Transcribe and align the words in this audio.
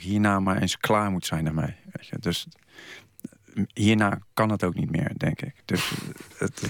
ook 0.00 0.06
hierna 0.06 0.40
maar 0.40 0.60
eens 0.60 0.78
klaar 0.78 1.10
moet 1.10 1.26
zijn 1.26 1.44
daarmee. 1.44 1.74
Weet 1.92 2.06
je? 2.06 2.16
Dus 2.18 2.46
hierna 3.74 4.18
kan 4.34 4.50
het 4.50 4.64
ook 4.64 4.74
niet 4.74 4.90
meer, 4.90 5.12
denk 5.16 5.40
ik. 5.40 5.54
Dus 5.64 5.92
het, 6.36 6.62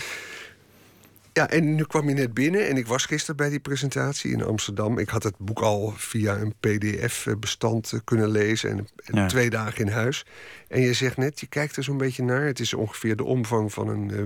ja, 1.32 1.48
en 1.48 1.74
nu 1.74 1.84
kwam 1.84 2.08
je 2.08 2.14
net 2.14 2.34
binnen 2.34 2.68
en 2.68 2.76
ik 2.76 2.86
was 2.86 3.04
gisteren 3.04 3.36
bij 3.36 3.48
die 3.48 3.60
presentatie 3.60 4.32
in 4.32 4.44
Amsterdam. 4.44 4.98
Ik 4.98 5.08
had 5.08 5.22
het 5.22 5.38
boek 5.38 5.60
al 5.60 5.92
via 5.96 6.36
een 6.36 6.54
PDF-bestand 6.60 7.92
eh, 7.92 8.00
kunnen 8.04 8.28
lezen 8.28 8.86
en, 9.04 9.26
twee 9.26 9.50
dagen 9.50 9.84
in 9.84 9.92
huis. 9.92 10.26
En 10.68 10.80
je 10.80 10.92
zegt 10.92 11.16
net, 11.16 11.40
je 11.40 11.46
kijkt 11.46 11.76
er 11.76 11.84
zo'n 11.84 11.98
beetje 11.98 12.22
naar. 12.22 12.44
Het 12.44 12.60
is 12.60 12.74
ongeveer 12.74 13.16
de 13.16 13.24
omvang 13.24 13.72
van 13.72 13.88
een 13.88 14.10
uh, 14.12 14.24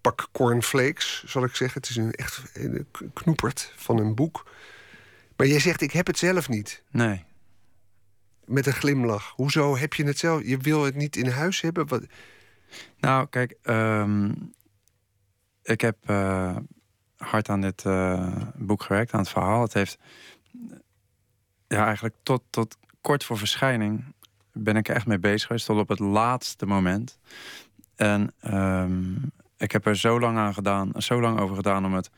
pak 0.00 0.28
cornflakes, 0.32 1.24
zal 1.26 1.44
ik 1.44 1.56
zeggen. 1.56 1.80
Het 1.80 1.90
is 1.90 1.96
een 1.96 2.12
echt 2.12 2.42
een 2.52 2.86
knoepert 3.12 3.72
van 3.76 3.98
een 3.98 4.14
boek. 4.14 4.50
Maar 5.36 5.46
jij 5.46 5.60
zegt, 5.60 5.80
ik 5.80 5.92
heb 5.92 6.06
het 6.06 6.18
zelf 6.18 6.48
niet. 6.48 6.82
Nee. 6.90 7.24
Met 8.50 8.66
een 8.66 8.72
glimlach. 8.72 9.32
Hoezo 9.36 9.76
heb 9.76 9.94
je 9.94 10.04
het 10.04 10.18
zelf? 10.18 10.42
Je 10.44 10.56
wil 10.56 10.84
het 10.84 10.94
niet 10.94 11.16
in 11.16 11.26
huis 11.26 11.60
hebben? 11.60 11.86
Wat... 11.88 12.02
Nou, 12.98 13.26
kijk, 13.28 13.56
um, 13.62 14.52
ik 15.62 15.80
heb 15.80 15.96
uh, 16.10 16.56
hard 17.16 17.48
aan 17.48 17.60
dit 17.60 17.84
uh, 17.84 18.36
boek 18.54 18.82
gewerkt, 18.82 19.12
aan 19.12 19.20
het 19.20 19.28
verhaal. 19.28 19.62
Het 19.62 19.72
heeft 19.72 19.98
ja, 21.68 21.84
eigenlijk 21.84 22.14
tot, 22.22 22.42
tot 22.50 22.76
kort 23.00 23.24
voor 23.24 23.38
verschijning 23.38 24.04
ben 24.52 24.76
ik 24.76 24.88
er 24.88 24.94
echt 24.94 25.06
mee 25.06 25.18
bezig 25.18 25.46
geweest, 25.46 25.66
tot 25.66 25.78
op 25.78 25.88
het 25.88 25.98
laatste 25.98 26.66
moment. 26.66 27.18
En 27.96 28.34
um, 28.54 29.32
ik 29.56 29.72
heb 29.72 29.86
er 29.86 29.96
zo 29.96 30.20
lang 30.20 30.38
aan 30.38 30.54
gedaan, 30.54 30.92
zo 30.96 31.20
lang 31.20 31.40
over 31.40 31.56
gedaan 31.56 31.84
om 31.84 31.94
het 31.94 32.10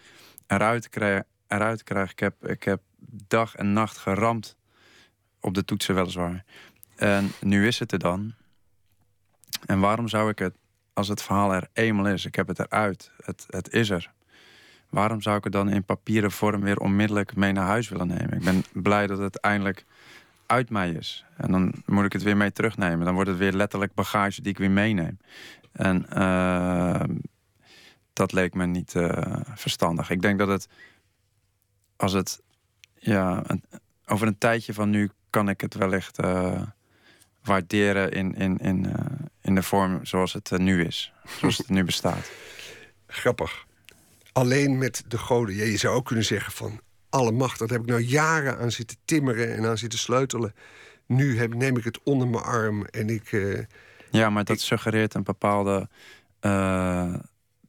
eruit 0.46 0.82
te 0.82 0.88
krijgen. 0.88 1.26
Eruit 1.46 1.78
te 1.78 1.84
krijgen. 1.84 2.10
Ik, 2.12 2.18
heb, 2.18 2.46
ik 2.46 2.62
heb 2.62 2.80
dag 3.26 3.54
en 3.54 3.72
nacht 3.72 3.96
geramd 3.96 4.56
op 5.42 5.54
de 5.54 5.64
toetsen, 5.64 5.94
weliswaar. 5.94 6.44
En 6.96 7.32
nu 7.40 7.66
is 7.66 7.78
het 7.78 7.92
er 7.92 7.98
dan. 7.98 8.34
En 9.66 9.80
waarom 9.80 10.08
zou 10.08 10.30
ik 10.30 10.38
het 10.38 10.54
als 10.92 11.08
het 11.08 11.22
verhaal 11.22 11.54
er 11.54 11.68
eenmaal 11.72 12.06
is, 12.06 12.24
ik 12.24 12.34
heb 12.34 12.48
het 12.48 12.58
eruit, 12.58 13.10
het, 13.24 13.44
het 13.48 13.72
is 13.72 13.90
er. 13.90 14.12
Waarom 14.90 15.20
zou 15.20 15.36
ik 15.36 15.44
het 15.44 15.52
dan 15.52 15.68
in 15.68 15.84
papieren 15.84 16.30
vorm 16.30 16.60
weer 16.60 16.78
onmiddellijk 16.78 17.36
mee 17.36 17.52
naar 17.52 17.66
huis 17.66 17.88
willen 17.88 18.06
nemen? 18.06 18.32
Ik 18.32 18.44
ben 18.44 18.64
blij 18.72 19.06
dat 19.06 19.18
het 19.18 19.40
eindelijk 19.40 19.84
uit 20.46 20.70
mij 20.70 20.90
is. 20.90 21.24
En 21.36 21.52
dan 21.52 21.72
moet 21.86 22.04
ik 22.04 22.12
het 22.12 22.22
weer 22.22 22.36
mee 22.36 22.52
terugnemen. 22.52 23.04
Dan 23.04 23.14
wordt 23.14 23.30
het 23.30 23.38
weer 23.38 23.52
letterlijk 23.52 23.94
bagage 23.94 24.42
die 24.42 24.52
ik 24.52 24.58
weer 24.58 24.70
meeneem. 24.70 25.18
En 25.72 26.06
uh, 26.12 27.02
dat 28.12 28.32
leek 28.32 28.54
me 28.54 28.66
niet 28.66 28.94
uh, 28.94 29.36
verstandig. 29.54 30.10
Ik 30.10 30.22
denk 30.22 30.38
dat 30.38 30.48
het, 30.48 30.68
als 31.96 32.12
het, 32.12 32.42
ja, 32.94 33.42
over 34.06 34.26
een 34.26 34.38
tijdje 34.38 34.74
van 34.74 34.90
nu 34.90 35.10
kan 35.32 35.48
ik 35.48 35.60
het 35.60 35.74
wellicht 35.74 36.24
uh, 36.24 36.62
waarderen 37.42 38.10
in, 38.10 38.34
in, 38.34 38.58
in, 38.58 38.84
uh, 38.84 38.94
in 39.40 39.54
de 39.54 39.62
vorm 39.62 40.04
zoals 40.04 40.32
het 40.32 40.50
nu 40.50 40.84
is. 40.84 41.12
Zoals 41.38 41.58
het 41.58 41.68
nu 41.68 41.84
bestaat. 41.84 42.30
Grappig. 43.06 43.64
Alleen 44.32 44.78
met 44.78 45.04
de 45.08 45.18
goden. 45.18 45.54
Ja, 45.54 45.64
je 45.64 45.76
zou 45.76 45.94
ook 45.94 46.04
kunnen 46.04 46.24
zeggen 46.24 46.52
van 46.52 46.80
alle 47.08 47.32
macht. 47.32 47.58
Dat 47.58 47.70
heb 47.70 47.80
ik 47.80 47.86
nou 47.86 48.00
jaren 48.00 48.58
aan 48.58 48.70
zitten 48.70 48.96
timmeren 49.04 49.56
en 49.56 49.64
aan 49.64 49.78
zitten 49.78 49.98
sleutelen. 49.98 50.54
Nu 51.06 51.38
heb, 51.38 51.54
neem 51.54 51.76
ik 51.76 51.84
het 51.84 52.00
onder 52.02 52.28
mijn 52.28 52.44
arm 52.44 52.84
en 52.84 53.08
ik... 53.10 53.32
Uh, 53.32 53.64
ja, 54.10 54.30
maar 54.30 54.44
dat 54.44 54.60
suggereert 54.60 55.14
een 55.14 55.22
bepaalde 55.22 55.88
uh, 56.40 57.14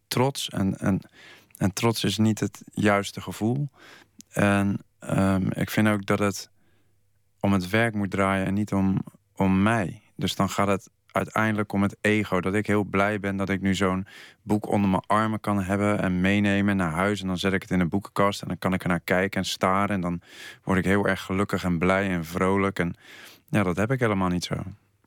trots. 0.08 0.50
En, 0.50 0.78
en, 0.78 1.00
en 1.58 1.74
trots 1.74 2.04
is 2.04 2.18
niet 2.18 2.40
het 2.40 2.62
juiste 2.74 3.22
gevoel. 3.22 3.70
En 4.30 4.80
um, 5.10 5.52
ik 5.52 5.70
vind 5.70 5.88
ook 5.88 6.06
dat 6.06 6.20
het 6.20 6.50
om 7.44 7.54
het 7.54 7.70
werk 7.70 7.94
moet 7.94 8.12
draaien 8.12 8.46
en 8.46 8.54
niet 8.54 8.74
om, 8.74 8.98
om 9.36 9.62
mij. 9.62 10.02
Dus 10.16 10.36
dan 10.36 10.50
gaat 10.50 10.68
het 10.68 10.90
uiteindelijk 11.12 11.74
om 11.74 11.82
het 11.82 11.96
ego. 12.02 12.42
Dat 12.42 12.54
ik 12.54 12.68
heel 12.68 12.84
blij 12.84 13.20
ben 13.20 13.38
dat 13.38 13.50
ik 13.50 13.62
nu 13.62 13.76
zo'n 13.76 14.08
boek 14.42 14.68
onder 14.68 14.90
mijn 14.90 15.04
armen 15.08 15.40
kan 15.40 15.64
hebben 15.64 16.00
en 16.00 16.22
meenemen 16.22 16.76
naar 16.76 16.92
huis. 16.92 17.22
En 17.22 17.28
dan 17.28 17.38
zet 17.38 17.54
ik 17.54 17.62
het 17.62 17.72
in 17.72 17.80
een 17.80 17.90
boekenkast 17.90 18.42
en 18.42 18.48
dan 18.48 18.58
kan 18.58 18.74
ik 18.74 18.84
er 18.84 18.88
naar 18.90 19.00
kijken 19.00 19.40
en 19.40 19.46
staren. 19.46 19.96
En 19.96 20.02
dan 20.02 20.22
word 20.64 20.78
ik 20.78 20.86
heel 20.86 21.08
erg 21.08 21.22
gelukkig 21.22 21.64
en 21.64 21.78
blij 21.78 22.10
en 22.10 22.26
vrolijk. 22.26 22.80
En 22.80 22.96
ja, 23.50 23.64
dat 23.64 23.78
heb 23.78 23.92
ik 23.92 24.00
helemaal 24.00 24.30
niet 24.30 24.44
zo. 24.44 24.56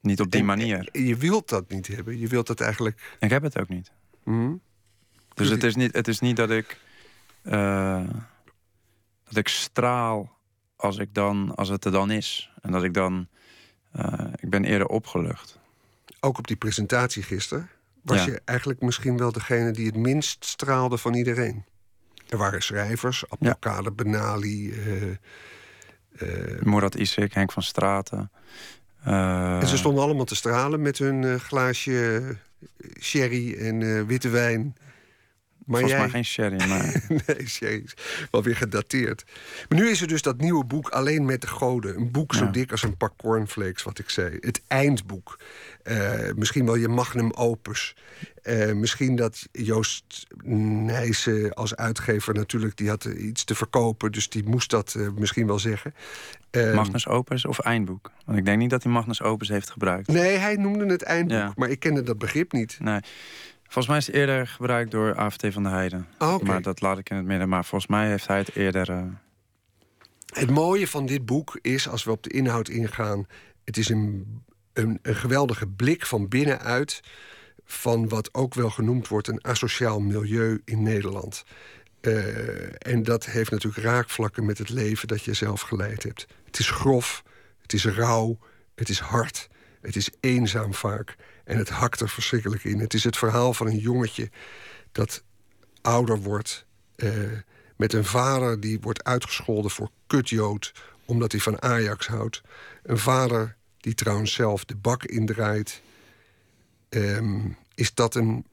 Niet 0.00 0.20
op 0.20 0.30
die 0.30 0.44
manier. 0.44 0.88
Je 0.92 1.16
wilt 1.16 1.48
dat 1.48 1.68
niet 1.68 1.86
hebben. 1.86 2.18
Je 2.18 2.28
wilt 2.28 2.46
dat 2.46 2.60
eigenlijk. 2.60 3.16
Ik 3.18 3.30
heb 3.30 3.42
het 3.42 3.60
ook 3.60 3.68
niet. 3.68 3.92
Mm. 4.24 4.60
Dus 5.34 5.48
het 5.48 5.64
is 5.64 5.74
niet, 5.74 5.94
het 5.94 6.08
is 6.08 6.20
niet 6.20 6.36
dat 6.36 6.50
ik. 6.50 6.80
Uh, 7.42 8.04
dat 9.24 9.36
ik 9.36 9.48
straal 9.48 10.35
als, 10.86 10.98
ik 10.98 11.14
dan, 11.14 11.54
als 11.54 11.68
het 11.68 11.84
er 11.84 11.92
dan 11.92 12.10
is. 12.10 12.50
En 12.62 12.72
dat 12.72 12.82
ik 12.82 12.94
dan 12.94 13.28
uh, 13.96 14.12
ik 14.36 14.50
ben 14.50 14.64
eerder 14.64 14.86
opgelucht. 14.86 15.58
Ook 16.20 16.38
op 16.38 16.46
die 16.46 16.56
presentatie 16.56 17.22
gisteren 17.22 17.68
was 18.02 18.24
je 18.24 18.40
eigenlijk 18.44 18.80
misschien 18.80 19.16
wel 19.16 19.32
degene 19.32 19.70
die 19.70 19.86
het 19.86 19.96
minst 19.96 20.44
straalde 20.44 20.98
van 20.98 21.14
iedereen. 21.14 21.64
Er 22.28 22.38
waren 22.38 22.62
schrijvers, 22.62 23.24
Abdelkader 23.28 23.92
ja. 23.96 24.02
Benali... 24.02 24.68
Uh, 24.68 25.02
uh, 26.22 26.60
Murat 26.62 26.94
Isik, 26.94 27.34
Henk 27.34 27.52
van 27.52 27.62
Straten. 27.62 28.30
Uh, 29.06 29.60
en 29.60 29.66
ze 29.66 29.76
stonden 29.76 30.02
allemaal 30.02 30.24
te 30.24 30.34
stralen 30.34 30.82
met 30.82 30.98
hun 30.98 31.40
glaasje 31.40 32.36
sherry 33.00 33.54
en 33.54 34.06
witte 34.06 34.28
wijn. 34.28 34.76
Maar 35.66 35.80
Volgens 35.80 35.92
jij... 35.92 36.00
mij 36.00 36.08
geen 36.10 36.24
sherry, 36.24 36.68
maar... 36.68 37.02
nee, 37.26 37.48
sherry 37.48 37.82
is 37.84 37.94
wel 38.30 38.42
weer 38.42 38.56
gedateerd. 38.56 39.24
Maar 39.68 39.78
nu 39.78 39.88
is 39.88 40.00
er 40.00 40.08
dus 40.08 40.22
dat 40.22 40.40
nieuwe 40.40 40.64
boek 40.64 40.88
Alleen 40.88 41.24
met 41.24 41.40
de 41.40 41.46
goden. 41.46 41.96
Een 41.96 42.10
boek 42.10 42.34
zo 42.34 42.50
dik 42.50 42.70
als 42.70 42.82
een 42.82 42.96
pak 42.96 43.12
cornflakes, 43.16 43.82
wat 43.82 43.98
ik 43.98 44.10
zei. 44.10 44.36
Het 44.40 44.62
eindboek. 44.66 45.38
Uh, 45.84 46.32
misschien 46.36 46.66
wel 46.66 46.74
je 46.74 46.88
magnum 46.88 47.32
opus. 47.32 47.96
Uh, 48.42 48.72
misschien 48.72 49.16
dat 49.16 49.48
Joost 49.52 50.26
Nijssen 50.44 51.54
als 51.54 51.76
uitgever 51.76 52.34
natuurlijk... 52.34 52.76
die 52.76 52.88
had 52.88 53.04
iets 53.04 53.44
te 53.44 53.54
verkopen, 53.54 54.12
dus 54.12 54.28
die 54.28 54.44
moest 54.44 54.70
dat 54.70 54.94
uh, 54.96 55.08
misschien 55.16 55.46
wel 55.46 55.58
zeggen. 55.58 55.94
Magnus 56.74 57.06
Opus 57.06 57.44
of 57.44 57.58
eindboek? 57.58 58.10
Want 58.24 58.38
ik 58.38 58.44
denk 58.44 58.58
niet 58.58 58.70
dat 58.70 58.82
hij 58.82 58.92
Magnus 58.92 59.22
Opus 59.22 59.48
heeft 59.48 59.70
gebruikt. 59.70 60.08
Nee, 60.08 60.36
hij 60.36 60.56
noemde 60.56 60.86
het 60.86 61.02
eindboek, 61.02 61.38
ja. 61.38 61.52
maar 61.56 61.68
ik 61.68 61.80
kende 61.80 62.02
dat 62.02 62.18
begrip 62.18 62.52
niet. 62.52 62.76
Nee. 62.80 63.00
Volgens 63.68 63.86
mij 63.86 63.96
is 63.96 64.06
het 64.06 64.14
eerder 64.14 64.46
gebruikt 64.46 64.90
door 64.90 65.14
AFT 65.14 65.46
van 65.50 65.62
de 65.62 65.68
Heide. 65.68 66.04
Oh, 66.18 66.42
Maar 66.42 66.62
dat 66.62 66.80
laat 66.80 66.98
ik 66.98 67.10
in 67.10 67.16
het 67.16 67.26
midden. 67.26 67.48
Maar 67.48 67.64
volgens 67.64 67.90
mij 67.90 68.08
heeft 68.08 68.26
hij 68.26 68.38
het 68.38 68.56
eerder. 68.56 68.90
Uh... 68.90 69.02
Het 70.26 70.50
mooie 70.50 70.88
van 70.88 71.06
dit 71.06 71.26
boek 71.26 71.58
is, 71.62 71.88
als 71.88 72.04
we 72.04 72.10
op 72.10 72.22
de 72.22 72.30
inhoud 72.30 72.68
ingaan, 72.68 73.26
het 73.64 73.76
is 73.76 73.88
een, 73.88 74.26
een, 74.72 74.98
een 75.02 75.14
geweldige 75.14 75.66
blik 75.66 76.06
van 76.06 76.28
binnenuit 76.28 77.00
van 77.64 78.08
wat 78.08 78.34
ook 78.34 78.54
wel 78.54 78.70
genoemd 78.70 79.08
wordt 79.08 79.28
een 79.28 79.44
asociaal 79.44 80.00
milieu 80.00 80.62
in 80.64 80.82
Nederland. 80.82 81.44
Uh, 82.00 82.92
en 82.92 83.02
dat 83.02 83.26
heeft 83.26 83.50
natuurlijk 83.50 83.84
raakvlakken 83.84 84.44
met 84.44 84.58
het 84.58 84.68
leven 84.68 85.08
dat 85.08 85.22
je 85.22 85.34
zelf 85.34 85.60
geleid 85.60 86.02
hebt. 86.02 86.26
Het 86.44 86.58
is 86.58 86.70
grof, 86.70 87.22
het 87.62 87.72
is 87.72 87.84
rauw, 87.84 88.38
het 88.74 88.88
is 88.88 88.98
hard, 88.98 89.48
het 89.80 89.96
is 89.96 90.10
eenzaam 90.20 90.74
vaak. 90.74 91.16
En 91.46 91.58
het 91.58 91.68
hakt 91.68 92.00
er 92.00 92.08
verschrikkelijk 92.08 92.64
in. 92.64 92.80
Het 92.80 92.94
is 92.94 93.04
het 93.04 93.16
verhaal 93.16 93.54
van 93.54 93.66
een 93.66 93.78
jongetje 93.78 94.30
dat 94.92 95.22
ouder 95.80 96.18
wordt. 96.18 96.66
Eh, 96.96 97.10
met 97.76 97.92
een 97.92 98.04
vader 98.04 98.60
die 98.60 98.80
wordt 98.80 99.04
uitgescholden 99.04 99.70
voor 99.70 99.90
kutjood. 100.06 100.72
omdat 101.08 101.32
hij 101.32 101.40
van 101.40 101.62
Ajax 101.62 102.06
houdt. 102.06 102.42
Een 102.82 102.98
vader 102.98 103.56
die 103.76 103.94
trouwens 103.94 104.32
zelf 104.32 104.64
de 104.64 104.76
bak 104.76 105.04
indraait. 105.04 105.82
Ehm, 106.88 107.48
is 107.74 107.94
dat 107.94 108.14
een 108.14 108.46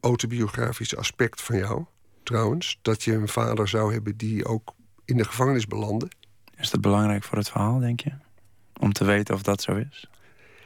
autobiografisch 0.00 0.96
aspect 0.96 1.42
van 1.42 1.56
jou, 1.56 1.84
trouwens? 2.22 2.78
Dat 2.82 3.02
je 3.02 3.12
een 3.12 3.28
vader 3.28 3.68
zou 3.68 3.92
hebben 3.92 4.16
die 4.16 4.44
ook 4.44 4.74
in 5.04 5.16
de 5.16 5.24
gevangenis 5.24 5.66
belandde? 5.66 6.08
Is 6.56 6.70
dat 6.70 6.80
belangrijk 6.80 7.24
voor 7.24 7.38
het 7.38 7.50
verhaal, 7.50 7.78
denk 7.78 8.00
je? 8.00 8.12
Om 8.80 8.92
te 8.92 9.04
weten 9.04 9.34
of 9.34 9.42
dat 9.42 9.62
zo 9.62 9.74
is? 9.76 10.08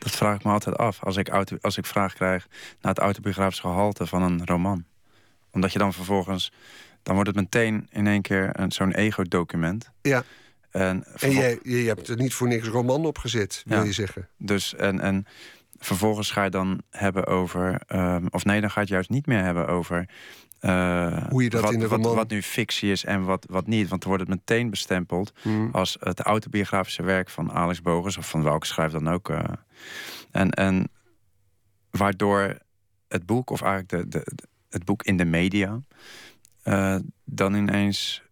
Dat 0.01 0.13
vraag 0.13 0.37
ik 0.37 0.45
me 0.45 0.51
altijd 0.51 0.77
af 0.77 1.05
als 1.05 1.17
ik, 1.17 1.29
auto, 1.29 1.57
als 1.61 1.77
ik 1.77 1.87
vraag 1.87 2.15
krijg 2.15 2.47
naar 2.81 2.93
het 2.93 2.99
autobiografische 2.99 3.63
gehalte 3.63 4.07
van 4.07 4.23
een 4.23 4.47
roman. 4.47 4.85
Omdat 5.51 5.73
je 5.73 5.79
dan 5.79 5.93
vervolgens, 5.93 6.53
dan 7.03 7.15
wordt 7.15 7.31
het 7.31 7.39
meteen 7.39 7.87
in 7.91 8.07
één 8.07 8.23
keer 8.23 8.55
zo'n 8.69 8.93
ego-document. 8.93 9.91
Ja. 10.03 10.25
En, 10.71 11.05
en 11.17 11.31
je, 11.31 11.61
je 11.63 11.87
hebt 11.87 12.09
er 12.09 12.17
niet 12.17 12.35
voor 12.35 12.49
niks 12.49 12.69
roman 12.69 13.07
opgezet, 13.07 13.63
wil 13.67 13.85
je 13.85 13.93
zeggen. 13.93 14.29
Dus 14.37 14.75
en, 14.75 15.01
en 15.01 15.27
vervolgens 15.79 16.31
ga 16.31 16.45
je 16.45 16.51
dan 16.51 16.83
hebben 16.91 17.27
over, 17.27 17.81
um, 17.89 18.27
of 18.31 18.45
nee, 18.45 18.61
dan 18.61 18.71
ga 18.71 18.75
je 18.75 18.87
het 18.87 18.95
juist 18.95 19.11
niet 19.11 19.27
meer 19.27 19.43
hebben 19.43 19.69
over 19.69 20.09
uh, 20.61 21.27
Hoe 21.29 21.43
je 21.43 21.51
dat 21.51 21.63
wat, 21.63 21.73
in 21.73 21.79
de 21.79 21.85
roman... 21.85 22.03
wat, 22.03 22.15
wat, 22.15 22.31
nu 22.31 22.43
fictie 22.43 22.91
is 22.91 23.05
en 23.05 23.25
wat, 23.25 23.47
wat 23.49 23.67
niet. 23.67 23.89
Want 23.89 24.01
dan 24.03 24.11
wordt 24.11 24.29
het 24.29 24.39
meteen 24.39 24.71
bestempeld 24.71 25.33
hmm. 25.43 25.69
als 25.73 25.97
het 26.01 26.21
autobiografische 26.21 27.03
werk 27.03 27.31
van 27.31 27.53
Alex 27.53 27.83
Bogus 27.83 28.17
of 28.17 28.29
van 28.29 28.43
welke 28.43 28.67
schrijf 28.67 28.93
dan 28.93 29.09
ook. 29.09 29.29
Uh, 29.29 29.43
en, 30.31 30.51
en 30.51 30.91
waardoor 31.91 32.59
het 33.09 33.27
boek, 33.27 33.51
of 33.51 33.63
eigenlijk 33.63 34.13
de, 34.13 34.25
de, 34.25 34.49
het 34.69 34.85
boek 34.85 35.03
in 35.03 35.17
de 35.17 35.25
media, 35.25 35.81
uh, 36.65 36.97
dan 37.25 37.55
ineens 37.55 38.23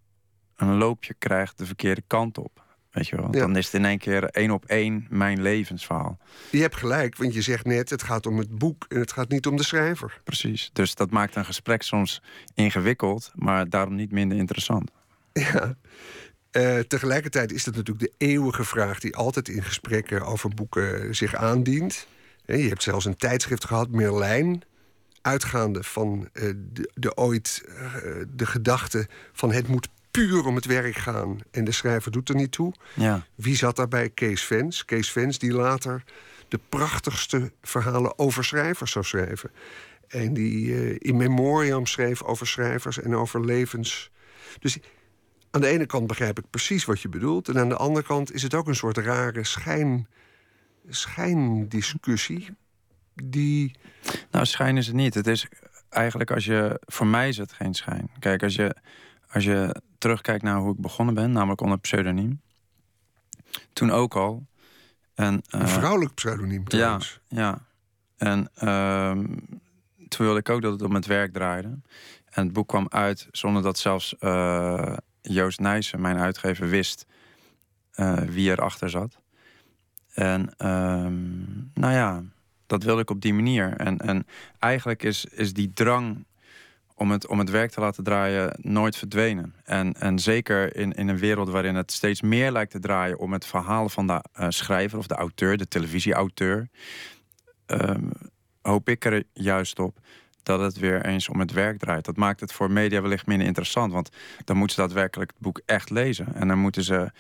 een 0.57 0.77
loopje 0.77 1.15
krijgt 1.15 1.59
de 1.59 1.67
verkeerde 1.67 2.03
kant 2.07 2.39
op. 2.39 2.67
Weet 2.99 3.09
je 3.09 3.17
wel? 3.17 3.31
Dan 3.31 3.57
is 3.57 3.65
het 3.65 3.75
in 3.75 3.85
één 3.85 3.99
keer 3.99 4.25
één 4.25 4.51
op 4.51 4.65
één 4.65 5.07
mijn 5.11 5.43
levensverhaal. 5.43 6.19
Je 6.51 6.61
hebt 6.61 6.77
gelijk, 6.77 7.17
want 7.17 7.35
je 7.35 7.43
zegt 7.43 7.65
net: 7.65 7.91
het 7.91 8.03
gaat 8.03 8.27
om 8.27 8.39
het 8.39 8.59
boek 8.59 8.87
en 8.89 9.01
het 9.01 9.13
gaat 9.13 9.29
niet 9.29 9.47
om 9.47 9.57
de 9.57 9.63
schrijver. 9.63 10.21
Precies. 10.25 10.71
Dus 10.73 10.95
dat 10.95 11.11
maakt 11.11 11.37
een 11.37 11.45
gesprek 11.45 11.83
soms 11.83 12.23
ingewikkeld, 12.55 13.33
maar 13.35 13.69
daarom 13.69 13.95
niet 13.95 14.13
minder 14.13 14.39
interessant. 14.39 14.91
Ja. 15.33 15.77
Uh, 16.53 16.79
tegelijkertijd 16.79 17.53
is 17.53 17.65
dat 17.65 17.75
natuurlijk 17.75 18.07
de 18.07 18.27
eeuwige 18.27 18.65
vraag 18.65 19.01
die 19.01 19.17
altijd 19.17 19.49
in 19.49 19.63
gesprekken 19.63 20.23
over 20.23 20.51
boeken 20.55 21.15
zich 21.15 21.35
aandient. 21.35 22.07
Je 22.45 22.69
hebt 22.69 22.83
zelfs 22.83 23.05
een 23.05 23.17
tijdschrift 23.17 23.65
gehad, 23.65 23.91
Merlijn, 23.91 24.63
uitgaande 25.23 25.83
van 25.83 26.29
uh, 26.33 26.53
de, 26.73 26.91
de, 26.95 27.17
ooit 27.17 27.65
uh, 27.69 27.83
de 28.35 28.47
gedachte 28.47 29.09
van 29.33 29.53
het 29.53 29.69
moet 29.69 29.89
puur 30.19 30.47
om 30.47 30.55
het 30.55 30.65
werk 30.65 30.97
gaan 30.97 31.39
en 31.51 31.65
de 31.65 31.73
schrijver 31.73 32.11
doet 32.13 32.29
er 32.29 32.35
niet 32.35 32.53
toe. 32.53 32.73
Ja. 32.95 33.27
Wie 33.35 33.57
zat 33.57 33.77
daarbij? 33.77 34.11
Kees 34.11 34.45
Vens. 34.45 34.85
Kees 34.85 35.13
Vens 35.13 35.39
die 35.39 35.53
later 35.53 36.05
de 36.49 36.61
prachtigste 36.69 37.53
verhalen 37.63 38.19
over 38.19 38.45
schrijvers 38.45 38.91
zou 38.91 39.05
schrijven. 39.05 39.51
En 40.09 40.35
die 40.35 40.67
uh, 40.67 40.97
in 40.99 41.17
memoriam 41.17 41.87
schreef 41.87 42.23
over 42.23 42.47
schrijvers 42.47 43.01
en 43.01 43.15
over 43.15 43.45
levens. 43.45 44.11
Dus 44.59 44.79
aan 45.51 45.61
de 45.61 45.67
ene 45.67 45.87
kant 45.87 46.07
begrijp 46.07 46.39
ik 46.39 46.51
precies 46.51 46.85
wat 46.85 47.01
je 47.01 47.09
bedoelt. 47.09 47.49
En 47.49 47.59
aan 47.59 47.69
de 47.69 47.77
andere 47.77 48.07
kant 48.07 48.33
is 48.33 48.43
het 48.43 48.55
ook 48.55 48.69
een 48.69 48.75
soort 48.75 48.99
rare 48.99 49.45
schijn, 49.45 50.09
schijndiscussie. 50.89 52.57
Die. 53.15 53.77
Nou, 54.31 54.45
schijn 54.47 54.77
is 54.77 54.87
het 54.87 54.97
niet. 54.97 55.15
Het 55.15 55.27
is 55.27 55.49
eigenlijk 55.89 56.31
als 56.31 56.45
je. 56.45 56.81
Voor 56.87 57.07
mij 57.07 57.29
is 57.29 57.37
het 57.37 57.53
geen 57.53 57.75
schijn. 57.75 58.11
Kijk, 58.19 58.43
als 58.43 58.55
je, 58.55 58.77
als 59.29 59.45
je 59.45 59.83
terugkijkt 59.99 60.43
naar 60.43 60.59
hoe 60.59 60.73
ik 60.73 60.81
begonnen 60.81 61.15
ben, 61.15 61.33
namelijk 61.33 61.61
onder 61.61 61.79
pseudoniem. 61.79 62.41
Toen 63.73 63.91
ook 63.91 64.17
al. 64.17 64.47
En, 65.15 65.35
uh, 65.35 65.61
een 65.61 65.69
vrouwelijk 65.69 66.15
pseudoniem 66.15 66.63
Ja, 66.65 67.01
ja. 67.29 67.67
En 68.17 68.51
uh, 68.63 69.11
toen 70.09 70.27
wilde 70.27 70.39
ik 70.39 70.49
ook 70.49 70.63
dat 70.63 70.73
het 70.73 70.83
om 70.83 70.95
het 70.95 71.07
werk 71.07 71.33
draaide. 71.33 71.69
En 72.31 72.45
het 72.45 72.53
boek 72.53 72.69
kwam 72.69 72.87
uit 72.89 73.29
zonder 73.31 73.63
dat 73.63 73.79
zelfs 73.79 74.15
uh, 74.21 74.97
Joost 75.21 75.61
Nijssen, 75.61 76.01
mijn 76.01 76.19
uitgever, 76.19 76.69
wist 76.69 77.07
uh, 77.97 78.13
wie 78.13 78.51
erachter 78.51 78.91
zat. 78.91 79.19
En 80.15 80.55
ehm, 80.57 81.37
nou 81.75 81.93
ja, 81.93 82.23
dat 82.67 82.83
wilde 82.83 83.01
ik 83.01 83.11
op 83.11 83.21
die 83.21 83.35
manier. 83.35 83.77
En, 83.77 83.99
en 83.99 84.27
eigenlijk 84.59 85.03
is, 85.03 85.25
is 85.25 85.53
die 85.53 85.73
drang 85.73 86.25
om 86.99 87.11
het, 87.11 87.27
om 87.27 87.39
het 87.39 87.51
werk 87.51 87.71
te 87.71 87.81
laten 87.81 88.05
draaien 88.05 88.59
nooit 88.61 88.97
verdwenen. 88.97 89.55
En, 89.65 89.93
en 89.93 90.19
zeker 90.19 90.77
in, 90.77 90.93
in 90.93 91.09
een 91.09 91.19
wereld 91.19 91.49
waarin 91.49 91.75
het 91.75 91.93
steeds 91.93 92.23
meer 92.23 92.53
lijkt 92.53 92.71
te 92.71 92.79
draaien 92.79 93.19
om 93.19 93.33
het 93.33 93.47
verhaal 93.47 93.89
van 93.89 94.07
de 94.07 94.25
uh, 94.41 94.47
schrijver 94.49 94.99
of 94.99 95.07
de 95.07 95.15
auteur, 95.15 95.57
de 95.57 95.69
televisieauteur, 95.69 96.69
um, 97.67 98.11
hoop 98.63 98.89
ik 98.89 99.05
er 99.05 99.25
juist 99.33 99.79
op 99.79 99.99
dat 100.43 100.61
het 100.61 100.79
weer 100.79 101.05
eens 101.05 101.29
om 101.29 101.41
het 101.41 101.53
werk 101.53 101.79
draait. 101.79 102.05
Dat 102.05 102.17
maakt 102.17 102.41
het 102.41 102.53
voor 102.53 102.71
media 102.71 103.03
wellicht 103.03 103.27
minder 103.27 103.47
interessant, 103.47 103.93
want 103.93 104.11
dan 104.45 104.57
moeten 104.57 104.77
ze 104.77 104.83
daadwerkelijk 104.83 105.31
het 105.31 105.41
boek 105.41 105.61
echt 105.67 105.91
lezen. 105.91 106.35
En 106.35 106.49
dan 106.49 106.59
moeten 106.59 106.85
ze 106.85 107.11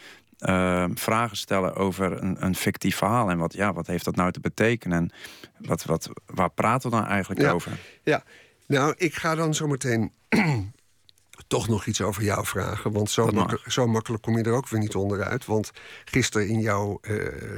uh, 0.40 0.84
vragen 0.94 1.36
stellen 1.36 1.74
over 1.74 2.22
een, 2.22 2.44
een, 2.44 2.54
fictief 2.54 2.96
verhaal. 2.96 3.30
En 3.30 3.38
wat, 3.38 3.52
ja, 3.52 3.72
wat 3.72 3.86
heeft 3.86 4.04
dat 4.04 4.16
nou 4.16 4.32
te 4.32 4.40
betekenen? 4.40 4.98
En 4.98 5.10
wat, 5.66 5.84
wat, 5.84 6.10
waar 6.26 6.50
praten 6.50 6.90
we 6.90 6.96
dan 6.96 7.06
eigenlijk 7.06 7.40
ja, 7.40 7.50
over? 7.50 7.78
Ja, 8.02 8.22
nou, 8.68 8.94
ik 8.96 9.14
ga 9.14 9.34
dan 9.34 9.54
zo 9.54 9.66
meteen 9.66 10.12
toch 11.46 11.68
nog 11.68 11.86
iets 11.86 12.00
over 12.00 12.22
jou 12.22 12.46
vragen. 12.46 12.92
Want 12.92 13.10
zo, 13.10 13.26
makkelijk, 13.26 13.72
zo 13.72 13.86
makkelijk 13.86 14.22
kom 14.22 14.36
je 14.36 14.44
er 14.44 14.52
ook 14.52 14.68
weer 14.68 14.80
niet 14.80 14.94
onderuit. 14.94 15.46
Want 15.46 15.70
gisteren 16.04 16.48
in 16.48 16.60
jouw 16.60 16.98
uh, 17.02 17.16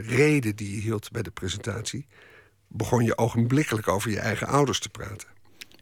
reden 0.08 0.56
die 0.56 0.74
je 0.74 0.80
hield 0.80 1.10
bij 1.10 1.22
de 1.22 1.30
presentatie... 1.30 2.06
begon 2.68 3.04
je 3.04 3.18
ogenblikkelijk 3.18 3.88
over 3.88 4.10
je 4.10 4.18
eigen 4.18 4.46
ouders 4.46 4.80
te 4.80 4.88
praten. 4.88 5.28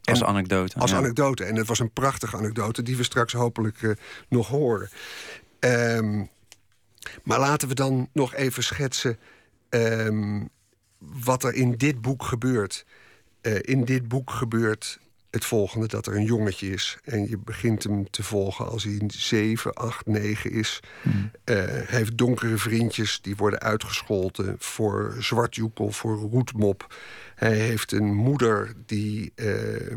Als 0.03 0.25
anekdote. 0.25 0.79
Als 0.79 0.91
ja. 0.91 0.97
anekdote. 0.97 1.45
En 1.45 1.57
het 1.57 1.67
was 1.67 1.79
een 1.79 1.93
prachtige 1.93 2.37
anekdote 2.37 2.83
die 2.83 2.97
we 2.97 3.03
straks 3.03 3.33
hopelijk 3.33 3.83
uh, 3.83 3.95
nog 4.29 4.49
horen. 4.49 4.89
Um, 5.61 6.29
maar 7.23 7.39
laten 7.39 7.69
we 7.69 7.75
dan 7.75 8.09
nog 8.13 8.35
even 8.35 8.63
schetsen 8.63 9.19
um, 9.71 10.49
wat 10.99 11.45
er 11.45 11.55
in 11.55 11.77
dit 11.77 12.01
boek 12.01 12.23
gebeurt. 12.23 12.87
Uh, 13.43 13.59
in 13.61 13.85
dit 13.85 14.09
boek 14.09 14.31
gebeurt 14.31 14.99
het 15.31 15.45
volgende: 15.45 15.87
dat 15.87 16.07
er 16.07 16.17
een 16.17 16.25
jongetje 16.25 16.71
is. 16.71 16.99
En 17.05 17.29
je 17.29 17.39
begint 17.39 17.83
hem 17.83 18.11
te 18.11 18.23
volgen 18.23 18.69
als 18.69 18.85
hij 18.85 19.01
7, 19.07 19.75
8, 19.75 20.07
9 20.07 20.51
is. 20.51 20.81
Mm. 21.03 21.31
Uh, 21.45 21.55
hij 21.65 21.85
heeft 21.87 22.19
donkere 22.19 22.59
vriendjes 22.59 23.21
die 23.23 23.37
worden 23.37 23.61
uitgescholden 23.61 24.57
voor 24.59 25.17
zwartjoekel, 25.19 25.91
voor 25.91 26.17
roetmop. 26.17 26.95
Hij 27.35 27.57
heeft 27.57 27.93
een 27.93 28.15
moeder 28.15 28.73
die, 28.87 29.33
uh, 29.37 29.97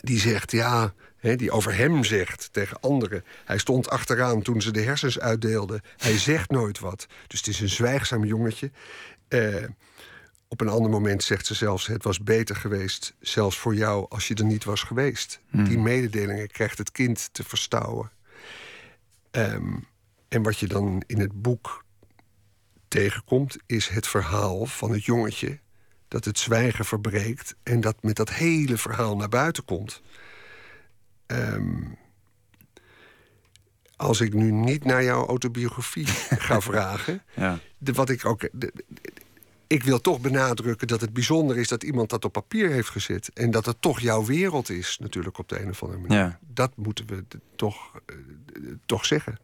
die 0.00 0.18
zegt: 0.18 0.50
Ja, 0.50 0.94
He, 1.24 1.36
die 1.36 1.50
over 1.50 1.76
hem 1.76 2.04
zegt 2.04 2.48
tegen 2.52 2.80
anderen. 2.80 3.24
Hij 3.44 3.58
stond 3.58 3.88
achteraan 3.90 4.42
toen 4.42 4.62
ze 4.62 4.70
de 4.70 4.80
hersens 4.80 5.20
uitdeelden. 5.20 5.80
Hij 5.96 6.18
zegt 6.18 6.50
nooit 6.50 6.78
wat. 6.78 7.06
Dus 7.26 7.38
het 7.38 7.48
is 7.48 7.60
een 7.60 7.68
zwijgzaam 7.68 8.24
jongetje. 8.24 8.70
Uh, 9.28 9.64
op 10.54 10.60
een 10.60 10.68
ander 10.68 10.90
moment 10.90 11.22
zegt 11.22 11.46
ze 11.46 11.54
zelfs: 11.54 11.86
Het 11.86 12.04
was 12.04 12.22
beter 12.22 12.56
geweest, 12.56 13.14
zelfs 13.20 13.58
voor 13.58 13.74
jou, 13.74 14.06
als 14.08 14.28
je 14.28 14.34
er 14.34 14.44
niet 14.44 14.64
was 14.64 14.82
geweest. 14.82 15.40
Hmm. 15.50 15.64
Die 15.64 15.78
mededelingen 15.78 16.48
krijgt 16.48 16.78
het 16.78 16.92
kind 16.92 17.28
te 17.32 17.44
verstouwen. 17.44 18.10
Um, 19.30 19.86
en 20.28 20.42
wat 20.42 20.58
je 20.58 20.66
dan 20.66 21.02
in 21.06 21.20
het 21.20 21.42
boek 21.42 21.84
tegenkomt, 22.88 23.56
is 23.66 23.88
het 23.88 24.06
verhaal 24.06 24.66
van 24.66 24.90
het 24.92 25.04
jongetje 25.04 25.58
dat 26.08 26.24
het 26.24 26.38
zwijgen 26.38 26.84
verbreekt 26.84 27.54
en 27.62 27.80
dat 27.80 28.02
met 28.02 28.16
dat 28.16 28.30
hele 28.30 28.76
verhaal 28.76 29.16
naar 29.16 29.28
buiten 29.28 29.64
komt. 29.64 30.02
Um, 31.26 31.98
als 33.96 34.20
ik 34.20 34.34
nu 34.34 34.50
niet 34.50 34.84
naar 34.84 35.04
jouw 35.04 35.26
autobiografie 35.26 36.06
ga 36.46 36.60
vragen, 36.60 37.22
ja. 37.36 37.58
de, 37.78 37.92
wat 37.92 38.10
ik 38.10 38.24
ook. 38.24 38.48
De, 38.52 38.72
ik 39.66 39.82
wil 39.82 40.00
toch 40.00 40.20
benadrukken 40.20 40.86
dat 40.86 41.00
het 41.00 41.12
bijzonder 41.12 41.58
is 41.58 41.68
dat 41.68 41.82
iemand 41.82 42.10
dat 42.10 42.24
op 42.24 42.32
papier 42.32 42.70
heeft 42.70 42.88
gezet. 42.88 43.30
En 43.32 43.50
dat 43.50 43.66
het 43.66 43.82
toch 43.82 44.00
jouw 44.00 44.24
wereld 44.24 44.70
is, 44.70 44.98
natuurlijk, 45.00 45.38
op 45.38 45.48
de 45.48 45.60
een 45.60 45.68
of 45.68 45.82
andere 45.82 46.00
manier. 46.00 46.18
Ja. 46.18 46.38
Dat 46.40 46.76
moeten 46.76 47.06
we 47.06 47.24
toch, 47.56 48.00
uh, 48.06 48.72
toch 48.86 49.04
zeggen. 49.04 49.38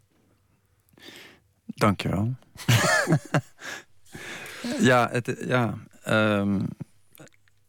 Dankjewel. 1.64 2.34
ja, 4.90 5.08
het, 5.12 5.37
ja 5.46 5.78
um, 6.08 6.69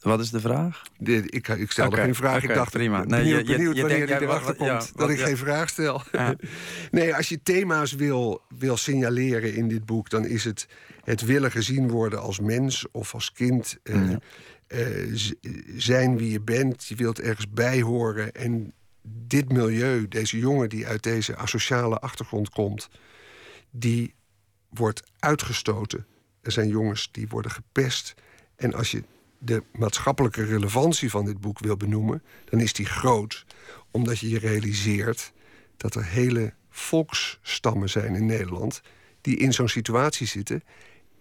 wat 0.02 0.20
is 0.20 0.30
de 0.30 0.40
vraag? 0.40 0.82
De, 0.98 1.30
ik, 1.30 1.48
ik 1.48 1.72
stelde 1.72 1.92
okay, 1.92 2.06
geen 2.06 2.16
vraag. 2.16 2.36
Okay, 2.36 2.50
ik 2.50 2.56
dacht, 2.56 2.72
prima. 2.72 3.04
Nee, 3.04 3.24
benieuwd, 3.24 3.48
je, 3.48 3.54
benieuwd 3.54 3.76
je, 3.76 3.82
wanneer 3.82 4.00
je 4.00 4.06
hij 4.06 4.20
denkt, 4.20 4.34
erachter 4.34 4.66
ja, 4.66 4.78
komt 4.78 4.92
wat, 4.92 4.92
dat 4.96 5.08
ja. 5.08 5.14
ik 5.14 5.28
geen 5.28 5.38
vraag 5.38 5.70
stel. 5.70 6.02
Ja. 6.12 6.36
nee, 6.92 7.16
als 7.16 7.30
je 7.30 7.44
thema's 7.44 7.94
wil, 7.94 8.42
wil 8.58 8.78
signaleren 8.78 9.54
in 9.54 9.68
dit 9.68 9.86
boek... 9.86 10.10
dan 10.10 10.26
is 10.26 10.44
het 10.44 10.68
het 11.04 11.22
willen 11.22 11.52
gezien 11.52 11.90
worden 11.90 12.22
als 12.22 12.40
mens 12.40 12.86
of 12.92 13.14
als 13.14 13.32
kind. 13.32 13.78
Uh, 13.84 14.10
ja. 14.10 14.20
uh, 14.68 15.32
zijn 15.78 16.18
wie 16.18 16.32
je 16.32 16.42
bent, 16.42 16.86
je 16.86 16.96
wilt 16.96 17.20
ergens 17.20 17.50
bij 17.50 17.82
horen. 17.82 18.32
En 18.32 18.74
dit 19.28 19.52
milieu, 19.52 20.08
deze 20.08 20.38
jongen 20.38 20.70
die 20.70 20.88
uit 20.88 21.04
deze 21.04 21.36
asociale 21.36 22.00
achtergrond 22.00 22.50
komt... 22.50 22.90
die 23.72 24.14
wordt 24.70 25.04
uitgestoten. 25.20 26.06
Er 26.42 26.52
zijn 26.52 26.68
jongens 26.68 27.10
die 27.12 27.28
worden 27.28 27.52
gepest. 27.52 28.14
En 28.56 28.74
als 28.74 28.92
je 28.92 29.04
de 29.44 29.64
maatschappelijke 29.72 30.44
relevantie 30.44 31.10
van 31.10 31.26
dit 31.26 31.42
boek 31.42 31.60
wil 31.60 31.78
benoemen, 31.78 32.24
dan 32.46 32.60
is 32.60 32.74
die 32.74 32.86
groot. 32.86 33.46
Omdat 33.92 34.20
je 34.20 34.30
je 34.30 34.40
realiseert 34.40 35.32
dat 35.78 35.96
er 35.96 36.06
hele 36.06 36.54
volksstammen 36.70 37.90
zijn 37.90 38.16
in 38.16 38.26
Nederland 38.26 38.82
die 39.22 39.38
in 39.38 39.54
zo'n 39.54 39.68
situatie 39.68 40.28
zitten. 40.28 40.64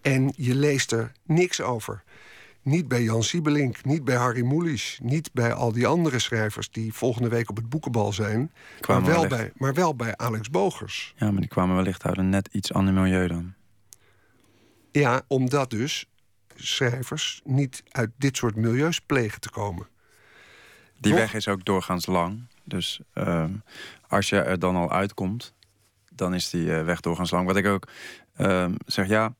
En 0.01 0.33
je 0.35 0.55
leest 0.55 0.91
er 0.91 1.11
niks 1.25 1.61
over. 1.61 2.03
Niet 2.61 2.87
bij 2.87 3.03
Jan 3.03 3.23
Siebelink, 3.23 3.85
niet 3.85 4.03
bij 4.03 4.15
Harry 4.15 4.45
Mulisch, 4.45 4.99
niet 5.03 5.29
bij 5.33 5.53
al 5.53 5.71
die 5.71 5.87
andere 5.87 6.19
schrijvers 6.19 6.71
die 6.71 6.93
volgende 6.93 7.29
week 7.29 7.49
op 7.49 7.55
het 7.55 7.69
boekenbal 7.69 8.13
zijn. 8.13 8.51
Maar 8.87 9.05
wel, 9.05 9.27
bij, 9.27 9.51
maar 9.55 9.73
wel 9.73 9.95
bij 9.95 10.17
Alex 10.17 10.49
Bogers. 10.49 11.13
Ja, 11.17 11.31
maar 11.31 11.41
die 11.41 11.49
kwamen 11.49 11.75
wellicht 11.75 12.03
uit 12.03 12.17
een 12.17 12.29
net 12.29 12.49
iets 12.51 12.73
ander 12.73 12.93
milieu 12.93 13.27
dan. 13.27 13.53
Ja, 14.91 15.21
omdat 15.27 15.69
dus 15.69 16.10
schrijvers 16.61 17.41
niet 17.43 17.83
uit 17.89 18.09
dit 18.17 18.37
soort 18.37 18.55
milieus 18.55 18.99
plegen 18.99 19.39
te 19.39 19.49
komen. 19.49 19.87
Die 20.97 21.13
weg 21.13 21.33
is 21.33 21.47
ook 21.47 21.65
doorgaans 21.65 22.05
lang. 22.05 22.47
Dus 22.63 22.99
uh, 23.13 23.45
als 24.07 24.29
je 24.29 24.39
er 24.39 24.59
dan 24.59 24.75
al 24.75 24.91
uitkomt, 24.91 25.53
dan 26.13 26.33
is 26.33 26.49
die 26.49 26.65
uh, 26.65 26.83
weg 26.83 26.99
doorgaans 26.99 27.31
lang. 27.31 27.45
Wat 27.47 27.55
ik 27.55 27.65
ook 27.65 27.87
uh, 28.37 28.65
zeg, 28.85 29.07
ja, 29.07 29.33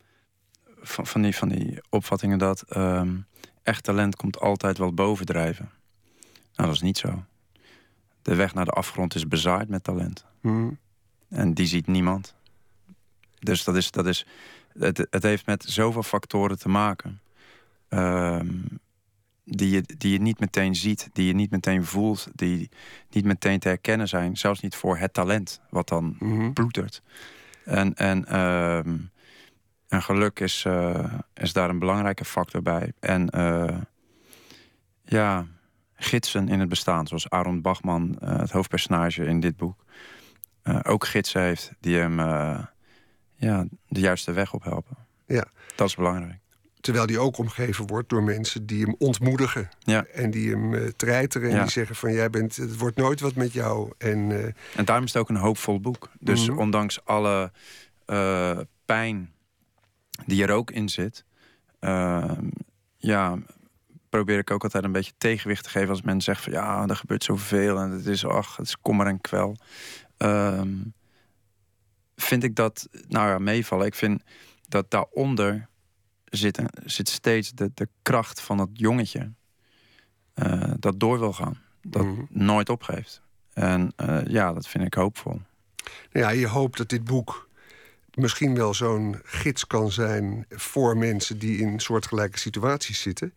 van, 0.81 1.07
van, 1.07 1.21
die, 1.21 1.35
van 1.35 1.49
die 1.49 1.81
opvattingen 1.89 2.37
dat 2.37 2.61
ehm, 2.61 3.17
echt 3.63 3.83
talent 3.83 4.15
komt 4.15 4.39
altijd 4.39 4.77
wel 4.77 4.93
bovendrijven. 4.93 5.69
Nou, 6.55 6.67
dat 6.67 6.75
is 6.75 6.81
niet 6.81 6.97
zo. 6.97 7.23
De 8.21 8.35
weg 8.35 8.53
naar 8.53 8.65
de 8.65 8.71
afgrond 8.71 9.15
is 9.15 9.27
bezaaid 9.27 9.69
met 9.69 9.83
talent. 9.83 10.25
Hmm. 10.41 10.79
En 11.29 11.53
die 11.53 11.65
ziet 11.65 11.87
niemand. 11.87 12.35
Dus 13.39 13.63
dat 13.63 13.75
is, 13.75 13.91
dat 13.91 14.05
is, 14.05 14.25
het, 14.79 15.07
het 15.09 15.23
heeft 15.23 15.45
met 15.45 15.63
zoveel 15.63 16.03
factoren 16.03 16.59
te 16.59 16.69
maken. 16.69 17.21
Ehm, 17.89 18.47
die, 19.43 19.69
je, 19.69 19.83
die 19.97 20.11
je 20.11 20.21
niet 20.21 20.39
meteen 20.39 20.75
ziet, 20.75 21.09
die 21.13 21.27
je 21.27 21.33
niet 21.33 21.51
meteen 21.51 21.85
voelt, 21.85 22.27
die 22.33 22.69
niet 23.09 23.25
meteen 23.25 23.59
te 23.59 23.67
herkennen 23.67 24.07
zijn. 24.07 24.37
Zelfs 24.37 24.59
niet 24.59 24.75
voor 24.75 24.97
het 24.97 25.13
talent, 25.13 25.61
wat 25.69 25.87
dan 25.87 26.15
mm 26.19 26.53
bloedert. 26.53 27.01
En, 27.65 27.93
en, 27.93 28.25
ehm, 28.25 28.97
en 29.87 30.01
geluk 30.01 30.39
is, 30.39 30.63
uh, 30.67 31.13
is 31.33 31.53
daar 31.53 31.69
een 31.69 31.79
belangrijke 31.79 32.25
factor 32.25 32.61
bij. 32.61 32.93
En 32.99 33.27
uh, 33.35 33.77
ja, 35.03 35.45
gidsen 35.93 36.47
in 36.47 36.59
het 36.59 36.69
bestaan, 36.69 37.07
zoals 37.07 37.29
Aaron 37.29 37.61
Bachman, 37.61 38.17
uh, 38.23 38.37
het 38.37 38.51
hoofdpersonage 38.51 39.25
in 39.25 39.39
dit 39.39 39.57
boek, 39.57 39.85
ook 40.83 41.05
gidsen 41.05 41.41
heeft 41.41 41.71
die 41.79 41.97
hem 41.97 42.19
ja, 43.41 43.65
de 43.87 43.99
juiste 43.99 44.31
weg 44.31 44.53
op 44.53 44.63
helpen. 44.63 44.97
Ja. 45.25 45.45
Dat 45.75 45.87
is 45.87 45.95
belangrijk. 45.95 46.39
Terwijl 46.79 47.05
die 47.05 47.19
ook 47.19 47.37
omgeven 47.37 47.87
wordt 47.87 48.09
door 48.09 48.23
mensen 48.23 48.65
die 48.65 48.83
hem 48.83 48.95
ontmoedigen. 48.97 49.69
Ja. 49.79 50.05
En 50.05 50.31
die 50.31 50.49
hem 50.49 50.73
uh, 50.73 50.87
treiteren. 50.87 51.49
En 51.49 51.61
die 51.61 51.69
zeggen 51.69 51.95
van 51.95 52.13
jij 52.13 52.29
bent, 52.29 52.55
het 52.55 52.77
wordt 52.77 52.97
nooit 52.97 53.19
wat 53.19 53.35
met 53.35 53.53
jou. 53.53 53.91
En, 53.97 54.29
uh... 54.29 54.45
en 54.75 54.85
daarom 54.85 55.05
is 55.05 55.13
het 55.13 55.21
ook 55.21 55.29
een 55.29 55.35
hoopvol 55.35 55.79
boek. 55.79 56.09
Dus 56.19 56.41
mm 56.41 56.49
-hmm. 56.49 56.59
ondanks 56.59 57.05
alle 57.05 57.51
uh, 58.07 58.57
pijn 58.85 59.31
die 60.25 60.43
er 60.43 60.51
ook 60.51 60.71
in 60.71 60.89
zit. 60.89 61.25
ehm, 61.79 62.45
ja, 62.97 63.37
probeer 64.09 64.37
ik 64.37 64.51
ook 64.51 64.63
altijd 64.63 64.83
een 64.83 64.91
beetje 64.91 65.13
tegenwicht 65.17 65.63
te 65.63 65.69
geven. 65.69 65.89
Als 65.89 66.01
mensen 66.01 66.35
zeggen 66.35 66.43
van 66.43 66.61
ja, 66.61 66.87
er 66.87 66.95
gebeurt 66.95 67.23
zoveel. 67.23 67.77
En 67.77 67.91
het 67.91 68.05
is, 68.05 68.25
ach, 68.25 68.57
het 68.57 68.67
is 68.67 68.77
kommer 68.81 69.07
en 69.07 69.21
kwel. 69.21 69.57
Ehm, 70.17 70.69
vind 72.21 72.43
ik 72.43 72.55
dat, 72.55 72.87
nou 73.07 73.29
ja, 73.29 73.37
meevallen. 73.39 73.85
Ik 73.85 73.95
vind 73.95 74.23
dat 74.67 74.91
daaronder 74.91 75.67
zit, 76.25 76.61
zit 76.85 77.09
steeds 77.09 77.51
de, 77.51 77.71
de 77.73 77.87
kracht 78.01 78.41
van 78.41 78.57
het 78.57 78.69
jongetje. 78.73 79.31
Uh, 80.35 80.71
dat 80.79 80.99
door 80.99 81.19
wil 81.19 81.33
gaan. 81.33 81.59
Dat 81.81 82.03
Mhm. 82.03 82.21
nooit 82.29 82.69
opgeeft. 82.69 83.21
En 83.53 83.93
uh, 83.97 84.25
ja, 84.25 84.53
dat 84.53 84.67
vind 84.67 84.85
ik 84.85 84.93
hoopvol. 84.93 85.41
Nou 86.11 86.25
ja, 86.25 86.29
je 86.29 86.47
hoopt 86.47 86.77
dat 86.77 86.89
dit 86.89 87.03
boek 87.03 87.49
misschien 88.13 88.55
wel 88.55 88.73
zo'n 88.73 89.19
gids 89.23 89.67
kan 89.67 89.91
zijn 89.91 90.45
voor 90.49 90.97
mensen 90.97 91.37
die 91.39 91.57
in 91.57 91.79
soortgelijke 91.79 92.39
situaties 92.39 93.01
zitten. 93.01 93.33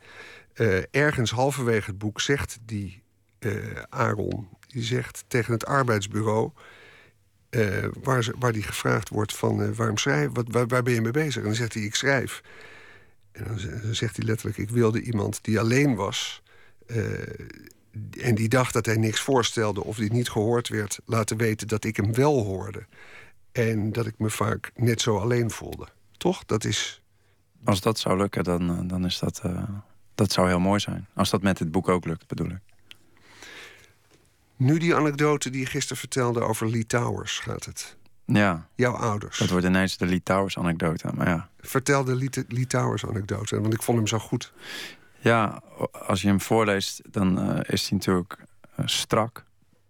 Uh, 0.54 0.82
ergens 0.90 1.30
halverwege 1.30 1.90
het 1.90 1.98
boek 1.98 2.20
zegt 2.20 2.58
die 2.62 3.02
Aaron, 3.88 4.48
die 4.66 4.82
zegt 4.82 5.24
tegen 5.28 5.52
het 5.52 5.66
arbeidsbureau. 5.66 6.50
Uh, 7.54 7.84
waar, 8.02 8.24
ze, 8.24 8.34
waar 8.38 8.52
die 8.52 8.62
gevraagd 8.62 9.08
wordt 9.08 9.36
van 9.36 9.62
uh, 9.62 9.68
waarom 9.68 9.96
schrijf, 9.96 10.30
wat, 10.32 10.68
waar, 10.68 10.82
ben 10.82 10.94
je 10.94 11.00
mee 11.00 11.12
bezig? 11.12 11.36
En 11.36 11.42
dan 11.42 11.54
zegt 11.54 11.74
hij, 11.74 11.82
ik 11.82 11.94
schrijf. 11.94 12.42
En 13.32 13.44
dan, 13.44 13.58
zegt 13.94 14.16
hij 14.16 14.26
letterlijk, 14.26 14.58
ik 14.58 14.70
wilde 14.70 15.02
iemand 15.02 15.44
die 15.44 15.60
alleen 15.60 15.94
was... 15.94 16.42
Uh, 16.86 17.12
en 18.20 18.34
die 18.34 18.48
dacht 18.48 18.72
dat 18.72 18.86
hij 18.86 18.96
niks 18.96 19.20
voorstelde 19.20 19.84
of 19.84 19.96
die 19.96 20.12
niet 20.12 20.30
gehoord 20.30 20.68
werd... 20.68 20.98
laten 21.04 21.36
weten 21.36 21.68
dat 21.68 21.84
ik 21.84 21.96
hem 21.96 22.14
wel 22.14 22.44
hoorde. 22.44 22.86
En 23.52 23.92
dat 23.92 24.06
ik 24.06 24.14
me 24.18 24.30
vaak 24.30 24.70
net 24.74 25.00
zo 25.00 25.18
alleen 25.18 25.50
voelde. 25.50 25.86
Toch? 26.16 26.44
Dat 26.44 26.64
is... 26.64 27.02
Als 27.64 27.80
dat 27.80 27.98
zou 27.98 28.16
lukken, 28.16 28.44
dan, 28.44 28.86
dan 28.86 29.04
is 29.04 29.18
dat... 29.18 29.42
dat 30.14 30.32
zou 30.32 30.48
heel 30.48 30.60
mooi 30.60 30.80
zijn. 30.80 31.06
Als 31.14 31.30
dat 31.30 31.42
met 31.42 31.58
dit 31.58 31.70
boek 31.70 31.88
ook 31.88 32.04
lukt, 32.04 32.26
bedoel 32.26 32.50
ik. 32.50 32.73
Nu 34.56 34.78
die 34.78 34.94
anekdote 34.94 35.50
die 35.50 35.60
je 35.60 35.66
gisteren 35.66 35.96
vertelde 35.96 36.40
over 36.40 36.70
Lee 36.70 36.86
Towers 36.86 37.38
gaat 37.38 37.64
het. 37.64 37.96
Ja. 38.24 38.68
Jouw 38.74 38.92
ouders. 38.92 39.38
Dat 39.38 39.50
wordt 39.50 39.66
ineens 39.66 39.96
de 39.96 40.06
Lee 40.06 40.22
Towers 40.22 40.58
anekdote, 40.58 41.08
maar 41.14 41.28
ja. 41.28 41.48
Vertel 41.60 42.04
de 42.04 42.14
Lee, 42.14 42.30
Lee 42.48 42.66
Towers 42.66 43.06
anekdote, 43.06 43.60
want 43.60 43.74
ik 43.74 43.82
vond 43.82 43.98
hem 43.98 44.06
zo 44.06 44.18
goed. 44.18 44.52
Ja, 45.20 45.62
als 46.06 46.22
je 46.22 46.28
hem 46.28 46.40
voorleest, 46.40 47.00
dan 47.10 47.50
uh, 47.50 47.60
is 47.62 47.88
hij 47.88 47.98
natuurlijk 47.98 48.36
uh, 48.80 48.86
strak. 48.86 49.44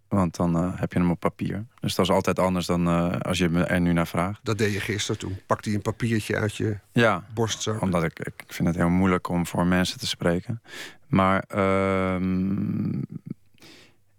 Want 0.07 0.35
dan 0.35 0.57
uh, 0.57 0.79
heb 0.79 0.93
je 0.93 0.99
hem 0.99 1.11
op 1.11 1.19
papier. 1.19 1.65
Dus 1.79 1.95
dat 1.95 2.05
is 2.05 2.11
altijd 2.11 2.39
anders 2.39 2.65
dan 2.65 2.87
als 3.21 3.37
je 3.37 3.49
me 3.49 3.63
er 3.63 3.81
nu 3.81 3.93
naar 3.93 4.07
vraagt. 4.07 4.39
Dat 4.43 4.57
deed 4.57 4.73
je 4.73 4.79
gisteren 4.79 5.19
toen. 5.19 5.39
Pakte 5.45 5.69
je 5.69 5.75
een 5.75 5.81
papiertje 5.81 6.35
uit 6.35 6.55
je 6.55 6.77
ja, 6.91 7.25
borstzak. 7.33 7.81
Omdat 7.81 8.03
ik, 8.03 8.19
ik 8.19 8.43
vind 8.47 8.67
het 8.67 8.77
heel 8.77 8.89
moeilijk 8.89 9.27
om 9.27 9.45
voor 9.47 9.65
mensen 9.65 9.99
te 9.99 10.07
spreken. 10.07 10.61
Maar 11.07 11.43
ehm, 11.47 13.01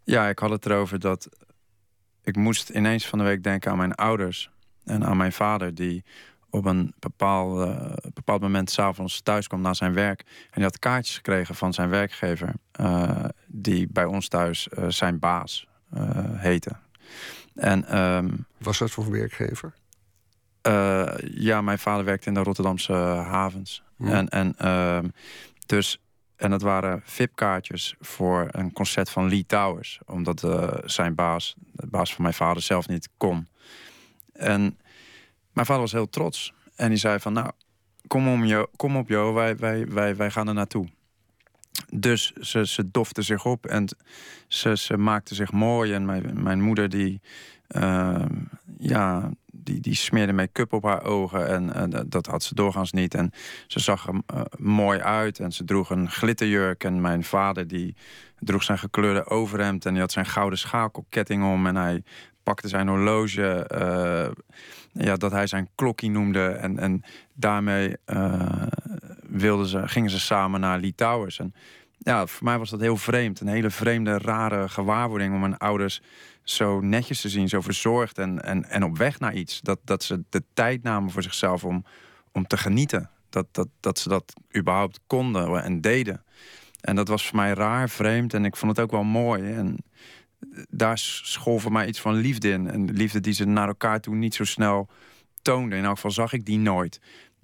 ja, 0.06 0.28
ik 0.28 0.38
had 0.38 0.50
het 0.50 0.66
erover 0.66 0.98
dat 1.00 1.28
ik 2.22 2.36
moest 2.36 2.68
ineens 2.68 3.06
van 3.06 3.18
de 3.18 3.24
week 3.24 3.42
denken 3.42 3.70
aan 3.70 3.76
mijn 3.76 3.94
ouders 3.94 4.50
en 4.84 5.04
aan 5.04 5.16
mijn 5.16 5.32
vader, 5.32 5.74
die 5.74 6.04
op 6.50 6.64
een 6.64 6.94
bepaald, 6.98 7.68
uh, 7.68 7.92
bepaald 8.14 8.40
moment 8.40 8.70
s'avonds 8.70 9.20
thuis 9.20 9.46
kwam 9.46 9.60
na 9.60 9.74
zijn 9.74 9.92
werk. 9.92 10.20
En 10.20 10.52
die 10.54 10.62
had 10.62 10.78
kaartjes 10.78 11.16
gekregen 11.16 11.54
van 11.54 11.72
zijn 11.72 11.88
werkgever, 11.88 12.52
uh, 12.80 13.24
die 13.46 13.88
bij 13.90 14.04
ons 14.04 14.28
thuis 14.28 14.68
uh, 14.78 14.88
zijn 14.88 15.18
baas 15.18 15.66
heette. 16.34 16.76
En, 17.54 17.98
um, 17.98 18.46
Was 18.58 18.78
dat 18.78 18.90
voor 18.90 19.10
werkgever? 19.10 19.74
ja, 21.30 21.60
mijn 21.60 21.78
vader 21.78 22.04
werkte 22.04 22.28
in 22.28 22.34
de 22.34 22.42
Rotterdamse 22.42 22.92
havens. 22.92 23.82
Hmm. 23.96 24.08
En, 24.08 24.28
en 24.28 24.54
ehm, 24.58 25.08
dus 25.66 26.00
en 26.36 26.50
dat 26.50 26.62
waren 26.62 27.02
VIP-kaartjes 27.04 27.94
voor 28.00 28.48
een 28.50 28.72
concert 28.72 29.10
van 29.10 29.28
Lee 29.28 29.46
Towers. 29.46 30.00
Omdat 30.06 30.42
uh, 30.42 30.72
zijn 30.84 31.14
baas, 31.14 31.54
de 31.72 31.86
baas 31.86 32.14
van 32.14 32.22
mijn 32.22 32.34
vader, 32.34 32.62
zelf 32.62 32.88
niet 32.88 33.08
kon. 33.16 33.48
En 34.32 34.78
mijn 35.52 35.66
vader 35.66 35.82
was 35.82 35.92
heel 35.92 36.08
trots. 36.08 36.54
En 36.74 36.88
die 36.88 36.98
zei 36.98 37.20
van, 37.20 37.32
nou, 37.32 37.50
kom, 38.06 38.28
om 38.28 38.44
jo, 38.44 38.66
kom 38.76 38.96
op 38.96 39.08
Jo, 39.08 39.32
wij, 39.32 39.56
wij, 39.56 39.86
wij, 39.86 40.16
wij 40.16 40.30
gaan 40.30 40.48
er 40.48 40.54
naartoe. 40.54 40.88
Dus 41.90 42.32
ze, 42.32 42.66
ze 42.66 42.90
dofte 42.90 43.22
zich 43.22 43.44
op 43.44 43.66
en 43.66 43.96
ze, 44.48 44.76
ze 44.76 44.96
maakte 44.96 45.34
zich 45.34 45.52
mooi. 45.52 45.92
En 45.92 46.04
mijn, 46.04 46.42
mijn 46.42 46.62
moeder 46.62 46.88
die, 46.88 47.20
uh, 47.68 48.24
ja, 48.78 49.30
die, 49.66 49.80
die 49.80 49.94
smeerde 49.94 50.32
make-up 50.32 50.72
op 50.72 50.82
haar 50.84 51.04
ogen. 51.04 51.48
En, 51.48 51.74
en 51.74 52.06
dat 52.08 52.26
had 52.26 52.42
ze 52.42 52.54
doorgaans 52.54 52.92
niet. 52.92 53.14
En 53.14 53.30
ze 53.66 53.80
zag 53.80 54.06
er 54.06 54.14
uh, 54.34 54.40
mooi 54.58 55.00
uit. 55.00 55.40
En 55.40 55.52
ze 55.52 55.64
droeg 55.64 55.90
een 55.90 56.10
glitterjurk. 56.10 56.84
En 56.84 57.00
mijn 57.00 57.24
vader 57.24 57.66
die 57.66 57.96
droeg 58.38 58.62
zijn 58.62 58.78
gekleurde 58.78 59.26
overhemd. 59.26 59.86
En 59.86 59.92
die 59.92 60.00
had 60.00 60.12
zijn 60.12 60.26
gouden 60.26 60.58
schakelketting 60.58 61.44
om. 61.44 61.66
En 61.66 61.76
hij 61.76 62.02
pakte 62.42 62.68
zijn 62.68 62.88
horloge. 62.88 63.70
Uh, 63.74 65.04
ja, 65.04 65.16
dat 65.16 65.30
hij 65.30 65.46
zijn 65.46 65.68
klokkie 65.74 66.10
noemde. 66.10 66.46
En, 66.46 66.78
en 66.78 67.02
daarmee 67.34 67.96
wilden 69.28 69.66
ze, 69.66 69.88
gingen 69.88 70.10
ze 70.10 70.20
samen 70.20 70.60
naar 70.60 70.78
Lee 70.78 70.94
Towers. 70.94 71.38
En 71.38 71.54
ja, 71.98 72.26
voor 72.26 72.44
mij 72.44 72.58
was 72.58 72.70
dat 72.70 72.80
heel 72.80 72.96
vreemd. 72.96 73.40
Een 73.40 73.48
hele 73.48 73.70
vreemde, 73.70 74.18
rare 74.18 74.68
gewaarwording 74.68 75.34
om 75.34 75.40
mijn 75.40 75.58
ouders 75.58 76.02
zo 76.48 76.80
netjes 76.80 77.20
te 77.20 77.28
zien, 77.28 77.48
zo 77.48 77.60
verzorgd 77.60 78.18
en, 78.18 78.42
en, 78.42 78.64
en 78.64 78.84
op 78.84 78.98
weg 78.98 79.18
naar 79.18 79.34
iets. 79.34 79.60
Dat, 79.60 79.78
dat 79.84 80.02
ze 80.02 80.24
de 80.28 80.42
tijd 80.54 80.82
namen 80.82 81.10
voor 81.10 81.22
zichzelf 81.22 81.64
om, 81.64 81.84
om 82.32 82.46
te 82.46 82.56
genieten. 82.56 83.10
Dat, 83.28 83.46
dat, 83.50 83.68
dat 83.80 83.98
ze 83.98 84.08
dat 84.08 84.32
überhaupt 84.56 85.00
konden 85.06 85.62
en 85.62 85.80
deden. 85.80 86.24
En 86.80 86.96
dat 86.96 87.08
was 87.08 87.26
voor 87.26 87.36
mij 87.36 87.52
raar, 87.52 87.88
vreemd 87.88 88.34
en 88.34 88.44
ik 88.44 88.56
vond 88.56 88.76
het 88.76 88.80
ook 88.84 88.90
wel 88.90 89.04
mooi. 89.04 89.52
En 89.52 89.76
daar 90.68 90.98
school 90.98 91.58
voor 91.58 91.72
mij 91.72 91.86
iets 91.86 92.00
van 92.00 92.14
liefde 92.14 92.50
in. 92.50 92.70
En 92.70 92.92
liefde 92.92 93.20
die 93.20 93.32
ze 93.32 93.44
naar 93.44 93.68
elkaar 93.68 94.00
toe 94.00 94.14
niet 94.14 94.34
zo 94.34 94.44
snel 94.44 94.88
toonden. 95.42 95.78
In 95.78 95.84
elk 95.84 95.94
geval 95.94 96.10
zag 96.10 96.32
ik 96.32 96.44
die 96.44 96.58
nooit. 96.58 97.00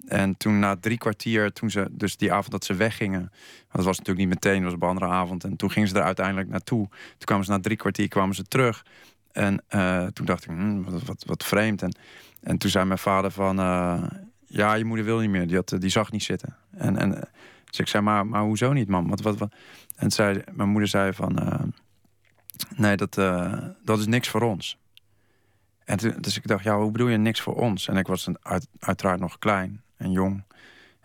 En 0.07 0.37
toen 0.37 0.59
na 0.59 0.75
drie 0.75 0.97
kwartier, 0.97 1.53
toen 1.53 1.69
ze, 1.69 1.87
dus 1.91 2.17
die 2.17 2.31
avond 2.31 2.51
dat 2.51 2.65
ze 2.65 2.73
weggingen... 2.73 3.31
dat 3.71 3.85
was 3.85 3.97
natuurlijk 3.97 4.25
niet 4.27 4.33
meteen, 4.33 4.55
dat 4.55 4.63
was 4.63 4.73
op 4.73 4.81
een 4.81 4.87
andere 4.87 5.11
avond... 5.11 5.43
en 5.43 5.55
toen 5.55 5.71
gingen 5.71 5.89
ze 5.89 5.95
er 5.95 6.03
uiteindelijk 6.03 6.49
naartoe. 6.49 6.87
Toen 6.89 7.25
kwamen 7.25 7.45
ze 7.45 7.51
na 7.51 7.59
drie 7.59 7.77
kwartier 7.77 8.07
kwamen 8.07 8.35
ze 8.35 8.43
terug. 8.43 8.85
En 9.31 9.63
uh, 9.69 10.05
toen 10.05 10.25
dacht 10.25 10.43
ik, 10.43 10.49
hm, 10.49 10.81
wat, 10.81 11.03
wat, 11.03 11.23
wat, 11.27 11.43
vreemd. 11.43 11.81
En, 11.81 11.95
en 12.41 12.57
toen 12.57 12.69
zei 12.69 12.85
mijn 12.85 12.99
vader 12.99 13.31
van... 13.31 13.59
Uh, 13.59 14.03
ja, 14.45 14.73
je 14.73 14.85
moeder 14.85 15.05
wil 15.05 15.19
niet 15.19 15.29
meer, 15.29 15.47
die, 15.47 15.55
had, 15.55 15.75
die 15.79 15.89
zag 15.89 16.11
niet 16.11 16.23
zitten. 16.23 16.55
En, 16.71 16.97
en 16.97 17.09
dus 17.65 17.79
ik 17.79 17.87
zei, 17.87 18.03
maar, 18.03 18.27
maar 18.27 18.41
hoezo 18.41 18.73
niet, 18.73 18.87
man? 18.87 19.07
Wat, 19.07 19.21
wat, 19.21 19.37
wat? 19.37 19.53
En 19.95 20.11
zei, 20.11 20.41
mijn 20.51 20.69
moeder 20.69 20.89
zei 20.89 21.13
van... 21.13 21.39
Uh, 21.39 21.61
nee, 22.75 22.97
dat, 22.97 23.13
dat 23.83 23.99
is 23.99 24.05
niks 24.05 24.29
voor 24.29 24.41
ons. 24.41 24.77
En 25.85 25.97
toen, 25.97 26.13
dus 26.19 26.37
ik 26.37 26.47
dacht, 26.47 26.63
ja, 26.63 26.77
hoe 26.77 26.91
bedoel 26.91 27.07
je 27.07 27.17
niks 27.17 27.41
voor 27.41 27.55
ons? 27.55 27.87
En 27.87 27.97
ik 27.97 28.07
was 28.07 28.29
uit, 28.41 28.67
uiteraard 28.79 29.19
nog 29.19 29.39
klein 29.39 29.82
en 30.03 30.11
jong. 30.11 30.43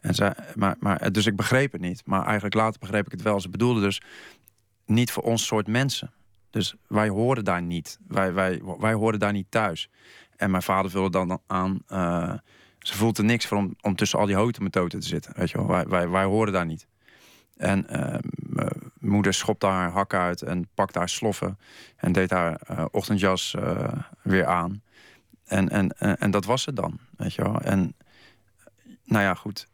En 0.00 0.14
zij, 0.14 0.34
maar, 0.54 0.76
maar, 0.78 1.12
dus 1.12 1.26
ik 1.26 1.36
begreep 1.36 1.72
het 1.72 1.80
niet. 1.80 2.02
Maar 2.04 2.24
eigenlijk 2.24 2.54
later 2.54 2.80
begreep 2.80 3.06
ik 3.06 3.12
het 3.12 3.22
wel. 3.22 3.40
Ze 3.40 3.48
bedoelden 3.48 3.82
dus 3.82 4.02
niet 4.86 5.10
voor 5.10 5.22
ons 5.22 5.46
soort 5.46 5.66
mensen. 5.66 6.12
Dus 6.50 6.74
wij 6.86 7.08
horen 7.08 7.44
daar 7.44 7.62
niet. 7.62 7.98
Wij, 8.08 8.32
wij, 8.32 8.62
wij 8.78 8.92
horen 8.92 9.18
daar 9.18 9.32
niet 9.32 9.50
thuis. 9.50 9.90
En 10.36 10.50
mijn 10.50 10.62
vader 10.62 10.90
vulde 10.90 11.10
dan 11.10 11.40
aan... 11.46 11.82
Uh, 11.92 12.34
ze 12.78 12.96
voelde 12.96 13.22
niks 13.22 13.46
voor 13.46 13.58
om, 13.58 13.74
om 13.80 13.96
tussen 13.96 14.18
al 14.18 14.26
die 14.26 14.34
hotemetoten 14.34 15.00
te 15.00 15.06
zitten. 15.06 15.32
Weet 15.36 15.50
je 15.50 15.58
wel? 15.58 15.66
Wij, 15.66 15.86
wij, 15.86 16.08
wij 16.08 16.24
horen 16.24 16.52
daar 16.52 16.66
niet. 16.66 16.86
En 17.56 17.86
uh, 17.90 17.98
mijn 18.36 18.70
moeder 18.98 19.34
schopte 19.34 19.66
haar 19.66 19.90
hak 19.90 20.14
uit 20.14 20.42
en 20.42 20.68
pakte 20.74 20.98
haar 20.98 21.08
sloffen. 21.08 21.58
En 21.96 22.12
deed 22.12 22.30
haar 22.30 22.60
uh, 22.70 22.84
ochtendjas 22.90 23.54
weer 24.22 24.46
aan. 24.46 24.82
en, 25.44 25.68
en, 25.68 25.98
en, 25.98 26.18
en 26.18 26.30
dat 26.30 26.44
was 26.44 26.66
het 26.66 26.76
dan, 26.76 26.98
weet 27.16 27.34
je 27.34 27.42
wel. 27.42 27.60
En 27.60 27.94
nou 29.08 29.24
ja, 29.24 29.34
goed. 29.34 29.66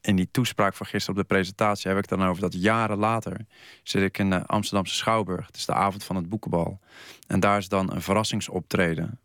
In 0.00 0.16
die 0.16 0.28
toespraak 0.30 0.74
van 0.74 0.86
gisteren 0.86 1.16
op 1.16 1.28
de 1.28 1.34
presentatie 1.34 1.90
heb 1.90 1.98
ik 1.98 2.08
dan 2.08 2.24
over 2.24 2.42
dat 2.42 2.54
jaren 2.54 2.98
later 2.98 3.46
zit 3.82 4.02
ik 4.02 4.18
in 4.18 4.30
de 4.30 4.46
Amsterdamse 4.46 4.94
Schouwburg. 4.94 5.46
Het 5.46 5.56
is 5.56 5.66
de 5.66 5.74
avond 5.74 6.04
van 6.04 6.16
het 6.16 6.28
boekenbal. 6.28 6.80
En 7.26 7.40
daar 7.40 7.58
is 7.58 7.68
dan 7.68 7.92
een 7.92 8.02
verrassingsoptreden. 8.02 9.20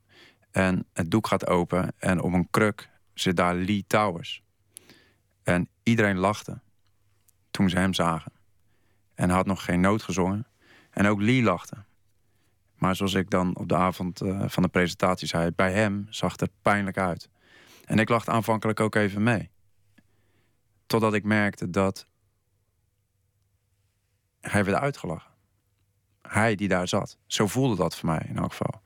En 0.51 0.85
het 0.93 1.11
doek 1.11 1.27
gaat 1.27 1.47
open 1.47 1.93
en 1.97 2.21
op 2.21 2.33
een 2.33 2.47
kruk 2.49 2.89
zit 3.13 3.37
daar 3.37 3.55
Lee 3.55 3.83
Towers. 3.87 4.41
En 5.43 5.69
iedereen 5.83 6.17
lachte 6.17 6.59
toen 7.51 7.69
ze 7.69 7.77
hem 7.77 7.93
zagen. 7.93 8.31
En 9.13 9.29
had 9.29 9.45
nog 9.45 9.63
geen 9.63 9.79
noot 9.79 10.03
gezongen. 10.03 10.47
En 10.89 11.07
ook 11.07 11.21
Lee 11.21 11.43
lachte. 11.43 11.75
Maar 12.75 12.95
zoals 12.95 13.13
ik 13.13 13.29
dan 13.29 13.57
op 13.57 13.69
de 13.69 13.75
avond 13.75 14.21
eh, 14.21 14.43
van 14.47 14.63
de 14.63 14.69
presentatie 14.69 15.27
zei, 15.27 15.51
bij 15.51 15.71
hem 15.71 16.07
zag 16.09 16.31
het 16.31 16.41
er 16.41 16.49
pijnlijk 16.61 16.97
uit. 16.97 17.29
En 17.85 17.99
ik 17.99 18.09
lachte 18.09 18.31
aanvankelijk 18.31 18.79
ook 18.79 18.95
even 18.95 19.23
mee. 19.23 19.49
Totdat 20.85 21.13
ik 21.13 21.23
merkte 21.23 21.69
dat 21.69 22.07
hij 24.41 24.63
werd 24.65 24.77
uitgelachen. 24.77 25.33
Hij 26.21 26.55
die 26.55 26.67
daar 26.67 26.87
zat. 26.87 27.17
Zo 27.27 27.47
voelde 27.47 27.75
dat 27.75 27.95
voor 27.95 28.09
mij 28.09 28.25
in 28.29 28.37
elk 28.37 28.49
geval. 28.49 28.81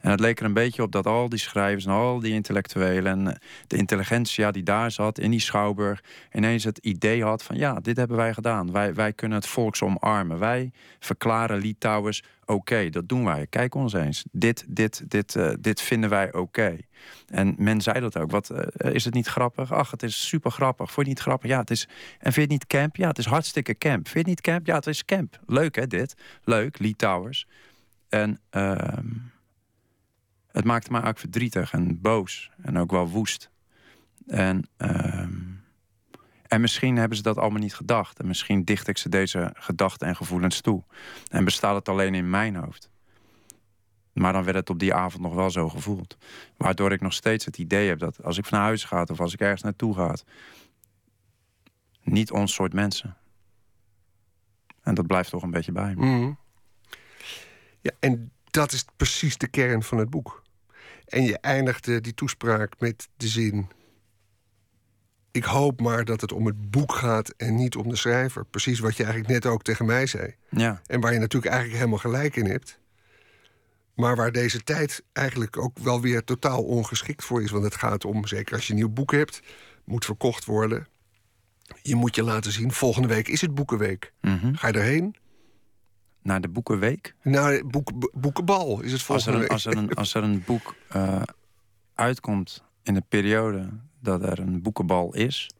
En 0.00 0.10
het 0.10 0.20
leek 0.20 0.38
er 0.38 0.44
een 0.44 0.52
beetje 0.52 0.82
op 0.82 0.92
dat 0.92 1.06
al 1.06 1.28
die 1.28 1.38
schrijvers 1.38 1.84
en 1.84 1.92
al 1.92 2.20
die 2.20 2.32
intellectuelen 2.32 3.28
en 3.28 3.40
de 3.66 3.76
intelligentia 3.76 4.50
die 4.50 4.62
daar 4.62 4.90
zat 4.90 5.18
in 5.18 5.30
die 5.30 5.40
schouwburg 5.40 6.02
ineens 6.32 6.64
het 6.64 6.78
idee 6.78 7.24
had 7.24 7.42
van 7.42 7.56
ja, 7.56 7.80
dit 7.80 7.96
hebben 7.96 8.16
wij 8.16 8.34
gedaan. 8.34 8.72
Wij, 8.72 8.94
wij 8.94 9.12
kunnen 9.12 9.38
het 9.38 9.46
volks 9.46 9.82
omarmen. 9.82 10.38
Wij 10.38 10.72
verklaren 10.98 11.58
Litouwers 11.58 12.22
oké, 12.50 12.90
dat 12.90 13.08
doen 13.08 13.24
wij. 13.24 13.46
Kijk 13.46 13.74
ons 13.74 13.92
eens. 13.92 14.24
Dit, 14.32 14.64
dit, 14.68 15.10
dit, 15.10 15.34
uh, 15.34 15.52
dit 15.60 15.80
vinden 15.80 16.10
wij 16.10 16.32
oké. 16.32 16.78
En 17.26 17.54
men 17.58 17.80
zei 17.80 18.00
dat 18.00 18.18
ook. 18.18 18.30
Wat, 18.30 18.50
uh, 18.50 18.94
is 18.94 19.04
het 19.04 19.14
niet 19.14 19.26
grappig? 19.26 19.72
Ach, 19.72 19.90
het 19.90 20.02
is 20.02 20.28
super 20.28 20.50
grappig. 20.50 20.92
Vond 20.92 21.06
je 21.06 21.12
niet 21.12 21.22
grappig? 21.22 21.50
Ja, 21.50 21.58
het 21.58 21.70
is. 21.70 21.88
En 22.18 22.32
vind 22.32 22.34
je 22.34 22.40
het 22.40 22.50
niet 22.50 22.66
camp? 22.66 22.96
Ja, 22.96 23.08
het 23.08 23.18
is 23.18 23.26
hartstikke 23.26 23.78
camp. 23.78 24.08
Vind 24.08 24.12
je 24.12 24.18
het 24.18 24.26
niet 24.26 24.40
camp? 24.40 24.66
Ja, 24.66 24.74
het 24.74 24.86
is 24.86 25.04
camp. 25.04 25.40
Leuk 25.46 25.76
hè, 25.76 25.86
dit. 25.86 26.14
Leuk, 26.44 26.78
Litouwers. 26.78 27.46
En 28.08 28.40
uh, 28.50 28.76
het 30.52 30.64
maakte 30.64 30.92
me 30.92 31.02
ook 31.02 31.18
verdrietig 31.18 31.72
en 31.72 32.00
boos. 32.00 32.50
En 32.62 32.78
ook 32.78 32.90
wel 32.90 33.08
woest. 33.08 33.50
En, 34.26 34.68
uh, 34.78 35.26
en 36.50 36.60
misschien 36.60 36.96
hebben 36.96 37.16
ze 37.16 37.22
dat 37.22 37.38
allemaal 37.38 37.60
niet 37.60 37.74
gedacht. 37.74 38.18
En 38.18 38.26
misschien 38.26 38.64
dicht 38.64 38.88
ik 38.88 38.98
ze 38.98 39.08
deze 39.08 39.50
gedachten 39.54 40.08
en 40.08 40.16
gevoelens 40.16 40.60
toe. 40.60 40.84
En 41.28 41.44
bestaat 41.44 41.74
het 41.74 41.88
alleen 41.88 42.14
in 42.14 42.30
mijn 42.30 42.56
hoofd. 42.56 42.90
Maar 44.12 44.32
dan 44.32 44.44
werd 44.44 44.56
het 44.56 44.70
op 44.70 44.78
die 44.78 44.94
avond 44.94 45.22
nog 45.22 45.34
wel 45.34 45.50
zo 45.50 45.68
gevoeld. 45.68 46.16
Waardoor 46.56 46.92
ik 46.92 47.00
nog 47.00 47.12
steeds 47.12 47.44
het 47.44 47.58
idee 47.58 47.88
heb 47.88 47.98
dat 47.98 48.22
als 48.22 48.38
ik 48.38 48.46
van 48.46 48.58
huis 48.58 48.84
ga 48.84 49.02
of 49.10 49.20
als 49.20 49.32
ik 49.32 49.40
ergens 49.40 49.62
naartoe 49.62 49.94
ga, 49.94 50.14
niet 52.02 52.30
ons 52.30 52.54
soort 52.54 52.72
mensen. 52.72 53.16
En 54.82 54.94
dat 54.94 55.06
blijft 55.06 55.30
toch 55.30 55.42
een 55.42 55.50
beetje 55.50 55.72
bij 55.72 55.94
me. 55.94 56.06
Mm. 56.06 56.38
Ja, 57.80 57.90
en 57.98 58.32
dat 58.44 58.72
is 58.72 58.84
precies 58.96 59.38
de 59.38 59.48
kern 59.48 59.82
van 59.82 59.98
het 59.98 60.10
boek. 60.10 60.42
En 61.04 61.22
je 61.22 61.38
eindigde 61.38 62.00
die 62.00 62.14
toespraak 62.14 62.80
met 62.80 63.08
de 63.16 63.28
zin. 63.28 63.68
Ik 65.32 65.44
hoop 65.44 65.80
maar 65.80 66.04
dat 66.04 66.20
het 66.20 66.32
om 66.32 66.46
het 66.46 66.70
boek 66.70 66.94
gaat 66.94 67.28
en 67.36 67.54
niet 67.54 67.76
om 67.76 67.88
de 67.88 67.96
schrijver. 67.96 68.44
Precies 68.44 68.78
wat 68.78 68.96
je 68.96 69.04
eigenlijk 69.04 69.32
net 69.32 69.52
ook 69.52 69.62
tegen 69.62 69.86
mij 69.86 70.06
zei. 70.06 70.34
Ja. 70.48 70.80
En 70.86 71.00
waar 71.00 71.12
je 71.12 71.18
natuurlijk 71.18 71.52
eigenlijk 71.52 71.78
helemaal 71.78 71.98
gelijk 71.98 72.36
in 72.36 72.46
hebt. 72.46 72.78
Maar 73.94 74.16
waar 74.16 74.32
deze 74.32 74.62
tijd 74.62 75.02
eigenlijk 75.12 75.58
ook 75.58 75.78
wel 75.78 76.00
weer 76.00 76.24
totaal 76.24 76.62
ongeschikt 76.62 77.24
voor 77.24 77.42
is. 77.42 77.50
Want 77.50 77.64
het 77.64 77.74
gaat 77.74 78.04
om, 78.04 78.26
zeker 78.26 78.54
als 78.54 78.66
je 78.66 78.72
een 78.72 78.78
nieuw 78.78 78.88
boek 78.88 79.12
hebt, 79.12 79.40
moet 79.84 80.04
verkocht 80.04 80.44
worden. 80.44 80.86
Je 81.82 81.94
moet 81.94 82.14
je 82.14 82.22
laten 82.22 82.52
zien. 82.52 82.72
Volgende 82.72 83.08
week 83.08 83.28
is 83.28 83.40
het 83.40 83.54
Boekenweek. 83.54 84.12
Mm 84.20 84.38
-hmm. 84.38 84.56
Ga 84.56 84.66
je 84.66 84.72
erheen? 84.72 85.16
Naar 86.22 86.40
de 86.40 86.48
Boekenweek? 86.48 87.14
Naar 87.22 87.66
boek, 87.66 87.90
Boekenbal 88.20 88.80
is 88.80 88.92
het 88.92 89.02
volgende 89.02 89.48
als 89.48 89.66
er 89.66 89.76
een, 89.76 89.86
week. 89.86 89.94
Als 89.98 90.14
er 90.14 90.22
een, 90.22 90.24
als 90.24 90.34
er 90.34 90.36
een 90.36 90.42
boek 90.46 90.74
uh, 90.96 91.22
uitkomt 91.94 92.64
in 92.82 92.94
de 92.94 93.02
periode 93.08 93.70
dat 94.00 94.22
er 94.22 94.38
een 94.38 94.62
boekenbal 94.62 95.14
is, 95.14 95.50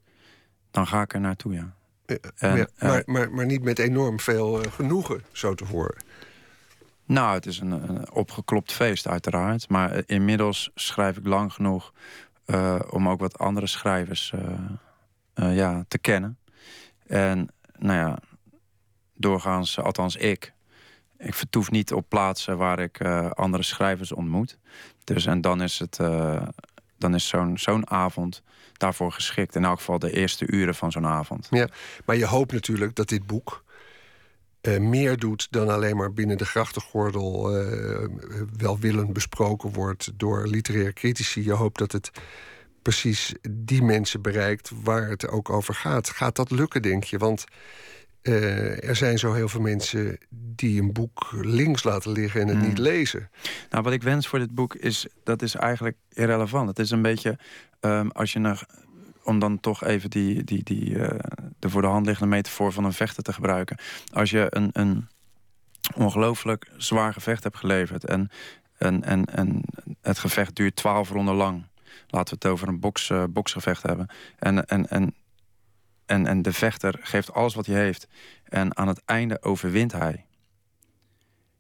dan 0.71 0.87
ga 0.87 1.03
ik 1.03 1.15
er 1.15 1.21
naartoe, 1.21 1.53
ja. 1.53 1.75
ja, 2.07 2.17
en, 2.37 2.57
ja 2.57 2.67
maar, 2.79 3.03
maar, 3.07 3.31
maar, 3.31 3.47
niet 3.47 3.63
met 3.63 3.79
enorm 3.79 4.21
veel 4.21 4.65
uh, 4.65 4.73
genoegen, 4.73 5.23
zo 5.33 5.55
te 5.55 5.65
horen. 5.65 6.03
Nou, 7.05 7.35
het 7.35 7.47
is 7.47 7.59
een, 7.59 7.71
een, 7.71 8.13
opgeklopt 8.13 8.73
feest, 8.73 9.07
uiteraard. 9.09 9.69
Maar 9.69 10.03
inmiddels 10.07 10.71
schrijf 10.75 11.17
ik 11.17 11.27
lang 11.27 11.53
genoeg 11.53 11.93
om 12.91 13.09
ook 13.09 13.21
wat 13.21 13.39
andere 13.39 13.67
schrijvers 13.67 14.33
ja, 15.35 15.85
te 15.89 15.99
kennen. 15.99 16.39
En 17.07 17.49
nou 17.79 17.99
ja, 17.99 18.19
doorgaans, 19.15 19.79
althans 19.79 20.17
ik. 20.17 20.53
Ik 21.19 21.35
vertoef 21.35 21.71
niet 21.71 21.93
op 21.93 22.09
plaatsen 22.09 22.59
waar 22.59 22.79
ik 22.79 23.05
andere 23.35 23.63
schrijvers 23.63 24.13
ontmoet. 24.13 24.59
Dus 25.05 25.27
en 25.27 25.41
dan 25.41 25.63
is 25.63 25.79
het. 25.79 25.99
Dan 27.01 27.15
is 27.15 27.29
zo'n 27.29 27.59
zo'n 27.59 27.91
avond 27.91 28.43
daarvoor 28.73 29.13
geschikt. 29.13 29.55
In 29.55 29.65
elk 29.65 29.79
geval 29.79 29.99
de 29.99 30.13
eerste 30.13 30.47
uren 30.47 30.75
van 30.75 30.93
zo'n 30.93 31.07
avond. 31.07 31.47
Ja, 31.51 31.69
maar 32.05 32.17
je 32.17 32.27
hoopt 32.27 32.53
natuurlijk 32.53 32.95
dat 32.95 33.09
dit 33.09 33.27
boek 33.27 33.65
uh, 34.63 34.79
meer 34.79 35.19
doet 35.19 35.47
dan 35.51 35.69
alleen 35.69 35.97
maar 35.97 36.13
binnen 36.13 36.39
de 36.39 36.45
grachtengordel 36.45 37.51
welwillend 38.57 39.13
besproken 39.13 39.73
wordt 39.73 40.11
door 40.15 40.47
literaire 40.47 40.93
critici. 40.93 41.45
Je 41.45 41.53
hoopt 41.53 41.79
dat 41.79 41.93
het 41.93 42.11
precies 42.83 43.35
die 43.51 43.83
mensen 43.83 44.23
bereikt 44.23 44.71
waar 44.83 45.09
het 45.09 45.29
ook 45.29 45.51
over 45.51 45.75
gaat. 45.75 46.11
Gaat 46.11 46.37
dat 46.37 46.51
lukken, 46.51 46.83
denk 46.83 47.05
je? 47.05 47.19
Want 47.19 47.45
uh, 48.23 48.89
er 48.89 48.97
zijn 48.97 49.19
zo 49.19 49.33
heel 49.33 49.49
veel 49.49 49.61
mensen 49.61 50.19
die 50.31 50.81
een 50.81 50.93
boek 50.93 51.29
links 51.33 51.83
laten 51.83 52.13
liggen 52.13 52.41
en 52.41 52.49
het 52.49 52.57
Hmm. 52.57 52.69
niet 52.69 52.79
lezen. 52.79 53.31
Nou, 53.71 53.83
wat 53.83 53.93
ik 53.93 54.03
wens 54.03 54.29
voor 54.29 54.39
dit 54.39 54.55
boek 54.55 54.75
is, 54.75 55.07
dat 55.25 55.43
is 55.43 55.55
eigenlijk 55.55 55.97
irrelevant. 56.13 56.69
Het 56.69 56.79
is 56.79 56.91
een 56.91 57.03
beetje, 57.03 57.39
um, 57.81 58.11
als 58.11 58.33
je 58.33 58.39
naar, 58.39 58.67
om 59.23 59.39
dan 59.39 59.61
toch 59.61 59.85
even 59.85 60.11
die, 60.11 60.45
die, 60.45 60.63
die 60.63 60.91
uh, 60.91 61.09
de 61.59 61.71
voor 61.71 61.83
de 61.83 61.89
hand 61.89 62.07
liggende 62.07 62.35
metafoor 62.37 62.73
van 62.73 62.85
een 62.85 62.93
vechter 62.93 63.23
te 63.23 63.33
gebruiken. 63.33 63.77
Als 64.13 64.31
je 64.31 64.47
een, 64.51 64.71
een 64.73 65.09
ongelooflijk 65.95 66.71
zwaar 66.77 67.13
gevecht 67.13 67.43
hebt 67.43 67.57
geleverd 67.57 68.05
en, 68.05 68.31
en, 68.79 69.05
en, 69.05 69.25
en 69.25 69.63
het 70.03 70.19
gevecht 70.19 70.57
duurt 70.57 70.77
twaalf 70.77 71.11
ronden 71.11 71.35
lang. 71.35 71.69
Laten 72.09 72.35
we 72.35 72.41
het 72.43 72.53
over 72.53 72.69
een 72.69 72.81
boks, 72.81 73.09
uh, 73.09 73.25
boksgevecht 73.31 73.83
hebben. 73.83 74.07
En, 74.39 74.67
en, 74.67 74.89
en 74.89 75.15
en, 76.11 76.27
en 76.27 76.43
de 76.43 76.53
vechter 76.53 76.99
geeft 77.01 77.33
alles 77.33 77.55
wat 77.55 77.67
hij 77.67 77.77
heeft. 77.77 78.09
En 78.45 78.77
aan 78.77 78.89
het 78.89 79.03
einde 79.05 79.43
overwint 79.43 79.93
hij. 79.93 80.25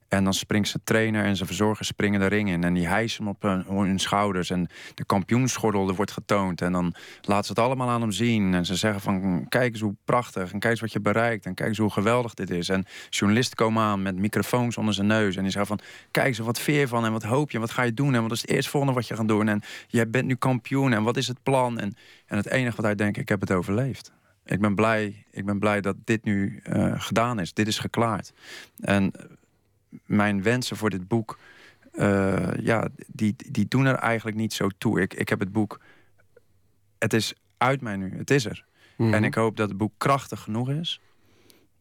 En 0.08 0.24
dan 0.24 0.34
springt 0.34 0.68
zijn 0.68 0.82
trainer 0.84 1.24
en 1.24 1.36
zijn 1.36 1.48
verzorger 1.48 1.84
springen 1.84 2.20
de 2.20 2.26
ring 2.26 2.50
in. 2.50 2.64
En 2.64 2.74
die 2.74 2.86
hijsen 2.86 3.24
hem 3.24 3.32
op 3.32 3.42
hun, 3.76 3.98
schouders. 3.98 4.50
En 4.50 4.68
de 4.94 5.04
kampioensgordel 5.04 5.88
er 5.88 5.94
wordt 5.94 6.10
getoond. 6.10 6.60
En 6.60 6.72
dan 6.72 6.94
laten 7.22 7.44
ze 7.44 7.52
het 7.52 7.60
allemaal 7.60 7.88
aan 7.88 8.00
hem 8.00 8.12
zien. 8.12 8.54
En 8.54 8.66
ze 8.66 8.76
zeggen 8.76 9.00
van, 9.00 9.46
kijk 9.48 9.72
eens 9.72 9.80
hoe 9.80 9.94
prachtig. 10.04 10.52
En 10.52 10.58
kijk 10.58 10.72
eens 10.72 10.80
wat 10.80 10.92
je 10.92 11.00
bereikt. 11.00 11.46
En 11.46 11.54
kijk 11.54 11.68
eens 11.68 11.78
hoe 11.78 11.90
geweldig 11.90 12.34
dit 12.34 12.50
is. 12.50 12.68
En 12.68 12.84
journalisten 13.10 13.56
komen 13.56 13.82
aan 13.82 14.02
met 14.02 14.16
microfoons 14.16 14.76
onder 14.76 14.94
zijn 14.94 15.06
neus. 15.06 15.36
En 15.36 15.42
die 15.42 15.52
zeggen 15.52 15.76
van, 15.76 15.86
kijk 16.10 16.26
eens, 16.26 16.38
wat 16.38 16.60
veer 16.60 16.88
van? 16.88 17.04
En 17.04 17.12
wat 17.12 17.22
hoop 17.22 17.50
je? 17.50 17.54
En 17.54 17.62
wat 17.62 17.72
ga 17.72 17.82
je 17.82 17.94
doen? 17.94 18.14
En 18.14 18.22
wat 18.22 18.32
is 18.32 18.40
het 18.40 18.50
eerstvolgende 18.50 18.94
wat 18.94 19.08
je 19.08 19.16
gaat 19.16 19.28
doen? 19.28 19.48
En 19.48 19.62
jij 19.86 20.10
bent 20.10 20.26
nu 20.26 20.34
kampioen. 20.34 20.92
En 20.92 21.02
wat 21.02 21.16
is 21.16 21.28
het 21.28 21.42
plan? 21.42 21.78
En, 21.78 21.94
en 22.26 22.36
het 22.36 22.48
enige 22.48 22.76
wat 22.76 22.84
hij 22.84 22.94
denkt, 22.94 23.18
ik 23.18 23.28
heb 23.28 23.40
het 23.40 23.52
overleefd. 23.52 24.12
Ik 24.44 24.60
ben 24.60 24.74
blij, 24.74 25.24
ik 25.30 25.44
ben 25.44 25.58
blij 25.58 25.80
dat 25.80 25.96
dit 26.04 26.24
nu 26.24 26.62
uh, 26.64 27.00
gedaan 27.00 27.40
is. 27.40 27.52
Dit 27.52 27.66
is 27.66 27.78
geklaard. 27.78 28.32
En 28.80 29.12
mijn 30.06 30.42
wensen 30.42 30.76
voor 30.76 30.90
dit 30.90 31.08
boek, 31.08 31.38
uh, 31.94 32.54
ja, 32.60 32.88
die, 33.06 33.34
die 33.50 33.68
doen 33.68 33.86
er 33.86 33.94
eigenlijk 33.94 34.36
niet 34.36 34.52
zo 34.52 34.68
toe. 34.78 35.00
Ik, 35.00 35.14
ik 35.14 35.28
heb 35.28 35.40
het 35.40 35.52
boek, 35.52 35.80
het 36.98 37.12
is 37.12 37.34
uit 37.56 37.80
mij 37.80 37.96
nu, 37.96 38.16
het 38.16 38.30
is 38.30 38.44
er. 38.44 38.64
Mm 38.96 39.06
-hmm. 39.06 39.14
En 39.14 39.24
ik 39.24 39.34
hoop 39.34 39.56
dat 39.56 39.68
het 39.68 39.78
boek 39.78 39.92
krachtig 39.96 40.40
genoeg 40.40 40.70
is, 40.70 41.00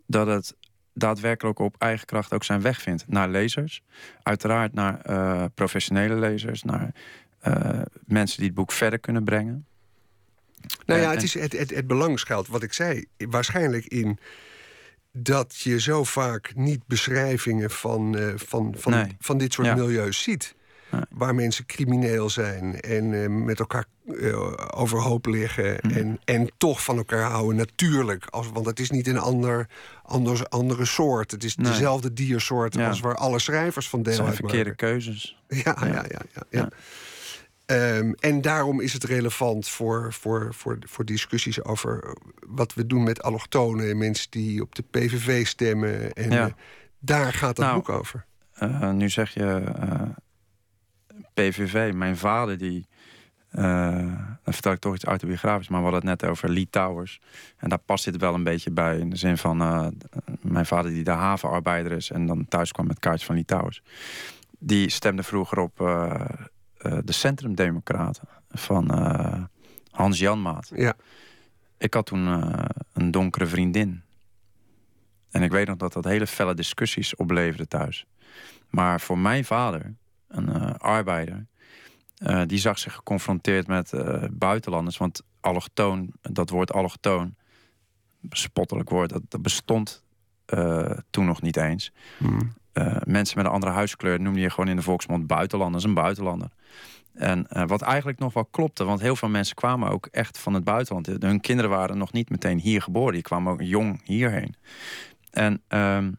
dat 0.06 0.28
het 0.28 0.56
daadwerkelijk 0.94 1.60
op 1.60 1.76
eigen 1.78 2.06
kracht 2.06 2.34
ook 2.34 2.44
zijn 2.44 2.62
weg 2.62 2.82
vindt 2.82 3.08
naar 3.08 3.30
lezers. 3.30 3.84
Uiteraard 4.24 4.74
naar 4.74 5.10
uh, 5.10 5.46
professionele 5.54 6.16
lezers, 6.16 6.64
naar 6.64 6.92
mensen 8.06 8.38
die 8.38 8.46
het 8.46 8.56
boek 8.56 8.72
verder 8.72 9.00
kunnen 9.00 9.24
brengen. 9.24 9.68
Nou 10.86 11.02
ja, 11.02 11.12
het, 11.12 11.24
is 11.24 11.34
het, 11.34 11.58
het, 11.58 11.70
het 11.70 11.88
belang 11.88 12.20
schuilt, 12.20 12.48
wat 12.48 12.64
ik 12.64 12.74
zei, 12.74 13.06
waarschijnlijk 13.18 13.86
in 13.86 14.20
dat 15.12 15.58
je 15.58 15.80
zo 15.80 16.04
vaak 16.04 16.52
niet 16.56 16.88
beschrijvingen 16.88 17.72
van, 17.72 18.18
uh, 18.18 18.34
van, 18.36 18.76
van, 18.78 18.92
nee. 18.92 19.16
van 19.20 19.38
dit 19.38 19.54
soort 19.54 19.68
ja. 19.68 19.76
milieus 19.76 20.22
ziet. 20.24 20.56
Nee. 20.92 21.02
Waar 21.10 21.36
mensen 21.36 21.66
crimineel 21.66 22.30
zijn 22.30 22.80
en 22.80 23.12
uh, 23.12 23.28
met 23.28 23.60
elkaar 23.60 23.86
uh, 24.06 24.54
overhoop 24.76 25.26
liggen. 25.26 25.78
Mhm. 25.82 25.88
Mm. 25.88 25.98
En, 25.98 26.20
en 26.26 26.52
toch 26.58 26.84
van 26.84 26.98
elkaar 26.98 27.30
houden, 27.30 27.56
natuurlijk. 27.56 28.26
Als, 28.26 28.50
want 28.54 28.66
het 28.66 28.80
is 28.80 28.90
niet 28.90 29.08
een 29.08 29.18
ander, 29.18 29.68
anders, 30.04 30.50
andere 30.50 30.86
soort. 30.86 31.32
Het 31.32 31.44
is 31.44 31.56
Nee. 31.56 31.72
dezelfde 31.72 32.14
diersoort 32.14 32.74
Ja. 32.74 32.88
als 32.88 33.00
waar 33.00 33.16
alle 33.16 33.40
schrijvers 33.40 33.90
van 33.90 34.04
deel 34.04 34.14
Het 34.14 34.22
zijn 34.22 34.28
uitmaken. 34.34 34.56
verkeerde 34.58 34.78
keuzes. 34.78 35.38
Ja, 35.48 35.78
ja, 35.80 35.86
ja. 35.88 36.22
ja, 36.34 36.44
ja. 36.50 36.70
Ehm, 37.70 38.12
en 38.20 38.42
daarom 38.42 38.80
is 38.82 38.94
het 38.94 39.04
relevant 39.04 39.68
voor, 39.68 40.14
voor, 40.14 40.54
voor, 40.54 40.78
voor 40.86 41.06
discussies 41.06 41.64
over 41.64 42.16
wat 42.48 42.74
we 42.74 42.86
doen 42.86 43.04
met 43.04 43.22
allochtonen 43.24 43.90
en 43.90 43.98
mensen 43.98 44.28
die 44.32 44.62
op 44.62 44.76
de 44.76 44.84
PVV 44.92 45.48
stemmen. 45.48 46.14
En 46.14 46.32
Ja. 46.32 46.46
eh, 46.48 46.54
daar 47.00 47.34
gaat 47.34 47.56
dat 47.56 47.66
Nou, 47.66 47.76
boek 47.78 47.90
over. 47.90 48.26
Eh, 48.54 48.92
nu 48.92 49.10
zeg 49.10 49.34
je 49.34 49.64
eh, 49.80 50.02
PVV. 51.34 51.94
Mijn 51.94 52.18
vader 52.18 52.58
die... 52.58 52.88
dan 53.52 54.54
vertel 54.54 54.72
ik 54.72 54.80
toch 54.80 54.96
iets 54.96 55.04
autobiografisch, 55.04 55.68
maar 55.68 55.84
we 55.84 55.90
hadden 55.90 56.10
het 56.10 56.22
net 56.22 56.30
over 56.30 56.50
Lee 56.50 56.68
Towers. 56.70 57.22
En 57.58 57.70
daar 57.70 57.80
past 57.80 58.06
dit 58.06 58.18
wel 58.18 58.34
een 58.34 58.44
beetje 58.44 58.72
bij. 58.72 58.98
In 58.98 59.10
de 59.10 59.16
zin 59.16 59.38
van 59.38 59.58
mijn 60.42 60.66
vader 60.66 60.92
die 60.92 61.04
de 61.04 61.12
havenarbeider 61.12 61.92
is 61.92 62.12
en 62.12 62.26
dan 62.26 62.46
thuis 62.48 62.72
kwam 62.72 62.88
met 62.88 63.00
kaartjes 63.00 63.26
van 63.26 63.36
Lee 63.36 63.46
Towers. 63.46 63.82
Die 64.60 64.90
stemde 64.90 65.24
vroeger 65.24 65.60
op 65.60 65.80
eh, 66.80 66.98
de 67.04 67.12
Centrumdemocraten 67.12 68.28
van 68.50 68.92
eh, 68.92 69.44
Hans 69.92 70.20
Janmaat. 70.20 70.72
Ja. 70.76 70.96
Ik 71.78 71.94
had 71.94 72.06
toen 72.06 72.28
eh, 72.28 72.66
een 72.94 73.12
donkere 73.12 73.46
vriendin. 73.46 74.04
En 75.30 75.44
ik 75.44 75.52
weet 75.52 75.68
nog 75.68 75.78
dat 75.78 75.94
dat 75.94 76.04
hele 76.04 76.28
felle 76.28 76.54
discussies 76.54 77.16
opleverde 77.16 77.68
thuis. 77.68 78.06
Maar 78.70 79.02
voor 79.02 79.18
mijn 79.18 79.46
vader, 79.46 79.96
een 80.28 80.78
arbeider, 80.78 81.48
die 82.46 82.58
zag 82.58 82.80
zich 82.80 82.94
geconfronteerd 82.94 83.68
met 83.68 83.92
buitenlanders. 84.32 84.98
Want 84.98 85.22
allochtoon, 85.40 86.14
dat 86.22 86.50
woord 86.50 86.74
allochtoon, 86.74 87.36
bespottelijk 88.20 88.90
woord, 88.90 89.10
dat, 89.10 89.22
dat 89.28 89.42
bestond 89.42 90.04
toen 91.10 91.26
nog 91.26 91.42
niet 91.42 91.58
eens. 91.58 91.92
Hmm. 92.18 92.54
Eh, 92.80 92.96
mensen 93.04 93.38
met 93.38 93.46
een 93.46 93.52
andere 93.52 93.72
huidskleur 93.72 94.22
noemde 94.22 94.40
je 94.40 94.50
gewoon 94.50 94.70
in 94.70 94.76
de 94.76 94.82
volksmond 94.82 95.28
buitenlanders 95.28 95.84
een 95.84 95.94
buitenlander. 95.94 96.50
En 97.14 97.48
eh, 97.48 97.68
wat 97.68 97.82
eigenlijk 97.82 98.20
nog 98.20 98.34
wel 98.34 98.46
klopte, 98.46 98.84
want 98.84 99.02
heel 99.02 99.16
veel 99.16 99.30
mensen 99.30 99.56
kwamen 99.56 99.90
ook 99.90 100.06
echt 100.12 100.38
van 100.38 100.54
het 100.54 100.64
buitenland. 100.64 101.08
Hun 101.08 101.42
kinderen 101.42 101.72
waren 101.72 101.98
nog 101.98 102.12
niet 102.12 102.30
meteen 102.30 102.60
hier 102.60 102.82
geboren, 102.82 103.14
die 103.14 103.22
kwamen 103.22 103.52
ook 103.52 103.62
jong 103.62 104.02
hierheen. 104.04 104.56
En 105.32 105.62
ehm, 105.68 106.12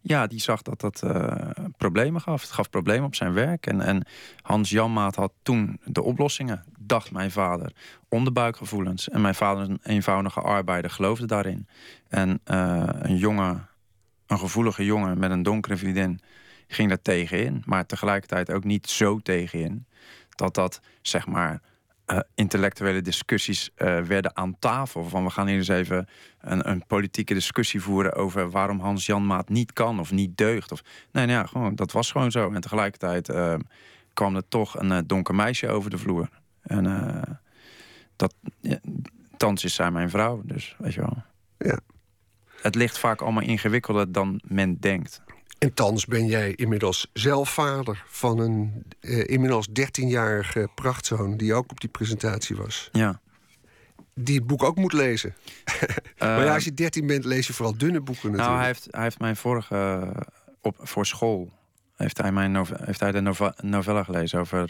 ja, 0.00 0.26
die 0.26 0.40
zag 0.40 0.62
dat 0.62 0.80
dat 0.80 1.02
eh, 1.02 1.50
problemen 1.76 2.20
gaf. 2.20 2.42
Het 2.42 2.50
gaf 2.50 2.70
problemen 2.70 3.06
op 3.06 3.14
zijn 3.14 3.32
werk. 3.32 3.66
En, 3.66 3.80
en 3.80 4.06
Hans 4.42 4.70
Janmaat 4.70 5.16
had 5.16 5.32
toen 5.42 5.80
de 5.84 6.02
oplossingen, 6.02 6.64
dacht 6.78 7.10
mijn 7.10 7.30
vader. 7.30 7.72
Onderbuikgevoelens. 8.08 9.08
En 9.08 9.20
mijn 9.20 9.34
vader, 9.34 9.70
een 9.70 9.80
eenvoudige 9.82 10.40
arbeider, 10.40 10.90
geloofde 10.90 11.26
daarin. 11.26 11.68
En 12.08 12.40
een 12.44 13.16
jongen, 13.16 13.69
een 14.30 14.38
gevoelige 14.38 14.84
jongen 14.84 15.18
met 15.18 15.30
een 15.30 15.42
donkere 15.42 15.76
vriendin 15.76 16.20
ging 16.68 16.88
daar 16.88 17.02
tegenin. 17.02 17.62
Maar 17.66 17.86
tegelijkertijd 17.86 18.52
ook 18.52 18.64
niet 18.64 18.88
zo 18.88 19.18
tegenin. 19.18 19.86
Dat 20.30 20.54
dat, 20.54 20.80
zeg 21.02 21.26
maar, 21.26 21.60
eh, 22.04 22.18
intellectuele 22.34 23.02
discussies 23.02 23.70
eh, 23.74 24.00
werden 24.00 24.36
aan 24.36 24.58
tafel. 24.58 25.04
Van 25.04 25.24
we 25.24 25.30
gaan 25.30 25.46
hier 25.46 25.56
eens 25.56 25.68
even 25.68 26.08
een, 26.40 26.70
een 26.70 26.86
politieke 26.86 27.34
discussie 27.34 27.82
voeren 27.82 28.14
over 28.14 28.50
waarom 28.50 28.80
Hans 28.80 29.06
Janmaat 29.06 29.48
niet 29.48 29.72
kan 29.72 30.00
of 30.00 30.10
niet 30.10 30.36
deugt. 30.36 30.72
Of, 30.72 30.82
nee, 31.12 31.26
nou 31.26 31.38
ja, 31.38 31.46
gewoon, 31.46 31.74
dat 31.74 31.92
was 31.92 32.10
gewoon 32.10 32.30
zo. 32.30 32.52
En 32.52 32.60
tegelijkertijd 32.60 33.28
eh, 33.28 33.54
kwam 34.12 34.36
er 34.36 34.48
toch 34.48 34.78
een 34.78 35.06
donker 35.06 35.34
meisje 35.34 35.68
over 35.68 35.90
de 35.90 35.98
vloer. 35.98 36.28
En 36.62 37.40
dat, 38.16 38.34
ja, 38.60 38.78
thans 39.36 39.64
is 39.64 39.74
zij 39.74 39.90
mijn 39.90 40.10
vrouw, 40.10 40.42
dus 40.44 40.76
weet 40.78 40.94
je 40.94 41.00
wel. 41.00 41.22
Ja. 41.58 41.78
Het 42.62 42.74
ligt 42.74 42.98
vaak 42.98 43.20
allemaal 43.20 43.42
ingewikkelder 43.42 44.12
dan 44.12 44.40
men 44.44 44.80
denkt. 44.80 45.22
En 45.60 45.74
thans 45.74 46.06
ben 46.06 46.26
jij 46.26 46.52
inmiddels 46.54 47.10
zelf 47.12 47.50
vader 47.50 48.04
van 48.06 48.38
een 48.38 48.84
eh, 49.00 49.28
inmiddels 49.28 49.68
13-jarige 49.68 50.68
prachtzoon... 50.74 51.36
die 51.36 51.54
ook 51.54 51.70
op 51.70 51.80
die 51.80 51.88
presentatie 51.90 52.56
was. 52.56 52.88
Ja. 52.92 53.20
Die 54.14 54.36
het 54.38 54.46
boek 54.46 54.62
ook 54.62 54.76
moet 54.76 54.92
lezen. 54.92 55.34
maar 56.18 56.28
ja, 56.28 56.44
Eh, 56.44 56.54
als 56.54 56.64
je 56.64 56.74
13 56.74 57.06
bent, 57.06 57.24
lees 57.24 57.46
je 57.46 57.52
vooral 57.52 57.76
dunne 57.76 58.00
boeken 58.00 58.30
natuurlijk. 58.30 58.48
Nou, 58.48 58.58
hij 58.58 58.66
heeft, 58.66 58.88
hij 58.90 59.02
heeft 59.02 59.18
mijn 59.18 59.36
vorige. 59.36 59.74
eh, 59.74 60.20
op, 60.60 60.76
voor 60.80 61.06
school. 61.06 61.52
Heeft 61.96 62.18
hij, 62.18 62.32
mijn 62.32 62.66
heeft 62.84 63.00
hij 63.00 63.12
de 63.12 63.52
novelle 63.60 64.04
gelezen 64.04 64.40
over 64.40 64.66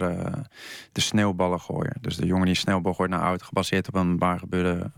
de 0.93 1.01
sneeuwballen 1.01 1.61
Dus 2.01 2.17
de 2.17 2.27
jongen 2.27 2.47
die 2.47 2.55
sneeuwbal 2.55 2.95
gooit 2.95 3.11
naar 3.11 3.21
oud. 3.21 3.43
Gebaseerd 3.43 3.89
op 3.89 3.95
een 3.95 4.19
waar 4.19 4.39
gebeurde 4.39 4.91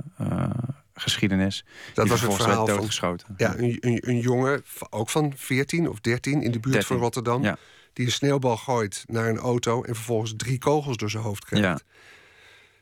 geschiedenis. 1.03 1.65
dat 1.95 2.09
was 2.09 2.21
het 2.21 2.35
verhaal 2.35 2.57
werd 2.57 2.69
van 2.69 2.77
doodgeschoten. 2.77 3.35
ja, 3.37 3.55
een, 3.57 3.77
een, 3.81 4.09
een 4.09 4.19
jongen, 4.19 4.65
ook 4.91 5.11
van 5.11 5.33
14 5.37 5.89
of 5.89 6.01
13, 6.01 6.33
in 6.33 6.51
de 6.51 6.61
buurt 6.61 6.75
13, 6.75 6.83
van 6.83 6.97
Rotterdam... 6.97 7.43
ja. 7.43 7.57
die 7.93 8.07
een 8.07 8.13
sneeuwbal 8.13 8.57
gooit 8.57 9.05
naar 9.07 9.29
een 9.29 9.39
auto... 9.39 9.83
en 9.83 9.95
vervolgens 9.95 10.35
drie 10.37 10.59
kogels 10.59 10.97
door 10.97 11.11
zijn 11.11 11.23
hoofd 11.23 11.45
krijgt. 11.45 11.67
Ja. 11.67 11.79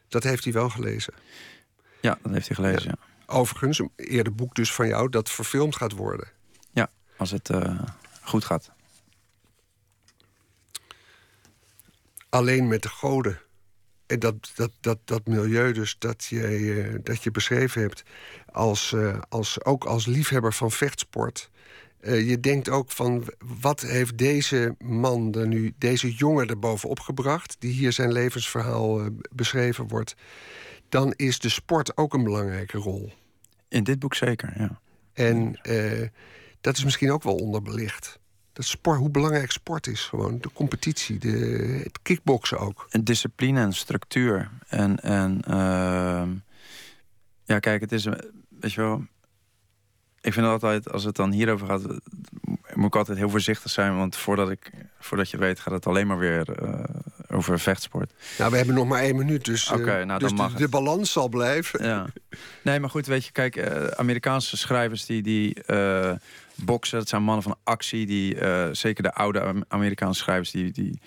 Dat 0.09 0.23
heeft 0.23 0.45
hij 0.45 0.53
wel 0.53 0.71
gelezen. 0.71 1.15
ja, 2.01 2.19
dat 2.23 2.33
heeft 2.33 2.47
hij 2.47 2.57
gelezen. 2.57 2.99
Ja. 2.99 3.35
Overigens, 3.35 3.79
een 3.79 3.91
eerder 3.97 4.35
boek 4.35 4.55
dus 4.55 4.73
van 4.73 4.87
jou... 4.87 5.09
dat 5.09 5.31
verfilmd 5.31 5.77
gaat 5.77 5.93
worden. 5.93 6.29
Als 7.17 7.31
het 7.31 7.51
eh, 7.51 7.81
goed 8.23 8.45
gaat. 8.45 8.71
alleen 12.31 12.69
met 12.69 12.83
de 12.83 12.89
goden. 12.89 13.41
En 14.11 14.19
dat, 14.19 14.53
dat, 14.55 14.71
dat, 14.81 14.99
dat 15.05 15.27
milieu 15.27 15.73
dus 15.73 15.97
dat 15.99 16.25
je, 16.25 16.47
eh, 16.47 16.99
dat 17.03 17.23
je 17.23 17.31
beschreven 17.31 17.83
hebt... 17.83 18.03
Als, 18.53 18.93
eh, 18.93 19.19
als, 19.29 19.65
ook 19.65 19.85
als 19.85 20.07
liefhebber 20.07 20.53
van 20.53 20.71
vechtsport... 20.71 21.51
eh, 22.01 22.29
je 22.29 22.41
denkt 22.41 22.69
ook 22.69 22.91
van, 22.91 23.25
wat 23.61 23.81
heeft 23.81 24.19
deze 24.19 24.75
man 24.79 25.35
er 25.35 25.47
nu... 25.47 25.75
deze 25.79 26.15
jongen 26.15 26.49
er 26.49 26.59
bovenop 26.59 27.01
gebracht... 27.01 27.57
die 27.59 27.73
hier 27.73 27.93
zijn 27.93 28.13
levensverhaal 28.13 29.01
eh, 29.01 29.07
beschreven 29.33 29.89
wordt... 29.89 30.15
dan 30.89 31.13
is 31.17 31.39
de 31.39 31.49
sport 31.49 31.97
ook 31.97 32.15
een 32.15 32.25
belangrijke 32.25 32.79
rol. 32.79 33.13
In 33.69 33.85
dit 33.85 33.99
boek 33.99 34.15
zeker, 34.15 34.53
ja. 34.57 34.81
En 35.13 35.59
eh, 35.63 36.09
dat 36.61 36.77
is 36.77 36.85
misschien 36.85 37.13
ook 37.13 37.23
wel 37.23 37.35
onderbelicht. 37.35 38.20
Dat 38.61 38.69
sport, 38.69 38.99
hoe 38.99 39.11
belangrijk 39.11 39.51
sport 39.51 39.87
is 39.87 40.01
gewoon. 40.03 40.39
De 40.41 40.51
competitie, 40.53 41.19
de, 41.19 41.29
het 41.83 41.99
kickboksen 42.03 42.59
ook. 42.59 42.87
En 42.91 43.05
discipline 43.05 43.61
en 43.61 43.73
structuur. 43.73 44.51
En, 44.69 45.01
en 45.01 45.41
ehm, 45.47 46.29
ja, 47.45 47.59
kijk, 47.59 47.81
het 47.81 47.93
is, 47.93 48.05
een- 48.05 48.45
weet 48.49 48.73
je 48.73 48.81
wel. 48.81 49.05
Ik 50.21 50.33
vind 50.33 50.47
altijd, 50.47 50.91
als 50.93 51.05
het 51.05 51.17
dan 51.17 51.33
hierover 51.33 51.67
gaat, 51.67 51.83
moet 52.75 52.87
ik 52.87 52.97
altijd 52.97 53.19
heel 53.19 53.31
voorzichtig 53.31 53.71
zijn. 53.71 53.97
Want 53.97 54.17
voordat, 54.17 54.51
ik, 54.51 54.71
voordat 54.99 55.31
je 55.31 55.37
weet, 55.37 55.61
gaat 55.61 55.75
het 55.75 55.87
alleen 55.87 56.07
maar 56.07 56.19
weer 56.19 56.53
eh, 56.63 56.85
over 57.29 57.61
vechtsport. 57.61 58.13
Nou, 58.39 58.51
we 58.51 58.57
hebben 58.57 58.75
nog 58.75 58.89
maar 58.89 59.03
één 59.03 59.17
minuut, 59.17 59.45
dus, 59.45 59.71
eh, 59.71 59.77
nou, 59.77 60.07
dus 60.07 60.29
dan 60.29 60.29
de, 60.29 60.35
mag 60.43 60.53
de 60.55 60.63
het. 60.63 60.71
balans 60.71 61.13
zal 61.13 61.29
blijven. 61.29 61.85
Ja. 61.85 62.07
Nee, 62.63 62.81
maar 62.81 62.91
goed, 62.91 63.07
weet 63.07 63.25
je, 63.25 63.33
kijk, 63.33 63.57
eh, 63.57 63.87
Amerikaanse 63.87 64.57
schrijvers 64.57 65.07
die, 65.07 65.23
die 65.23 65.63
boksen, 66.65 66.99
dat 66.99 67.09
zijn 67.09 67.23
mannen 67.23 67.43
van 67.43 67.57
actie. 67.65 68.07
Die, 68.07 68.35
eh, 68.39 68.69
zeker 68.73 69.03
de 69.03 69.15
oude 69.15 69.41
Am- 69.41 69.65
Amerikaanse 69.69 70.21
schrijvers, 70.21 70.51
die, 70.51 70.73
die 70.73 71.01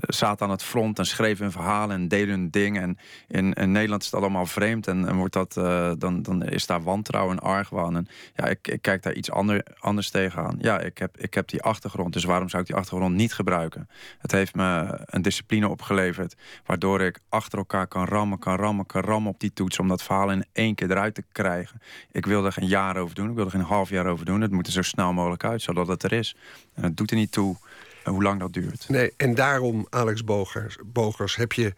zaten 0.00 0.46
aan 0.46 0.52
het 0.52 0.62
front 0.62 0.98
en 0.98 1.06
schreven 1.06 1.42
hun 1.42 1.52
verhalen 1.52 1.96
en 1.96 2.08
deden 2.08 2.34
hun 2.34 2.50
ding. 2.50 2.78
En 2.78 2.98
in, 3.28 3.52
in 3.52 3.72
Nederland 3.72 4.02
is 4.02 4.10
het 4.10 4.20
allemaal 4.20 4.46
vreemd 4.46 4.86
en, 4.86 5.08
en 5.08 5.16
wordt 5.16 5.32
dat, 5.32 5.56
eh, 5.56 5.92
dan, 5.98 6.22
dan 6.22 6.42
is 6.42 6.66
daar 6.66 6.82
wantrouwen 6.82 7.36
en 7.36 7.42
argwaan. 7.42 7.96
En 7.96 8.08
ja, 8.34 8.44
ik, 8.44 8.68
ik 8.68 8.82
kijk 8.82 9.02
daar 9.02 9.12
iets 9.12 9.30
ander, 9.30 9.62
anders 9.78 10.10
tegenaan. 10.10 10.56
Ja, 10.60 10.80
ik 10.80 10.98
heb, 10.98 11.18
ik 11.18 11.34
heb 11.34 11.48
die 11.48 11.62
achtergrond, 11.62 12.12
dus 12.12 12.24
waarom 12.24 12.48
zou 12.48 12.62
ik 12.62 12.68
die 12.68 12.76
achtergrond 12.76 13.14
niet 13.14 13.32
gebruiken? 13.32 13.88
Het 14.18 14.32
heeft 14.32 14.54
me 14.54 14.98
een 15.04 15.22
discipline 15.22 15.68
opgeleverd, 15.68 16.36
waardoor 16.66 17.00
ik 17.00 17.18
achter 17.28 17.58
elkaar 17.58 17.86
kan 17.86 18.04
rammen, 18.04 18.38
kan 18.38 18.56
rammen, 18.56 18.86
kan 18.86 19.02
rammen 19.02 19.32
op 19.32 19.40
die 19.40 19.52
toets, 19.52 19.78
om 19.78 19.88
dat 19.88 20.02
verhaal 20.02 20.30
in 20.30 20.44
één 20.52 20.74
keer 20.74 20.90
eruit 20.90 21.14
te 21.14 21.24
krijgen. 21.32 21.80
Ik 22.12 22.26
wil 22.26 22.44
er 22.44 22.52
geen 22.52 22.68
jaar 22.68 22.96
over 22.96 23.14
doen, 23.14 23.28
ik 23.28 23.36
wil 23.36 23.44
er 23.44 23.50
geen 23.50 23.60
half 23.60 23.88
jaar 23.88 24.06
over 24.06 24.24
doen. 24.24 24.40
Het 24.40 24.50
moet 24.50 24.66
er 24.66 24.72
zo 24.72 24.82
snel 24.82 25.12
mogelijk 25.12 25.44
uit, 25.44 25.62
zodat 25.62 25.88
het 25.88 26.02
er 26.02 26.12
is. 26.12 26.36
En 26.74 26.82
het 26.82 26.96
doet 26.96 27.10
er 27.10 27.16
niet 27.16 27.32
toe 27.32 27.56
eh, 28.04 28.12
hoe 28.12 28.22
lang 28.22 28.40
dat 28.40 28.52
duurt. 28.52 28.88
Nee, 28.88 29.12
en 29.16 29.34
daarom, 29.34 29.86
Alex 29.90 30.24
Bogers, 30.24 30.76
Bogers, 30.84 31.36
heb 31.36 31.52
je 31.52 31.74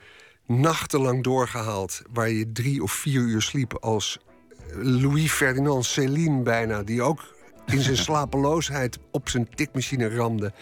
nachtenlang 0.46 1.22
doorgehaald... 1.22 2.02
waar 2.12 2.30
je 2.30 2.52
drie 2.52 2.82
of 2.82 2.92
vier 2.92 3.20
uur 3.20 3.42
sliep 3.42 3.74
als 3.74 4.18
Louis 4.74 5.32
Ferdinand 5.32 5.84
Céline 5.84 6.42
bijna... 6.42 6.82
die 6.82 7.02
ook 7.02 7.34
in 7.66 7.80
zijn 7.80 7.96
slapeloosheid 8.08 8.98
op 9.10 9.28
zijn 9.28 9.48
tikmachine 9.54 10.08
ramde. 10.08 10.52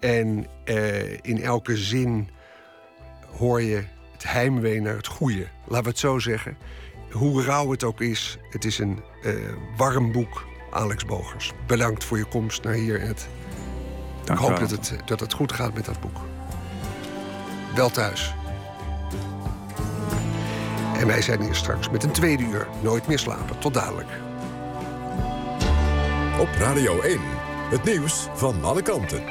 En 0.00 0.46
eh, 0.64 1.12
in 1.12 1.42
elke 1.42 1.76
zin 1.76 2.28
hoor 3.36 3.62
je 3.62 3.84
het 4.12 4.24
heimwee 4.32 4.80
naar 4.80 4.96
het 4.96 5.06
goede. 5.06 5.46
Laten 5.66 5.84
we 5.84 5.90
het 5.90 5.98
zo 5.98 6.18
zeggen. 6.18 6.56
Hoe 7.10 7.42
rauw 7.42 7.70
het 7.70 7.84
ook 7.84 8.00
is, 8.00 8.38
het 8.50 8.64
is 8.64 8.78
een 8.78 9.02
eh, 9.22 9.34
warm 9.76 10.12
boek, 10.12 10.46
Alex 10.70 11.04
Bogers. 11.04 11.52
Bedankt 11.66 12.04
voor 12.04 12.18
je 12.18 12.24
komst 12.24 12.62
naar 12.62 12.74
hier. 12.74 13.00
En 13.00 13.06
het 13.06 13.28
ik 14.30 14.38
hoop 14.38 14.58
dat 14.58 14.70
het, 14.70 14.92
eh, 14.92 15.06
dat 15.06 15.20
het 15.20 15.32
goed 15.32 15.52
gaat 15.52 15.74
met 15.74 15.84
dat 15.84 16.00
boek. 16.00 16.16
Wel 17.74 17.90
thuis. 17.90 18.34
En 20.96 21.06
wij 21.06 21.22
zijn 21.22 21.42
hier 21.42 21.54
straks 21.54 21.90
met 21.90 22.02
een 22.02 22.12
tweede 22.12 22.42
uur. 22.42 22.68
Nooit 22.82 23.06
meer 23.06 23.18
slapen. 23.18 23.58
Tot 23.58 23.74
dadelijk. 23.74 24.08
Op 26.40 26.48
Radio 26.58 27.00
1. 27.00 27.20
Het 27.70 27.84
nieuws 27.84 28.28
van 28.34 28.64
alle 28.64 28.82
kanten. 28.82 29.22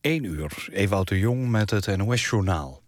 Eén 0.00 0.24
uur, 0.24 0.68
Ewout 0.72 1.08
de 1.08 1.18
Jong 1.18 1.50
met 1.50 1.70
het 1.70 1.96
NOS-journaal. 1.96 2.83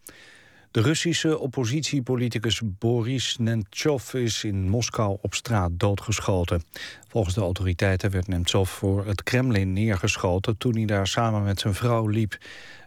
De 0.76 0.82
Russische 0.82 1.38
oppositiepoliticus 1.38 2.60
Boris 2.64 3.36
Nemtsov 3.38 4.14
is 4.14 4.44
in 4.44 4.68
Moskou 4.68 5.18
op 5.20 5.34
straat 5.34 5.70
doodgeschoten. 5.74 6.62
Volgens 7.08 7.34
de 7.34 7.40
autoriteiten 7.40 8.10
werd 8.10 8.28
Nemtsov 8.28 8.70
voor 8.70 9.06
het 9.06 9.22
Kremlin 9.22 9.72
neergeschoten 9.72 10.56
toen 10.56 10.76
hij 10.76 10.84
daar 10.84 11.06
samen 11.06 11.42
met 11.42 11.60
zijn 11.60 11.74
vrouw 11.74 12.06
liep. 12.06 12.38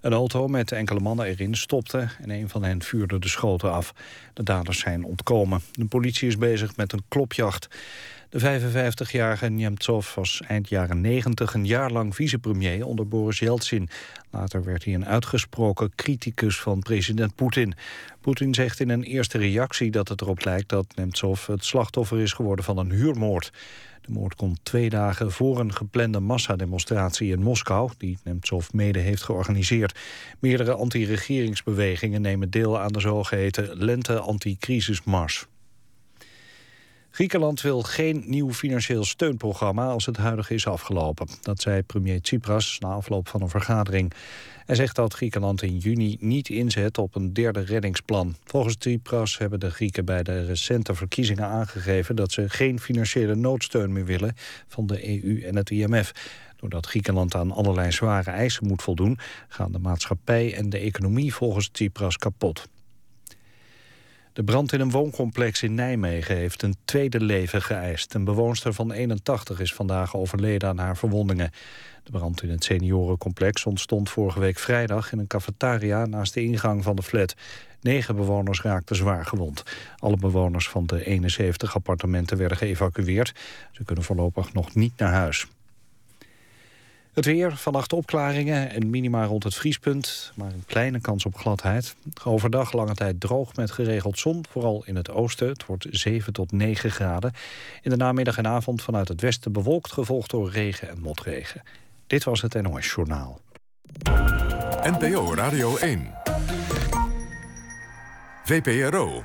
Een 0.01 0.13
auto 0.13 0.47
met 0.47 0.71
enkele 0.71 0.99
mannen 0.99 1.25
erin 1.25 1.55
stopte 1.55 2.09
en 2.21 2.29
een 2.29 2.49
van 2.49 2.63
hen 2.63 2.83
vuurde 2.83 3.19
de 3.19 3.29
schoten 3.29 3.71
af. 3.71 3.93
De 4.33 4.43
daders 4.43 4.79
zijn 4.79 5.03
ontkomen. 5.03 5.61
De 5.71 5.85
politie 5.85 6.27
is 6.27 6.37
bezig 6.37 6.75
met 6.75 6.93
een 6.93 7.03
klopjacht. 7.07 7.67
De 8.29 8.39
55-jarige 8.39 9.49
Nemtsov 9.49 10.15
was 10.15 10.41
eind 10.47 10.69
jaren 10.69 11.01
90 11.01 11.53
een 11.53 11.65
jaar 11.65 11.91
lang 11.91 12.15
vicepremier 12.15 12.85
onder 12.85 13.07
Boris 13.07 13.39
Yeltsin. 13.39 13.89
Later 14.31 14.63
werd 14.63 14.83
hij 14.83 14.93
een 14.93 15.05
uitgesproken 15.05 15.91
criticus 15.95 16.59
van 16.59 16.79
president 16.79 17.35
Poetin. 17.35 17.73
Poetin 18.21 18.53
zegt 18.53 18.79
in 18.79 18.89
een 18.89 19.03
eerste 19.03 19.37
reactie 19.37 19.91
dat 19.91 20.07
het 20.07 20.21
erop 20.21 20.45
lijkt 20.45 20.69
dat 20.69 20.95
Nemtsov 20.95 21.47
het 21.47 21.65
slachtoffer 21.65 22.19
is 22.19 22.33
geworden 22.33 22.65
van 22.65 22.77
een 22.77 22.91
huurmoord. 22.91 23.51
De 24.01 24.11
moord 24.11 24.35
komt 24.35 24.59
twee 24.63 24.89
dagen 24.89 25.31
voor 25.31 25.59
een 25.59 25.73
geplande 25.73 26.19
massademonstratie 26.19 27.31
in 27.31 27.41
Moskou... 27.41 27.91
die 27.97 28.17
Nemtsov 28.23 28.71
mede 28.71 28.99
heeft 28.99 29.23
georganiseerd. 29.23 29.99
Meerdere 30.39 30.73
anti-regeringsbewegingen 30.73 32.21
nemen 32.21 32.49
deel 32.49 32.79
aan 32.79 32.91
de 32.91 32.99
zogeheten 32.99 33.77
lente-anticrisismars. 33.77 35.47
Griekenland 37.19 37.61
wil 37.61 37.81
geen 37.81 38.23
nieuw 38.25 38.53
financieel 38.53 39.05
steunprogramma 39.05 39.87
als 39.87 40.05
het 40.05 40.17
huidige 40.17 40.53
is 40.53 40.67
afgelopen. 40.67 41.27
Dat 41.41 41.61
zei 41.61 41.81
premier 41.81 42.21
Tsipras 42.21 42.77
na 42.79 42.87
afloop 42.87 43.27
van 43.27 43.41
een 43.41 43.49
vergadering. 43.49 44.13
Hij 44.65 44.75
zegt 44.75 44.95
dat 44.95 45.13
Griekenland 45.13 45.61
in 45.61 45.77
juni 45.77 46.17
niet 46.19 46.49
inzet 46.49 46.97
op 46.97 47.15
een 47.15 47.33
derde 47.33 47.59
reddingsplan. 47.59 48.35
Volgens 48.43 48.75
Tsipras 48.75 49.37
hebben 49.37 49.59
de 49.59 49.71
Grieken 49.71 50.05
bij 50.05 50.23
de 50.23 50.45
recente 50.45 50.95
verkiezingen 50.95 51.45
aangegeven... 51.45 52.15
dat 52.15 52.31
ze 52.31 52.49
geen 52.49 52.79
financiële 52.79 53.35
noodsteun 53.35 53.93
meer 53.93 54.05
willen 54.05 54.35
van 54.67 54.87
de 54.87 55.23
EU 55.23 55.41
en 55.41 55.55
het 55.55 55.69
IMF. 55.69 56.11
Doordat 56.55 56.85
Griekenland 56.85 57.35
aan 57.35 57.51
allerlei 57.51 57.91
zware 57.91 58.31
eisen 58.31 58.67
moet 58.67 58.81
voldoen... 58.81 59.17
gaan 59.47 59.71
de 59.71 59.79
maatschappij 59.79 60.53
en 60.53 60.69
de 60.69 60.77
economie 60.77 61.33
volgens 61.33 61.69
Tsipras 61.69 62.17
kapot. 62.17 62.67
De 64.39 64.45
brand 64.45 64.73
in 64.73 64.79
een 64.79 64.91
wooncomplex 64.91 65.63
in 65.63 65.73
Nijmegen 65.73 66.35
heeft 66.35 66.61
een 66.61 66.75
tweede 66.85 67.21
leven 67.21 67.61
geëist. 67.61 68.13
Een 68.13 68.23
bewoonster 68.23 68.73
van 68.73 68.91
81 68.91 69.59
is 69.59 69.73
vandaag 69.73 70.15
overleden 70.15 70.69
aan 70.69 70.77
haar 70.77 70.97
verwondingen. 70.97 71.51
De 72.03 72.11
brand 72.11 72.43
in 72.43 72.49
het 72.49 72.63
seniorencomplex 72.63 73.65
ontstond 73.65 74.09
vorige 74.09 74.39
week 74.39 74.59
vrijdag... 74.59 75.11
in 75.11 75.19
een 75.19 75.27
cafetaria 75.27 76.05
naast 76.05 76.33
de 76.33 76.43
ingang 76.43 76.83
van 76.83 76.95
de 76.95 77.03
flat. 77.03 77.35
Negen 77.81 78.15
bewoners 78.15 78.61
raakten 78.61 78.95
zwaar 78.95 79.25
gewond. 79.25 79.63
Alle 79.97 80.17
bewoners 80.17 80.69
van 80.69 80.85
de 80.85 81.05
71 81.05 81.75
appartementen 81.75 82.37
werden 82.37 82.57
geëvacueerd. 82.57 83.33
Ze 83.71 83.83
kunnen 83.83 84.03
voorlopig 84.03 84.53
nog 84.53 84.75
niet 84.75 84.93
naar 84.97 85.13
huis. 85.13 85.47
Het 87.13 87.25
weer, 87.25 87.57
vannacht 87.57 87.93
opklaringen 87.93 88.71
en 88.71 88.89
minima 88.89 89.25
rond 89.25 89.43
het 89.43 89.55
vriespunt, 89.55 90.31
maar 90.35 90.51
een 90.51 90.63
kleine 90.65 90.99
kans 90.99 91.25
op 91.25 91.37
gladheid. 91.37 91.95
Overdag 92.23 92.71
lange 92.71 92.93
tijd 92.93 93.19
droog 93.19 93.55
met 93.55 93.71
geregeld 93.71 94.19
zon, 94.19 94.45
vooral 94.49 94.83
in 94.85 94.95
het 94.95 95.09
oosten. 95.09 95.47
Het 95.47 95.65
wordt 95.65 95.87
7 95.89 96.33
tot 96.33 96.51
9 96.51 96.91
graden. 96.91 97.33
In 97.81 97.89
de 97.89 97.97
namiddag 97.97 98.37
en 98.37 98.47
avond 98.47 98.81
vanuit 98.81 99.07
het 99.07 99.21
westen 99.21 99.51
bewolkt, 99.51 99.91
gevolgd 99.91 100.29
door 100.29 100.51
regen 100.51 100.89
en 100.89 100.99
motregen. 100.99 101.61
Dit 102.07 102.23
was 102.23 102.41
het 102.41 102.61
NOS 102.61 102.93
Journaal. 102.95 103.39
NPO 104.83 105.33
Radio 105.33 105.77
1. 105.77 106.13
VPRO. 108.43 109.23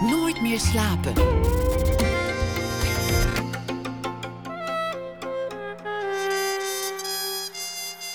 Nooit 0.00 0.40
meer 0.42 0.58
slapen. 0.58 1.12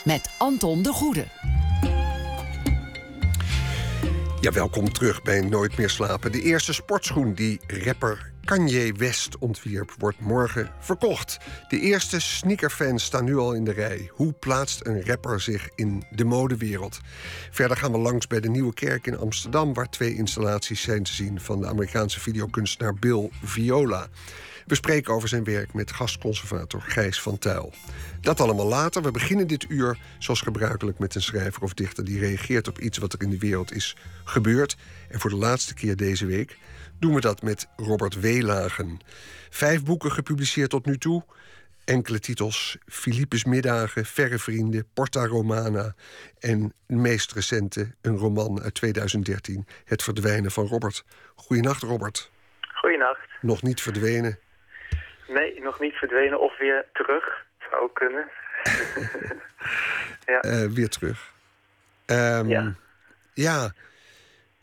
Met 0.04 0.30
Anton 0.38 0.82
de 0.82 0.94
Goede. 0.94 1.26
Ja, 4.39 4.52
welkom 4.52 4.94
terug 4.94 5.22
bij 5.22 5.42
Nooit 5.42 5.78
meer 5.78 5.89
slapen. 5.89 6.32
De 6.32 6.42
eerste 6.42 6.74
sportschoen 6.74 7.34
die 7.34 7.60
rapper 7.68 8.32
Kanye 8.44 8.94
West 8.94 9.38
ontwierp, 9.38 9.94
wordt 9.98 10.20
morgen 10.20 10.70
verkocht. 10.80 11.38
De 11.68 11.80
eerste 11.80 12.20
sneakerfans 12.20 13.04
staan 13.04 13.26
nu 13.26 13.38
al 13.38 13.54
in 13.54 13.63
de 13.63 13.72
rij. 13.72 14.10
Hoe 14.12 14.34
plaatst 14.34 14.86
een 14.86 15.06
rapper 15.06 15.42
zich 15.42 15.70
in 15.76 16.04
de 16.12 16.26
modewereld? 16.26 17.00
Verder 17.52 17.78
gaan 17.78 17.92
we 17.92 17.98
langs 17.98 18.28
bij 18.28 18.39
de 18.39 18.50
Nieuwe 18.50 18.74
Kerk 18.74 19.08
in 19.08 19.18
Amsterdam... 19.18 19.74
waar 19.74 19.89
twee 19.89 20.16
installaties 20.16 20.82
zijn 20.82 21.04
te 21.04 21.13
zien 21.13 21.39
van 21.39 21.60
de 21.60 21.68
Amerikaanse 21.68 22.20
videokunstenaar 22.20 22.94
Bill 22.94 23.30
Viola. 23.44 24.08
We 24.67 24.76
spreken 24.76 25.13
over 25.13 25.30
zijn 25.30 25.43
werk 25.43 25.73
met 25.73 25.91
gastconservator 25.91 26.82
Gijs 26.82 27.21
van 27.21 27.38
Tuil. 27.38 27.73
Dat 28.21 28.39
allemaal 28.39 28.67
later. 28.67 29.02
We 29.02 29.12
beginnen 29.12 29.47
dit 29.47 29.65
uur 29.69 29.97
zoals 30.19 30.41
gebruikelijk 30.41 30.99
met 30.99 31.15
een 31.15 31.21
schrijver 31.21 31.62
of 31.62 31.73
dichter 31.73 32.06
die 32.06 32.19
reageert 32.19 32.67
op 32.67 32.80
iets 32.80 32.97
wat 32.97 33.13
er 33.13 33.21
in 33.21 33.30
de 33.30 33.39
wereld 33.39 33.73
is 33.73 33.95
gebeurd. 34.23 34.78
En 35.10 35.19
voor 35.19 35.30
de 35.30 35.36
laatste 35.36 35.73
keer 35.73 35.95
deze 35.95 36.26
week 36.26 36.58
doen 36.99 37.13
we 37.13 37.21
dat 37.21 37.41
met 37.41 37.67
Robert 37.76 38.19
Weelagen. 38.19 38.99
Vijf 39.49 39.84
boeken 39.84 40.12
gepubliceerd 40.12 40.69
tot 40.69 40.86
nu 40.86 40.97
toe. 40.97 41.23
Enkele 41.86 42.19
titels: 42.19 42.78
Philippus 42.86 43.43
Middagen, 43.43 44.06
Verre 44.06 44.39
Vrienden, 44.39 44.88
Porta 44.93 45.26
Romana. 45.26 45.93
En 46.39 46.73
de 46.86 46.95
meest 46.95 47.32
recente, 47.32 47.95
een 48.02 48.17
roman 48.17 48.62
uit 48.62 48.73
2013, 48.73 49.67
Het 49.86 50.04
Verdwijnen 50.04 50.52
van 50.52 50.67
Robert. 50.67 51.06
Goedenacht, 51.36 51.82
Robert. 51.82 52.32
Goedenacht. 52.62 53.19
Nog 53.41 53.62
niet 53.62 53.82
verdwenen. 53.82 54.39
Nee, 55.34 55.62
nog 55.62 55.80
niet 55.80 55.93
verdwenen 55.93 56.39
of 56.39 56.58
weer 56.58 56.86
terug. 56.93 57.46
Zou 57.60 57.82
ook 57.82 57.96
kunnen. 57.96 58.30
ja. 60.34 60.43
Uh, 60.46 60.65
weer 60.76 60.89
terug. 60.89 61.32
Um, 62.06 62.48
ja. 62.48 62.74
ja. 63.34 63.72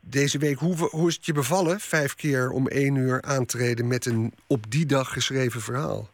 Deze 0.01 0.39
week, 0.39 0.59
hoe, 0.59 0.77
hoe 0.77 1.09
is 1.09 1.15
het 1.15 1.27
je 1.27 1.33
bevallen? 1.33 1.81
Vijf 1.81 2.15
keer 2.15 2.51
om 2.51 2.69
één 2.69 2.95
uur 2.95 3.23
aantreden 3.23 3.89
met 3.89 4.07
een 4.07 4.33
op 4.49 4.71
die 4.71 4.87
dag 4.87 5.13
geschreven 5.13 5.61
verhaal. 5.61 6.09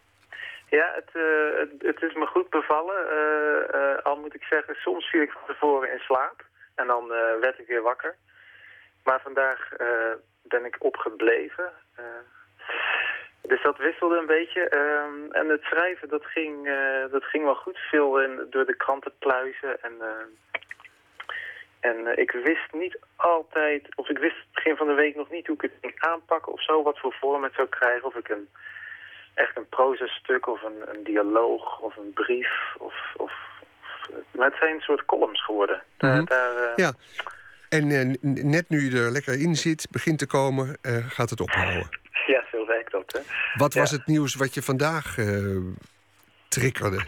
Ja, 0.69 0.91
het, 0.95 1.09
uh, 1.13 1.59
het, 1.59 1.71
het, 1.79 2.01
is 2.01 2.13
me 2.13 2.25
goed 2.25 2.49
bevallen. 2.49 2.99
Uh, 3.75 4.03
al 4.03 4.17
moet 4.17 4.35
ik 4.35 4.43
zeggen, 4.43 4.75
soms 4.75 5.05
viel 5.05 5.21
ik 5.21 5.31
van 5.31 5.41
tevoren 5.47 5.91
in 5.91 5.99
slaap. 5.99 6.45
En 6.75 6.87
dan 6.87 7.07
werd 7.39 7.59
ik 7.59 7.67
weer 7.67 7.81
wakker. 7.81 8.15
Maar 9.03 9.21
vandaag 9.21 9.69
ben 10.41 10.65
ik 10.65 10.75
opgebleven. 10.79 11.71
Dus 13.47 13.63
dat 13.63 13.77
wisselde 13.77 14.17
een 14.17 14.25
beetje. 14.37 14.69
Ehm, 14.69 15.31
en 15.31 15.49
het 15.49 15.61
schrijven, 15.61 16.09
dat 16.09 16.25
ging, 16.25 16.67
uh, 16.67 17.11
dat 17.11 17.23
ging 17.23 17.43
wel 17.43 17.55
goed. 17.55 17.77
Veel 17.77 18.21
in, 18.21 18.47
door 18.49 18.65
de 18.65 18.75
kranten 18.75 19.13
pluizen. 19.19 19.81
En, 19.81 19.93
uh, 20.01 20.07
en 21.79 21.97
uh, 22.05 22.17
ik 22.17 22.31
wist 22.31 22.73
niet 22.73 22.99
altijd, 23.15 23.95
of 23.95 24.09
ik 24.09 24.17
wist 24.17 24.35
het 24.35 24.53
begin 24.53 24.75
van 24.75 24.87
de 24.87 24.93
week 24.93 25.15
nog 25.15 25.29
niet 25.29 25.47
hoe 25.47 25.55
ik 25.55 25.61
het 25.61 25.71
ging 25.81 25.99
aanpakken 25.99 26.53
of 26.53 26.63
zo. 26.63 26.83
Wat 26.83 26.99
voor 26.99 27.15
vorm 27.19 27.43
het 27.43 27.53
zou 27.53 27.67
krijgen. 27.67 28.07
Of 28.07 28.15
ik 28.15 28.29
een, 28.29 28.49
echt 29.33 29.57
een 29.57 29.69
proza-stuk 29.69 30.47
of 30.47 30.63
een, 30.63 30.95
een 30.95 31.03
dialoog 31.03 31.79
of 31.79 31.97
een 31.97 32.13
brief. 32.13 32.75
Of, 32.77 32.95
of, 33.17 33.31
maar 34.31 34.49
het 34.49 34.59
zijn 34.59 34.75
een 34.75 34.81
soort 34.81 35.05
columns 35.05 35.43
geworden. 35.43 35.83
Mm 35.99 36.25
daar, 36.25 36.73
ja. 36.75 36.93
En 37.69 37.87
net 38.49 38.69
nu 38.69 38.79
je 38.79 38.97
er 38.97 39.11
lekker 39.11 39.39
in 39.39 39.55
zit, 39.55 39.87
begint 39.91 40.19
te 40.19 40.27
komen, 40.27 40.77
gaat 41.09 41.29
het 41.29 41.41
ophouden. 41.41 41.89
Ja, 42.33 42.43
zo 42.51 42.65
werkt 42.65 42.91
dat. 42.91 43.11
Hè? 43.11 43.19
Wat 43.55 43.73
was 43.73 43.91
het 43.91 44.05
nieuws 44.05 44.35
wat 44.35 44.53
je 44.53 44.61
vandaag 44.61 45.17
uh, 45.17 45.57
triggerde? 46.47 47.01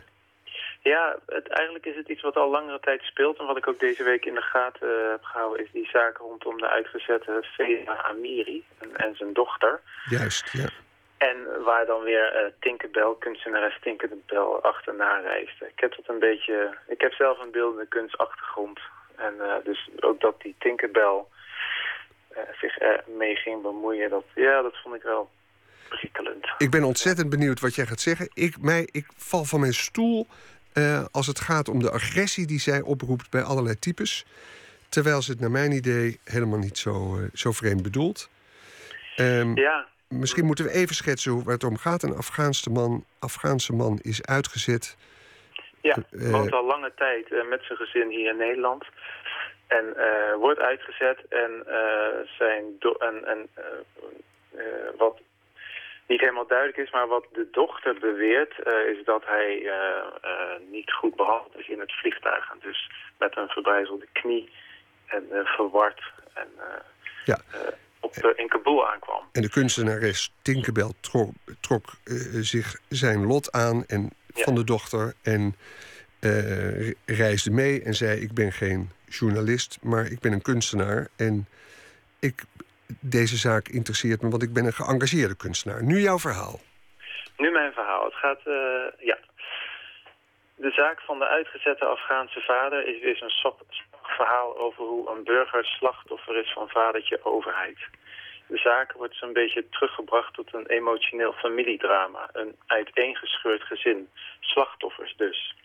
Ja, 0.81 1.15
het, 1.25 1.47
eigenlijk 1.47 1.85
is 1.85 1.95
het 1.95 2.07
iets 2.07 2.21
wat 2.21 2.35
al 2.35 2.49
langere 2.49 2.79
tijd 2.79 3.01
speelt. 3.01 3.37
En 3.39 3.45
wat 3.45 3.57
ik 3.57 3.67
ook 3.67 3.79
deze 3.79 4.03
week 4.03 4.25
in 4.25 4.33
de 4.33 4.41
gaten 4.41 4.89
uh, 4.89 5.09
heb 5.09 5.23
gehouden... 5.23 5.65
is 5.65 5.71
die 5.71 5.89
zaak 5.91 6.17
rondom 6.17 6.57
de 6.57 6.67
uitgezette 6.67 7.43
Fela 7.53 8.03
Amiri 8.03 8.63
en, 8.79 8.95
en, 8.95 9.15
zijn 9.15 9.33
dochter. 9.33 9.79
Juist, 10.09 10.51
ja. 10.51 10.69
En 11.17 11.63
waar 11.63 11.85
dan 11.85 12.03
weer 12.03 12.35
uh, 12.35 12.51
Tinkerbell, 12.59 13.15
kunstenares 13.19 13.77
Tinkerbell, 13.81 14.59
achterna 14.61 15.19
reisde. 15.19 15.65
Ik 15.65 15.79
heb 15.79 15.95
dat 15.95 16.07
een 16.07 16.19
beetje... 16.19 16.77
Ik 16.87 17.01
heb 17.01 17.13
zelf 17.13 17.39
een 17.39 17.51
beeldende 17.51 17.87
kunstachtergrond. 17.87 18.79
En 19.15 19.33
dus 19.63 19.89
ook 19.99 20.19
dat 20.21 20.41
die 20.41 20.55
Tinkerbell 20.59 21.23
eh, 21.23 21.38
zich 22.61 22.77
ermee 22.77 23.35
ging 23.35 23.61
bemoeien. 23.61 24.09
Dat, 24.09 24.23
ja, 24.35 24.61
dat 24.61 24.77
vond 24.83 24.95
ik 24.95 25.01
wel 25.01 25.29
prikkelend. 25.89 26.47
Ik 26.57 26.69
ben 26.69 26.83
ontzettend 26.83 27.29
benieuwd 27.29 27.59
wat 27.59 27.75
jij 27.75 27.85
gaat 27.85 27.99
zeggen. 27.99 28.29
Ik, 28.33 28.61
mij, 28.61 28.87
ik 28.91 29.05
val 29.17 29.45
van 29.45 29.59
mijn 29.59 29.73
stoel 29.73 30.27
uh, 30.73 31.05
als 31.11 31.27
het 31.27 31.39
gaat 31.39 31.69
om 31.69 31.79
de 31.79 31.91
agressie 31.91 32.47
die 32.47 32.59
zij 32.59 32.81
oproept 32.81 33.29
bij 33.29 33.41
allerlei 33.41 33.79
types. 33.79 34.25
Terwijl 34.89 35.21
ze 35.21 35.31
het 35.31 35.39
naar 35.39 35.51
mijn 35.51 35.71
idee 35.71 36.19
helemaal 36.23 36.59
niet 36.59 36.77
zo, 36.77 37.17
uh, 37.17 37.27
zo 37.33 37.51
vreemd 37.51 37.83
bedoelt. 37.83 38.29
Um, 39.17 39.55
ja. 39.55 39.87
Misschien 40.07 40.45
moeten 40.45 40.65
we 40.65 40.71
even 40.71 40.95
schetsen 40.95 41.43
waar 41.43 41.53
het 41.53 41.63
om 41.63 41.77
gaat. 41.77 42.03
Een 42.03 42.15
Afghaanse 42.15 42.69
man, 42.69 43.05
Afghaanse 43.19 43.73
man 43.73 43.99
is 44.01 44.25
uitgezet 44.25 44.97
Ja, 45.81 45.95
Eh, 46.11 46.31
woont 46.31 46.51
al 46.51 46.65
lange 46.65 46.91
tijd 46.95 47.31
eh, 47.31 47.49
met 47.49 47.63
zijn 47.63 47.77
gezin 47.77 48.09
hier 48.09 48.29
in 48.29 48.37
Nederland. 48.37 48.85
En 49.69 49.85
eh, 49.97 50.35
wordt 50.35 50.59
uitgezet 50.59 51.19
en 51.29 51.51
eh, 51.67 52.27
zijn 52.37 52.63
do- 52.79 52.97
en, 52.99 53.25
en 53.25 53.47
eh, 53.53 54.63
wat 54.97 55.19
niet 56.07 56.19
helemaal 56.19 56.47
duidelijk 56.47 56.77
is, 56.77 56.91
maar 56.91 57.07
wat 57.07 57.25
de 57.33 57.47
dochter 57.51 57.99
beweert, 57.99 58.53
is 58.97 59.05
dat 59.05 59.23
hij 59.25 59.71
niet 60.71 60.91
goed 60.91 61.15
behandeld 61.15 61.57
is 61.57 61.67
in 61.67 61.79
het 61.79 61.91
vliegtuig. 61.93 62.51
En 62.51 62.57
dus 62.61 62.89
met 63.19 63.37
een 63.37 63.47
verbrijzelde 63.47 64.07
knie 64.11 64.49
en 65.07 65.27
verward 65.43 66.01
en 66.33 66.47
Ja. 67.25 67.37
op, 67.99 68.15
in 68.35 68.47
Kabul 68.47 68.87
aankwam. 68.87 69.29
En 69.31 69.41
de 69.41 69.49
kunstenares 69.49 70.33
Tinkerbell 70.41 70.91
trok, 70.99 71.29
trok 71.59 71.85
zich 72.41 72.79
zijn 72.87 73.25
lot 73.25 73.51
aan 73.51 73.83
en, 73.87 74.09
Ja. 74.33 74.43
van 74.43 74.55
de 74.55 74.63
dochter 74.63 75.13
en 75.23 75.55
re- 76.19 76.93
reisde 77.05 77.51
mee 77.51 77.83
en 77.83 77.93
zei: 77.93 78.21
Ik 78.21 78.33
ben 78.33 78.51
geen 78.51 78.89
journalist, 79.09 79.79
maar 79.81 80.05
ik 80.05 80.19
ben 80.19 80.31
een 80.31 80.41
kunstenaar. 80.41 81.07
En 81.17 81.47
ik, 82.19 82.43
deze 82.99 83.37
zaak 83.37 83.67
interesseert 83.67 84.21
me, 84.21 84.29
want 84.29 84.43
ik 84.43 84.53
ben 84.53 84.65
een 84.65 84.73
geëngageerde 84.73 85.35
kunstenaar. 85.35 85.83
Nu 85.83 85.99
jouw 85.99 86.19
verhaal. 86.19 86.59
Nu 87.37 87.51
mijn 87.51 87.73
verhaal. 87.73 88.03
Het 88.03 88.13
gaat, 88.13 88.39
eh, 88.45 89.05
ja. 89.07 89.17
De 90.55 90.71
zaak 90.71 90.99
van 91.01 91.19
de 91.19 91.27
uitgezette 91.27 91.85
Afghaanse 91.85 92.41
vader 92.41 92.87
is 92.87 93.01
weer 93.01 93.15
zo'n 93.15 93.29
sop- 93.29 93.65
verhaal 94.03 94.57
over 94.57 94.83
hoe 94.83 95.09
een 95.09 95.23
burger 95.23 95.65
slachtoffer 95.65 96.35
is 96.43 96.51
van 96.53 96.69
vadertje 96.69 97.19
overheid. 97.23 97.77
De 98.47 98.57
zaak 98.57 98.91
wordt 98.91 99.15
zo'n 99.15 99.33
beetje 99.33 99.69
teruggebracht 99.69 100.33
tot 100.33 100.53
een 100.53 100.67
emotioneel 100.67 101.33
familiedrama. 101.33 102.29
Een 102.33 102.55
uiteengescheurd 102.67 103.63
gezin. 103.63 104.09
Slachtoffers 104.39 105.13
dus. 105.17 105.55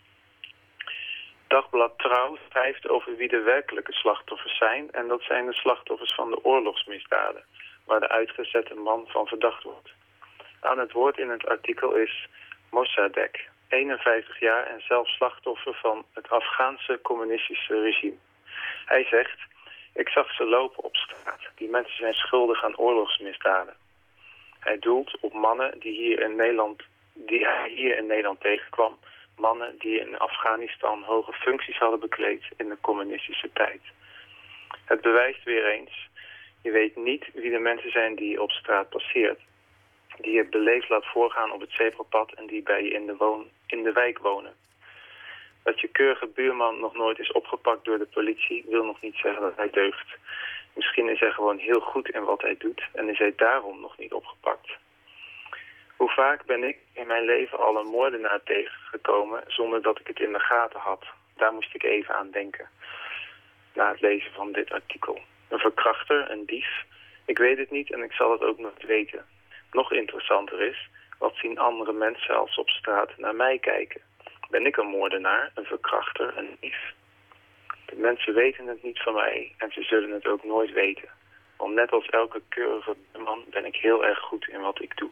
Dagblad 1.47 1.97
Trouw 1.97 2.37
schrijft 2.49 2.89
over 2.89 3.15
wie 3.15 3.27
de 3.27 3.41
werkelijke 3.41 3.93
slachtoffers 3.93 4.57
zijn. 4.57 4.91
En 4.91 5.07
dat 5.07 5.21
zijn 5.21 5.45
de 5.45 5.53
slachtoffers 5.53 6.13
van 6.15 6.29
de 6.29 6.43
oorlogsmisdaden. 6.43 7.43
Waar 7.85 7.99
de 7.99 8.09
uitgezette 8.09 8.73
man 8.73 9.05
van 9.07 9.27
verdacht 9.27 9.63
wordt. 9.63 9.93
Aan 10.59 10.79
het 10.79 10.91
woord 10.91 11.17
in 11.17 11.29
het 11.29 11.47
artikel 11.47 11.95
is 11.95 12.27
Mossadegh, 12.69 13.39
51 13.69 14.39
jaar 14.39 14.65
en 14.65 14.81
zelf 14.81 15.07
slachtoffer 15.07 15.73
van 15.73 16.05
het 16.13 16.29
Afghaanse 16.29 16.99
communistische 17.01 17.81
regime. 17.81 18.17
Hij 18.85 19.03
zegt, 19.03 19.39
ik 19.93 20.09
zag 20.09 20.33
ze 20.33 20.45
lopen 20.45 20.83
op 20.83 20.95
straat. 20.95 21.41
Die 21.55 21.69
mensen 21.69 21.97
zijn 21.97 22.13
schuldig 22.13 22.63
aan 22.63 22.77
oorlogsmisdaden. 22.77 23.73
Hij 24.59 24.79
doelt 24.79 25.17
op 25.19 25.33
mannen 25.33 25.79
die, 25.79 25.93
hier 25.93 26.19
in 26.19 26.35
Nederland, 26.35 26.83
die 27.13 27.45
hij 27.45 27.69
hier 27.69 27.97
in 27.97 28.05
Nederland 28.05 28.41
tegenkwam. 28.41 28.97
Mannen 29.37 29.75
die 29.77 29.99
in 29.99 30.17
Afghanistan 30.17 31.03
hoge 31.03 31.33
functies 31.33 31.77
hadden 31.77 31.99
bekleed 31.99 32.43
in 32.57 32.69
de 32.69 32.77
communistische 32.81 33.49
tijd. 33.53 33.81
Het 34.85 35.01
bewijst 35.01 35.43
weer 35.43 35.65
eens, 35.65 36.09
je 36.61 36.71
weet 36.71 36.95
niet 36.95 37.25
wie 37.33 37.51
de 37.51 37.59
mensen 37.59 37.91
zijn 37.91 38.15
die 38.15 38.29
je 38.29 38.41
op 38.41 38.51
straat 38.51 38.89
passeert 38.89 39.39
die 40.19 40.33
je 40.33 40.45
beleefd 40.45 40.89
laat 40.89 41.05
voorgaan 41.05 41.51
op 41.51 41.59
het 41.59 41.71
zebrapad 41.71 42.31
en 42.33 42.47
die 42.47 42.63
bij 42.63 42.83
je 42.83 42.89
in 42.89 43.05
de, 43.05 43.15
woon, 43.15 43.49
in 43.67 43.83
de 43.83 43.91
wijk 43.91 44.19
wonen. 44.19 44.55
Dat 45.63 45.79
je 45.79 45.87
keurige 45.87 46.27
buurman 46.27 46.79
nog 46.79 46.95
nooit 46.95 47.19
is 47.19 47.31
opgepakt 47.31 47.85
door 47.85 47.97
de 47.97 48.07
politie 48.13 48.65
wil 48.67 48.83
nog 48.85 49.01
niet 49.01 49.15
zeggen 49.15 49.41
dat 49.41 49.55
hij 49.55 49.69
deugt. 49.69 50.07
Misschien 50.73 51.09
is 51.09 51.19
hij 51.19 51.31
gewoon 51.31 51.57
heel 51.57 51.79
goed 51.79 52.09
in 52.09 52.23
wat 52.23 52.41
hij 52.41 52.55
doet 52.57 52.87
en 52.93 53.09
is 53.09 53.17
hij 53.17 53.33
daarom 53.35 53.79
nog 53.79 53.97
niet 53.97 54.13
opgepakt. 54.13 54.69
Hoe 56.05 56.13
vaak 56.13 56.45
ben 56.45 56.63
ik 56.63 56.77
in 56.93 57.07
mijn 57.07 57.25
leven 57.25 57.59
al 57.59 57.77
een 57.77 57.87
moordenaar 57.87 58.43
tegengekomen 58.43 59.43
zonder 59.47 59.81
dat 59.81 59.99
ik 59.99 60.07
het 60.07 60.19
in 60.19 60.33
de 60.33 60.39
gaten 60.39 60.79
had? 60.79 61.05
Daar 61.35 61.53
moest 61.53 61.75
ik 61.75 61.83
even 61.83 62.15
aan 62.15 62.31
denken. 62.31 62.69
Na 63.73 63.91
het 63.91 64.01
lezen 64.01 64.31
van 64.33 64.51
dit 64.51 64.71
artikel. 64.71 65.19
Een 65.49 65.59
verkrachter, 65.59 66.31
een 66.31 66.45
dief. 66.45 66.83
Ik 67.25 67.37
weet 67.37 67.57
het 67.57 67.71
niet 67.71 67.91
en 67.91 68.03
ik 68.03 68.11
zal 68.11 68.31
het 68.31 68.41
ook 68.41 68.59
nooit 68.59 68.85
weten. 68.85 69.25
Nog 69.71 69.91
interessanter 69.91 70.61
is, 70.61 70.89
wat 71.17 71.35
zien 71.35 71.59
andere 71.59 71.93
mensen 71.93 72.37
als 72.37 72.57
op 72.57 72.69
straat 72.69 73.17
naar 73.17 73.35
mij 73.35 73.59
kijken? 73.59 74.01
Ben 74.49 74.65
ik 74.65 74.77
een 74.77 74.87
moordenaar, 74.87 75.51
een 75.55 75.65
verkrachter, 75.65 76.37
een 76.37 76.57
dief? 76.59 76.93
De 77.85 77.95
mensen 77.95 78.33
weten 78.33 78.67
het 78.67 78.83
niet 78.83 79.01
van 79.01 79.13
mij 79.13 79.53
en 79.57 79.71
ze 79.71 79.83
zullen 79.83 80.11
het 80.11 80.27
ook 80.27 80.43
nooit 80.43 80.71
weten. 80.71 81.09
Want 81.57 81.73
net 81.73 81.91
als 81.91 82.09
elke 82.09 82.41
keurige 82.49 82.95
man 83.17 83.43
ben 83.49 83.65
ik 83.65 83.75
heel 83.75 84.05
erg 84.05 84.19
goed 84.19 84.47
in 84.47 84.61
wat 84.61 84.81
ik 84.81 84.97
doe. 84.97 85.11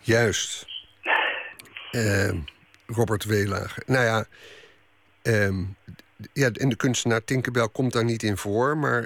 Juist. 0.00 0.66
Ehm, 1.90 2.36
Robert 2.86 3.24
Weelager. 3.24 3.82
Nou 3.86 4.04
ja, 4.04 4.24
ehm, 5.22 5.64
ja, 6.32 6.50
en 6.52 6.68
de 6.68 6.76
kunstenaar 6.76 7.24
Tinkerbell 7.24 7.68
komt 7.72 7.92
daar 7.92 8.04
niet 8.04 8.22
in 8.22 8.36
voor, 8.36 8.76
maar 8.76 9.02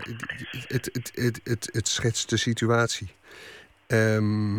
het, 0.68 0.88
het, 0.92 1.10
het, 1.14 1.40
het, 1.44 1.68
het 1.72 1.88
schetst 1.88 2.30
de 2.30 2.36
situatie. 2.36 3.14
Ehm, 3.86 4.58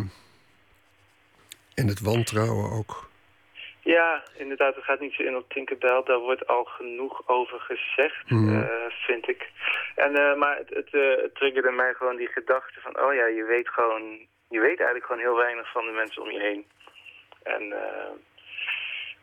en 1.76 1.88
het 1.88 2.00
wantrouwen 2.00 2.72
ook. 2.72 3.12
Ja, 3.82 4.24
inderdaad, 4.38 4.76
het 4.76 4.84
gaat 4.84 5.00
niet 5.00 5.13
zo 5.13 5.24
in 5.24 5.36
op 5.36 5.50
Tinkerbell. 5.50 6.02
Daar 6.06 6.19
wordt 6.19 6.48
al 6.48 6.63
genoeg 6.63 7.28
over 7.28 7.60
gezegd, 7.60 8.30
Mhm. 8.30 8.62
eh, 8.62 8.91
vind 9.08 9.28
ik. 9.28 9.50
En, 9.96 10.15
eh, 10.15 10.36
maar 10.38 10.58
het, 10.58 10.69
het, 10.69 10.93
eh, 10.93 11.22
het 11.24 11.36
triggerde 11.36 11.72
mij 11.72 11.93
gewoon 11.93 12.15
die 12.17 12.28
gedachte 12.28 12.80
van... 12.82 13.00
oh 13.00 13.13
ja, 13.13 13.26
je 13.28 13.43
weet 13.43 13.69
gewoon... 13.69 14.28
je 14.54 14.60
weet 14.60 14.80
eigenlijk 14.80 15.06
gewoon 15.06 15.22
heel 15.22 15.36
weinig 15.36 15.72
van 15.72 15.86
de 15.86 15.92
mensen 15.92 16.22
om 16.22 16.32
je 16.32 16.39
heen. 16.39 16.66
En 17.44 17.63
eh, 17.72 18.12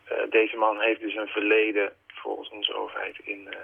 eh, 0.04 0.30
deze 0.30 0.56
man 0.56 0.80
heeft 0.80 1.00
dus 1.00 1.14
een 1.14 1.34
verleden, 1.38 1.92
volgens 2.06 2.50
onze 2.50 2.74
overheid, 2.74 3.18
in, 3.22 3.48
eh, 3.52 3.58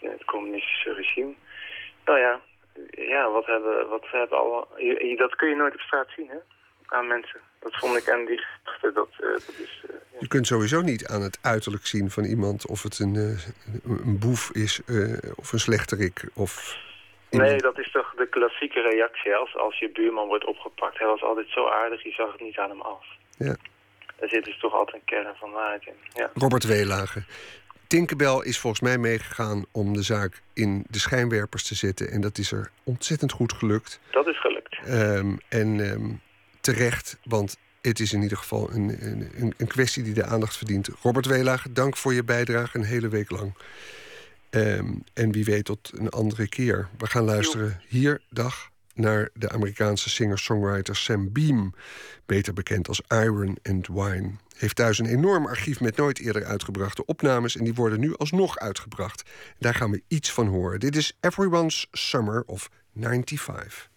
in 0.00 0.10
het 0.10 0.24
communistische 0.24 0.92
regime. 0.92 1.34
Nou 2.04 2.18
ja, 2.18 2.40
ja 2.90 3.30
wat 3.30 3.46
hebben, 3.46 3.88
wat 3.88 4.06
hebben 4.10 4.38
alle... 4.38 5.16
dat 5.16 5.36
kun 5.36 5.48
je 5.48 5.56
nooit 5.56 5.74
op 5.74 5.80
straat 5.80 6.08
zien, 6.16 6.28
hè? 6.28 6.38
Aan 6.86 7.06
mensen. 7.06 7.40
Dat 7.58 7.76
vond 7.76 7.96
ik 7.96 8.06
en 8.06 8.24
die 8.26 8.38
gedachte, 8.38 8.92
dat, 8.92 9.08
dat. 9.18 9.44
Je 10.18 10.28
kunt 10.28 10.46
sowieso 10.46 10.80
niet 10.80 11.06
aan 11.06 11.22
het 11.22 11.38
uiterlijk 11.42 11.86
zien 11.86 12.10
van 12.10 12.24
iemand 12.24 12.66
of 12.66 12.82
het 12.82 12.98
een, 12.98 13.14
een 13.84 14.18
boef 14.18 14.50
is 14.50 14.80
of 15.36 15.52
een 15.52 15.58
slechterik. 15.58 16.28
Of 16.34 16.76
Nee, 17.36 17.58
dat 17.58 17.78
is 17.78 17.90
toch 17.90 18.14
de 18.16 18.28
klassieke 18.28 18.80
reactie 18.80 19.34
als, 19.34 19.56
als 19.56 19.78
je 19.78 19.90
buurman 19.90 20.26
wordt 20.26 20.44
opgepakt. 20.44 20.98
Hij 20.98 21.06
was 21.06 21.22
altijd 21.22 21.48
zo 21.48 21.68
aardig, 21.68 22.02
je 22.02 22.10
zag 22.10 22.32
het 22.32 22.40
niet 22.40 22.58
aan 22.58 22.70
hem 22.70 22.80
af. 22.80 23.04
Ja. 23.38 23.56
Daar 24.18 24.28
zit 24.28 24.44
dus 24.44 24.58
toch 24.58 24.74
altijd 24.74 24.96
een 24.96 25.04
kern 25.04 25.34
van 25.36 25.50
waarheid 25.50 25.86
in. 25.86 25.94
Ja. 26.12 26.30
Robert 26.34 26.64
Weelagen. 26.64 27.26
Tinkerbell 27.86 28.40
is 28.42 28.58
volgens 28.58 28.82
mij 28.82 28.98
meegegaan 28.98 29.64
om 29.72 29.92
de 29.92 30.02
zaak 30.02 30.42
in 30.54 30.84
de 30.88 30.98
schijnwerpers 30.98 31.66
te 31.66 31.74
zetten. 31.74 32.10
En 32.10 32.20
dat 32.20 32.38
is 32.38 32.52
er 32.52 32.70
ontzettend 32.84 33.32
goed 33.32 33.52
gelukt. 33.52 34.00
Dat 34.10 34.26
is 34.26 34.40
gelukt. 34.40 34.78
Ehm, 34.84 35.36
en 35.48 35.80
ehm, 35.80 36.12
terecht, 36.60 37.18
want 37.24 37.56
het 37.80 38.00
is 38.00 38.12
in 38.12 38.22
ieder 38.22 38.38
geval 38.38 38.70
een, 38.70 38.96
een, 39.00 39.54
een 39.56 39.66
kwestie 39.66 40.02
die 40.02 40.14
de 40.14 40.24
aandacht 40.24 40.56
verdient. 40.56 40.88
Robert 41.02 41.26
Weelagen, 41.26 41.74
dank 41.74 41.96
voor 41.96 42.14
je 42.14 42.24
bijdrage 42.24 42.78
een 42.78 42.84
hele 42.84 43.08
week 43.08 43.30
lang. 43.30 43.54
Ehm, 44.56 44.92
en 45.12 45.32
wie 45.32 45.44
weet 45.44 45.64
tot 45.64 45.90
een 45.94 46.08
andere 46.08 46.48
keer. 46.48 46.88
We 46.98 47.06
gaan 47.06 47.24
luisteren 47.24 47.80
hier, 47.88 48.20
dag, 48.30 48.70
naar 48.94 49.28
de 49.34 49.50
Amerikaanse 49.50 50.10
singer-songwriter 50.10 50.96
Sam 50.96 51.32
Beam. 51.32 51.74
Beter 52.26 52.52
bekend 52.52 52.88
als 52.88 53.02
Iron 53.08 53.58
and 53.62 53.86
Wine. 53.86 54.30
Heeft 54.56 54.76
thuis 54.76 54.98
een 54.98 55.06
enorm 55.06 55.46
archief 55.46 55.80
met 55.80 55.96
nooit 55.96 56.18
eerder 56.18 56.44
uitgebrachte 56.44 57.04
opnames... 57.04 57.56
en 57.56 57.64
die 57.64 57.74
worden 57.74 58.00
nu 58.00 58.16
alsnog 58.16 58.58
uitgebracht. 58.58 59.30
Daar 59.58 59.74
gaan 59.74 59.90
we 59.90 60.02
iets 60.08 60.32
van 60.32 60.46
horen. 60.46 60.80
Dit 60.80 60.96
is 60.96 61.16
Everyone's 61.20 61.86
Summer 61.92 62.42
of 62.46 62.70
95. 62.94 63.88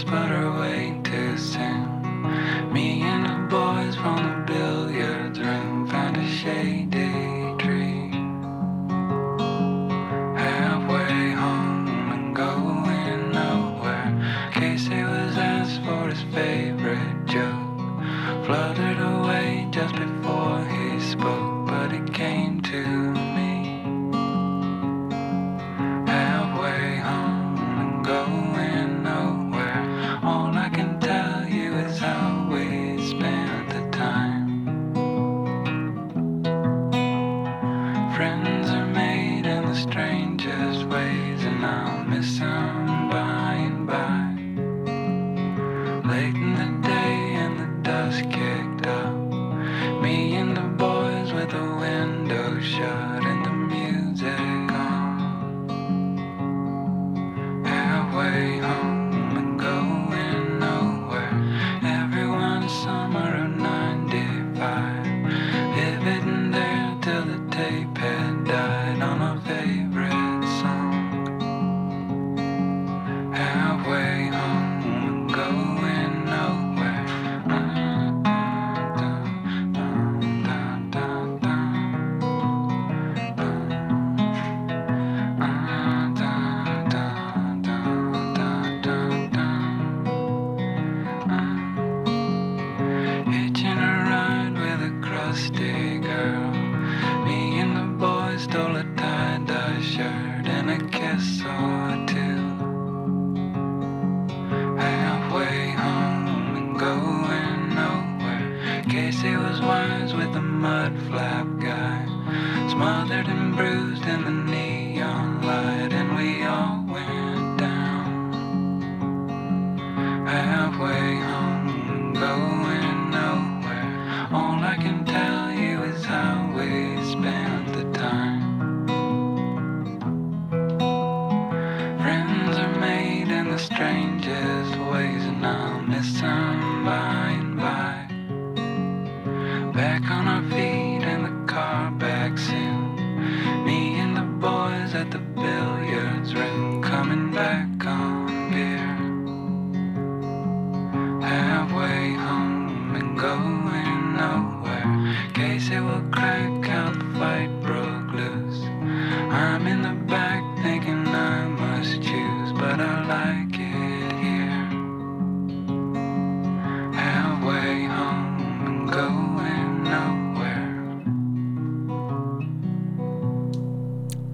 But 0.00 0.32
are 0.32 0.58
way 0.58 0.98
too 1.04 1.36
soon. 1.36 1.91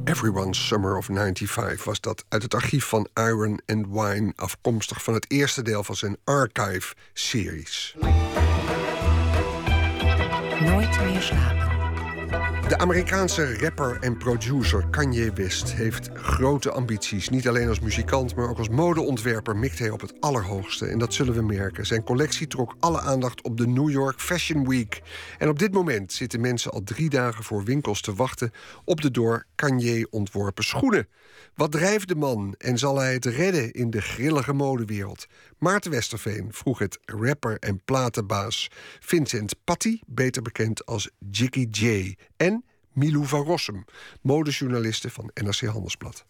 Everyone's 0.09 0.67
Summer 0.67 0.97
of 0.97 1.05
95 1.05 1.85
was 1.85 2.01
dat 2.01 2.25
uit 2.29 2.43
het 2.43 2.55
archief 2.55 2.85
van 2.85 3.09
Iron 3.15 3.61
and 3.67 3.87
Wine... 3.91 4.33
afkomstig 4.37 5.03
van 5.03 5.15
het 5.15 5.31
eerste 5.31 5.63
deel 5.63 5.85
van 5.85 5.97
zijn 5.97 6.17
Archive-series. 6.25 7.97
Nooit 10.61 11.01
meer 11.01 11.23
slapen. 11.23 12.58
De 12.69 12.79
Amerikaanse 12.79 13.59
rapper 13.59 13.97
en 14.01 14.17
producer 14.17 14.87
Kanye 14.91 15.33
West 15.33 15.73
heeft 15.73 16.11
grote 16.15 16.71
ambities. 16.71 17.29
Niet 17.29 17.49
alleen 17.49 17.69
als 17.69 17.81
muzikant, 17.81 18.35
maar 18.35 18.49
ook 18.49 18.59
als 18.59 18.69
modeontwerper 18.69 19.57
mikt 19.57 19.79
hij 19.79 19.91
op 19.91 20.01
het 20.01 20.21
allerhoogste. 20.21 20.87
En 20.87 20.99
dat 20.99 21.15
zullen 21.15 21.35
we 21.35 21.43
merken. 21.43 21.87
Zijn 21.87 22.03
collectie 22.03 22.47
trok 22.47 22.75
alle 22.81 23.01
aandacht 23.01 23.43
op 23.43 23.57
de 23.57 23.67
New 23.67 23.91
York 23.91 24.21
Fashion 24.21 24.69
Week. 24.69 25.03
En 25.39 25.49
op 25.49 25.59
dit 25.59 25.73
moment 25.73 26.13
zitten 26.13 26.41
mensen 26.41 26.71
al 26.71 26.83
drie 26.85 27.11
dagen 27.11 27.45
voor 27.45 27.65
winkels 27.65 28.01
te 28.01 28.15
wachten 28.15 28.53
op 28.85 29.01
de 29.01 29.11
door 29.11 29.47
Kanye 29.55 30.07
ontworpen 30.11 30.65
schoenen. 30.65 31.09
Wat 31.55 31.73
drijft 31.73 32.09
de 32.09 32.15
man 32.15 32.55
en 32.59 32.79
zal 32.79 32.99
hij 32.99 33.13
het 33.13 33.25
redden 33.25 33.73
in 33.73 33.91
de 33.91 34.01
grillige 34.01 34.53
modewereld? 34.53 35.27
Maarten 35.59 35.91
Westerveen 35.91 36.49
vroeg 36.51 36.79
het 36.79 36.99
rapper 37.05 37.59
en 37.59 37.81
platenbaas 37.85 38.71
Vincent 39.01 39.55
Patti, 39.65 40.01
beter 40.07 40.43
bekend 40.43 40.87
als 40.87 41.11
Jiggy 41.31 41.67
J, 41.71 42.15
en 42.37 42.58
Milou 42.93 43.27
van 43.27 43.45
Rossum, 43.45 43.85
modejournaliste 44.21 45.11
van 45.11 45.31
NRC 45.35 45.61
Handelsblad. 45.61 46.25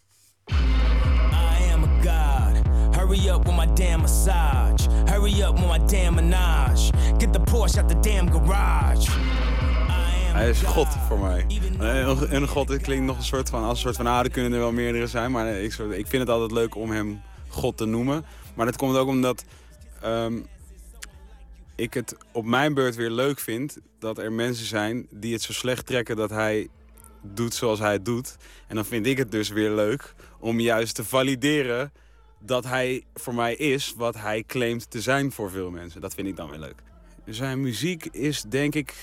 I 0.51 1.71
am 1.71 1.83
a 1.83 2.01
god. 2.01 2.67
Hurry 2.95 3.29
up 3.29 3.45
with 3.45 3.55
my 3.55 3.73
damn 3.73 4.01
massage. 4.01 4.87
Hurry 5.05 5.41
up 5.41 5.59
with 5.59 5.67
my 5.67 5.79
damn 5.87 6.15
menage. 6.15 6.91
Get 7.17 7.33
the 7.33 7.39
Porsche 7.39 7.77
out 7.77 7.89
the 7.89 7.99
damn 7.99 8.31
garage. 8.31 9.09
I 9.09 10.27
am 10.29 10.35
Hij 10.35 10.49
is 10.49 10.61
God 10.61 10.87
voor 11.07 11.19
mij. 11.19 11.45
Een, 11.77 12.35
een 12.35 12.47
God, 12.47 12.67
dit 12.67 12.81
klinkt 12.81 13.05
nog 13.05 13.17
een 13.17 13.23
soort 13.23 13.49
van, 13.49 13.63
als 13.63 13.71
een 13.71 13.83
soort 13.83 13.95
van, 13.95 14.07
ah, 14.07 14.19
er 14.19 14.29
kunnen 14.29 14.53
er 14.53 14.59
wel 14.59 14.71
meerdere 14.71 15.07
zijn. 15.07 15.31
Maar 15.31 15.47
ik, 15.47 15.73
ik 15.77 16.07
vind 16.07 16.21
het 16.21 16.29
altijd 16.29 16.51
leuk 16.51 16.75
om 16.75 16.91
hem 16.91 17.21
God 17.47 17.77
te 17.77 17.85
noemen. 17.85 18.25
Maar 18.55 18.65
dat 18.65 18.77
komt 18.77 18.97
ook 18.97 19.07
omdat 19.07 19.43
ehm, 20.01 20.33
ik 21.79 21.93
het 21.93 22.15
op 22.31 22.45
mijn 22.45 22.73
beurt 22.73 22.95
weer 22.95 23.09
leuk 23.09 23.39
vind 23.39 23.77
dat 23.99 24.17
er 24.17 24.31
mensen 24.31 24.65
zijn 24.65 25.07
die 25.11 25.33
het 25.33 25.41
zo 25.41 25.53
slecht 25.53 25.85
trekken 25.85 26.15
dat 26.15 26.29
hij 26.29 26.67
doet 27.21 27.53
zoals 27.53 27.79
hij 27.79 27.91
het 27.91 28.05
doet. 28.05 28.37
En 28.67 28.75
dan 28.75 28.85
vind 28.85 29.05
ik 29.05 29.17
het 29.17 29.31
dus 29.31 29.49
weer 29.49 29.71
leuk 29.71 30.13
om 30.39 30.59
juist 30.59 30.95
te 30.95 31.03
valideren 31.03 31.91
dat 32.39 32.65
hij 32.65 33.03
voor 33.13 33.35
mij 33.35 33.55
is 33.55 33.93
wat 33.97 34.15
hij 34.15 34.43
claimt 34.47 34.91
te 34.91 35.01
zijn 35.01 35.31
voor 35.31 35.51
veel 35.51 35.71
mensen. 35.71 36.01
Dat 36.01 36.13
vind 36.13 36.27
ik 36.27 36.35
dan 36.35 36.49
weer 36.49 36.59
leuk. 36.59 36.83
Zijn 37.25 37.61
muziek 37.61 38.05
is 38.05 38.41
denk 38.41 38.75
ik 38.75 38.93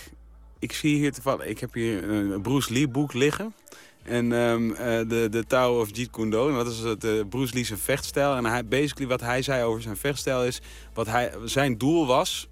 ik 0.59 0.73
zie 0.73 0.97
hier 0.97 1.13
toevallig, 1.13 1.47
ik 1.47 1.59
heb 1.59 1.75
hier 1.75 2.11
een 2.11 2.43
Bruce 2.43 2.73
Lee 2.73 2.89
boek 2.89 3.13
liggen. 3.13 3.55
En 4.03 4.33
ehm, 4.33 4.71
eh, 4.71 5.09
de, 5.09 5.29
de 5.31 5.45
Tao 5.47 5.81
of 5.81 5.89
Jeet 5.93 6.11
Kune 6.11 6.31
Do. 6.31 6.49
En 6.49 6.55
dat 6.55 6.67
is 6.67 6.79
het 6.79 7.05
eh, 7.05 7.13
Bruce 7.29 7.55
Lee 7.55 7.65
zijn 7.65 7.79
vechtstijl. 7.79 8.37
En 8.37 8.45
hij, 8.45 8.67
basically 8.67 9.09
wat 9.09 9.21
hij 9.21 9.43
zei 9.43 9.65
over 9.65 9.83
zijn 9.83 9.97
vechtstijl 9.97 10.45
is... 10.45 10.61
Wat 10.95 11.07
hij, 11.07 11.33
zijn 11.45 11.79
doel 11.79 12.07
was 12.07 12.49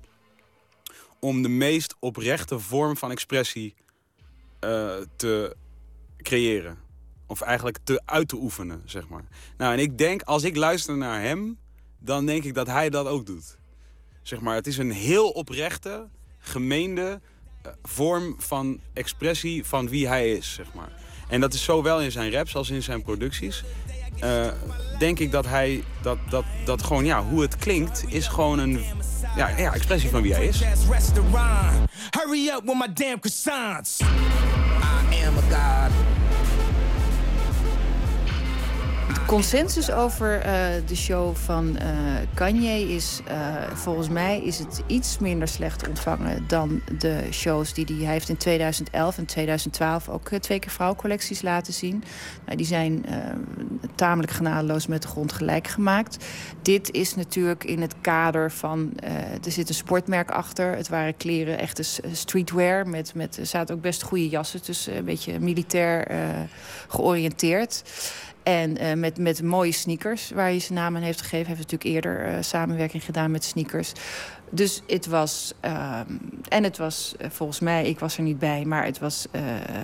om 1.24 1.42
de 1.42 1.48
meest 1.48 1.94
oprechte 1.98 2.58
vorm 2.58 2.96
van 2.96 3.10
expressie 3.10 3.74
eh, 4.60 4.92
te 5.16 5.56
creëren. 6.16 6.78
Of 7.26 7.40
eigenlijk 7.40 7.78
te 7.84 8.02
uit 8.04 8.28
te 8.28 8.36
oefenen, 8.36 8.82
zeg 8.84 9.08
maar. 9.08 9.24
Nou, 9.56 9.72
en 9.72 9.78
ik 9.78 9.98
denk, 9.98 10.22
als 10.22 10.42
ik 10.42 10.56
luister 10.56 10.96
naar 10.96 11.20
hem... 11.20 11.58
dan 11.98 12.26
denk 12.26 12.44
ik 12.44 12.54
dat 12.54 12.66
hij 12.66 12.90
dat 12.90 13.06
ook 13.06 13.26
doet. 13.26 13.56
Zeg 14.22 14.40
maar, 14.40 14.54
het 14.54 14.66
is 14.66 14.78
een 14.78 14.90
heel 14.90 15.30
oprechte, 15.30 16.08
gemeende 16.38 17.20
eh, 17.62 17.72
vorm 17.82 18.34
van 18.38 18.80
expressie 18.92 19.64
van 19.64 19.88
wie 19.88 20.08
hij 20.08 20.32
is, 20.32 20.52
zeg 20.52 20.74
maar. 20.74 20.92
En 21.28 21.40
dat 21.40 21.54
is 21.54 21.64
zowel 21.64 22.00
in 22.00 22.12
zijn 22.12 22.32
raps 22.32 22.56
als 22.56 22.70
in 22.70 22.82
zijn 22.82 23.02
producties. 23.02 23.64
Eh, 24.20 24.46
denk 24.98 25.18
ik 25.18 25.30
dat 25.30 25.46
hij, 25.46 25.84
dat, 26.02 26.18
dat, 26.28 26.44
dat 26.64 26.82
gewoon, 26.82 27.04
ja, 27.04 27.22
hoe 27.22 27.42
het 27.42 27.56
klinkt, 27.56 28.04
is 28.08 28.26
gewoon 28.26 28.58
een 28.58 28.84
ja, 29.36 29.48
ja, 29.48 29.72
expressie 29.72 30.10
van 30.10 30.22
wie 30.22 30.34
hij 30.34 30.46
is. 30.46 30.62
Consensus 39.34 39.90
over 39.90 40.40
eh, 40.40 40.66
de 40.86 40.96
show 40.96 41.34
van 41.36 41.76
eh, 41.76 41.88
Kanye 42.34 42.94
is... 42.94 43.20
eh, 43.26 43.36
volgens 43.72 44.08
mij 44.08 44.40
is 44.40 44.58
het 44.58 44.82
iets 44.86 45.18
minder 45.18 45.48
slecht 45.48 45.88
ontvangen... 45.88 46.44
dan 46.46 46.80
de 46.98 47.22
shows 47.30 47.74
die, 47.74 47.84
die 47.84 48.04
hij 48.04 48.12
heeft 48.12 48.28
in 48.28 48.36
2011 48.36 49.18
en 49.18 49.26
2012... 49.26 50.08
ook 50.08 50.28
twee 50.28 50.58
keer 50.58 50.70
vrouwcollecties 50.70 51.42
laten 51.42 51.72
zien. 51.72 52.04
Nou, 52.44 52.56
die 52.56 52.66
zijn 52.66 53.04
tamelijk 53.94 54.32
genadeloos 54.32 54.86
met 54.86 55.02
de 55.02 55.08
grond 55.08 55.32
gelijk 55.32 55.68
gemaakt. 55.68 56.24
Dit 56.62 56.90
is 56.90 57.14
natuurlijk 57.14 57.64
in 57.64 57.80
het 57.80 57.94
kader 58.00 58.50
van... 58.50 58.92
er 59.44 59.52
zit 59.52 59.68
een 59.68 59.74
sportmerk 59.74 60.30
achter. 60.30 60.76
Het 60.76 60.88
waren 60.88 61.16
kleren, 61.16 61.58
echte 61.58 61.82
streetwear. 62.12 62.88
Met, 62.88 63.14
met, 63.14 63.36
er 63.36 63.46
zaten 63.46 63.74
ook 63.74 63.80
best 63.80 64.02
goede 64.02 64.28
jassen. 64.28 64.60
Dus 64.64 64.86
een 64.86 65.04
beetje 65.04 65.40
militair 65.40 66.08
georiënteerd. 66.88 67.82
En 68.44 68.76
eh, 68.76 68.94
met, 68.96 69.18
met 69.18 69.42
mooie 69.42 69.72
sneakers, 69.72 70.30
waar 70.30 70.44
hij 70.44 70.60
zijn 70.60 70.78
naam 70.78 70.96
aan 70.96 71.02
heeft 71.02 71.20
gegeven. 71.20 71.46
Hij 71.46 71.56
heeft 71.56 71.70
natuurlijk 71.70 72.04
eerder 72.04 72.26
eh, 72.26 72.42
samenwerking 72.42 73.04
gedaan 73.04 73.30
met 73.30 73.44
sneakers. 73.44 73.92
Dus 74.50 74.82
het 74.86 75.06
was... 75.06 75.52
ehm, 75.60 76.06
en 76.48 76.64
het 76.64 76.78
was 76.78 77.14
eh, 77.18 77.30
volgens 77.30 77.60
mij, 77.60 77.88
ik 77.88 77.98
was 77.98 78.16
er 78.16 78.22
niet 78.22 78.38
bij... 78.38 78.64
maar 78.64 78.84
het 78.84 78.98
was 78.98 79.26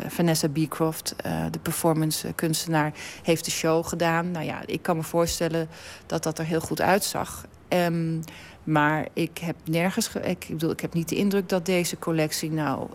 Vanessa 0.09 0.49
Beecroft, 0.49 1.15
de 1.51 1.59
performance 1.63 2.33
kunstenaar... 2.33 2.93
heeft 3.23 3.45
de 3.45 3.51
show 3.51 3.87
gedaan. 3.87 4.31
Nou 4.31 4.45
ja, 4.45 4.61
ik 4.67 4.83
kan 4.83 4.97
me 4.97 5.03
voorstellen 5.03 5.69
dat 6.07 6.23
dat 6.23 6.39
er 6.39 6.45
heel 6.45 6.61
goed 6.61 6.81
uitzag. 6.81 7.47
Ehm, 7.69 8.19
maar 8.65 9.07
ik 9.13 9.39
heb 9.39 9.57
nergens... 9.65 10.09
ge- 10.09 10.21
ik, 10.21 10.47
bedoel, 10.49 10.71
ik 10.71 10.81
heb 10.81 10.95
niet 10.95 11.09
de 11.09 11.17
indruk 11.17 11.49
dat 11.49 11.67
deze 11.67 11.99
collectie 11.99 12.51
nou... 12.51 12.89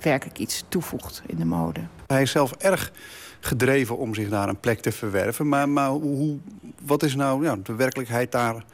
werkelijk 0.00 0.38
iets 0.38 0.64
toevoegt 0.68 1.22
in 1.26 1.36
de 1.36 1.44
mode. 1.44 1.80
Hij 2.06 2.22
is 2.22 2.30
zelf 2.30 2.52
erg 2.52 2.92
gedreven 3.40 3.98
om 3.98 4.14
zich 4.14 4.28
daar 4.28 4.48
een 4.48 4.60
plek 4.60 4.80
te 4.80 4.92
verwerven. 4.92 5.48
Maar, 5.48 5.68
maar 5.68 5.88
hoe, 5.90 6.38
wat 6.82 7.02
is 7.02 7.14
nou 7.14 7.44
ja, 7.44 7.56
de 7.62 7.74
werkelijkheid 7.74 8.32
daar? 8.32 8.64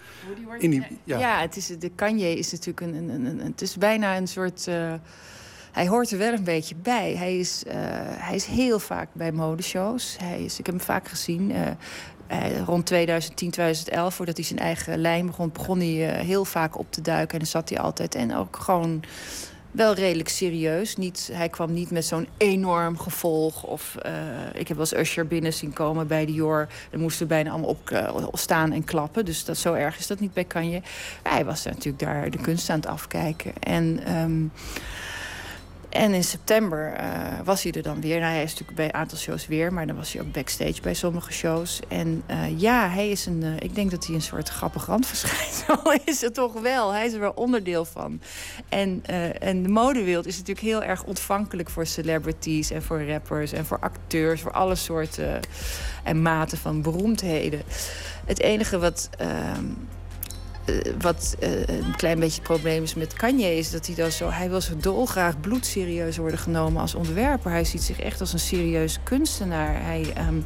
In 0.58 0.70
die, 0.70 0.86
Ja, 1.04 1.18
ja. 1.18 1.40
het 1.40 1.56
is, 1.56 1.66
de 1.66 1.90
Kanye 1.94 2.38
is 2.38 2.52
natuurlijk 2.52 2.80
een, 2.80 2.94
een, 2.94 3.08
een, 3.08 3.26
een- 3.26 3.40
Het 3.40 3.62
is 3.62 3.76
bijna 3.78 4.16
een 4.16 4.26
soort. 4.28 4.66
eh, 4.66 4.92
hij 5.72 5.88
hoort 5.88 6.10
er 6.10 6.18
wel 6.18 6.32
een 6.32 6.44
beetje 6.44 6.74
bij. 6.74 7.14
Hij 7.16 7.38
is, 7.38 7.64
eh, 7.64 7.74
hij 8.00 8.34
is 8.34 8.44
heel 8.44 8.78
vaak 8.78 9.08
bij 9.12 9.32
modeshows. 9.32 10.16
Hij 10.20 10.44
is, 10.44 10.58
ik 10.58 10.66
heb 10.66 10.74
hem 10.74 10.84
vaak 10.84 11.08
gezien. 11.08 11.52
eh, 11.52 11.70
rond 12.66 12.86
2010, 12.86 13.50
2011, 13.50 14.14
voordat 14.14 14.36
hij 14.36 14.44
zijn 14.44 14.58
eigen 14.58 14.98
lijn 14.98 15.26
begon, 15.26 15.50
begon 15.52 15.78
hij 15.78 16.10
eh, 16.14 16.24
heel 16.24 16.44
vaak 16.44 16.78
op 16.78 16.86
te 16.92 17.00
duiken. 17.00 17.32
En 17.32 17.38
dan 17.38 17.46
zat 17.48 17.68
hij 17.68 17.78
altijd. 17.78 18.14
En 18.14 18.34
ook 18.34 18.56
gewoon 18.56 19.02
wel 19.74 19.94
redelijk 19.94 20.28
serieus. 20.28 20.96
Niet, 20.96 21.30
hij 21.32 21.48
kwam 21.48 21.72
niet 21.72 21.90
met 21.90 22.04
zo'n 22.04 22.28
enorm 22.36 22.98
gevolg. 22.98 23.62
Of 23.62 23.96
eh, 23.96 24.12
ik 24.54 24.68
heb 24.68 24.76
wel 24.76 24.86
eens 24.90 25.08
Usher 25.08 25.26
binnen 25.26 25.52
zien 25.52 25.72
komen 25.72 26.06
bij 26.06 26.26
Dior. 26.26 26.68
Dan 26.90 27.00
moesten 27.00 27.22
we 27.22 27.34
bijna 27.34 27.50
allemaal 27.50 27.68
op 27.68 27.90
eh, 27.90 28.26
staan 28.32 28.72
en 28.72 28.84
klappen. 28.84 29.24
Dus 29.24 29.44
dat, 29.44 29.56
zo 29.56 29.72
erg 29.72 29.98
is 29.98 30.06
dat 30.06 30.20
niet 30.20 30.32
bij 30.32 30.44
Kanye. 30.44 30.82
Hij 31.22 31.44
was 31.44 31.64
natuurlijk 31.64 31.98
daar 31.98 32.30
de 32.30 32.38
kunst 32.38 32.70
aan 32.70 32.76
het 32.76 32.86
afkijken. 32.86 33.52
En... 33.60 34.00
ehm, 34.04 34.42
En 35.94 36.14
in 36.14 36.24
september 36.24 36.92
eh, 36.92 37.06
was 37.44 37.62
hij 37.62 37.72
er 37.72 37.82
dan 37.82 38.00
weer. 38.00 38.20
Nou, 38.20 38.32
hij 38.32 38.42
is 38.42 38.50
natuurlijk 38.50 38.76
bij 38.76 38.86
een 38.86 38.94
aantal 38.94 39.18
shows 39.18 39.46
weer, 39.46 39.72
maar 39.72 39.86
dan 39.86 39.96
was 39.96 40.12
hij 40.12 40.22
ook 40.22 40.32
backstage 40.32 40.80
bij 40.82 40.94
sommige 40.94 41.32
shows. 41.32 41.80
En 41.88 42.22
eh, 42.26 42.60
ja, 42.60 42.88
hij 42.88 43.08
is 43.10 43.26
een. 43.26 43.42
eh, 43.42 43.56
ik 43.58 43.74
denk 43.74 43.90
dat 43.90 44.06
hij 44.06 44.14
een 44.14 44.22
soort 44.22 44.48
grappig 44.48 44.86
randverschijnsel 44.86 45.92
is 46.04 46.20
het 46.20 46.34
toch 46.34 46.52
wel. 46.52 46.92
Hij 46.92 47.06
is 47.06 47.12
er 47.12 47.20
wel 47.20 47.32
onderdeel 47.34 47.84
van. 47.84 48.20
En, 48.68 49.04
en 49.40 49.62
de 49.62 49.68
modewereld 49.68 50.26
is 50.26 50.38
natuurlijk 50.38 50.66
heel 50.66 50.82
erg 50.82 51.04
ontvankelijk 51.04 51.70
voor 51.70 51.86
celebrities 51.86 52.70
en 52.70 52.82
voor 52.82 53.06
rappers 53.06 53.52
en 53.52 53.66
voor 53.66 53.78
acteurs, 53.78 54.40
voor 54.40 54.52
alle 54.52 54.74
soorten 54.74 55.40
en 56.02 56.22
maten 56.22 56.58
van 56.58 56.82
beroemdheden. 56.82 57.62
Het 58.26 58.40
enige 58.40 58.78
wat. 58.78 59.10
Eh, 60.64 60.92
wat 61.00 61.36
eh, 61.38 61.66
een 61.66 61.96
klein 61.96 62.18
beetje 62.18 62.34
het 62.34 62.48
probleem 62.48 62.82
is 62.82 62.94
met 62.94 63.12
Kanye... 63.12 63.56
is 63.56 63.70
dat 63.70 63.86
hij 63.86 63.94
dan 63.94 64.10
zo... 64.10 64.30
hij 64.30 64.50
wil 64.50 64.60
zo 64.60 64.76
dolgraag 64.76 65.40
bloedserieus 65.40 66.16
worden 66.16 66.38
genomen 66.38 66.80
als 66.80 66.94
ontwerper. 66.94 67.50
Hij 67.50 67.64
ziet 67.64 67.82
zich 67.82 68.00
echt 68.00 68.20
als 68.20 68.32
een 68.32 68.38
serieus 68.38 68.98
kunstenaar. 69.02 69.82
Hij, 69.82 70.12
ehm, 70.14 70.40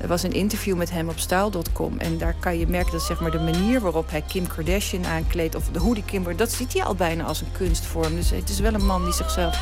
er 0.00 0.08
was 0.08 0.22
een 0.22 0.32
interview 0.32 0.76
met 0.76 0.90
hem 0.90 1.08
op 1.08 1.18
style.com... 1.18 1.98
en 1.98 2.18
daar 2.18 2.34
kan 2.40 2.58
je 2.58 2.66
merken 2.66 2.92
dat 2.92 3.02
zeg 3.02 3.20
maar, 3.20 3.30
de 3.30 3.38
manier 3.38 3.80
waarop 3.80 4.10
hij 4.10 4.22
Kim 4.28 4.46
Kardashian 4.46 5.06
aankleedt... 5.06 5.54
of 5.54 5.68
de, 5.72 5.78
hoe 5.78 5.94
die 5.94 6.04
Kim... 6.04 6.36
dat 6.36 6.52
ziet 6.52 6.72
hij 6.72 6.84
al 6.84 6.94
bijna 6.94 7.24
als 7.24 7.40
een 7.40 7.52
kunstvorm. 7.52 8.14
Dus 8.14 8.30
het 8.30 8.48
is 8.48 8.60
wel 8.60 8.74
een 8.74 8.86
man 8.86 9.04
die 9.04 9.12
zichzelf 9.14 9.54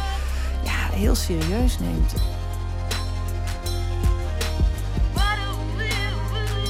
ja, 0.64 0.96
heel 0.96 1.14
serieus 1.14 1.78
neemt. 1.78 2.41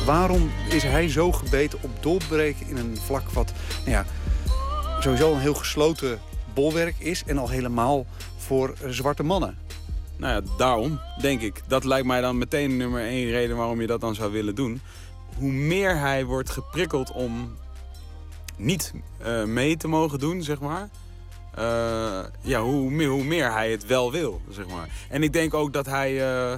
Waarom 0.05 0.50
is 0.70 0.82
hij 0.82 1.09
zo 1.09 1.32
gebeten 1.32 1.78
op 1.82 1.90
doorbreken 2.03 2.68
in 2.68 2.76
een 2.76 2.96
vlak 2.96 3.30
wat 3.30 3.53
nou 3.78 3.90
ja, 3.90 4.05
sowieso 5.00 5.32
een 5.32 5.40
heel 5.40 5.55
gesloten 5.55 6.20
bolwerk 6.55 6.94
is... 6.98 7.22
en 7.26 7.38
al 7.38 7.48
helemaal 7.48 8.07
voor 8.36 8.74
zwarte 8.88 9.22
mannen? 9.22 9.59
Nou 10.16 10.34
ja, 10.34 10.50
daarom, 10.59 11.00
denk 11.20 11.40
ik. 11.40 11.62
Dat 11.66 11.84
lijkt 11.84 12.07
mij 12.07 12.20
dan 12.20 12.38
meteen 12.38 12.76
nummer 12.76 13.03
één 13.03 13.30
reden 13.30 13.57
waarom 13.57 13.80
je 13.80 13.86
dat 13.86 14.00
dan 14.00 14.14
zou 14.14 14.32
willen 14.32 14.55
doen. 14.55 14.80
Hoe 15.38 15.53
meer 15.53 15.98
hij 15.98 16.24
wordt 16.24 16.50
geprikkeld 16.50 17.12
om 17.12 17.57
niet 18.57 18.92
eh, 19.18 19.44
mee 19.44 19.76
te 19.76 19.88
mogen 19.88 20.18
doen, 20.18 20.42
zeg 20.42 20.61
maar... 20.61 20.88
eh, 21.55 22.20
ja, 22.40 22.61
hoe 22.61 22.90
meer, 22.90 23.09
hoe 23.09 23.24
meer 23.24 23.53
hij 23.53 23.70
het 23.70 23.86
wel 23.86 24.12
wil, 24.12 24.40
zeg 24.50 24.66
maar. 24.66 24.88
En 25.09 25.22
ik 25.22 25.32
denk 25.32 25.55
ook 25.55 25.72
dat 25.72 25.86
hij... 25.86 26.32
eh, 26.32 26.55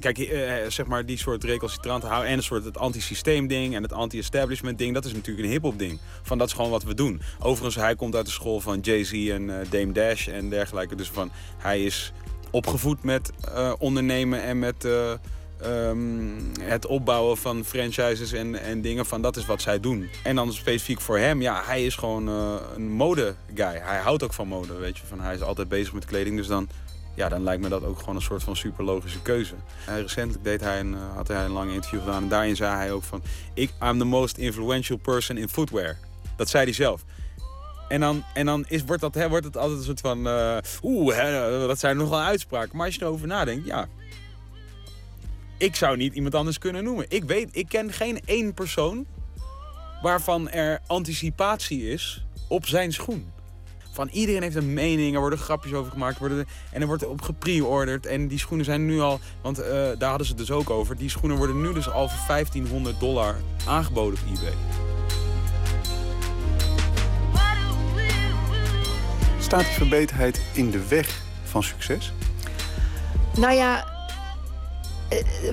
Kijk, 0.00 0.18
eh, 0.18 0.52
zeg 0.68 0.86
maar 0.86 1.06
die 1.06 1.18
soort 1.18 1.44
recalcitranten 1.44 2.08
houden... 2.08 2.30
en 2.30 2.36
een 2.36 2.42
soort 2.42 2.64
het 2.64 2.78
anti-systeem 2.78 3.46
ding 3.46 3.74
en 3.74 3.82
het 3.82 3.92
anti-establishment 3.92 4.78
ding... 4.78 4.94
dat 4.94 5.04
is 5.04 5.12
natuurlijk 5.12 5.46
een 5.46 5.52
hip-hop 5.52 5.78
ding. 5.78 5.98
Van 6.22 6.38
dat 6.38 6.46
is 6.46 6.52
gewoon 6.52 6.70
wat 6.70 6.82
we 6.82 6.94
doen. 6.94 7.20
Overigens, 7.38 7.74
hij 7.74 7.94
komt 7.94 8.14
uit 8.14 8.26
de 8.26 8.32
school 8.32 8.60
van 8.60 8.80
Jay-Z 8.80 9.12
en 9.12 9.60
eh, 9.60 9.70
Dame 9.70 9.92
Dash 9.92 10.28
en 10.28 10.48
dergelijke. 10.48 10.94
Dus 10.94 11.10
van, 11.10 11.30
hij 11.58 11.84
is 11.84 12.12
opgevoed 12.50 13.02
met 13.02 13.30
eh, 13.54 13.72
ondernemen 13.78 14.42
en 14.42 14.58
met... 14.58 14.84
eh, 14.84 15.12
ehm, 15.60 15.98
het 16.60 16.86
opbouwen 16.86 17.36
van 17.36 17.64
franchises 17.64 18.32
en, 18.32 18.54
en 18.62 18.80
dingen 18.80 19.06
van 19.06 19.22
dat 19.22 19.36
is 19.36 19.46
wat 19.46 19.62
zij 19.62 19.80
doen. 19.80 20.08
En 20.24 20.36
dan 20.36 20.52
specifiek 20.52 21.00
voor 21.00 21.18
hem, 21.18 21.42
ja, 21.42 21.62
hij 21.64 21.84
is 21.86 21.96
gewoon 21.96 22.28
eh, 22.28 22.54
een 22.74 22.90
mode 22.90 23.34
guy. 23.54 23.80
Hij 23.82 23.98
houdt 23.98 24.22
ook 24.22 24.32
van 24.32 24.48
mode, 24.48 24.74
weet 24.74 24.98
je. 24.98 25.06
Van, 25.06 25.20
hij 25.20 25.34
is 25.34 25.42
altijd 25.42 25.68
bezig 25.68 25.92
met 25.92 26.04
kleding, 26.04 26.36
dus 26.36 26.46
dan, 26.46 26.68
ja, 27.18 27.28
dan 27.28 27.42
lijkt 27.42 27.62
me 27.62 27.68
dat 27.68 27.84
ook 27.84 27.98
gewoon 27.98 28.16
een 28.16 28.22
soort 28.22 28.42
van 28.42 28.56
super 28.56 28.84
logische 28.84 29.22
keuze. 29.22 29.54
En 29.86 30.00
recentelijk 30.02 30.44
deed 30.44 30.60
hij 30.60 30.80
een, 30.80 30.94
eh, 30.94 31.14
had 31.14 31.28
hij 31.28 31.44
een 31.44 31.50
lang 31.50 31.72
interview 31.72 32.00
gedaan 32.00 32.22
en 32.22 32.28
daarin 32.28 32.56
zei 32.56 32.74
hij 32.74 32.92
ook 32.92 33.02
van... 33.02 33.22
Ik, 33.54 33.70
I'm 33.82 33.98
the 33.98 34.04
most 34.04 34.36
influential 34.36 34.98
person 34.98 35.36
in 35.36 35.48
footwear. 35.48 35.96
Dat 36.36 36.48
zei 36.48 36.64
hij 36.64 36.72
zelf. 36.72 37.04
En 37.88 38.00
dan, 38.00 38.24
en 38.34 38.46
dan 38.46 38.64
is, 38.68 38.84
wordt, 38.84 39.02
dat, 39.02 39.14
hè, 39.14 39.28
wordt 39.28 39.44
het 39.44 39.56
altijd 39.56 39.78
een 39.78 39.84
soort 39.84 40.00
van... 40.00 40.26
eh, 40.26 40.56
Oeh, 40.82 41.66
dat 41.66 41.78
zijn 41.78 41.96
nogal 41.96 42.20
uitspraken. 42.20 42.76
Maar 42.76 42.86
als 42.86 42.94
je 42.94 43.02
erover 43.02 43.26
nadenkt, 43.26 43.66
ja... 43.66 43.88
Ik 45.56 45.76
zou 45.76 45.96
niet 45.96 46.14
iemand 46.14 46.34
anders 46.34 46.58
kunnen 46.58 46.84
noemen. 46.84 47.06
Ik 47.08 47.24
weet, 47.24 47.48
ik 47.52 47.68
ken 47.68 47.92
geen 47.92 48.20
één 48.24 48.54
persoon 48.54 49.06
waarvan 50.02 50.50
er 50.50 50.80
anticipatie 50.86 51.90
is 51.90 52.24
op 52.48 52.66
zijn 52.66 52.92
schoen. 52.92 53.32
Van 53.98 54.08
iedereen 54.12 54.42
heeft 54.42 54.56
een 54.56 54.74
mening, 54.74 55.14
er 55.14 55.20
worden 55.20 55.38
grapjes 55.38 55.72
over 55.72 55.92
gemaakt 55.92 56.18
worden, 56.18 56.46
en 56.72 56.80
er 56.80 56.86
wordt 56.86 57.06
op 57.06 57.22
gepre-orderd. 57.22 58.06
En 58.06 58.28
die 58.28 58.38
schoenen 58.38 58.64
zijn 58.64 58.86
nu 58.86 59.00
al, 59.00 59.20
want 59.42 59.58
eh, 59.58 59.70
daar 59.98 60.08
hadden 60.08 60.26
ze 60.26 60.32
het 60.32 60.40
dus 60.40 60.50
ook 60.50 60.70
over, 60.70 60.96
die 60.96 61.10
schoenen 61.10 61.36
worden 61.36 61.60
nu 61.60 61.72
dus 61.72 61.90
al 61.90 62.08
voor 62.08 62.26
1500 62.26 63.00
dollar 63.00 63.36
aangeboden 63.66 64.18
op 64.18 64.36
eBay. 64.36 64.52
Staat 69.38 69.60
die 69.64 69.72
verbeterheid 69.72 70.40
in 70.52 70.70
de 70.70 70.88
weg 70.88 71.22
van 71.44 71.62
succes? 71.62 72.12
Nou 73.36 73.54
ja, 73.54 73.97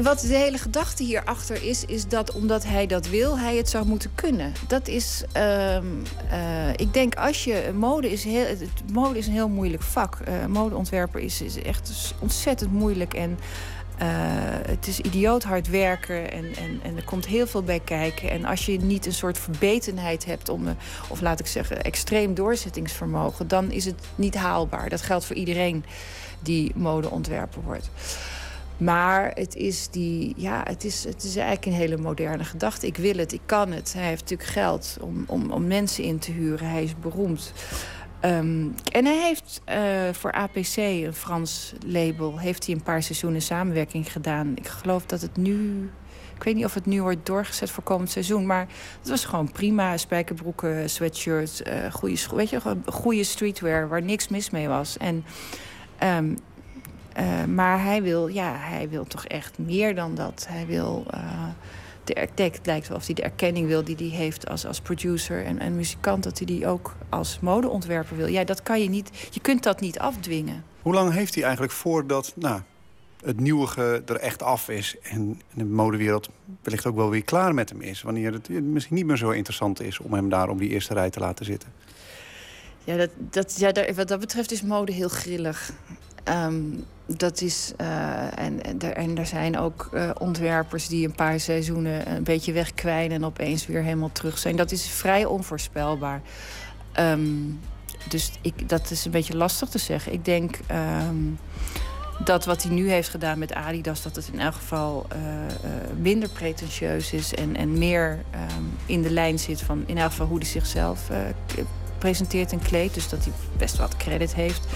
wat 0.01 0.19
de 0.19 0.35
hele 0.35 0.57
gedachte 0.57 1.03
hierachter 1.03 1.63
is, 1.63 1.85
is 1.85 2.07
dat 2.07 2.31
omdat 2.31 2.65
hij 2.65 2.87
dat 2.87 3.07
wil, 3.07 3.39
hij 3.39 3.55
het 3.57 3.69
zou 3.69 3.85
moeten 3.85 4.11
kunnen. 4.15 4.53
Dat 4.67 4.87
is, 4.87 5.23
ehm, 5.31 5.85
eh, 6.29 6.69
ik 6.75 6.93
denk 6.93 7.15
als 7.15 7.43
je, 7.43 7.71
mode 7.75 8.11
is, 8.11 8.23
heel, 8.23 8.45
mode 8.91 9.17
is 9.17 9.27
een 9.27 9.33
heel 9.33 9.49
moeilijk 9.49 9.83
vak. 9.83 10.19
Eh, 10.19 10.45
modeontwerper 10.45 11.19
is, 11.19 11.41
is 11.41 11.61
echt 11.61 12.13
ontzettend 12.19 12.71
moeilijk 12.71 13.13
en 13.13 13.37
eh, 13.97 14.07
het 14.67 14.87
is 14.87 14.99
idioot 14.99 15.43
hard 15.43 15.67
werken 15.69 16.31
en, 16.31 16.55
en, 16.55 16.79
en 16.83 16.95
er 16.95 17.03
komt 17.03 17.25
heel 17.25 17.47
veel 17.47 17.63
bij 17.63 17.79
kijken. 17.79 18.29
En 18.29 18.45
als 18.45 18.65
je 18.65 18.79
niet 18.79 19.05
een 19.05 19.13
soort 19.13 19.39
verbetenheid 19.39 20.25
hebt 20.25 20.49
om, 20.49 20.67
eh, 20.67 20.73
of 21.09 21.21
laat 21.21 21.39
ik 21.39 21.47
zeggen, 21.47 21.83
extreem 21.83 22.33
doorzettingsvermogen, 22.33 23.47
dan 23.47 23.71
is 23.71 23.85
het 23.85 23.95
niet 24.15 24.35
haalbaar. 24.35 24.89
Dat 24.89 25.01
geldt 25.01 25.25
voor 25.25 25.35
iedereen 25.35 25.85
die 26.39 26.71
modeontwerper 26.75 27.61
wordt. 27.61 27.89
Maar 28.77 29.31
het 29.33 29.55
is, 29.55 29.89
die, 29.89 30.33
ja, 30.37 30.63
het, 30.67 30.83
is, 30.83 31.03
het 31.03 31.23
is 31.23 31.35
eigenlijk 31.35 31.65
een 31.65 31.81
hele 31.81 31.97
moderne 31.97 32.43
gedachte. 32.43 32.87
Ik 32.87 32.97
wil 32.97 33.17
het, 33.17 33.33
ik 33.33 33.41
kan 33.45 33.71
het. 33.71 33.93
Hij 33.93 34.07
heeft 34.07 34.21
natuurlijk 34.21 34.49
geld 34.49 34.97
om, 35.01 35.23
om, 35.27 35.51
om 35.51 35.67
mensen 35.67 36.03
in 36.03 36.19
te 36.19 36.31
huren. 36.31 36.69
Hij 36.69 36.83
is 36.83 36.99
beroemd. 36.99 37.53
Ehm, 38.19 38.67
en 38.91 39.05
hij 39.05 39.21
heeft 39.21 39.61
eh, 39.65 39.79
voor 40.11 40.31
APC, 40.31 40.75
een 40.77 41.13
Frans 41.13 41.73
label, 41.85 42.39
heeft 42.39 42.65
hij 42.65 42.75
een 42.75 42.83
paar 42.83 43.03
seizoenen 43.03 43.41
samenwerking 43.41 44.11
gedaan. 44.11 44.51
Ik 44.55 44.67
geloof 44.67 45.05
dat 45.05 45.21
het 45.21 45.37
nu. 45.37 45.89
Ik 46.35 46.43
weet 46.43 46.55
niet 46.55 46.65
of 46.65 46.73
het 46.73 46.85
nu 46.85 47.01
wordt 47.01 47.25
doorgezet 47.25 47.71
voor 47.71 47.83
komend 47.83 48.09
seizoen. 48.09 48.45
Maar 48.45 48.67
het 48.99 49.09
was 49.09 49.25
gewoon 49.25 49.51
prima. 49.51 49.97
Spijkerbroeken, 49.97 50.89
sweatshirts, 50.89 51.63
eh 51.63 51.91
goede, 51.91 52.17
weet 52.35 52.49
je, 52.49 52.59
goede 52.85 53.23
streetwear 53.23 53.87
waar 53.87 54.01
niks 54.01 54.27
mis 54.27 54.49
mee 54.49 54.67
was. 54.67 54.97
En, 54.97 55.25
ehm, 55.97 56.35
eh, 57.15 57.43
maar 57.43 57.83
hij 57.83 58.01
wil, 58.01 58.27
ja, 58.27 58.55
hij 58.57 58.89
wil 58.89 59.03
toch 59.03 59.25
echt 59.25 59.57
meer 59.57 59.95
dan 59.95 60.15
dat. 60.15 60.45
Hij 60.49 60.65
wil. 60.65 61.05
eh, 61.09 61.47
de 62.03 62.59
lijkt 62.63 62.87
wel 62.87 62.97
of 62.97 63.05
hij 63.05 63.15
de 63.15 63.21
erkenning 63.21 63.67
wil 63.67 63.83
die 63.83 63.95
hij 63.95 64.05
heeft 64.05 64.49
als, 64.49 64.65
als 64.65 64.81
producer 64.81 65.45
en, 65.45 65.59
en 65.59 65.75
muzikant, 65.75 66.23
dat 66.23 66.37
hij 66.37 66.47
die 66.47 66.67
ook 66.67 66.95
als 67.09 67.39
modeontwerper 67.39 68.17
wil. 68.17 68.27
Ja, 68.27 68.43
dat 68.43 68.63
kan 68.63 68.81
je 68.81 68.89
niet. 68.89 69.27
Je 69.31 69.39
kunt 69.39 69.63
dat 69.63 69.79
niet 69.79 69.99
afdwingen. 69.99 70.63
Hoe 70.81 70.93
lang 70.93 71.13
heeft 71.13 71.33
hij 71.33 71.43
eigenlijk 71.43 71.73
voordat 71.73 72.33
nou, 72.35 72.61
het 73.23 73.39
nieuwige 73.39 74.03
er 74.05 74.15
echt 74.15 74.43
af 74.43 74.69
is... 74.69 74.95
en 75.01 75.41
de 75.53 75.65
modewereld 75.65 76.29
wellicht 76.61 76.85
ook 76.85 76.95
wel 76.95 77.09
weer 77.09 77.23
klaar 77.23 77.53
met 77.53 77.69
hem 77.69 77.81
is? 77.81 78.01
Wanneer 78.01 78.33
het 78.33 78.49
misschien 78.49 78.95
niet 78.95 79.05
meer 79.05 79.17
zo 79.17 79.29
interessant 79.29 79.81
is 79.81 79.99
om 79.99 80.13
hem 80.13 80.29
daar 80.29 80.49
op 80.49 80.59
die 80.59 80.69
eerste 80.69 80.93
rij 80.93 81.09
te 81.09 81.19
laten 81.19 81.45
zitten? 81.45 81.69
Ja, 82.83 82.97
dat, 82.97 83.09
dat, 83.17 83.55
ja 83.57 83.71
daar, 83.71 83.93
wat 83.93 84.07
dat 84.07 84.19
betreft 84.19 84.51
is 84.51 84.61
mode 84.61 84.91
heel 84.91 85.09
grillig. 85.09 85.71
Ehm, 86.25 86.63
dat 87.05 87.41
is, 87.41 87.73
eh, 87.77 88.39
en, 88.39 88.79
en, 88.95 89.17
er, 89.17 89.25
zijn 89.25 89.57
ook 89.57 89.89
eh, 89.93 90.09
ontwerpers 90.19 90.87
die 90.87 91.05
een 91.05 91.15
paar 91.15 91.39
seizoenen 91.39 92.11
een 92.11 92.23
beetje 92.23 92.51
wegkwijnen 92.51 93.17
en 93.17 93.25
opeens 93.25 93.67
weer 93.67 93.83
helemaal 93.83 94.11
terug 94.11 94.37
zijn. 94.37 94.55
Dat 94.55 94.71
is 94.71 94.87
vrij 94.87 95.25
onvoorspelbaar. 95.25 96.21
Ehm, 96.91 97.27
dus 98.09 98.31
ik, 98.41 98.69
dat 98.69 98.91
is 98.91 99.05
een 99.05 99.11
beetje 99.11 99.37
lastig 99.37 99.69
te 99.69 99.77
zeggen. 99.77 100.13
Ik 100.13 100.25
denk 100.25 100.59
ehm, 100.67 101.15
dat 102.23 102.45
wat 102.45 102.63
hij 102.63 102.71
nu 102.71 102.89
heeft 102.89 103.09
gedaan 103.09 103.39
met 103.39 103.53
Adidas, 103.53 104.01
dat 104.01 104.15
het 104.15 104.29
in 104.33 104.39
elk 104.39 104.53
geval 104.53 105.05
eh, 105.09 105.19
minder 105.99 106.29
pretentieus 106.29 107.13
is 107.13 107.33
en, 107.33 107.55
en 107.55 107.77
meer 107.77 108.23
in 108.85 109.01
de 109.01 109.11
lijn 109.11 109.39
zit 109.39 109.61
van 109.61 109.83
in 109.85 109.97
elk 109.97 110.09
geval 110.09 110.27
hoe 110.27 110.37
hij 110.37 110.47
zichzelf 110.47 111.09
presenteert 111.97 112.51
en 112.51 112.59
kleedt. 112.59 112.93
Dus 112.93 113.09
dat 113.09 113.23
hij 113.23 113.33
best 113.57 113.77
wat 113.77 113.97
credit 113.97 114.35
heeft. 114.35 114.67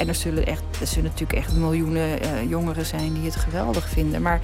En 0.00 0.08
er 0.08 0.14
zullen, 0.14 0.46
echt, 0.46 0.62
er 0.80 0.86
zullen 0.86 1.10
natuurlijk 1.10 1.38
echt 1.38 1.52
miljoenen 1.52 2.20
eh, 2.20 2.48
jongeren 2.48 2.86
zijn 2.86 3.12
die 3.12 3.24
het 3.24 3.36
geweldig 3.36 3.88
vinden. 3.88 4.22
Maar 4.22 4.40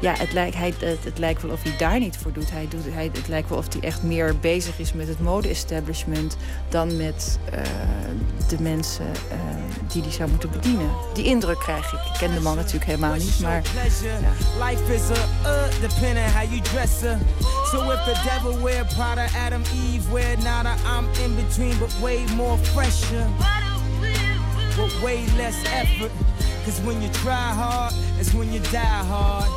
ja, 0.00 0.14
het 0.18 0.32
lijkt, 0.32 0.56
hij, 0.56 0.74
het, 0.78 1.04
het 1.04 1.18
lijkt 1.18 1.42
wel 1.42 1.50
of 1.50 1.62
hij 1.62 1.76
daar 1.76 1.98
niet 1.98 2.16
voor 2.16 2.32
doet. 2.32 2.50
Hij 2.50 2.66
doet 2.68 2.84
hij, 2.88 3.10
het 3.12 3.28
lijkt 3.28 3.48
wel 3.48 3.58
of 3.58 3.72
hij 3.72 3.82
echt 3.82 4.02
meer 4.02 4.38
bezig 4.38 4.78
is 4.78 4.92
met 4.92 5.08
het 5.08 5.20
mode-establishment 5.20 6.36
dan 6.68 6.96
met 6.96 7.38
eh, 7.50 7.60
de 8.48 8.62
mensen 8.62 9.06
eh, 9.30 9.38
die 9.92 10.02
hij 10.02 10.10
zou 10.10 10.30
moeten 10.30 10.50
bedienen. 10.50 10.90
Die 11.14 11.24
indruk 11.24 11.58
krijg 11.58 11.92
ik. 11.92 11.98
Ik 11.98 12.18
ken 12.18 12.34
de 12.34 12.40
man 12.40 12.56
natuurlijk 12.56 12.84
helemaal 12.84 13.14
niet, 13.14 13.40
maar 13.40 13.62
pleasure. 13.72 14.18
Life 14.70 14.94
is 14.94 15.18
a 15.18 15.50
uh, 15.50 15.80
depending 15.80 16.26
how 16.26 16.44
you 16.50 16.60
dress 16.60 17.00
her. 17.00 17.18
So 17.70 17.90
if 17.90 18.04
the 18.04 18.20
devil 18.24 18.62
wear 18.62 18.84
Prada, 18.84 19.26
Adam, 19.46 19.62
Eve 19.62 20.12
wear 20.12 20.38
nada, 20.42 20.74
I'm 20.98 21.06
in 21.24 21.34
between, 21.46 21.78
but 21.78 22.00
way 22.00 22.24
more 22.36 22.58
fresher. 22.58 23.26
With 24.76 25.02
way 25.02 25.24
less 25.36 25.64
effort. 25.64 26.10
Cause 26.64 26.80
when 26.84 27.02
you 27.02 27.10
try 27.10 27.52
hard, 27.54 27.92
it's 28.18 28.32
when 28.32 28.52
you 28.52 28.60
die 28.60 29.04
hard. 29.08 29.50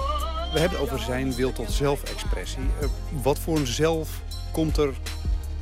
We 0.53 0.59
hebben 0.59 0.79
het 0.79 0.89
over 0.89 1.05
zijn 1.05 1.35
wil 1.35 1.51
tot 1.51 1.71
zelfexpressie. 1.71 2.61
Uh, 2.81 2.87
wat 3.23 3.39
voor 3.39 3.57
een 3.57 3.67
zelf 3.67 4.09
komt 4.51 4.77
er 4.77 4.93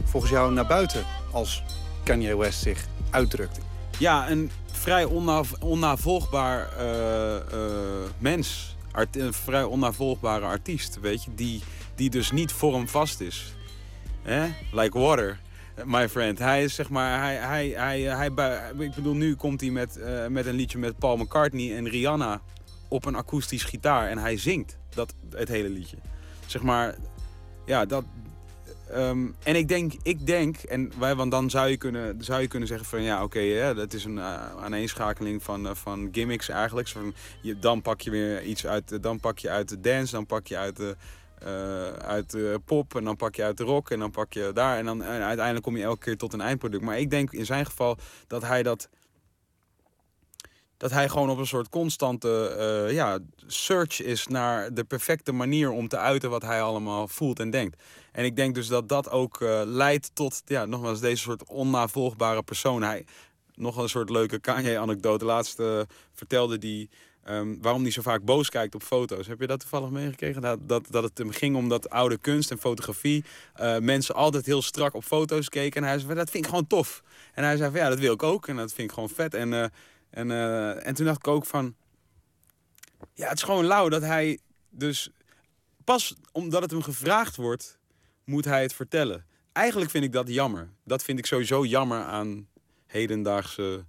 volgens 0.04 0.32
jou 0.32 0.54
naar 0.54 0.68
buiten 0.68 1.06
als 1.32 1.64
Kanye 2.04 2.38
West 2.38 2.62
zich 2.62 2.86
uitdrukt? 3.10 3.60
Ja, 3.97 4.30
een 4.30 4.51
vrij 4.72 5.04
onnav 5.04 5.51
onnavolgbaar 5.60 6.70
uh, 6.80 7.34
uh, 7.54 7.70
mens. 8.18 8.76
Art 8.91 9.16
een 9.16 9.34
vrij 9.34 9.64
onnavolgbare 9.64 10.45
artiest, 10.45 10.99
weet 10.99 11.24
je. 11.24 11.36
Die, 11.36 11.62
die 11.95 12.10
dus 12.10 12.32
niet 12.32 12.51
vormvast 12.51 13.20
is. 13.20 13.54
Eh? 14.24 14.43
Like 14.72 14.99
water, 14.99 15.39
my 15.86 16.09
friend. 16.09 16.39
Hij 16.39 16.63
is 16.63 16.76
zeg 16.76 16.89
maar, 16.89 17.19
hij, 17.19 17.36
hij, 17.36 17.67
hij, 17.67 18.01
hij, 18.01 18.28
ik 18.78 18.95
bedoel, 18.95 19.15
nu 19.15 19.36
komt 19.36 19.61
hij 19.61 19.69
met, 19.69 19.97
uh, 19.97 20.28
met 20.28 20.45
een 20.45 20.55
liedje 20.55 20.78
met 20.78 20.97
Paul 20.97 21.17
McCartney 21.17 21.76
en 21.76 21.89
Rihanna 21.89 22.41
op 22.88 23.05
een 23.05 23.15
akoestisch 23.15 23.63
gitaar. 23.63 24.09
En 24.09 24.17
hij 24.17 24.38
zingt 24.38 24.78
dat, 24.89 25.13
het 25.30 25.47
hele 25.47 25.69
liedje. 25.69 25.97
Zeg 26.45 26.61
maar, 26.61 26.95
ja, 27.65 27.86
dat, 27.86 28.03
Um, 28.95 29.36
en 29.43 29.55
ik 29.55 29.67
denk, 29.67 29.93
ik 30.03 30.26
denk 30.26 30.57
en 30.57 30.91
wij, 30.99 31.15
want 31.15 31.32
dan 31.32 31.49
zou 31.49 31.69
je 31.69 31.78
kunnen, 31.78 32.24
zou 32.24 32.41
je 32.41 32.47
kunnen 32.47 32.67
zeggen 32.67 32.88
van 32.88 33.01
ja, 33.01 33.24
oké, 33.24 33.38
okay, 33.38 33.74
dat 33.74 33.93
is 33.93 34.05
een 34.05 34.17
uh, 34.17 34.55
aaneenschakeling 34.63 35.43
van, 35.43 35.76
van 35.76 36.09
gimmicks 36.11 36.49
eigenlijk. 36.49 36.88
Van, 36.88 37.13
je, 37.41 37.59
dan 37.59 37.82
pak 37.82 38.01
je 38.01 38.09
weer 38.09 38.43
iets 38.43 38.65
uit, 38.65 39.03
dan 39.03 39.19
pak 39.19 39.39
je 39.39 39.49
uit 39.49 39.69
de 39.69 39.80
dance, 39.80 40.11
dan 40.11 40.26
pak 40.26 40.47
je 40.47 40.57
uit 40.57 40.76
de, 40.76 40.95
uh, 41.45 41.87
uit 41.93 42.31
de 42.31 42.61
pop 42.65 42.95
en 42.95 43.03
dan 43.03 43.15
pak 43.15 43.35
je 43.35 43.43
uit 43.43 43.57
de 43.57 43.63
rock 43.63 43.89
en 43.89 43.99
dan 43.99 44.11
pak 44.11 44.33
je 44.33 44.51
daar. 44.53 44.77
En, 44.77 44.85
dan, 44.85 45.03
uiteindelijk 45.03 45.65
kom 45.65 45.77
je 45.77 45.83
elke 45.83 45.99
keer 45.99 46.17
tot 46.17 46.33
een 46.33 46.41
eindproduct. 46.41 46.83
Maar 46.83 46.99
ik 46.99 47.09
denk 47.09 47.31
in 47.31 47.45
zijn 47.45 47.65
geval 47.65 47.97
dat 48.27 48.41
hij 48.41 48.63
dat 48.63 48.89
dat 50.77 50.91
hij 50.91 51.09
gewoon 51.09 51.29
op 51.29 51.37
een 51.37 51.47
soort 51.47 51.69
constante 51.69 52.55
uh, 52.87 52.93
ja, 52.93 53.19
search 53.47 54.01
is 54.01 54.27
naar 54.27 54.73
de 54.73 54.83
perfecte 54.83 55.31
manier 55.31 55.71
om 55.71 55.87
te 55.87 55.97
uiten 55.97 56.29
wat 56.29 56.41
hij 56.41 56.61
allemaal 56.61 57.07
voelt 57.07 57.39
en 57.39 57.49
denkt. 57.49 57.83
En 58.11 58.25
ik 58.25 58.35
denk 58.35 58.55
dus 58.55 58.67
dat 58.67 58.89
dat 58.89 59.09
ook 59.09 59.39
uh, 59.39 59.61
leidt 59.65 60.15
tot, 60.15 60.41
ja, 60.45 60.65
nogmaals, 60.65 60.99
deze 60.99 61.21
soort 61.21 61.43
onnavolgbare 61.45 62.43
persoon. 62.43 62.81
Hij, 62.81 63.05
nog 63.53 63.77
een 63.77 63.89
soort 63.89 64.09
leuke 64.09 64.39
Kanye-anekdote. 64.39 65.25
Laatst 65.25 65.61
vertelde 66.13 66.57
die 66.57 66.89
um, 67.30 67.57
waarom 67.61 67.82
hij 67.82 67.91
zo 67.91 68.01
vaak 68.01 68.24
boos 68.24 68.49
kijkt 68.49 68.76
op 68.76 68.84
foto's. 68.84 69.28
Heb 69.28 69.39
je 69.39 69.47
dat 69.47 69.59
toevallig 69.59 69.89
meegekregen? 69.89 70.41
Dat, 70.41 70.59
dat, 70.67 70.88
dat 70.89 71.03
het 71.03 71.17
hem 71.17 71.32
ging 71.32 71.55
om 71.55 71.69
dat 71.69 71.89
oude 71.89 72.17
kunst 72.17 72.51
en 72.51 72.57
fotografie. 72.57 73.24
Uh, 73.61 73.78
mensen 73.78 74.15
altijd 74.15 74.45
heel 74.45 74.61
strak 74.61 74.93
op 74.93 75.03
foto's 75.03 75.49
keken. 75.49 75.82
En 75.82 75.88
hij 75.88 75.99
zei, 75.99 76.13
dat 76.13 76.30
vind 76.30 76.43
ik 76.43 76.49
gewoon 76.49 76.67
tof. 76.67 77.03
En 77.34 77.43
hij 77.43 77.57
zei 77.57 77.71
van, 77.71 77.80
ja, 77.80 77.89
dat 77.89 77.99
wil 77.99 78.13
ik 78.13 78.24
ook. 78.24 78.47
En 78.47 78.55
dat 78.55 78.74
vind 78.74 78.88
ik 78.88 78.93
gewoon 78.93 79.09
vet. 79.09 79.34
En, 79.34 79.51
uh, 79.51 79.65
en, 80.09 80.30
uh, 80.30 80.88
en 80.88 80.93
toen 80.93 81.05
dacht 81.05 81.17
ik 81.17 81.28
ook 81.28 81.45
van... 81.45 81.76
Ja, 83.13 83.28
het 83.28 83.38
is 83.38 83.43
gewoon 83.43 83.65
lauw 83.65 83.89
dat 83.89 84.01
hij 84.01 84.39
dus... 84.69 85.09
Pas 85.84 86.15
omdat 86.32 86.61
het 86.61 86.71
hem 86.71 86.82
gevraagd 86.82 87.36
wordt 87.36 87.80
moet 88.24 88.45
hij 88.45 88.61
het 88.61 88.74
vertellen. 88.74 89.26
Eigenlijk 89.51 89.91
vind 89.91 90.03
ik 90.03 90.11
dat 90.11 90.28
jammer. 90.28 90.69
Dat 90.84 91.03
vind 91.03 91.19
ik 91.19 91.26
sowieso 91.26 91.65
jammer 91.65 92.03
aan 92.03 92.47
hedendaagse 92.86 93.86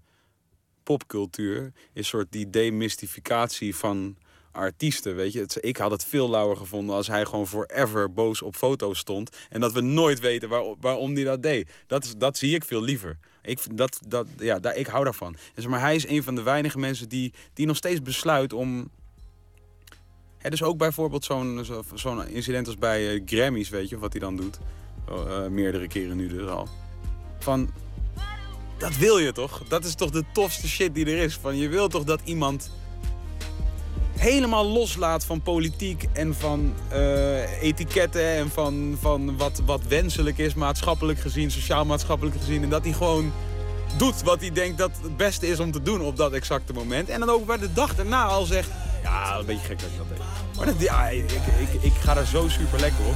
popcultuur. 0.84 1.72
Is 1.92 2.08
soort 2.08 2.26
die 2.30 2.50
demystificatie 2.50 3.76
van 3.76 4.16
artiesten, 4.52 5.16
weet 5.16 5.32
je. 5.32 5.46
ik 5.60 5.76
had 5.76 5.90
het 5.90 6.04
veel 6.04 6.30
lauwer 6.30 6.56
gevonden 6.56 6.96
als 6.96 7.06
hij 7.06 7.24
gewoon 7.24 7.46
forever 7.46 8.12
boos 8.12 8.42
op 8.42 8.56
foto's 8.56 8.98
stond. 8.98 9.36
En 9.50 9.60
dat 9.60 9.72
we 9.72 9.80
nooit 9.80 10.20
weten 10.20 10.48
waar, 10.48 10.64
waarom 10.80 11.14
hij 11.14 11.24
dat 11.24 11.42
deed. 11.42 11.70
Dat, 11.86 12.04
is, 12.04 12.14
dat 12.16 12.38
zie 12.38 12.54
ik 12.54 12.64
veel 12.64 12.82
liever. 12.82 13.18
Ik, 13.42 13.76
dat, 13.76 14.00
dat, 14.06 14.26
ja, 14.38 14.72
ik 14.72 14.86
hou 14.86 15.04
daarvan. 15.04 15.36
Dus, 15.54 15.66
maar 15.66 15.80
hij 15.80 15.94
is 15.94 16.06
een 16.06 16.22
van 16.22 16.34
de 16.34 16.42
weinige 16.42 16.78
mensen 16.78 17.08
die, 17.08 17.32
die 17.52 17.66
nog 17.66 17.76
steeds 17.76 18.02
besluit 18.02 18.52
om 18.52 18.90
ja, 20.44 20.50
dus 20.50 20.62
ook 20.62 20.78
bijvoorbeeld 20.78 21.24
zo'n 21.24 21.64
zo'n 21.94 22.28
incident 22.28 22.66
als 22.66 22.76
bij 22.76 23.14
uh, 23.14 23.22
Grammys, 23.24 23.68
weet 23.68 23.88
je, 23.88 23.98
wat 23.98 24.12
hij 24.12 24.20
dan 24.20 24.36
doet. 24.36 24.58
Uh, 25.10 25.46
meerdere 25.46 25.88
keren 25.88 26.16
nu 26.16 26.28
dus 26.28 26.48
al. 26.48 26.68
Van, 27.38 27.70
dat 28.78 28.96
wil 28.96 29.18
je 29.18 29.32
toch? 29.32 29.62
Dat 29.68 29.84
is 29.84 29.94
toch 29.94 30.10
de 30.10 30.24
tofste 30.32 30.68
shit 30.68 30.94
die 30.94 31.06
er 31.06 31.18
is. 31.18 31.38
Van, 31.40 31.56
je 31.56 31.68
wil 31.68 31.88
toch 31.88 32.04
dat 32.04 32.20
iemand 32.24 32.70
helemaal 34.16 34.66
loslaat 34.66 35.24
van 35.24 35.42
politiek 35.42 36.06
en 36.12 36.34
van 36.34 36.74
uh, 36.92 37.62
etiketten 37.62 38.28
en 38.28 38.50
van, 38.50 38.96
van 39.00 39.36
wat, 39.36 39.62
wat 39.64 39.80
wenselijk 39.88 40.38
is 40.38 40.54
maatschappelijk 40.54 41.18
gezien, 41.18 41.50
sociaal-maatschappelijk 41.50 42.36
gezien. 42.36 42.62
En 42.62 42.68
dat 42.68 42.84
hij 42.84 42.92
gewoon 42.92 43.32
doet 43.96 44.22
wat 44.22 44.40
hij 44.40 44.52
denkt 44.52 44.78
dat 44.78 44.90
het 45.02 45.16
beste 45.16 45.46
is 45.46 45.60
om 45.60 45.70
te 45.70 45.82
doen 45.82 46.00
op 46.00 46.16
dat 46.16 46.32
exacte 46.32 46.72
moment. 46.72 47.08
En 47.08 47.20
dan 47.20 47.30
ook 47.30 47.46
bij 47.46 47.58
de 47.58 47.72
dag 47.72 47.94
daarna 47.94 48.24
al 48.24 48.44
zegt, 48.44 48.68
ja, 49.02 49.38
een 49.38 49.46
beetje 49.46 49.66
gek 49.66 49.78
dat 49.80 49.88
ik 49.88 50.18
dat. 50.18 50.26
Maar 50.56 50.66
dat, 50.66 50.80
ja, 50.80 51.08
ik, 51.08 51.32
ik, 51.32 51.82
ik 51.82 51.92
ga 52.00 52.16
er 52.16 52.26
zo 52.26 52.48
super 52.48 52.80
lekker 52.80 53.04
op. 53.06 53.14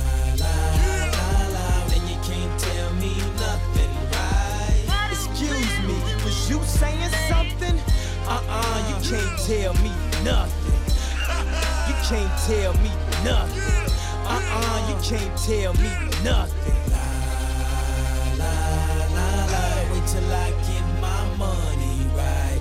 you 6.48 6.62
saying 6.64 7.10
something? 7.28 7.78
Uh-uh, 8.26 8.78
you 8.88 8.96
can't 9.10 9.38
tell 9.46 9.74
me 9.84 9.92
nothing. 10.24 10.80
You 11.88 11.94
can't 12.08 12.34
tell 12.46 12.72
me 12.84 12.90
nothing. 13.22 13.92
Uh-uh, 14.24 14.88
you 14.88 14.96
can't 15.04 15.36
tell 15.36 15.74
me 15.74 15.90
nothing. 16.24 16.80
La, 16.92 17.04
la, 18.38 18.52
la, 19.16 19.28
la, 19.52 19.92
wait 19.92 20.06
till 20.06 20.32
I 20.32 20.50
get 20.66 20.84
my 21.00 21.36
money 21.36 22.06
right. 22.16 22.60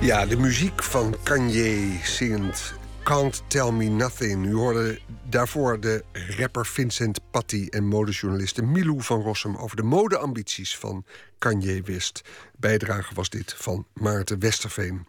Ja, 0.00 0.26
de 0.26 0.36
muziek 0.36 0.82
van 0.82 1.14
Kanye 1.22 2.00
zingend 2.04 2.79
Can't 3.02 3.42
Tell 3.46 3.70
Me 3.70 3.84
Nothing. 3.84 4.46
U 4.46 4.54
hoorde 4.54 4.98
daarvoor 5.28 5.80
de 5.80 6.04
rapper 6.12 6.66
Vincent 6.66 7.20
Patty 7.30 7.66
en 7.70 7.86
modejournaliste 7.86 8.62
Milou 8.62 9.02
van 9.02 9.20
Rossum... 9.20 9.56
over 9.56 9.76
de 9.76 9.82
modeambities 9.82 10.76
van 10.76 11.04
Kanye 11.38 11.82
West. 11.82 12.22
Bijdrage 12.56 13.14
was 13.14 13.30
dit 13.30 13.54
van 13.56 13.86
Maarten 13.94 14.38
Westerveen. 14.38 15.06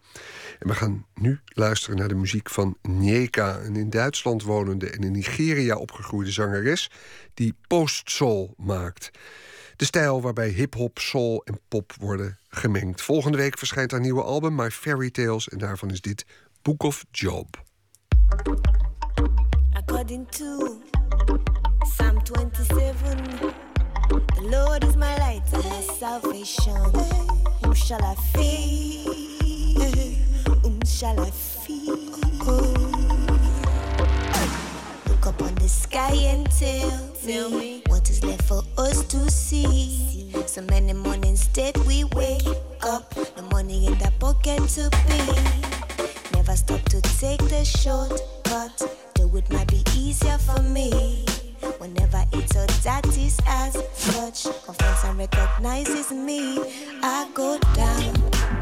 En 0.58 0.68
we 0.68 0.74
gaan 0.74 1.06
nu 1.14 1.40
luisteren 1.44 1.96
naar 1.98 2.08
de 2.08 2.14
muziek 2.14 2.50
van 2.50 2.76
Nyeka... 2.82 3.60
een 3.60 3.76
in 3.76 3.90
Duitsland 3.90 4.42
wonende 4.42 4.90
en 4.90 5.02
in 5.02 5.12
Nigeria 5.12 5.76
opgegroeide 5.76 6.30
zangeres... 6.30 6.90
die 7.34 7.54
post-soul 7.66 8.54
maakt... 8.56 9.10
De 9.76 9.84
stijl 9.84 10.20
waarbij 10.20 10.48
hip-hop, 10.48 10.98
soul 10.98 11.42
en 11.44 11.60
pop 11.68 11.92
worden 11.98 12.38
gemengd. 12.48 13.02
Volgende 13.02 13.38
week 13.38 13.58
verschijnt 13.58 13.90
haar 13.90 14.00
nieuwe 14.00 14.22
album 14.22 14.54
My 14.54 14.70
Fairy 14.70 15.10
Tales 15.10 15.48
en 15.48 15.58
daarvan 15.58 15.90
is 15.90 16.00
dit 16.00 16.26
Book 16.62 16.82
of 16.82 17.04
Job. 17.10 17.62
According 19.76 20.26
to 20.32 20.80
Psalm 21.84 22.18
27, 22.24 23.52
the 24.08 24.42
Lord 24.42 24.84
is 24.84 24.96
my 24.96 25.16
light 25.18 25.42
and 25.52 25.64
my 25.64 25.80
salvation. 25.80 26.74
Whom 27.62 27.74
shall 27.74 28.02
I 28.02 28.14
fear? 28.32 29.12
Whom 30.62 30.80
shall 30.86 31.20
I 31.20 31.30
fear? 31.30 31.94
Look 35.08 35.26
up 35.26 35.42
on 35.42 35.54
the 35.56 35.68
sky 35.68 36.14
and 36.14 36.50
tell, 36.50 36.90
tell 37.24 37.50
me 37.50 37.82
what 37.88 38.08
is 38.08 38.24
left 38.24 38.44
for 38.44 38.62
us 38.78 39.04
to 39.08 39.30
see. 39.30 40.32
So 40.46 40.62
many 40.62 40.94
mornings 40.94 41.48
that 41.48 41.76
we 41.86 42.04
wake 42.04 42.46
up, 42.82 43.10
the 43.10 43.42
money 43.50 43.86
in 43.88 43.98
the 43.98 44.10
pocket 44.18 44.66
to 44.70 44.88
pay. 45.06 45.72
Never 46.44 46.56
stop 46.56 46.82
to 46.86 47.00
take 47.00 47.38
the 47.50 47.64
shortcut. 47.64 48.76
Though 49.14 49.36
it 49.36 49.48
might 49.52 49.68
be 49.68 49.84
easier 49.94 50.38
for 50.38 50.60
me. 50.60 51.24
Whenever 51.78 52.24
it's 52.32 52.56
a 52.56 52.66
that 52.82 53.06
is 53.16 53.38
as 53.46 53.76
much. 54.16 54.42
Confidence 54.66 55.04
and 55.04 55.18
recognizes 55.18 56.10
me. 56.10 56.58
I 57.00 57.30
go 57.32 57.60
down 57.76 58.61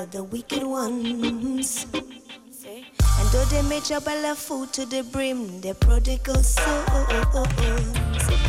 the 0.00 0.06
of 0.06 0.10
the 0.12 0.24
wicked 0.24 0.62
ones. 0.62 1.86
And 1.94 3.28
though 3.32 3.44
they 3.46 3.62
may 3.62 3.80
trouble 3.80 4.26
of 4.26 4.38
food 4.38 4.72
to 4.74 4.86
the 4.86 5.02
brim, 5.02 5.60
the 5.60 5.74
prodigal 5.74 6.42
souls. 6.42 7.44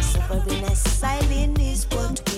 Suffering 0.01 0.63
as 0.65 0.79
silent 0.79 1.59
is 1.59 1.85
what 1.91 2.30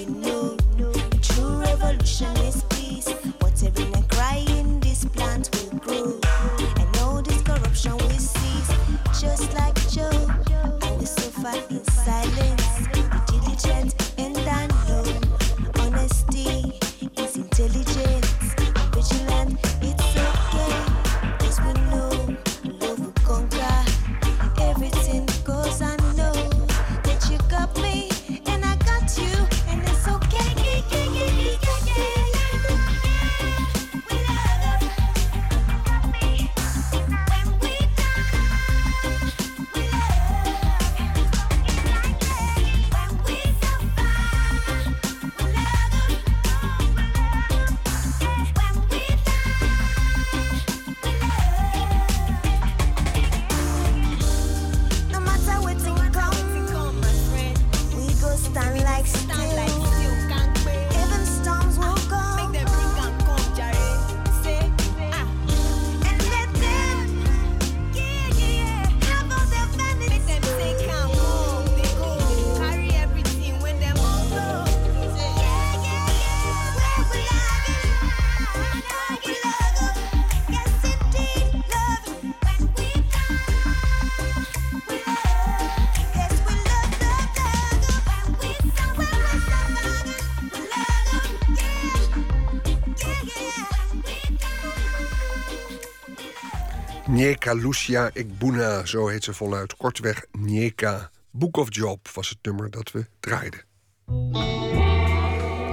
Njeka 97.33 97.53
Lucia 97.53 98.09
Igbuna, 98.13 98.85
zo 98.85 99.07
heet 99.07 99.23
ze 99.23 99.33
voluit. 99.33 99.75
Kortweg 99.75 100.25
Njeka. 100.31 101.09
Book 101.31 101.57
of 101.57 101.67
Job 101.69 102.07
was 102.07 102.29
het 102.29 102.37
nummer 102.41 102.71
dat 102.71 102.91
we 102.91 103.05
draaiden. 103.19 103.61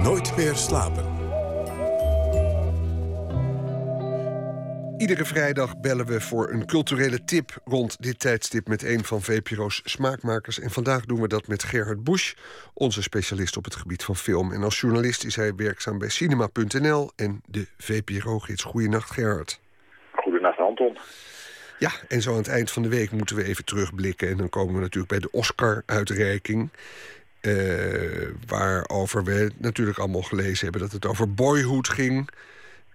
Nooit 0.03 0.37
meer 0.37 0.55
slapen. 0.55 1.05
Iedere 4.97 5.25
vrijdag 5.25 5.79
bellen 5.79 6.05
we 6.05 6.21
voor 6.21 6.49
een 6.49 6.65
culturele 6.65 7.23
tip 7.23 7.51
rond 7.65 8.01
dit 8.01 8.19
tijdstip 8.19 8.67
met 8.67 8.83
een 8.83 9.03
van 9.03 9.21
VPRO's 9.21 9.81
smaakmakers. 9.83 10.59
En 10.59 10.69
vandaag 10.69 11.05
doen 11.05 11.21
we 11.21 11.27
dat 11.27 11.47
met 11.47 11.63
Gerhard 11.63 12.03
Busch, 12.03 12.33
onze 12.73 13.01
specialist 13.01 13.57
op 13.57 13.63
het 13.63 13.75
gebied 13.75 14.03
van 14.03 14.15
film. 14.15 14.51
En 14.51 14.63
als 14.63 14.79
journalist 14.79 15.23
is 15.23 15.35
hij 15.35 15.55
werkzaam 15.55 15.97
bij 15.97 16.09
cinema.nl 16.09 17.11
en 17.15 17.41
de 17.45 17.67
VPRO-gids. 17.77 18.63
Goedenacht, 18.63 19.11
Gerhard. 19.11 19.59
Goedenacht, 20.11 20.59
Anton. 20.59 20.97
Ja, 21.81 21.91
en 22.07 22.21
zo 22.21 22.31
aan 22.31 22.37
het 22.37 22.47
eind 22.47 22.71
van 22.71 22.81
de 22.81 22.89
week 22.89 23.11
moeten 23.11 23.35
we 23.35 23.43
even 23.43 23.65
terugblikken. 23.65 24.29
En 24.29 24.37
dan 24.37 24.49
komen 24.49 24.73
we 24.73 24.79
natuurlijk 24.79 25.11
bij 25.11 25.19
de 25.19 25.31
Oscar-uitreiking. 25.31 26.69
eh, 27.41 28.27
waarover 28.47 29.23
we 29.23 29.51
natuurlijk 29.57 29.97
allemaal 29.97 30.21
gelezen 30.21 30.63
hebben 30.63 30.81
dat 30.81 30.91
het 30.91 31.05
over 31.05 31.33
Boyhood 31.33 31.89
ging. 31.89 32.29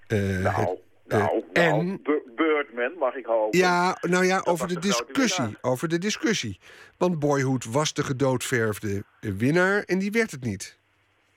Eh, 0.07 0.18
Nou, 0.18 0.43
nou, 0.43 1.43
eh, 1.53 1.62
nou, 1.62 1.78
en 1.80 2.03
Birdman, 2.37 2.93
mag 2.99 3.14
ik 3.14 3.24
hopen. 3.24 3.59
ja, 3.59 3.99
nou 4.01 4.24
ja, 4.24 4.41
over 4.45 4.68
de 4.68 4.78
discussie. 4.78 5.57
Over 5.61 5.89
de 5.89 5.99
discussie. 5.99 6.59
Want 6.97 7.18
Boyhood 7.18 7.64
was 7.64 7.93
de 7.95 8.05
gedoodverfde 8.05 9.05
winnaar 9.20 9.82
en 9.82 9.99
die 9.99 10.11
werd 10.11 10.30
het 10.30 10.45
niet. 10.45 10.78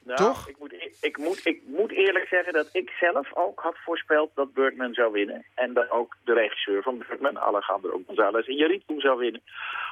Nou, 0.03 0.17
Toch? 0.17 0.49
Ik 0.49 0.55
moet, 0.59 0.73
ik, 1.01 1.17
moet, 1.17 1.45
ik 1.45 1.61
moet 1.65 1.91
eerlijk 1.91 2.27
zeggen 2.27 2.53
dat 2.53 2.69
ik 2.71 2.89
zelf 2.99 3.35
ook 3.35 3.59
had 3.59 3.75
voorspeld 3.85 4.31
dat 4.35 4.53
Birdman 4.53 4.93
zou 4.93 5.11
winnen. 5.11 5.45
En 5.55 5.73
dat 5.73 5.89
ook 5.89 6.17
de 6.23 6.33
regisseur 6.33 6.81
van 6.81 7.03
Birdman, 7.07 7.39
Alejandro 7.39 8.01
González 8.05 8.47
Iñárritu, 8.47 8.95
zou 8.97 9.17
winnen. 9.19 9.41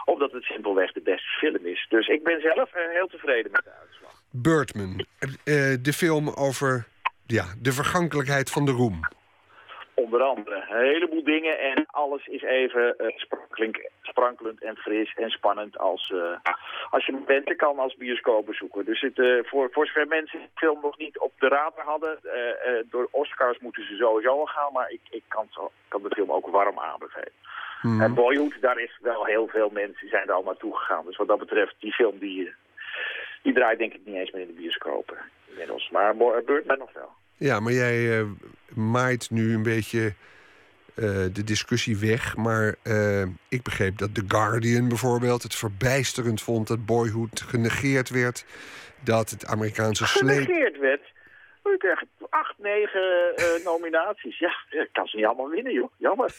Omdat 0.05 0.31
het 0.31 0.43
simpelweg 0.43 0.91
de 0.91 1.01
beste 1.01 1.29
film 1.39 1.65
is. 1.65 1.85
Dus 1.89 2.07
ik 2.07 2.23
ben 2.23 2.41
zelf 2.41 2.73
eh, 2.73 2.81
heel 2.91 3.07
tevreden 3.07 3.51
met 3.51 3.63
de 3.63 3.71
uitslag. 3.81 4.21
Birdman. 4.31 5.05
eh, 5.19 5.75
de 5.81 5.93
film 5.93 6.29
over 6.29 6.87
ja, 7.25 7.45
de 7.61 7.71
vergankelijkheid 7.71 8.49
van 8.49 8.65
de 8.65 8.71
roem. 8.71 8.99
Onder 10.03 10.21
andere 10.21 10.55
een 10.55 10.77
heleboel 10.85 11.23
dingen 11.23 11.59
en 11.59 11.85
alles 11.85 12.25
is 12.27 12.41
even 12.41 12.97
eh, 12.97 13.17
sprankelend, 13.17 13.89
sprankelend 14.01 14.61
en 14.63 14.75
fris 14.75 15.13
en 15.15 15.29
spannend 15.29 15.77
als, 15.77 16.11
eh, 16.11 16.51
als 16.89 17.05
je 17.05 17.23
bent 17.25 17.55
kan 17.55 17.79
als 17.79 17.95
bioscoopbezoeker. 17.95 18.85
Dus 18.85 19.01
het, 19.01 19.19
eh, 19.19 19.39
voor, 19.43 19.69
voor 19.71 19.85
zover 19.85 20.07
mensen 20.07 20.39
de 20.39 20.47
film 20.55 20.79
nog 20.81 20.97
niet 20.97 21.19
op 21.19 21.31
de 21.39 21.47
radar 21.47 21.85
hadden, 21.85 22.19
door 22.89 23.07
Oscars 23.11 23.59
moeten 23.59 23.83
ze 23.85 23.95
sowieso 23.95 24.29
al 24.39 24.45
gaan, 24.45 24.73
maar 24.73 24.89
ik, 24.91 25.01
ik 25.09 25.23
kan, 25.27 25.47
zo- 25.49 25.71
kan 25.87 26.01
de 26.03 26.09
film 26.15 26.31
ook 26.31 26.47
warm 26.47 26.79
aanbevelen. 26.79 27.31
Hmm. 27.81 28.01
En 28.01 28.13
Boyhood, 28.13 28.57
daar 28.61 28.79
is 28.79 28.97
wel 29.01 29.25
heel 29.25 29.47
veel 29.47 29.69
mensen 29.69 30.07
zijn 30.09 30.27
er 30.27 30.33
al 30.33 30.43
naartoe 30.43 30.77
gegaan. 30.77 31.05
Dus 31.05 31.17
wat 31.17 31.27
dat 31.27 31.39
betreft, 31.39 31.75
die 31.79 31.93
film 31.93 32.17
die, 32.19 32.53
die 33.41 33.53
draait 33.53 33.77
denk 33.79 33.93
ik 33.93 34.05
niet 34.05 34.15
eens 34.15 34.31
meer 34.31 34.41
in 34.41 34.47
de 34.47 34.61
bioscopen 34.61 35.17
inmiddels. 35.49 35.89
Maar 35.89 36.15
Bo- 36.15 36.41
Birdman 36.45 36.77
nog 36.77 36.93
wel. 36.93 37.09
Ja, 37.37 37.59
maar 37.59 37.73
jij 37.73 38.19
eh, 38.19 38.25
maait 38.75 39.31
nu 39.31 39.53
een 39.53 39.63
beetje 39.63 40.13
eh, 40.95 41.25
de 41.33 41.43
discussie 41.43 41.97
weg. 41.97 42.35
Maar 42.35 42.75
eh, 42.83 43.21
ik 43.49 43.63
begreep 43.63 43.97
dat 43.97 44.15
The 44.15 44.23
Guardian 44.27 44.87
bijvoorbeeld 44.87 45.43
het 45.43 45.55
verbijsterend 45.55 46.41
vond 46.41 46.67
dat 46.67 46.85
Boyhood 46.85 47.41
genegeerd 47.41 48.09
werd. 48.09 48.45
Dat 49.03 49.29
het 49.29 49.45
Amerikaanse 49.45 50.07
sleep. 50.07 50.43
genegeerd 50.43 50.77
werd. 50.77 51.15
Ik 51.73 51.79
krijg 51.79 52.03
acht, 52.29 52.53
negen 52.57 53.33
nominaties. 53.63 54.39
Ja, 54.39 54.53
ik 54.69 54.89
kan 54.91 55.07
ze 55.07 55.15
niet 55.15 55.25
allemaal 55.25 55.49
winnen, 55.49 55.73
joh. 55.73 55.91
Jammer. 55.97 56.35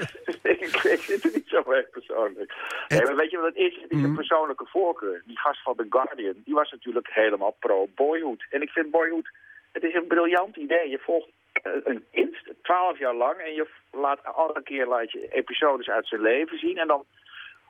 ik, 0.42 0.60
ik 0.82 1.00
zit 1.00 1.24
er 1.24 1.30
niet 1.34 1.48
zo 1.48 1.62
erg 1.72 1.90
persoonlijk. 1.90 2.52
Nee, 2.88 3.02
maar 3.02 3.16
weet 3.16 3.30
je 3.30 3.36
wat 3.36 3.46
het 3.46 3.56
is? 3.56 3.78
Het 3.82 3.90
is 3.90 4.02
een 4.02 4.14
persoonlijke 4.14 4.66
voorkeur. 4.66 5.22
Die 5.26 5.38
gast 5.38 5.62
van 5.62 5.76
The 5.76 5.86
Guardian, 5.88 6.42
die 6.44 6.54
was 6.54 6.70
natuurlijk 6.70 7.08
helemaal 7.10 7.56
pro-Boyhood. 7.58 8.46
En 8.50 8.62
ik 8.62 8.70
vind 8.70 8.90
Boyhood, 8.90 9.30
het 9.72 9.82
is 9.82 9.94
een 9.94 10.06
briljant 10.06 10.56
idee. 10.56 10.88
Je 10.88 10.98
volgt 10.98 11.28
eh, 11.52 11.72
een 11.84 12.04
kind, 12.12 12.36
twaalf 12.62 12.98
jaar 12.98 13.14
lang, 13.14 13.38
en 13.38 13.54
je 13.54 13.66
laat 13.90 14.20
elke 14.36 14.62
keer 14.62 14.86
laat 14.86 15.12
je 15.12 15.28
episodes 15.30 15.88
uit 15.88 16.06
zijn 16.06 16.20
leven 16.20 16.58
zien. 16.58 16.78
En 16.78 16.86
dan 16.86 17.04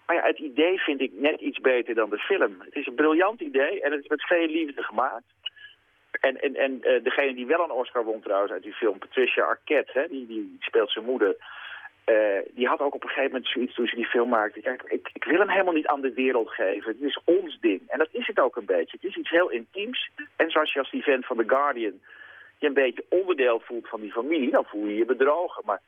maar 0.09 0.17
ja, 0.17 0.23
het 0.23 0.39
idee 0.39 0.79
vind 0.79 1.01
ik 1.01 1.13
net 1.13 1.41
iets 1.41 1.59
beter 1.59 1.95
dan 1.95 2.11
de 2.11 2.19
film. 2.19 2.57
Het 2.61 2.75
is 2.75 2.87
een 2.87 2.95
briljant 2.95 3.41
idee 3.41 3.83
en 3.83 3.93
het 3.93 4.03
is 4.03 4.09
met 4.09 4.27
veel 4.27 4.47
liefde 4.47 4.83
gemaakt. 4.83 5.25
En, 6.11 6.41
en, 6.41 6.55
en 6.55 6.83
eh, 6.83 7.03
degene 7.05 7.35
die 7.35 7.47
wel 7.47 7.65
een 7.65 7.71
Oscar 7.71 8.05
won 8.05 8.21
trouwens 8.21 8.53
uit 8.53 8.63
die 8.63 8.73
film, 8.73 8.99
Patricia 8.99 9.45
Arquette, 9.45 9.99
hè, 9.99 10.09
die, 10.09 10.27
die 10.27 10.57
speelt 10.61 10.91
zijn 10.91 11.05
moeder. 11.05 11.37
Eh, 12.09 12.41
die 12.55 12.67
had 12.67 12.81
ook 12.81 12.95
op 12.95 13.03
een 13.03 13.09
gegeven 13.09 13.31
moment 13.31 13.51
zoiets 13.51 13.75
toen 13.75 13.87
ze 13.87 13.97
die 13.97 14.07
film 14.07 14.29
maakte. 14.29 14.61
Kijk, 14.61 14.83
ik, 14.83 15.11
ik 15.13 15.25
wil 15.25 15.39
hem 15.39 15.49
helemaal 15.49 15.75
niet 15.75 15.87
aan 15.87 16.01
de 16.01 16.13
wereld 16.13 16.51
geven. 16.51 16.93
Het 16.93 17.01
is 17.01 17.21
ons 17.25 17.59
ding. 17.61 17.81
En 17.89 17.99
dat 17.99 18.09
is 18.13 18.27
het 18.27 18.41
ook 18.41 18.57
een 18.57 18.65
beetje. 18.65 18.97
Het 19.01 19.11
is 19.11 19.17
iets 19.17 19.31
heel 19.31 19.51
intiems. 19.51 20.11
En 20.37 20.51
zoals 20.51 20.73
je 20.73 20.79
als 20.79 20.91
die 20.91 21.03
vent 21.03 21.27
van 21.27 21.37
The 21.37 21.45
Guardian 21.47 22.01
je 22.59 22.67
een 22.67 22.75
beetje 22.75 23.05
onderdeel 23.09 23.61
voelt 23.61 23.89
van 23.89 24.01
die 24.01 24.13
familie, 24.13 24.51
dan 24.51 24.65
voel 24.65 24.87
je 24.87 24.95
je 24.95 25.05
bedrogen. 25.05 25.63
Maar 25.67 25.81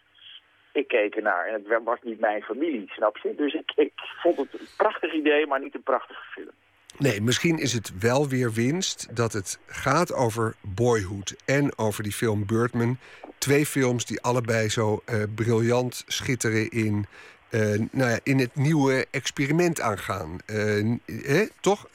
ik 0.73 0.89
keek 0.89 1.15
ernaar 1.15 1.47
en 1.47 1.65
het 1.69 1.83
was 1.85 1.99
niet 2.03 2.21
mijn 2.21 2.43
familie, 2.43 2.91
snap 2.91 3.17
je? 3.17 3.35
Dus 3.35 3.55
ik, 3.55 3.73
ik 3.75 3.93
vond 3.95 4.37
het 4.37 4.61
een 4.61 4.67
prachtig 4.77 5.13
idee, 5.13 5.47
maar 5.47 5.61
niet 5.61 5.75
een 5.75 5.83
prachtige 5.83 6.25
film. 6.31 6.55
Nee, 6.99 7.21
misschien 7.23 7.59
is 7.59 7.73
het 7.73 7.99
wel 7.99 8.29
weer 8.29 8.53
winst 8.53 9.07
dat 9.17 9.33
het 9.33 9.59
gaat 9.67 10.13
over 10.13 10.55
Boyhood 10.61 11.35
en 11.45 11.79
over 11.79 12.03
die 12.03 12.13
film 12.13 12.47
Birdman. 12.47 12.99
Twee 13.39 13.67
films 13.67 14.05
die 14.05 14.21
allebei 14.21 14.69
zo 14.69 15.03
eh, 15.05 15.23
briljant 15.35 16.05
schitteren 16.07 16.71
in 16.71 17.07
eh, 17.51 17.61
nou 17.91 18.11
ja, 18.11 18.19
in 18.23 18.39
het 18.39 18.55
nieuwe 18.55 19.07
experiment 19.11 19.81
aangaan. 19.81 20.39
Eh, 20.47 21.49
toch? 21.61 21.89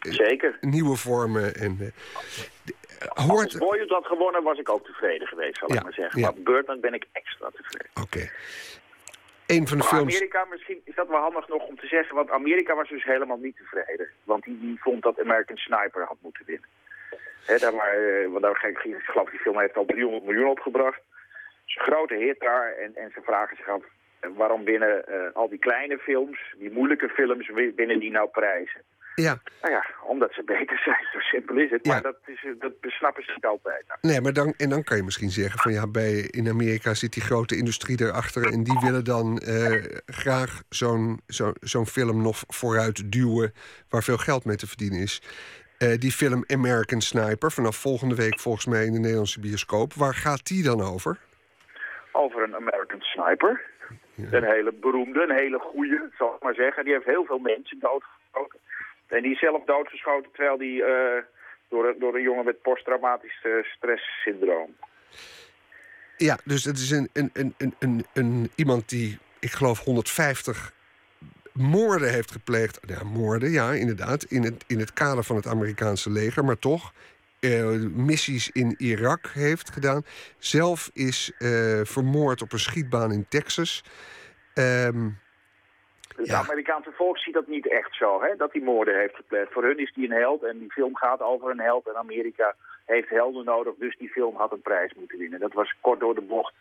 Zeker. 0.00 0.58
Nieuwe 0.60 0.96
vormen. 0.96 1.54
En, 1.54 1.92
d- 2.64 2.72
Als 3.08 3.26
hoort. 3.26 3.58
Boyhood 3.58 3.88
had 3.90 4.06
gewonnen, 4.06 4.42
was 4.42 4.58
ik 4.58 4.68
ook 4.70 4.84
tevreden 4.86 5.26
geweest, 5.26 5.58
zal 5.58 5.68
Ja, 5.72 5.76
ik 5.76 5.82
maar 5.82 5.92
zeggen. 5.92 6.20
ja. 6.20 6.30
Maar 6.30 6.42
Birdman 6.42 6.80
ben 6.80 6.94
ik 6.94 7.06
extra 7.12 7.50
tevreden. 7.54 7.90
Oké. 8.02 8.30
Een 9.50 9.66
van 9.68 9.78
de 9.78 9.82
Maar 9.84 9.92
films. 9.94 10.14
Amerika, 10.14 10.44
misschien 10.44 10.80
is 10.84 10.94
dat 10.94 11.08
wel 11.08 11.20
handig 11.20 11.48
nog 11.48 11.66
om 11.66 11.76
te 11.78 11.86
zeggen, 11.86 12.14
want 12.14 12.30
Amerika 12.30 12.74
was 12.74 12.88
dus 12.88 13.04
helemaal 13.04 13.36
niet 13.38 13.56
tevreden. 13.56 14.08
Want 14.24 14.44
die, 14.44 14.58
die 14.60 14.78
vond 14.80 15.02
dat 15.02 15.20
American 15.20 15.56
Sniper 15.56 16.04
had 16.04 16.16
moeten 16.20 16.44
winnen. 16.46 16.68
Hè, 17.46 17.58
daar 17.58 17.72
waren, 17.72 18.22
eh, 18.24 18.28
want 18.30 18.42
daar 18.42 18.64
ik 18.68 18.78
geloof 19.02 19.30
die 19.30 19.38
film 19.40 19.58
heeft 19.58 19.76
al 19.76 19.84
300 19.84 20.24
miljoen 20.24 20.48
opgebracht. 20.50 21.00
Is 21.66 21.76
een 21.76 21.82
grote 21.92 22.14
hit 22.14 22.40
daar 22.40 22.72
en, 22.72 22.94
en 22.96 23.10
ze 23.14 23.20
vragen 23.22 23.56
zich 23.56 23.68
af 23.68 23.82
eh, 24.20 24.30
waarom 24.36 24.64
winnen 24.64 25.06
eh, 25.06 25.32
al 25.34 25.48
die 25.48 25.58
kleine 25.58 25.98
films, 25.98 26.54
die 26.58 26.70
moeilijke 26.70 27.08
films, 27.08 27.48
wi- 27.48 27.72
winnen 27.76 27.98
die 28.00 28.10
nou 28.10 28.28
prijzen? 28.28 28.82
Ja. 29.14 29.38
Nou 29.62 29.74
ja, 29.74 29.86
omdat 30.02 30.32
ze 30.32 30.42
beter 30.44 30.78
zijn, 30.78 31.06
zo 31.12 31.18
simpel 31.18 31.56
is 31.56 31.70
het. 31.70 31.86
Ja. 31.86 31.92
Maar 31.92 32.02
dat, 32.02 32.16
is, 32.26 32.46
dat 32.58 32.80
besnappen 32.80 33.24
ze 33.24 33.32
niet 33.34 33.46
altijd. 33.46 33.84
Nee, 34.00 34.20
maar 34.20 34.32
dan, 34.32 34.54
en 34.56 34.68
dan 34.68 34.84
kan 34.84 34.96
je 34.96 35.02
misschien 35.02 35.30
zeggen 35.30 35.60
van 35.60 35.72
ja, 35.72 35.86
bij, 35.86 36.12
in 36.12 36.48
Amerika 36.48 36.94
zit 36.94 37.12
die 37.12 37.22
grote 37.22 37.56
industrie 37.56 38.00
erachter 38.00 38.52
en 38.52 38.62
die 38.62 38.78
willen 38.80 39.04
dan 39.04 39.38
eh, 39.38 39.84
graag 40.06 40.62
zo'n 40.68 41.20
zo, 41.26 41.52
zo'n 41.60 41.86
film 41.86 42.22
nog 42.22 42.44
vooruit 42.46 43.12
duwen 43.12 43.52
waar 43.88 44.02
veel 44.02 44.18
geld 44.18 44.44
mee 44.44 44.56
te 44.56 44.66
verdienen 44.66 45.00
is. 45.00 45.22
Eh, 45.78 45.98
die 45.98 46.12
film 46.12 46.44
American 46.46 47.00
Sniper, 47.00 47.50
vanaf 47.52 47.76
volgende 47.76 48.14
week 48.14 48.38
volgens 48.38 48.66
mij 48.66 48.84
in 48.84 48.92
de 48.92 48.98
Nederlandse 48.98 49.40
bioscoop. 49.40 49.94
Waar 49.94 50.14
gaat 50.14 50.46
die 50.46 50.62
dan 50.62 50.80
over? 50.80 51.18
over 52.12 52.42
een 52.42 52.54
American 52.54 53.00
Sniper. 53.00 53.68
Een 54.30 54.44
hele 54.44 54.72
beroemde, 54.72 55.22
een 55.22 55.36
hele 55.36 55.58
goede, 55.58 56.10
zal 56.18 56.34
ik 56.34 56.42
maar 56.42 56.54
zeggen. 56.54 56.84
Die 56.84 56.92
heeft 56.92 57.04
heel 57.06 57.24
veel 57.24 57.38
mensen 57.38 57.78
doodgeschoten. 57.78 58.58
En 59.10 59.22
die 59.22 59.32
is 59.32 59.38
zelf 59.38 59.64
doodgeschoten 59.64 60.30
terwijl 60.32 60.58
die 60.58 60.84
eh, 60.84 61.22
door, 61.68 61.94
door 61.98 62.14
een 62.14 62.22
jongen 62.22 62.44
met 62.44 62.62
posttraumatisch 62.62 63.40
eh, 63.42 63.52
stresssyndroom. 63.62 64.76
Ja, 66.16 66.38
dus 66.44 66.64
het 66.64 66.78
is 66.78 66.90
een, 66.90 67.08
een, 67.12 67.30
een, 67.32 67.74
een, 67.78 68.06
een, 68.12 68.50
iemand 68.56 68.88
die, 68.88 69.18
ik 69.40 69.50
geloof, 69.50 69.78
150 69.84 70.72
moorden 71.52 72.12
heeft 72.12 72.30
gepleegd. 72.30 72.80
Ja, 72.86 73.04
moorden, 73.04 73.50
ja, 73.50 73.72
inderdaad. 73.72 74.24
In 74.24 74.42
het, 74.42 74.64
in 74.66 74.78
het 74.78 74.92
kader 74.92 75.24
van 75.24 75.36
het 75.36 75.46
Amerikaanse 75.46 76.10
leger, 76.10 76.44
maar 76.44 76.58
toch. 76.58 76.92
eh, 77.40 77.70
missies 77.94 78.50
in 78.50 78.74
Irak 78.78 79.30
heeft 79.32 79.70
gedaan. 79.70 80.04
Zelf 80.38 80.90
is 80.92 81.32
eh, 81.38 81.80
vermoord 81.82 82.42
op 82.42 82.52
een 82.52 82.58
schietbaan 82.58 83.12
in 83.12 83.26
Texas. 83.28 83.84
Ehm, 86.16 86.20
Het 86.22 86.32
Amerikaanse 86.48 86.92
volk 86.92 87.18
ziet 87.18 87.34
dat 87.34 87.46
niet 87.46 87.68
echt 87.68 87.94
zo, 87.94 88.22
hè, 88.22 88.36
dat 88.36 88.52
hij 88.52 88.62
moorden 88.62 88.98
heeft 88.98 89.14
gepleegd. 89.16 89.52
Voor 89.52 89.64
hun 89.64 89.78
is 89.78 89.92
die 89.94 90.04
een 90.10 90.16
held 90.16 90.42
en 90.42 90.58
die 90.58 90.72
film 90.72 90.96
gaat 90.96 91.20
over 91.20 91.50
een 91.50 91.60
held. 91.60 91.86
En 91.88 91.96
Amerika 91.96 92.54
heeft 92.86 93.08
helden 93.08 93.44
nodig, 93.44 93.74
dus 93.78 93.96
die 93.96 94.08
film 94.08 94.36
had 94.36 94.52
een 94.52 94.62
prijs 94.62 94.94
moeten 94.94 95.18
winnen. 95.18 95.40
Dat 95.40 95.52
was 95.52 95.74
kort 95.80 96.00
door 96.00 96.14
de 96.14 96.20
bocht 96.20 96.54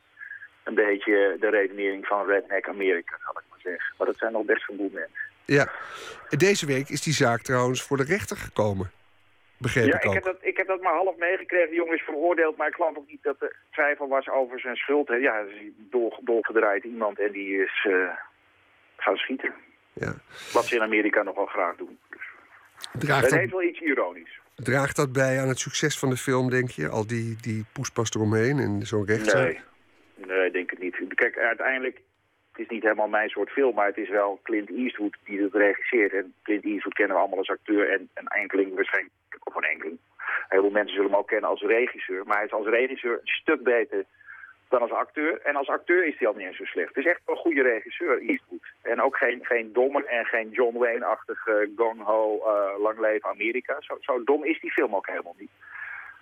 een 0.64 0.76
beetje 0.76 1.38
de 1.40 1.50
redenering 1.50 2.06
van 2.06 2.26
Redneck 2.26 2.68
Amerika, 2.68 3.18
zal 3.24 3.38
ik 3.38 3.44
maar 3.50 3.60
zeggen. 3.64 3.94
Maar 3.98 4.08
dat 4.08 4.18
zijn 4.18 4.32
nog 4.32 4.46
best 4.46 4.68
boel 4.68 4.90
mensen. 4.94 5.20
ja. 5.46 5.70
Deze 6.30 6.66
week 6.66 6.90
is 6.90 7.02
die 7.02 7.14
zaak 7.14 7.42
trouwens 7.42 7.84
voor 7.84 7.98
de 7.98 8.04
rechter 8.04 8.38
gekomen. 8.38 8.92
Begreep 9.58 9.86
ja, 9.86 9.96
ik 10.02 10.06
ook. 10.08 10.14
heb, 10.14 10.24
dat, 10.24 10.38
ik 10.42 10.58
heb 10.58 10.68
dat 10.68 10.82
maar 10.82 10.94
half 10.94 11.18
meegekregen. 11.18 11.68
Die 11.70 11.76
jongen 11.78 11.96
is 11.96 12.02
veroordeeld, 12.04 12.58
maar 12.58 12.68
ik 12.68 12.74
geloof 12.74 12.98
ook 12.98 13.08
niet 13.08 13.24
dat 13.24 13.42
er 13.42 13.56
twijfel 13.72 14.08
was 14.08 14.30
over 14.30 14.60
zijn 14.60 14.76
schuld. 14.76 15.08
Ja, 15.08 15.34
hij 15.34 15.46
is 15.46 15.60
een 15.60 15.88
dol, 15.90 16.18
dolgedraaid 16.22 16.84
iemand 16.84 17.20
en 17.20 17.32
die 17.32 17.64
is 17.64 17.86
eh, 17.90 18.10
gaan 19.02 19.16
schieten. 19.16 19.54
Ja. 19.94 20.14
Wat 20.54 20.66
ze 20.66 20.76
in 20.76 20.82
Amerika 20.82 21.24
nogal 21.24 21.46
graag 21.46 21.76
doen. 21.76 21.98
Draagt 22.92 23.22
dat 23.22 23.30
dat, 23.30 23.40
heeft 23.40 23.52
wel 23.52 23.64
iets 23.64 23.80
ironisch. 23.80 24.40
draagt 24.56 24.96
dat 24.96 25.12
bij 25.12 25.42
aan 25.42 25.48
het 25.48 25.60
succes 25.60 26.00
van 26.00 26.10
de 26.10 26.18
film, 26.18 26.50
denk 26.50 26.70
je? 26.70 26.90
Al 26.90 27.08
die, 27.08 27.38
die 27.42 27.66
poespas 27.74 28.14
eromheen 28.14 28.60
en 28.60 28.82
zo'n 28.82 29.06
rechtszaak? 29.06 29.44
Nee, 29.44 29.60
nee, 30.28 30.52
denk 30.52 30.70
het 30.70 30.80
niet. 30.80 30.96
Kijk, 31.16 31.38
uiteindelijk, 31.38 32.02
het 32.52 32.62
is 32.62 32.68
niet 32.68 32.84
helemaal 32.84 33.08
mijn 33.08 33.30
soort 33.30 33.50
film, 33.50 33.76
maar 33.76 33.88
het 33.88 33.98
is 33.98 34.10
wel 34.10 34.40
Clint 34.44 34.70
Eastwood 34.70 35.18
die 35.24 35.42
het 35.42 35.54
regisseert. 35.54 36.14
En 36.14 36.34
Clint 36.44 36.64
Eastwood 36.64 36.94
kennen 36.94 37.16
we 37.16 37.22
allemaal 37.22 37.40
als 37.40 37.50
acteur 37.50 37.92
en 37.92 38.10
een 38.14 38.28
enkeling 38.28 38.76
waarschijnlijk, 38.76 39.14
of 39.44 39.56
een 39.56 39.64
enkeling. 39.64 39.98
Heel 40.50 40.62
veel 40.62 40.70
mensen 40.70 40.96
zullen 40.96 41.10
hem 41.10 41.20
ook 41.20 41.28
kennen 41.28 41.50
als 41.50 41.62
regisseur. 41.62 42.26
Maar 42.26 42.36
hij 42.36 42.46
is 42.46 42.52
als 42.52 42.68
regisseur 42.68 43.14
een 43.14 43.20
stuk 43.28 43.64
beter 43.64 44.06
dan 44.70 44.82
als 44.82 44.92
acteur. 44.92 45.42
En 45.42 45.56
als 45.56 45.68
acteur 45.68 46.08
is 46.08 46.18
hij 46.18 46.28
al 46.28 46.34
niet 46.34 46.48
eens 46.48 46.58
zo 46.58 46.64
slecht. 46.64 46.88
Het 46.88 47.06
is 47.06 47.12
echt 47.12 47.22
een 47.26 47.36
goede 47.36 47.62
regisseur, 47.62 48.22
Eastwood. 48.22 48.66
En 48.82 49.02
ook 49.02 49.18
geen, 49.18 49.40
geen 49.46 49.74
domme 49.74 50.06
en 50.06 50.26
geen 50.26 50.50
John 50.50 50.78
Wayne-achtig 50.78 51.48
eh, 51.48 51.56
gong-ho, 51.76 52.40
eh, 52.46 52.82
lang 52.82 53.00
leven 53.00 53.30
Amerika. 53.30 53.76
Zo, 53.80 53.98
zo 54.00 54.24
dom 54.24 54.44
is 54.44 54.60
die 54.62 54.72
film 54.72 54.96
ook 54.96 55.08
helemaal 55.08 55.36
niet. 55.38 55.52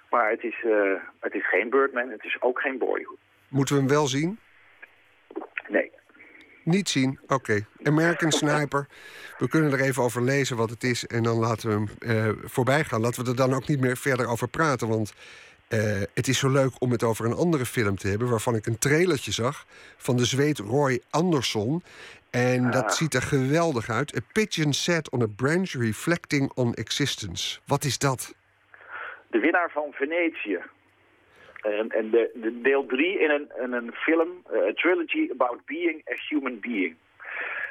Maar 0.09 0.29
het 0.29 0.43
is, 0.43 0.63
eh, 0.63 0.93
het 1.19 1.33
is 1.33 1.49
geen 1.49 1.69
Birdman, 1.69 2.09
het 2.09 2.23
is 2.23 2.41
ook 2.41 2.59
geen 2.59 2.77
Boyhood. 2.77 3.17
Moeten 3.47 3.75
we 3.75 3.81
hem 3.81 3.89
wel 3.89 4.07
zien? 4.07 4.39
Nee. 5.67 5.91
Niet 6.63 6.89
zien? 6.89 7.19
Oké. 7.27 7.65
American 7.83 8.31
Sniper. 8.31 8.87
We 9.37 9.49
kunnen 9.49 9.71
er 9.71 9.81
even 9.81 10.03
over 10.03 10.21
lezen 10.21 10.57
wat 10.57 10.69
het 10.69 10.83
is 10.83 11.05
en 11.05 11.23
dan 11.23 11.37
laten 11.37 11.69
we 11.69 11.73
hem 11.73 11.87
eh, 11.99 12.43
voorbij 12.43 12.83
gaan. 12.83 13.01
Laten 13.01 13.23
we 13.23 13.29
er 13.29 13.35
dan 13.35 13.53
ook 13.53 13.67
niet 13.67 13.79
meer 13.79 13.97
verder 13.97 14.27
over 14.27 14.47
praten, 14.47 14.87
want 14.87 15.13
eh, 15.67 16.01
het 16.13 16.27
is 16.27 16.39
zo 16.39 16.49
leuk 16.49 16.81
om 16.81 16.91
het 16.91 17.03
over 17.03 17.25
een 17.25 17.33
andere 17.33 17.65
film 17.65 17.95
te 17.95 18.07
hebben... 18.07 18.29
waarvan 18.29 18.55
ik 18.55 18.65
een 18.65 18.79
trailertje 18.79 19.31
zag 19.31 19.65
van 19.97 20.17
de 20.17 20.25
zweet 20.25 20.59
Roy 20.59 21.01
Anderson. 21.09 21.83
En 22.31 22.71
dat 22.71 22.95
ziet 22.95 23.13
er 23.13 23.21
geweldig 23.21 23.89
uit. 23.89 24.15
A 24.15 24.19
pigeon 24.33 24.73
sat 24.73 25.09
on 25.09 25.21
a 25.21 25.27
branch 25.35 25.71
reflecting 25.71 26.51
on 26.55 26.73
existence. 26.73 27.59
Wat 27.65 27.83
is 27.83 27.97
dat? 27.97 28.35
De 29.27 29.39
winnaar 29.39 29.71
van 29.71 29.91
Venetië. 29.91 30.59
En, 31.61 31.89
en 31.89 32.09
de, 32.09 32.31
de 32.33 32.61
deel 32.61 32.85
3 32.85 33.19
in 33.19 33.29
een, 33.29 33.51
in 33.61 33.71
een 33.71 33.91
film, 33.93 34.29
eh, 34.51 34.67
a 34.67 34.73
trilogy 34.73 35.29
about 35.31 35.65
being 35.65 36.09
a 36.11 36.15
human 36.29 36.59
being. 36.59 36.95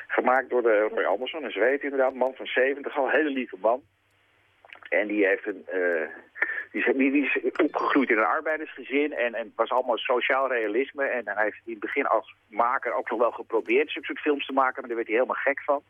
Gemaakt 0.06 0.50
door 0.50 0.62
de 0.62 0.88
Roy 0.92 1.04
Anderson, 1.04 1.44
een 1.44 1.50
Zweed 1.50 1.82
inderdaad, 1.82 2.14
man 2.14 2.34
van 2.34 2.46
70, 2.46 2.96
al 2.96 3.04
een 3.04 3.10
hele 3.10 3.30
lieve 3.30 3.56
man. 3.60 3.82
En 4.88 5.06
die 5.06 5.26
heeft 5.26 5.46
een, 5.46 5.64
eh, 5.66 6.08
die, 6.72 7.24
is, 7.24 7.34
is 7.34 7.52
opgegroeid 7.56 8.10
in 8.10 8.18
een 8.18 8.24
arbeidersgezin 8.24 9.12
en, 9.12 9.34
en 9.34 9.52
was 9.56 9.70
allemaal 9.70 9.98
sociaal 9.98 10.48
realisme. 10.48 11.04
En 11.04 11.22
hij 11.24 11.44
heeft 11.44 11.60
in 11.64 11.72
het 11.72 11.80
begin 11.80 12.06
als 12.06 12.34
maker 12.46 12.92
ook 12.92 13.10
nog 13.10 13.18
wel 13.18 13.30
geprobeerd 13.30 13.90
zulke 13.90 14.06
soort 14.06 14.20
films 14.20 14.46
te 14.46 14.52
maken, 14.52 14.74
maar 14.80 14.86
daar 14.86 14.96
werd 14.96 15.08
hij 15.08 15.16
helemaal 15.16 15.42
gek 15.42 15.62
van. 15.62 15.82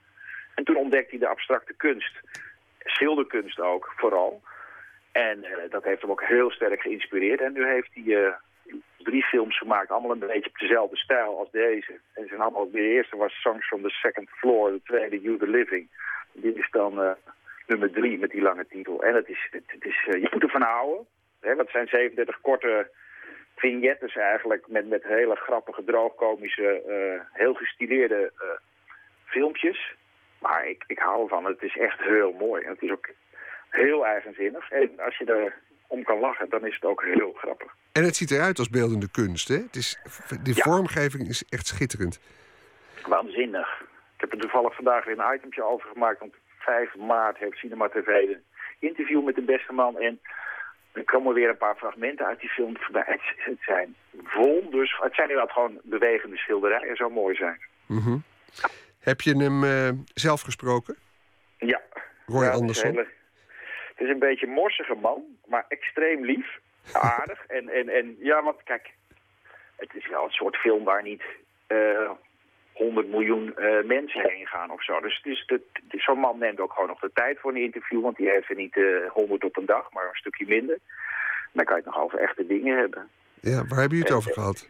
En 0.55 0.65
toen 0.65 0.77
ontdekte 0.77 1.11
hij 1.11 1.19
de 1.19 1.29
abstracte 1.29 1.75
kunst, 1.77 2.21
schilderkunst 2.79 3.61
ook 3.61 3.93
vooral. 3.97 4.43
En 5.13 5.45
eh, 5.45 5.71
dat 5.71 5.85
heeft 5.85 6.01
hem 6.01 6.11
ook 6.11 6.23
heel 6.23 6.51
sterk 6.51 6.81
geïnspireerd. 6.81 7.41
En 7.41 7.53
nu 7.53 7.67
heeft 7.67 7.91
hij 7.93 8.25
eh, 8.25 8.33
drie 8.97 9.23
films 9.23 9.59
gemaakt, 9.59 9.91
allemaal 9.91 10.11
een 10.11 10.19
beetje 10.19 10.51
op 10.51 10.59
dezelfde 10.59 10.97
stijl 10.97 11.39
als 11.39 11.51
deze. 11.51 12.01
En 12.15 12.27
zijn 12.29 12.41
allemaal, 12.41 12.71
de 12.71 12.81
eerste 12.81 13.17
was 13.17 13.41
Songs 13.41 13.67
from 13.67 13.83
the 13.83 13.89
Second 13.89 14.29
Floor, 14.31 14.71
de 14.71 14.81
tweede 14.85 15.21
You 15.21 15.39
the 15.39 15.49
Living. 15.49 15.89
Dit 16.33 16.57
is 16.57 16.69
dan 16.71 17.03
eh, 17.03 17.11
nummer 17.67 17.91
drie 17.93 18.19
met 18.19 18.31
die 18.31 18.43
lange 18.43 18.67
titel. 18.67 19.03
En 19.03 19.15
het 19.15 19.29
is, 19.29 19.49
het, 19.51 19.63
het 19.67 19.85
is, 19.85 20.07
eh, 20.07 20.21
je 20.21 20.29
moet 20.33 20.43
ervan 20.43 20.63
houden. 20.63 21.07
Hè, 21.41 21.49
want 21.49 21.61
het 21.61 21.71
zijn 21.71 21.89
37 21.89 22.41
korte 22.41 22.91
vignettes 23.57 24.17
eigenlijk 24.17 24.69
met, 24.69 24.89
met 24.89 25.03
hele 25.03 25.37
grappige, 25.37 25.85
droogkomische, 25.85 26.83
eh, 26.83 27.39
heel 27.39 27.55
gestileerde 27.55 28.33
eh, 28.39 28.49
filmpjes. 29.25 29.95
Maar 30.39 30.69
ik, 30.69 30.85
ik 30.87 30.99
hou 30.99 31.23
ervan. 31.23 31.45
Het 31.45 31.63
is 31.63 31.77
echt 31.77 32.01
heel 32.01 32.33
mooi. 32.33 32.63
En 32.63 32.71
het 32.71 32.83
is 32.83 32.91
ook 32.91 33.09
heel 33.69 34.07
eigenzinnig. 34.07 34.71
En 34.71 35.01
als 35.01 35.19
je 35.19 35.25
er 35.25 35.55
om 35.87 36.03
kan 36.03 36.19
lachen, 36.19 36.49
dan 36.49 36.67
is 36.67 36.75
het 36.75 36.85
ook 36.85 37.03
heel 37.03 37.33
grappig. 37.33 37.75
En 37.93 38.05
het 38.05 38.17
ziet 38.17 38.31
eruit 38.31 38.59
als 38.59 38.71
beeldende 38.71 39.11
kunst, 39.11 39.49
hè? 39.49 39.57
Het 39.57 39.77
is, 39.77 39.99
de 40.43 40.55
vormgeving 40.55 41.29
is 41.29 41.45
echt 41.49 41.67
schitterend. 41.67 42.21
Waanzinnig. 43.07 43.81
Ik 44.15 44.21
heb 44.21 44.33
er 44.33 44.39
toevallig 44.39 44.75
vandaag 44.75 45.05
weer 45.05 45.19
een 45.19 45.35
itemtje 45.35 45.63
over 45.63 45.89
gemaakt. 45.89 46.21
Want 46.21 46.35
5 46.67 46.97
maart 46.97 47.39
heeft 47.39 47.57
Cinema 47.59 47.89
TV 47.89 48.07
een 48.07 48.43
interview 48.79 49.25
met 49.25 49.35
de 49.35 49.43
beste 49.43 49.73
man. 49.73 49.99
En 49.99 50.21
er 50.93 51.05
komen 51.05 51.35
weer 51.35 51.49
een 51.49 51.57
paar 51.57 51.77
fragmenten 51.77 52.27
uit 52.27 52.41
die 52.41 52.49
film 52.49 52.77
voorbij. 52.79 53.05
Het, 53.17 53.21
het 53.37 53.59
zijn 53.61 53.95
wonders. 54.35 54.99
Het 55.01 55.15
zijn 55.15 55.29
inderdaad 55.29 55.53
gewoon 55.55 55.79
bewegende 55.83 56.37
schilderijen. 56.37 56.97
Zo 56.97 57.11
mooi 57.11 57.35
zijn. 57.35 57.61
Mhm. 57.87 58.17
Heb 59.01 59.21
je 59.21 59.37
hem 59.37 59.65
eh, 59.65 59.89
zelf 60.15 60.41
gesproken? 60.41 60.97
Ja. 61.59 61.81
Roy 62.27 62.41
Ja, 62.43 62.45
het 62.45 62.53
is 62.55 62.61
Anderson? 62.61 62.91
hele- 62.91 63.15
Het 63.95 64.07
is 64.07 64.09
een 64.13 64.19
beetje 64.19 64.47
een 64.47 64.53
morsige 64.53 64.95
man, 64.95 65.23
maar 65.47 65.65
extreem 65.69 66.25
lief, 66.25 66.59
aardig. 66.93 67.47
en, 67.57 67.69
en, 67.69 67.89
en 67.89 68.17
ja, 68.19 68.43
want 68.43 68.63
kijk, 68.63 68.91
het 69.77 69.95
is 69.95 70.09
wel 70.09 70.25
een 70.25 70.31
soort 70.31 70.57
film 70.57 70.85
waar 70.85 71.03
niet 71.03 71.23
eh 71.67 72.11
100 72.77 73.09
miljoen 73.09 73.57
eh, 73.57 73.85
mensen 73.85 74.21
heen 74.31 74.47
gaan 74.47 74.71
of 74.71 74.85
zo. 74.85 75.01
Dus 75.01 75.21
is- 75.25 75.47
zo'n 75.89 76.19
man 76.19 76.39
neemt 76.39 76.61
ook 76.61 76.73
gewoon 76.73 76.89
nog 76.89 77.01
de 77.01 77.11
tijd 77.15 77.39
voor 77.41 77.51
een 77.51 77.63
interview, 77.63 78.01
want 78.03 78.17
die 78.17 78.31
heeft 78.31 78.49
er 78.51 78.57
niet 78.57 78.77
eh 78.77 79.11
100 79.13 79.45
op 79.45 79.57
een 79.57 79.67
dag, 79.67 79.93
maar 79.93 80.05
een 80.05 80.15
stukje 80.15 80.47
minder. 80.47 80.79
Dan 81.53 81.65
kan 81.65 81.77
je 81.77 81.83
het 81.83 81.93
nog 81.95 82.03
over 82.05 82.19
echte 82.19 82.47
dingen 82.47 82.77
hebben. 82.79 83.09
Ja, 83.41 83.57
waar 83.57 83.79
hebben 83.81 83.99
jullie 83.99 84.05
het 84.05 84.13
over 84.13 84.33
gehad? 84.33 84.69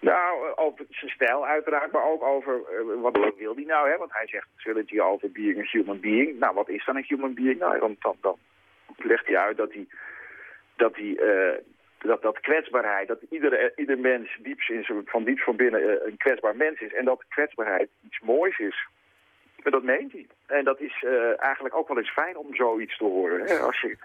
Nou, 0.00 0.46
eh, 0.46 0.52
over 0.64 0.84
zijn 0.90 1.10
stijl 1.10 1.46
uiteraard, 1.46 1.92
maar 1.92 2.04
ook 2.04 2.22
over 2.22 2.54
eh, 2.54 3.00
wat 3.00 3.18
wil 3.38 3.54
hij 3.54 3.64
nou, 3.64 3.90
hè? 3.90 3.96
Want 3.96 4.12
hij 4.12 4.26
zegt 4.28 4.48
trilogy 4.56 5.00
over 5.00 5.30
being 5.32 5.58
a 5.58 5.64
human 5.70 6.00
being. 6.00 6.38
Nou, 6.38 6.54
wat 6.54 6.68
is 6.68 6.84
dan 6.84 6.96
een 6.96 7.04
human 7.08 7.34
being? 7.34 7.58
Nou, 7.58 7.78
dan, 7.78 7.96
dan, 7.98 8.16
dan 8.20 8.36
legt 8.96 9.26
hij 9.26 9.36
uit 9.36 9.56
dat 9.56 9.72
hij, 9.72 9.86
dat 10.76 10.96
hij 10.96 11.16
eh, 11.16 11.58
dat, 12.08 12.22
dat 12.22 12.40
kwetsbaarheid, 12.40 13.08
dat 13.08 13.22
iedere, 13.30 13.72
ieder 13.76 13.98
mens 13.98 14.38
dieps 14.40 14.72
van 15.04 15.24
diep 15.24 15.38
van 15.38 15.56
binnen 15.56 15.80
eh, 15.80 16.06
een 16.06 16.16
kwetsbaar 16.16 16.56
mens 16.56 16.80
is. 16.80 16.92
En 16.92 17.04
dat 17.04 17.24
kwetsbaarheid 17.28 17.88
iets 18.04 18.20
moois 18.20 18.58
is. 18.58 18.86
En 19.62 19.70
dat 19.70 19.82
meent 19.82 20.12
hij. 20.12 20.26
En 20.46 20.64
dat 20.64 20.80
is 20.80 21.02
eh, 21.06 21.42
eigenlijk 21.42 21.74
ook 21.74 21.88
wel 21.88 21.98
eens 21.98 22.12
fijn 22.12 22.36
om 22.36 22.54
zoiets 22.54 22.96
te 22.96 23.04
horen. 23.04 23.46
Hè? 23.46 23.58
Als 23.58 23.80
je 23.80 23.96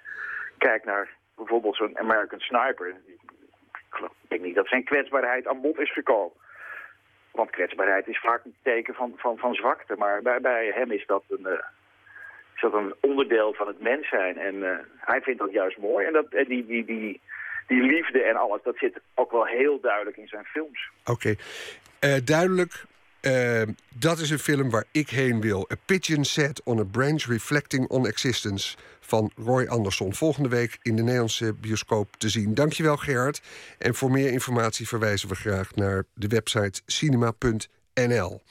kijkt 0.57 0.85
naar 0.85 1.09
bijvoorbeeld 1.35 1.75
zo'n 1.75 1.97
American 1.97 2.39
Sniper. 2.39 2.87
Ik 2.87 4.09
denk 4.27 4.41
niet 4.41 4.55
dat 4.55 4.67
zijn 4.67 4.83
kwetsbaarheid 4.83 5.47
aan 5.47 5.61
bod 5.61 5.79
is 5.79 5.93
gekomen. 5.93 6.35
Want 7.31 7.49
kwetsbaarheid 7.49 8.07
is 8.07 8.19
vaak 8.19 8.45
een 8.45 8.55
teken 8.61 8.93
van, 8.93 9.13
van, 9.15 9.37
van 9.37 9.53
zwakte. 9.53 9.95
Maar 9.95 10.21
bij, 10.21 10.41
bij 10.41 10.71
hem 10.75 10.91
is 10.91 11.05
dat 11.05 11.23
een... 11.29 11.45
eh, 11.45 11.65
is 12.55 12.63
een 12.63 12.95
onderdeel 13.01 13.53
van 13.53 13.67
het 13.67 13.81
mens 13.81 14.09
zijn. 14.09 14.37
En 14.37 14.85
hij 14.97 15.21
vindt 15.21 15.39
dat 15.39 15.51
juist 15.51 15.77
mooi. 15.77 16.05
En, 16.05 16.13
dat, 16.13 16.31
die, 16.31 16.65
die, 16.65 16.85
die, 16.85 17.21
die 17.67 17.81
liefde 17.81 18.21
en 18.23 18.35
alles, 18.35 18.61
dat 18.63 18.77
zit 18.77 18.99
ook 19.15 19.31
wel 19.31 19.45
heel 19.45 19.79
duidelijk 19.81 20.17
in 20.17 20.27
zijn 20.27 20.43
films. 20.45 20.89
Oké, 21.05 21.35
Eh, 21.99 22.15
duidelijk. 22.23 22.85
eh, 23.21 23.61
dat 23.95 24.19
is 24.19 24.29
een 24.29 24.39
film 24.39 24.69
waar 24.69 24.83
ik 24.91 25.09
heen 25.09 25.41
wil. 25.41 25.67
A 25.71 25.75
Pigeon 25.85 26.25
Set 26.25 26.61
on 26.63 26.79
a 26.79 26.83
Branch 26.83 27.23
Reflecting 27.25 27.87
on 27.87 28.07
Existence 28.07 28.77
van 28.99 29.31
Roy 29.35 29.65
Anderson. 29.65 30.13
Volgende 30.13 30.49
week 30.49 30.77
in 30.81 30.95
de 30.95 31.01
Nederlandse 31.01 31.53
bioscoop 31.53 32.15
te 32.17 32.29
zien. 32.29 32.53
Dankjewel 32.53 32.97
Gerard. 32.97 33.41
En 33.77 33.95
voor 33.95 34.11
meer 34.11 34.31
informatie 34.31 34.87
verwijzen 34.87 35.29
we 35.29 35.35
graag 35.35 35.75
naar 35.75 36.03
de 36.13 36.27
website 36.27 36.81
cinema.nl. 36.85 38.41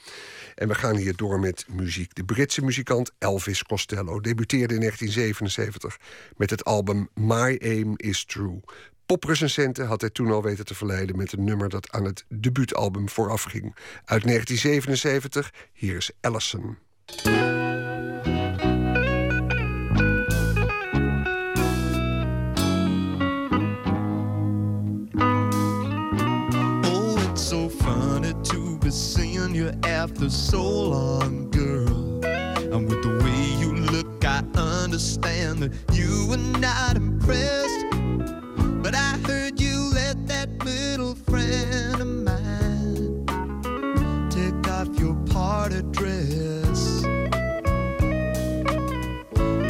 En 0.55 0.67
we 0.67 0.75
gaan 0.75 0.95
hier 0.95 1.15
door 1.15 1.39
met 1.39 1.65
muziek. 1.69 2.15
De 2.15 2.23
Britse 2.25 2.63
muzikant 2.63 3.11
Elvis 3.19 3.63
Costello 3.63 4.19
debuteerde 4.19 4.73
in 4.73 4.79
1977 4.79 5.97
met 6.37 6.49
het 6.49 6.63
album 6.65 7.09
My 7.13 7.59
Aim 7.63 7.93
Is 7.95 8.25
True. 8.25 8.59
Poprecensenten 9.07 9.87
had 9.87 10.01
hij 10.01 10.09
toen 10.09 10.31
al 10.31 10.43
weten 10.43 10.65
te 10.65 10.75
verleiden 10.75 11.17
met 11.17 11.33
een 11.33 11.43
nummer 11.43 11.69
dat 11.69 11.91
aan 11.91 12.05
het 12.05 12.25
debuutalbum 12.29 13.09
voorafging. 13.09 13.75
Uit 14.05 14.23
1977, 14.23 15.53
hier 15.73 15.95
is 15.95 16.11
Allison. 16.21 16.77
Oh, 26.85 27.29
it's 27.29 27.47
so 27.47 27.69
funny 27.69 28.33
to 28.41 28.77
be 28.77 28.91
seeing 28.91 29.55
you 29.55 29.71
after 29.81 30.31
so 30.31 30.61
long, 30.89 31.55
girl. 31.55 32.19
And 32.73 32.89
with 32.89 33.01
the 33.01 33.17
way 33.23 33.59
you 33.59 33.75
look, 33.75 34.23
I 34.23 34.41
understand 34.83 35.59
that 35.59 35.95
you 35.95 36.27
were 36.27 36.59
not 36.59 36.95
impressed. 36.95 37.96
But 38.87 38.95
I 38.95 39.17
heard 39.27 39.59
you 39.59 39.91
let 39.93 40.15
that 40.27 40.47
little 40.63 41.13
friend 41.13 42.01
of 42.01 42.07
mine 42.07 43.25
take 44.29 44.65
off 44.71 44.87
your 44.97 45.13
party 45.25 45.81
dress. 45.91 47.03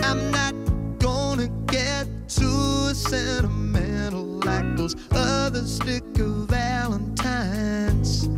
I'm 0.05 0.29
not 0.29 0.53
gonna 0.99 1.47
get 1.65 2.05
too 2.29 2.93
sentimental 2.93 4.39
like 4.45 4.77
those 4.77 4.95
other 5.09 5.63
sticker 5.65 6.29
valentines. 6.45 8.29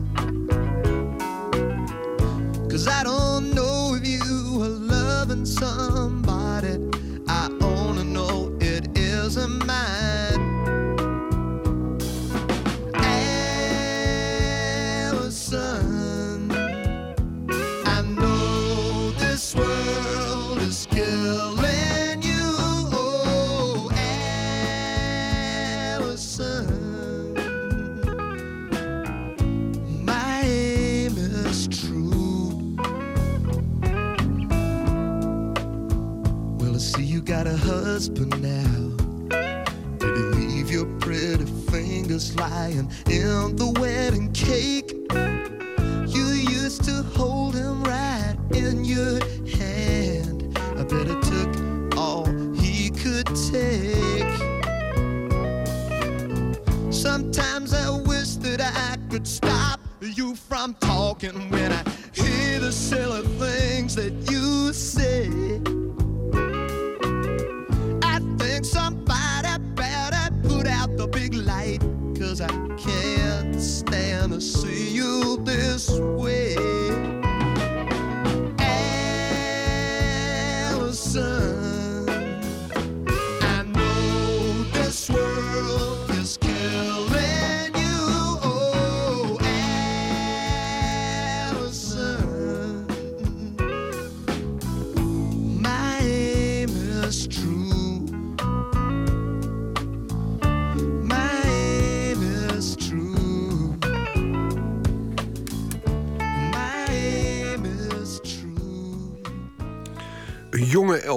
Cause 2.71 2.87
I 2.87 3.03
don't 3.03 3.53
know 3.53 3.97
if 4.01 4.07
you 4.07 4.61
are 4.63 4.69
loving 4.69 5.45
somebody. 5.45 6.18
Fingers 42.19 42.35
lying 42.35 42.91
in 43.09 43.55
the 43.55 43.71
wedding 43.79 44.31
cake? 44.33 44.91
You 46.07 46.25
used 46.25 46.83
to 46.85 47.03
hold 47.17 47.55
him 47.55 47.83
right 47.83 48.35
in 48.53 48.83
your 48.83 49.19
hand. 49.57 50.57
I 50.77 50.83
bet 50.83 51.07
it 51.07 51.21
took 51.23 51.97
all 51.97 52.25
he 52.55 52.89
could 52.89 53.27
take. 53.51 54.25
Sometimes 56.91 57.73
I 57.73 57.89
wish 58.01 58.35
that 58.37 58.61
I 58.61 58.97
could 59.09 59.27
stop 59.27 59.79
you 60.01 60.35
from 60.35 60.75
talking 60.75 61.49
when 61.49 61.71
I 61.71 61.83
hear 62.13 62.59
the 62.59 62.71
silly 62.71 63.25
things 63.37 63.95
that 63.95 64.28
see 74.39 74.89
you 74.91 75.37
this 75.43 75.89
way. 75.89 76.48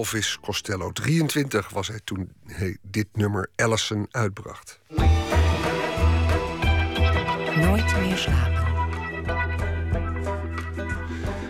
Elvis 0.03 0.39
Costello, 0.41 0.93
23 0.93 1.69
was 1.69 1.89
hij 1.89 2.01
toen 2.05 2.33
hij 2.47 2.77
dit 2.83 3.07
nummer 3.13 3.51
Allison 3.57 4.07
uitbracht. 4.11 4.81
Nooit 7.57 7.97
meer 8.01 8.17
slapen. 8.17 8.67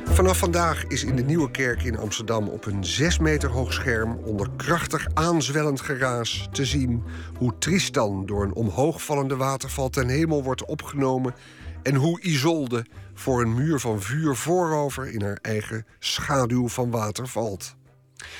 Vanaf 0.05 0.39
vandaag 0.39 0.85
is 0.85 1.05
in 1.05 1.17
de 1.17 1.23
Nieuwe 1.23 1.51
Kerk 1.51 1.83
in 1.83 1.99
Amsterdam 1.99 2.49
op 2.49 2.67
een 2.67 2.85
6 2.85 3.19
meter 3.19 3.51
hoog 3.51 3.73
scherm 3.73 4.17
onder 4.17 4.51
krachtig 4.57 5.07
aanzwellend 5.15 5.81
geraas 5.81 6.49
te 6.51 6.65
zien 6.65 7.03
hoe 7.39 7.59
Tristan 7.59 8.27
door 8.27 8.45
een 8.45 8.55
omhoogvallende 8.55 9.37
waterval 9.37 9.89
ten 9.89 10.09
hemel 10.09 10.43
wordt 10.43 10.65
opgenomen 10.65 11.35
en 11.83 11.95
hoe 11.95 12.21
Isolde 12.21 12.87
voor 13.15 13.43
een 13.43 13.55
muur 13.55 13.81
van 13.81 14.01
vuur 14.01 14.37
voorover 14.37 15.13
in 15.13 15.23
haar 15.23 15.39
eigen 15.43 15.87
schaduw 15.99 16.69
van 16.69 16.91
water 16.91 17.29
valt. 17.29 17.81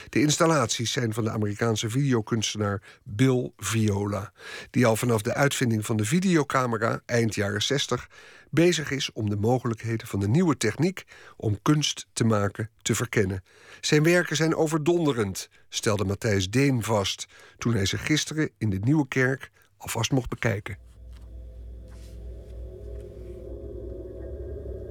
De 0.09 0.21
installaties 0.21 0.93
zijn 0.93 1.13
van 1.13 1.25
de 1.25 1.31
Amerikaanse 1.31 1.91
videokunstenaar 1.91 2.83
Bill 3.05 3.53
Viola, 3.57 4.33
die 4.71 4.87
al 4.87 4.97
vanaf 4.97 5.23
de 5.23 5.35
uitvinding 5.35 5.87
van 5.87 5.97
de 5.97 6.05
videocamera 6.05 7.01
eind 7.07 7.35
jaren 7.35 7.63
60 7.63 8.09
bezig 8.51 8.91
is 8.91 9.13
om 9.13 9.31
de 9.31 9.37
mogelijkheden 9.37 10.07
van 10.07 10.21
de 10.21 10.29
nieuwe 10.29 10.57
techniek 10.57 11.05
om 11.37 11.63
kunst 11.63 12.07
te 12.13 12.25
maken 12.25 12.71
te 12.83 12.95
verkennen. 12.95 13.45
Zijn 13.81 14.03
werken 14.03 14.37
zijn 14.37 14.55
overdonderend, 14.55 15.49
stelde 15.69 16.05
Matthijs 16.05 16.51
Deen 16.51 16.83
vast 16.83 17.27
toen 17.59 17.75
hij 17.75 17.87
ze 17.87 17.99
gisteren 17.99 18.51
in 18.59 18.71
de 18.71 18.79
Nieuwe 18.79 19.09
Kerk 19.09 19.51
alvast 19.77 20.11
mocht 20.11 20.29
bekijken. 20.29 20.79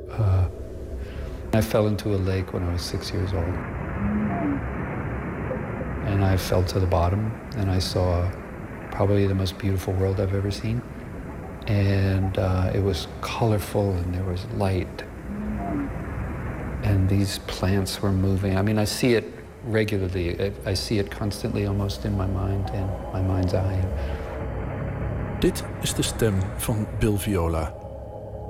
Uh, 0.10 0.46
I 1.54 1.62
fell 1.62 1.86
into 1.86 2.14
a 2.14 2.18
lake 2.18 2.52
when 2.52 2.64
I 2.64 2.72
was 2.72 2.88
six 2.88 3.12
years 3.12 3.32
old. 3.34 3.56
And 6.06 6.24
I 6.24 6.38
fell 6.38 6.64
to 6.64 6.80
the 6.80 6.88
bottom, 6.88 7.32
and 7.58 7.70
I 7.70 7.80
saw 7.80 8.30
probably 8.92 9.28
the 9.28 9.36
most 9.36 9.58
beautiful 9.58 9.94
world 9.94 10.20
I've 10.20 10.34
ever 10.34 10.52
seen. 10.52 10.82
and 11.68 12.38
uh, 12.38 12.72
it 12.74 12.84
was 12.84 13.08
colorful 13.22 13.92
and 13.92 14.14
there 14.14 14.24
was 14.24 14.46
light. 14.58 15.04
And 16.84 17.10
these 17.10 17.40
plants 17.46 18.02
were 18.02 18.12
moving. 18.12 18.58
I 18.58 18.62
mean, 18.62 18.80
I 18.80 18.86
see 18.86 19.14
it 19.14 19.26
regularly. 19.66 20.40
I, 20.42 20.72
I 20.72 20.76
see 20.76 20.98
it 20.98 21.12
constantly 21.12 21.68
almost 21.68 22.06
in 22.06 22.18
my 22.18 22.26
mind, 22.26 22.70
in 22.74 22.90
my 23.14 23.22
mind's 23.22 23.54
eye. 23.54 23.84
Dit 25.40 25.64
is 25.82 25.94
de 25.94 26.02
stem 26.02 26.36
van 26.58 26.88
Bill 27.00 27.18
Viola, 27.18 27.74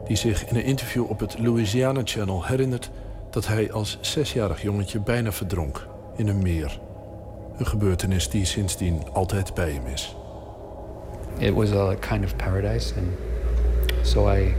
die 0.07 0.15
zich 0.15 0.45
in 0.45 0.55
een 0.55 0.63
interview 0.63 1.09
op 1.09 1.19
het 1.19 1.39
Louisiana 1.39 2.01
Channel 2.03 2.45
herinnert 2.45 2.91
dat 3.29 3.47
hij 3.47 3.71
als 3.71 3.97
zesjarig 4.01 4.61
jongetje 4.61 4.99
bijna 4.99 5.31
verdronk 5.31 5.87
in 6.15 6.27
een 6.27 6.41
meer. 6.41 6.79
Een 7.57 7.65
gebeurtenis 7.65 8.29
die 8.29 8.45
sindsdien 8.45 9.03
altijd 9.13 9.53
bij 9.53 9.71
hem 9.71 9.85
is. 9.85 10.15
It 11.37 11.53
was 11.53 11.71
a 11.71 11.95
kind 11.95 12.25
of 12.25 12.35
paradise, 12.35 12.93
and 12.97 13.07
so 14.05 14.27
I, 14.27 14.53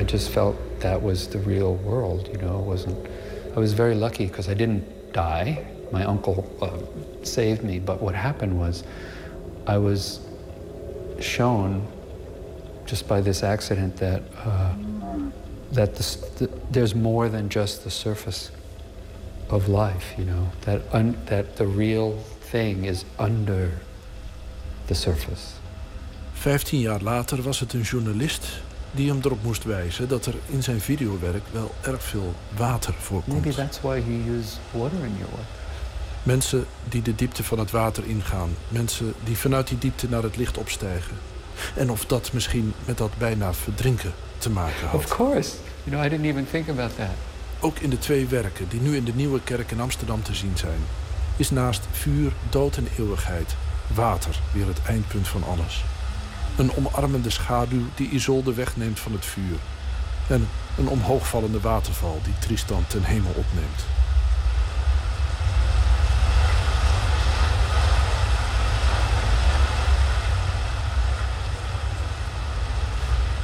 I 0.00 0.04
just 0.04 0.28
felt 0.28 0.54
that 0.78 1.00
was 1.00 1.28
the 1.28 1.38
real 1.38 1.78
world. 1.84 2.26
You 2.26 2.38
know, 2.38 2.60
it 2.60 2.66
wasn't. 2.66 2.96
I 3.56 3.60
was 3.60 3.72
very 3.72 3.94
lucky 3.94 4.26
because 4.26 4.50
I 4.50 4.54
didn't 4.54 4.84
die. 5.12 5.58
My 5.90 6.04
uncle 6.04 6.44
uh, 6.60 6.68
saved 7.22 7.62
me, 7.62 7.78
but 7.78 8.00
what 8.00 8.14
happened 8.14 8.58
was, 8.58 8.84
I 9.66 9.78
was 9.78 10.20
shown 11.20 11.82
just 12.86 13.08
by 13.08 13.22
this 13.22 13.42
accident 13.42 13.96
that 13.96 14.22
uh, 14.44 14.74
that 15.72 15.94
the, 15.94 16.18
the, 16.38 16.50
there's 16.70 16.94
more 16.94 17.28
than 17.28 17.48
just 17.48 17.84
the 17.84 17.90
surface 17.90 18.50
of 19.52 19.66
life. 19.66 20.14
You 20.16 20.28
know 20.28 20.46
that 20.58 20.80
un, 20.92 21.16
that 21.24 21.56
the 21.56 21.66
real 21.76 22.18
thing 22.50 22.86
is 22.86 23.04
under 23.18 23.70
the 24.86 24.94
surface. 24.94 25.42
Vijftien 26.32 26.80
jaar 26.80 27.02
later 27.02 27.42
was 27.42 27.60
het 27.60 27.72
een 27.72 27.80
journalist 27.80 28.46
die 28.90 29.08
hem 29.08 29.20
erop 29.22 29.42
moest 29.42 29.64
wijzen 29.64 30.08
dat 30.08 30.26
er 30.26 30.34
in 30.46 30.62
zijn 30.62 30.80
videowerk 30.80 31.42
wel 31.50 31.74
erg 31.80 32.02
veel 32.02 32.34
water 32.56 32.94
voorkomt. 32.98 33.44
Maybe 33.44 33.54
that's 33.54 33.80
why 33.80 34.02
you 34.06 34.36
use 34.38 34.56
water 34.70 34.98
in 34.98 35.14
your 35.18 35.30
work. 35.30 35.46
Mensen 36.22 36.66
die 36.88 37.02
de 37.02 37.14
diepte 37.14 37.44
van 37.44 37.58
het 37.58 37.70
water 37.70 38.04
ingaan. 38.06 38.50
Mensen 38.68 39.14
die 39.24 39.36
vanuit 39.36 39.68
die 39.68 39.78
diepte 39.78 40.08
naar 40.08 40.22
het 40.22 40.36
licht 40.36 40.58
opstijgen. 40.58 41.16
En 41.76 41.90
of 41.90 42.06
dat 42.06 42.32
misschien 42.32 42.72
met 42.84 42.98
dat 42.98 43.10
bijna 43.18 43.54
verdrinken 43.54 44.12
te 44.38 44.50
maken 44.50 44.88
had. 44.88 45.00
Of 45.00 45.16
course. 45.16 45.50
You 45.84 45.96
know, 45.96 46.04
I 46.04 46.08
didn't 46.08 46.26
even 46.26 46.46
think 46.50 46.68
about 46.68 46.96
that. 46.96 47.31
Ook 47.64 47.78
in 47.78 47.90
de 47.90 47.98
twee 47.98 48.26
werken 48.26 48.68
die 48.68 48.80
nu 48.80 48.96
in 48.96 49.04
de 49.04 49.12
Nieuwe 49.14 49.40
Kerk 49.40 49.70
in 49.70 49.80
Amsterdam 49.80 50.22
te 50.22 50.34
zien 50.34 50.56
zijn... 50.56 50.78
is 51.36 51.50
naast 51.50 51.86
vuur, 51.90 52.32
dood 52.50 52.76
en 52.76 52.88
eeuwigheid 52.98 53.56
water 53.94 54.40
weer 54.52 54.66
het 54.66 54.82
eindpunt 54.86 55.28
van 55.28 55.44
alles. 55.44 55.84
Een 56.56 56.76
omarmende 56.76 57.30
schaduw 57.30 57.82
die 57.94 58.08
Isolde 58.08 58.54
wegneemt 58.54 58.98
van 58.98 59.12
het 59.12 59.24
vuur. 59.24 59.56
En 60.28 60.48
een 60.78 60.88
omhoogvallende 60.88 61.60
waterval 61.60 62.20
die 62.24 62.38
Tristan 62.38 62.84
ten 62.86 63.04
hemel 63.04 63.30
opneemt. 63.30 63.84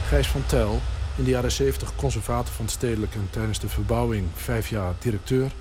Gijs 0.08 0.28
van 0.28 0.42
Tel, 0.46 0.80
in 1.18 1.24
de 1.24 1.30
jaren 1.30 1.52
70 1.52 1.96
conservator 1.96 2.54
van 2.54 2.64
het 2.64 2.74
Stedelijk 2.74 3.14
en 3.14 3.28
tijdens 3.30 3.60
de 3.60 3.68
verbouwing 3.68 4.26
vijf 4.34 4.68
jaar 4.68 4.94
directeur, 4.98 5.52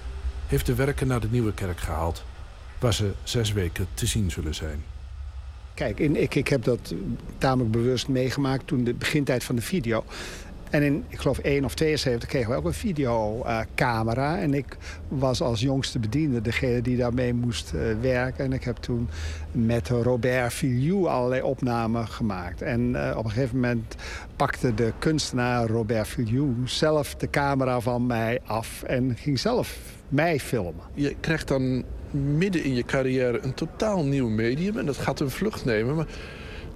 heeft 0.48 0.66
de 0.66 0.76
werken 0.76 1.08
naar 1.08 1.20
de 1.20 1.28
Nieuwe 1.32 1.54
Kerk 1.54 1.80
gehaald, 1.80 2.24
waar 2.80 2.94
ze 2.94 3.12
zes 3.24 3.52
weken 3.52 3.88
te 3.94 4.06
zien 4.06 4.32
zullen 4.32 4.56
zijn. 4.56 4.84
Kijk, 5.74 6.00
ik, 6.00 6.36
ik 6.36 6.48
heb 6.48 6.64
dat 6.64 6.94
tamelijk 7.38 7.72
bewust 7.72 8.08
meegemaakt 8.08 8.68
toen 8.68 8.84
de 8.84 8.94
begintijd 8.94 9.44
van 9.44 9.56
de 9.56 9.62
video. 9.62 10.04
En 10.70 10.84
in, 10.84 11.04
ik 11.08 11.20
geloof 11.20 11.38
1 11.38 11.66
of 11.66 11.76
72 11.76 12.30
kregen 12.30 12.50
we 12.50 12.56
ook 12.56 12.66
een 12.66 12.74
videocamera. 12.74 14.40
en 14.40 14.54
ik 14.54 14.78
was 15.08 15.42
als 15.42 15.62
jongste 15.62 16.00
bediende 16.00 16.42
degene 16.42 16.82
die 16.82 16.98
daarmee 16.98 17.34
moest 17.34 17.72
uh, 17.76 17.82
werken. 18.02 18.46
En 18.46 18.54
ik 18.54 18.64
heb 18.64 18.76
toen 18.78 19.10
met 19.52 19.90
Robert 19.90 20.54
Filiou 20.54 21.08
allerlei 21.08 21.42
opnamen 21.42 22.08
gemaakt. 22.08 22.62
En 22.62 22.90
uh, 22.90 23.14
op 23.18 23.24
een 23.26 23.32
gegeven 23.32 23.56
moment 23.56 23.96
pakte 24.36 24.74
de 24.74 24.94
kunstenaar 25.00 25.68
Robert 25.68 26.08
Filiou 26.08 26.54
zelf 26.66 27.16
de 27.16 27.30
camera 27.30 27.80
van 27.80 28.06
mij 28.06 28.40
af. 28.46 28.84
En 28.84 29.16
ging 29.16 29.40
zelf 29.40 29.78
mij 30.08 30.40
filmen. 30.40 30.84
Je 30.94 31.16
krijgt 31.20 31.48
dan 31.48 31.84
midden 32.12 32.64
in 32.64 32.74
je 32.74 32.84
carrière 32.84 33.40
een 33.40 33.54
totaal 33.54 34.04
nieuw 34.04 34.30
medium. 34.30 34.78
En 34.78 34.86
dat 34.86 34.98
gaat 34.98 35.20
een 35.20 35.30
vlucht 35.30 35.66
nemen. 35.66 35.96
Maar 35.96 36.08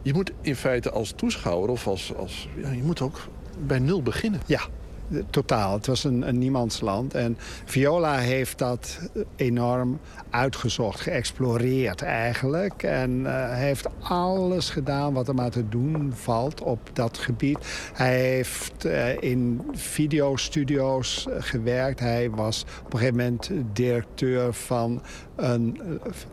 je 0.02 0.14
moet 0.14 0.32
in 0.42 0.56
feite 0.56 0.92
als 0.92 1.12
toeschouwer 1.16 1.70
of 1.70 1.88
als... 1.88 2.16
als 2.16 2.50
ja, 2.56 2.72
je 2.72 2.84
moet 2.84 3.02
ook 3.02 3.20
bij 3.68 3.80
nul 3.80 4.02
beginnen. 4.02 4.42
Ja, 4.46 4.62
totaal. 5.30 5.74
Het 5.74 5.88
was 5.88 6.04
een, 6.04 6.28
een 6.28 6.38
niemandsland. 6.38 7.14
En 7.14 7.38
Viola 7.66 8.18
heeft 8.18 8.58
dat 8.58 9.00
enorm 9.36 10.00
uitgezocht, 10.30 11.00
geëxploreerd 11.00 12.02
eigenlijk. 12.02 12.84
En 12.84 13.20
uh, 13.20 13.54
heeft 13.54 13.88
alles 14.00 14.70
gedaan 14.70 15.14
wat 15.14 15.28
er 15.28 15.36
maar 15.36 15.50
te 15.50 15.70
doen 15.70 16.12
valt 16.16 16.62
op 16.62 16.90
dat 16.94 17.18
gebied. 17.18 17.58
Hij 17.94 18.20
heeft 18.20 18.86
uh, 18.86 19.22
in 19.22 19.62
videostudio's 19.74 21.28
gewerkt. 21.38 22.00
Hij 22.00 22.30
was 22.30 22.66
op 22.86 22.94
een 22.94 23.00
gegeven 23.00 23.18
moment 23.18 23.52
directeur 23.74 24.54
van 24.54 25.02
een 25.36 25.82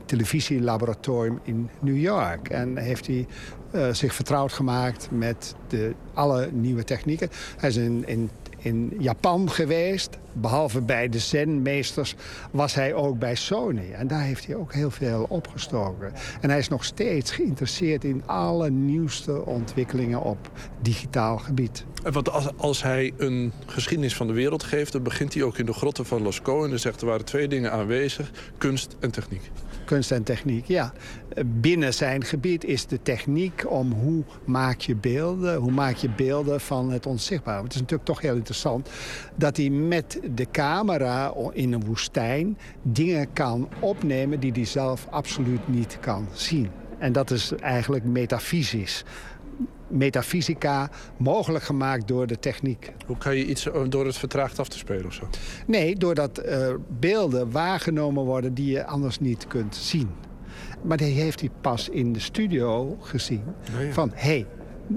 televisielaboratorium 0.04 1.40
in 1.42 1.68
New 1.80 1.98
York. 1.98 2.48
En 2.48 2.76
heeft 2.76 3.06
hij 3.06 3.26
uh, 3.72 3.92
zich 3.92 4.14
vertrouwd 4.14 4.52
gemaakt 4.52 5.08
met 5.10 5.54
de, 5.68 5.94
alle 6.14 6.48
nieuwe 6.52 6.84
technieken. 6.84 7.30
Hij 7.56 7.68
is 7.68 7.76
in, 7.76 8.02
in, 8.06 8.30
in 8.58 8.94
Japan 8.98 9.50
geweest. 9.50 10.18
Behalve 10.40 10.80
bij 10.80 11.08
de 11.08 11.18
zenmeesters 11.18 12.14
was 12.50 12.74
hij 12.74 12.94
ook 12.94 13.18
bij 13.18 13.34
Sony. 13.34 13.92
En 13.92 14.06
daar 14.06 14.22
heeft 14.22 14.46
hij 14.46 14.56
ook 14.56 14.72
heel 14.72 14.90
veel 14.90 15.26
opgestoken. 15.28 16.12
En 16.40 16.50
hij 16.50 16.58
is 16.58 16.68
nog 16.68 16.84
steeds 16.84 17.30
geïnteresseerd 17.30 18.04
in 18.04 18.22
alle 18.26 18.70
nieuwste 18.70 19.46
ontwikkelingen 19.46 20.22
op 20.22 20.50
digitaal 20.82 21.38
gebied. 21.38 21.84
Want 22.02 22.30
als, 22.30 22.48
als 22.56 22.82
hij 22.82 23.12
een 23.16 23.52
geschiedenis 23.66 24.16
van 24.16 24.26
de 24.26 24.32
wereld 24.32 24.62
geeft... 24.62 24.92
dan 24.92 25.02
begint 25.02 25.34
hij 25.34 25.42
ook 25.42 25.58
in 25.58 25.66
de 25.66 25.72
grotten 25.72 26.06
van 26.06 26.22
Lascaux... 26.22 26.64
en 26.64 26.70
dan 26.70 26.78
zegt 26.78 27.00
er 27.00 27.06
waren 27.06 27.24
twee 27.24 27.48
dingen 27.48 27.72
aanwezig, 27.72 28.30
kunst 28.58 28.96
en 29.00 29.10
techniek 29.10 29.50
kunst 29.88 30.10
en 30.10 30.22
techniek, 30.22 30.64
ja. 30.66 30.92
Binnen 31.46 31.94
zijn 31.94 32.24
gebied 32.24 32.64
is 32.64 32.86
de 32.86 33.02
techniek 33.02 33.70
om 33.70 33.92
hoe 33.92 34.22
maak 34.44 34.80
je 34.80 34.94
beelden... 34.94 35.56
hoe 35.56 35.70
maak 35.70 35.96
je 35.96 36.10
beelden 36.10 36.60
van 36.60 36.90
het 36.90 37.06
onzichtbare. 37.06 37.62
Het 37.62 37.74
is 37.74 37.80
natuurlijk 37.80 38.08
toch 38.08 38.20
heel 38.20 38.34
interessant 38.34 38.88
dat 39.34 39.56
hij 39.56 39.70
met 39.70 40.20
de 40.34 40.46
camera 40.50 41.34
in 41.52 41.72
een 41.72 41.84
woestijn... 41.84 42.58
dingen 42.82 43.32
kan 43.32 43.68
opnemen 43.80 44.40
die 44.40 44.52
hij 44.52 44.64
zelf 44.64 45.06
absoluut 45.10 45.68
niet 45.68 45.98
kan 46.00 46.28
zien. 46.32 46.70
En 46.98 47.12
dat 47.12 47.30
is 47.30 47.52
eigenlijk 47.52 48.04
metafysisch 48.04 49.04
metafysica 49.88 50.90
mogelijk 51.16 51.64
gemaakt 51.64 52.08
door 52.08 52.26
de 52.26 52.38
techniek. 52.38 52.92
Hoe 53.06 53.16
kan 53.16 53.36
je 53.36 53.46
iets 53.46 53.68
door 53.88 54.06
het 54.06 54.16
vertraagd 54.16 54.58
af 54.58 54.68
te 54.68 54.78
spelen 54.78 55.06
of 55.06 55.12
zo? 55.12 55.28
Nee, 55.66 55.96
doordat 55.96 56.46
uh, 56.46 56.74
beelden 56.88 57.50
waargenomen 57.50 58.24
worden 58.24 58.54
die 58.54 58.70
je 58.70 58.84
anders 58.84 59.18
niet 59.20 59.46
kunt 59.46 59.76
zien. 59.76 60.08
Maar 60.82 60.96
die 60.96 61.12
heeft 61.12 61.40
hij 61.40 61.50
pas 61.60 61.88
in 61.88 62.12
de 62.12 62.20
studio 62.20 62.96
gezien. 63.00 63.42
Oh 63.76 63.84
ja. 63.84 63.92
Van, 63.92 64.10
hé, 64.14 64.28
hey, 64.28 64.46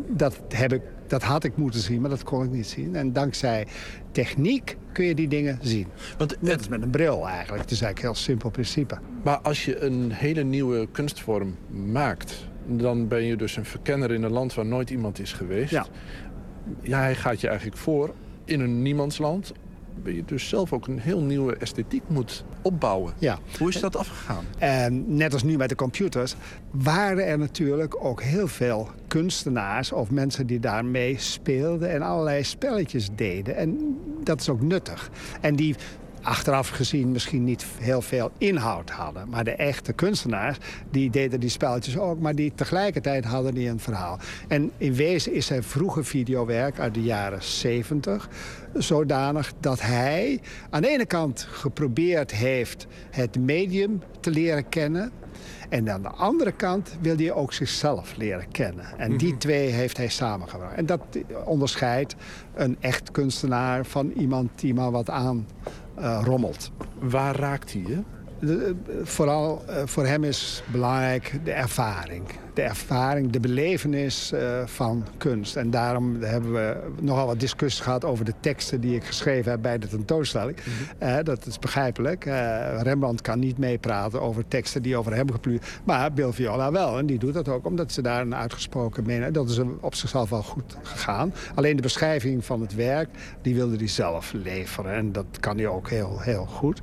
dat, 0.08 0.40
heb 0.50 0.74
ik, 0.74 0.82
dat 1.12 1.24
had 1.24 1.44
ik 1.44 1.58
moeten 1.58 1.80
zien, 1.80 2.02
maar 2.02 2.10
dat 2.10 2.24
kon 2.24 2.44
ik 2.44 2.52
niet 2.52 2.68
zien. 2.68 2.96
En 2.96 3.14
dankzij 3.14 3.68
techniek 4.12 4.78
kun 4.92 5.06
je 5.06 5.16
die 5.16 5.28
dingen 5.28 5.60
zien. 5.62 5.88
Want 6.18 6.42
Net 6.42 6.58
als 6.58 6.68
met 6.68 6.82
een 6.82 6.90
bril 6.90 7.28
eigenlijk. 7.28 7.62
Het 7.62 7.72
is 7.72 7.82
eigenlijk 7.82 7.98
een 8.00 8.14
heel 8.14 8.24
simpel 8.24 8.50
principe. 8.50 8.98
Maar 9.24 9.40
als 9.40 9.66
je 9.66 9.80
een 9.80 10.12
hele 10.12 10.44
nieuwe 10.44 10.88
kunstvorm 10.92 11.56
maakt 11.70 12.50
dan 12.66 13.08
ben 13.08 13.24
je 13.24 13.36
dus 13.36 13.58
een 13.58 13.66
verkenner 13.66 14.12
in 14.12 14.24
een 14.24 14.32
land 14.32 14.54
waar 14.54 14.66
nooit 14.66 14.90
iemand 14.90 15.20
is 15.20 15.34
geweest. 15.34 15.72
Ja. 15.72 15.86
Ja, 16.82 17.00
hij 17.00 17.16
gaat 17.16 17.42
je 17.42 17.48
eigenlijk 17.48 17.78
voor 17.78 18.14
in 18.46 18.60
een 18.60 18.82
niemandsland. 18.82 19.52
Ben 20.04 20.16
je 20.16 20.26
dus 20.26 20.50
zelf 20.50 20.74
ook 20.74 20.88
een 20.88 21.00
heel 21.00 21.22
nieuwe 21.22 21.56
esthetiek 21.56 22.04
moet 22.08 22.46
opbouwen. 22.62 23.14
Ja. 23.18 23.40
Hoe 23.60 23.70
is 23.70 23.80
dat 23.80 23.96
afgegaan? 23.96 24.46
En 24.58 25.16
net 25.16 25.34
als 25.34 25.44
nu 25.44 25.58
met 25.58 25.70
de 25.70 25.76
computers 25.76 26.36
waren 26.72 27.28
er 27.28 27.38
natuurlijk 27.38 28.06
ook 28.06 28.22
heel 28.22 28.48
veel 28.48 28.90
kunstenaars 29.08 29.92
of 29.92 30.12
mensen 30.12 30.48
die 30.48 30.60
daarmee 30.60 31.20
speelden 31.20 31.90
en 31.92 32.02
allerlei 32.02 32.44
spelletjes 32.44 33.10
deden. 33.16 33.56
En 33.56 33.98
dat 34.24 34.40
is 34.40 34.50
ook 34.50 34.62
nuttig. 34.62 35.10
En 35.42 35.56
die 35.56 35.76
achteraf 36.22 36.70
gezien 36.70 37.12
misschien 37.12 37.44
niet 37.44 37.66
heel 37.80 38.02
veel 38.02 38.32
inhoud 38.38 38.90
hadden. 38.90 39.30
Maar 39.30 39.44
de 39.44 39.56
echte 39.56 39.94
kunstenaars, 39.94 40.58
die 40.92 41.10
deden 41.10 41.40
die 41.40 41.50
spelletjes 41.50 41.98
ook... 41.98 42.20
maar 42.20 42.36
die 42.36 42.52
tegelijkertijd 42.56 43.26
hadden 43.26 43.54
die 43.54 43.70
een 43.70 43.80
verhaal. 43.80 44.20
En 44.48 44.72
in 44.78 44.94
wezen 44.94 45.34
is 45.34 45.46
zijn 45.46 45.64
vroege 45.64 46.04
videowerk 46.04 46.80
uit 46.80 46.94
de 46.94 47.04
jaren 47.04 47.44
70 47.44 48.30
zodanig 48.74 49.54
dat 49.60 49.82
hij 49.82 50.40
aan 50.70 50.82
de 50.82 50.88
ene 50.88 51.06
kant 51.06 51.48
geprobeerd 51.52 52.32
heeft... 52.32 52.88
het 53.10 53.40
medium 53.40 54.02
te 54.20 54.30
leren 54.32 54.70
kennen... 54.70 55.12
En 55.70 55.92
aan 55.92 56.02
de 56.02 56.10
andere 56.10 56.52
kant 56.52 56.98
wil 57.02 57.16
hij 57.18 57.32
ook 57.32 57.54
zichzelf 57.54 58.16
leren 58.18 58.52
kennen. 58.52 58.86
En 58.98 59.18
die 59.18 59.30
Mhm. 59.30 59.38
twee 59.38 59.70
heeft 59.70 59.98
hij 59.98 60.08
samengebracht. 60.08 60.76
En 60.76 60.86
dat 60.86 61.02
onderscheidt 61.46 62.16
een 62.54 62.78
echt 62.80 63.12
kunstenaar 63.12 63.86
van 63.86 64.12
iemand 64.12 64.50
die 64.56 64.74
maar 64.74 64.92
wat 64.92 65.10
aan 65.10 65.48
rommelt. 66.24 66.72
Waar 67.00 67.36
raakt 67.36 67.74
hij 67.74 67.84
je? 67.88 68.00
De- 68.42 68.76
eh, 68.88 68.94
vooral 69.04 69.64
eh, 69.68 69.82
voor 69.86 70.06
hem 70.06 70.24
is 70.24 70.64
belangrijk 70.72 71.40
de 71.44 71.52
ervaring. 71.52 72.24
De 72.54 72.62
ervaring, 72.62 73.30
de 73.32 73.40
belevenis 73.40 74.32
eh, 74.32 74.62
van 74.66 75.06
kunst. 75.18 75.56
En 75.56 75.70
daarom 75.72 76.22
hebben 76.22 76.54
we 76.54 76.78
nogal 77.00 77.26
wat 77.28 77.40
discussies 77.40 77.80
gehad 77.80 78.06
over 78.06 78.26
de 78.26 78.34
teksten 78.40 78.82
die 78.82 78.96
ik 78.96 79.04
geschreven 79.04 79.52
heb 79.52 79.62
bij 79.62 79.78
de 79.80 79.88
tentoonstelling. 79.88 80.58
Eh, 80.98 81.18
dat 81.24 81.46
is 81.46 81.60
begrijpelijk. 81.60 82.24
Rembrandt 82.82 83.22
kan 83.22 83.40
niet 83.40 83.58
meepraten 83.58 84.22
over 84.22 84.48
teksten 84.48 84.82
die 84.82 84.98
over 84.98 85.14
hem 85.16 85.32
gepluurd. 85.32 85.68
Maar 85.84 86.14
Bill 86.14 86.32
Viola 86.32 86.72
wel. 86.72 86.98
En 86.98 87.06
die 87.06 87.20
doet 87.20 87.34
dat 87.34 87.48
ook 87.48 87.66
omdat 87.66 87.92
ze 87.92 88.02
daar 88.02 88.22
een 88.22 88.36
uitgesproken 88.36 89.06
mening. 89.06 89.34
Dat 89.34 89.50
is 89.50 89.60
op 89.80 89.96
zichzelf 89.96 90.30
wel 90.30 90.44
goed 90.44 90.78
gegaan. 90.82 91.34
Alleen 91.56 91.76
de 91.76 91.82
beschrijving 91.82 92.46
van 92.46 92.62
het 92.62 92.76
werk, 92.76 93.10
die 93.42 93.56
wilde 93.56 93.76
hij 93.78 93.88
zelf 93.88 94.34
leveren. 94.34 94.94
En 94.94 95.12
dat 95.12 95.26
kan 95.40 95.58
hij 95.58 95.68
ook 95.68 95.90
heel, 95.90 96.20
heel 96.20 96.46
goed. 96.46 96.82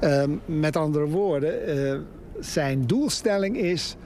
Ehm, 0.00 0.30
met 0.44 0.76
andere 0.76 0.99
woorden, 1.08 1.66
eh, 1.66 1.98
zijn 2.40 2.86
doelstelling 2.86 3.56
is 3.56 3.96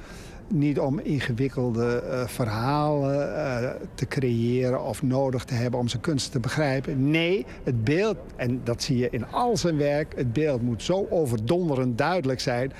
niet 0.48 0.78
om 0.78 0.98
ingewikkelde 0.98 1.96
eh, 1.96 2.26
verhalen 2.26 3.36
eh, 3.36 3.70
te 3.94 4.06
creëren 4.06 4.84
of 4.84 5.02
nodig 5.02 5.44
te 5.44 5.54
hebben 5.54 5.80
om 5.80 5.88
zijn 5.88 6.02
kunst 6.02 6.32
te 6.32 6.40
begrijpen. 6.40 7.10
Nee, 7.10 7.46
het 7.62 7.84
beeld, 7.84 8.16
en 8.36 8.60
dat 8.64 8.82
zie 8.82 8.96
je 8.96 9.08
in 9.10 9.26
al 9.26 9.56
zijn 9.56 9.76
werk, 9.76 10.12
het 10.16 10.32
beeld 10.32 10.62
moet 10.62 10.82
zo 10.82 11.06
overdonderend 11.10 11.98
duidelijk 11.98 12.40
zijn 12.40 12.72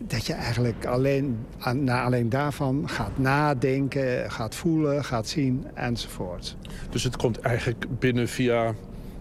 dat 0.00 0.26
je 0.26 0.32
eigenlijk 0.32 0.86
alleen, 0.86 1.38
na 1.74 2.04
alleen 2.04 2.28
daarvan 2.28 2.88
gaat 2.88 3.18
nadenken, 3.18 4.30
gaat 4.30 4.54
voelen, 4.54 5.04
gaat 5.04 5.28
zien 5.28 5.66
enzovoort. 5.74 6.56
Dus 6.90 7.02
het 7.02 7.16
komt 7.16 7.38
eigenlijk 7.40 7.84
binnen 7.98 8.28
via 8.28 8.74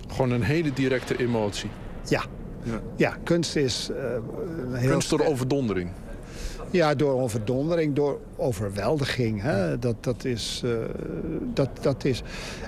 gewoon 0.07 0.31
een 0.31 0.43
hele 0.43 0.73
directe 0.73 1.17
emotie. 1.17 1.69
Ja, 2.07 2.23
Ja. 2.63 2.79
ja 2.95 3.17
kunst 3.23 3.55
is 3.55 3.89
eh, 3.89 4.03
een 4.71 4.75
heel 4.75 4.89
Kunst 4.89 5.09
door 5.09 5.25
overdondering. 5.25 5.89
Ja, 6.73 6.95
door 6.95 7.21
overdondering, 7.21 7.95
door 7.95 8.19
overweldiging. 8.35 9.41
Hè? 9.41 9.79
Dat, 9.79 9.95
dat, 9.99 10.25
is, 10.25 10.61
eh, 10.65 10.71
dat, 11.53 11.69
dat 11.81 12.05
is. 12.05 12.23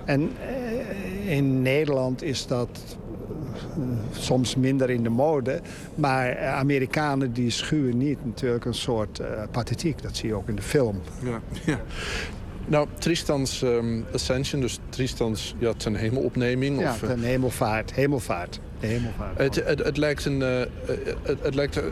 En 0.06 0.32
eh, 0.40 1.36
in 1.38 1.62
Nederland 1.62 2.24
is 2.24 2.48
dat 2.48 2.98
soms 4.12 4.56
minder 4.56 4.90
in 4.90 5.04
de 5.04 5.10
mode. 5.10 5.62
Maar 5.96 6.40
Amerikanen 6.40 7.34
die 7.34 7.50
schuwen 7.50 7.98
niet 7.98 8.26
natuurlijk 8.26 8.66
een 8.66 8.74
soort 8.74 9.20
eh, 9.20 9.28
pathetiek. 9.52 10.02
Dat 10.02 10.18
zie 10.18 10.30
je 10.30 10.36
ook 10.36 10.48
in 10.48 10.56
de 10.56 10.62
film. 10.62 11.02
Ja, 11.24 11.42
ja. 11.72 11.80
Nou, 12.68 12.88
Tristans 13.00 13.62
ehm, 13.62 14.02
Ascension, 14.14 14.62
dus 14.62 14.80
Tristans 14.90 15.56
ja, 15.58 15.74
ten 15.74 15.96
hemelopneming. 15.96 16.80
Ja, 16.80 16.92
of, 16.92 17.02
een 17.02 17.24
hemelvaart. 17.24 17.94
Hemelvaart. 17.94 18.60
De 18.80 18.88
hemelvaart. 18.88 19.38
het, 19.38 19.56
het, 19.66 19.84
het 19.84 19.98
lijkt 19.98 20.26
een, 20.26 20.42
eh, 20.42 20.62
eh, 20.62 20.68
het, 21.24 21.38
het 21.42 21.56
lijkt 21.56 21.78
eh, 21.78 21.84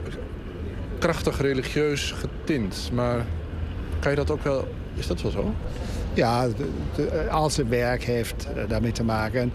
krachtig 1.00 1.42
religieus 1.42 2.12
getint, 2.12 2.90
maar 2.94 3.26
kan 4.00 4.12
je 4.12 4.18
dat 4.18 4.32
ook 4.32 4.44
wel... 4.44 4.68
Is 4.96 5.08
dat 5.08 5.22
wel 5.22 5.32
zo? 5.32 5.54
Ja, 6.14 6.48
de, 6.48 6.54
de- 6.96 7.28
al 7.30 7.50
zijn 7.50 7.70
werk 7.70 8.04
heeft 8.04 8.48
eh, 8.56 8.64
daarmee 8.68 8.92
te 8.92 9.04
maken. 9.04 9.42
En 9.42 9.54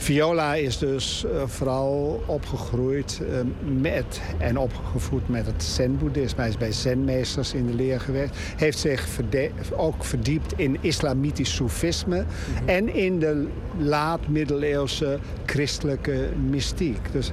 Viola 0.00 0.54
is 0.54 0.78
dus 0.78 1.24
eh, 1.24 1.42
vooral 1.46 2.22
opgegroeid 2.26 3.20
eh, 3.20 3.40
met 3.80 4.20
en 4.38 4.58
opgevoed 4.58 5.28
met 5.28 5.46
het 5.46 5.62
zen-boeddhisme. 5.62 6.40
Hij 6.40 6.48
is 6.48 6.56
bij 6.56 6.72
zenmeesters 6.72 7.54
in 7.54 7.66
de 7.66 7.74
leer 7.74 8.00
geweest. 8.00 8.34
Heeft 8.56 8.78
zich 8.78 9.08
verde- 9.08 9.50
ook 9.76 10.04
verdiept 10.04 10.52
in 10.56 10.76
islamitisch 10.80 11.54
soefisme... 11.54 12.24
en 12.66 12.94
in 12.94 13.18
de 13.18 13.46
laat-middeleeuwse 13.78 15.18
christelijke 15.46 16.28
mystiek. 16.50 17.12
Dus 17.12 17.30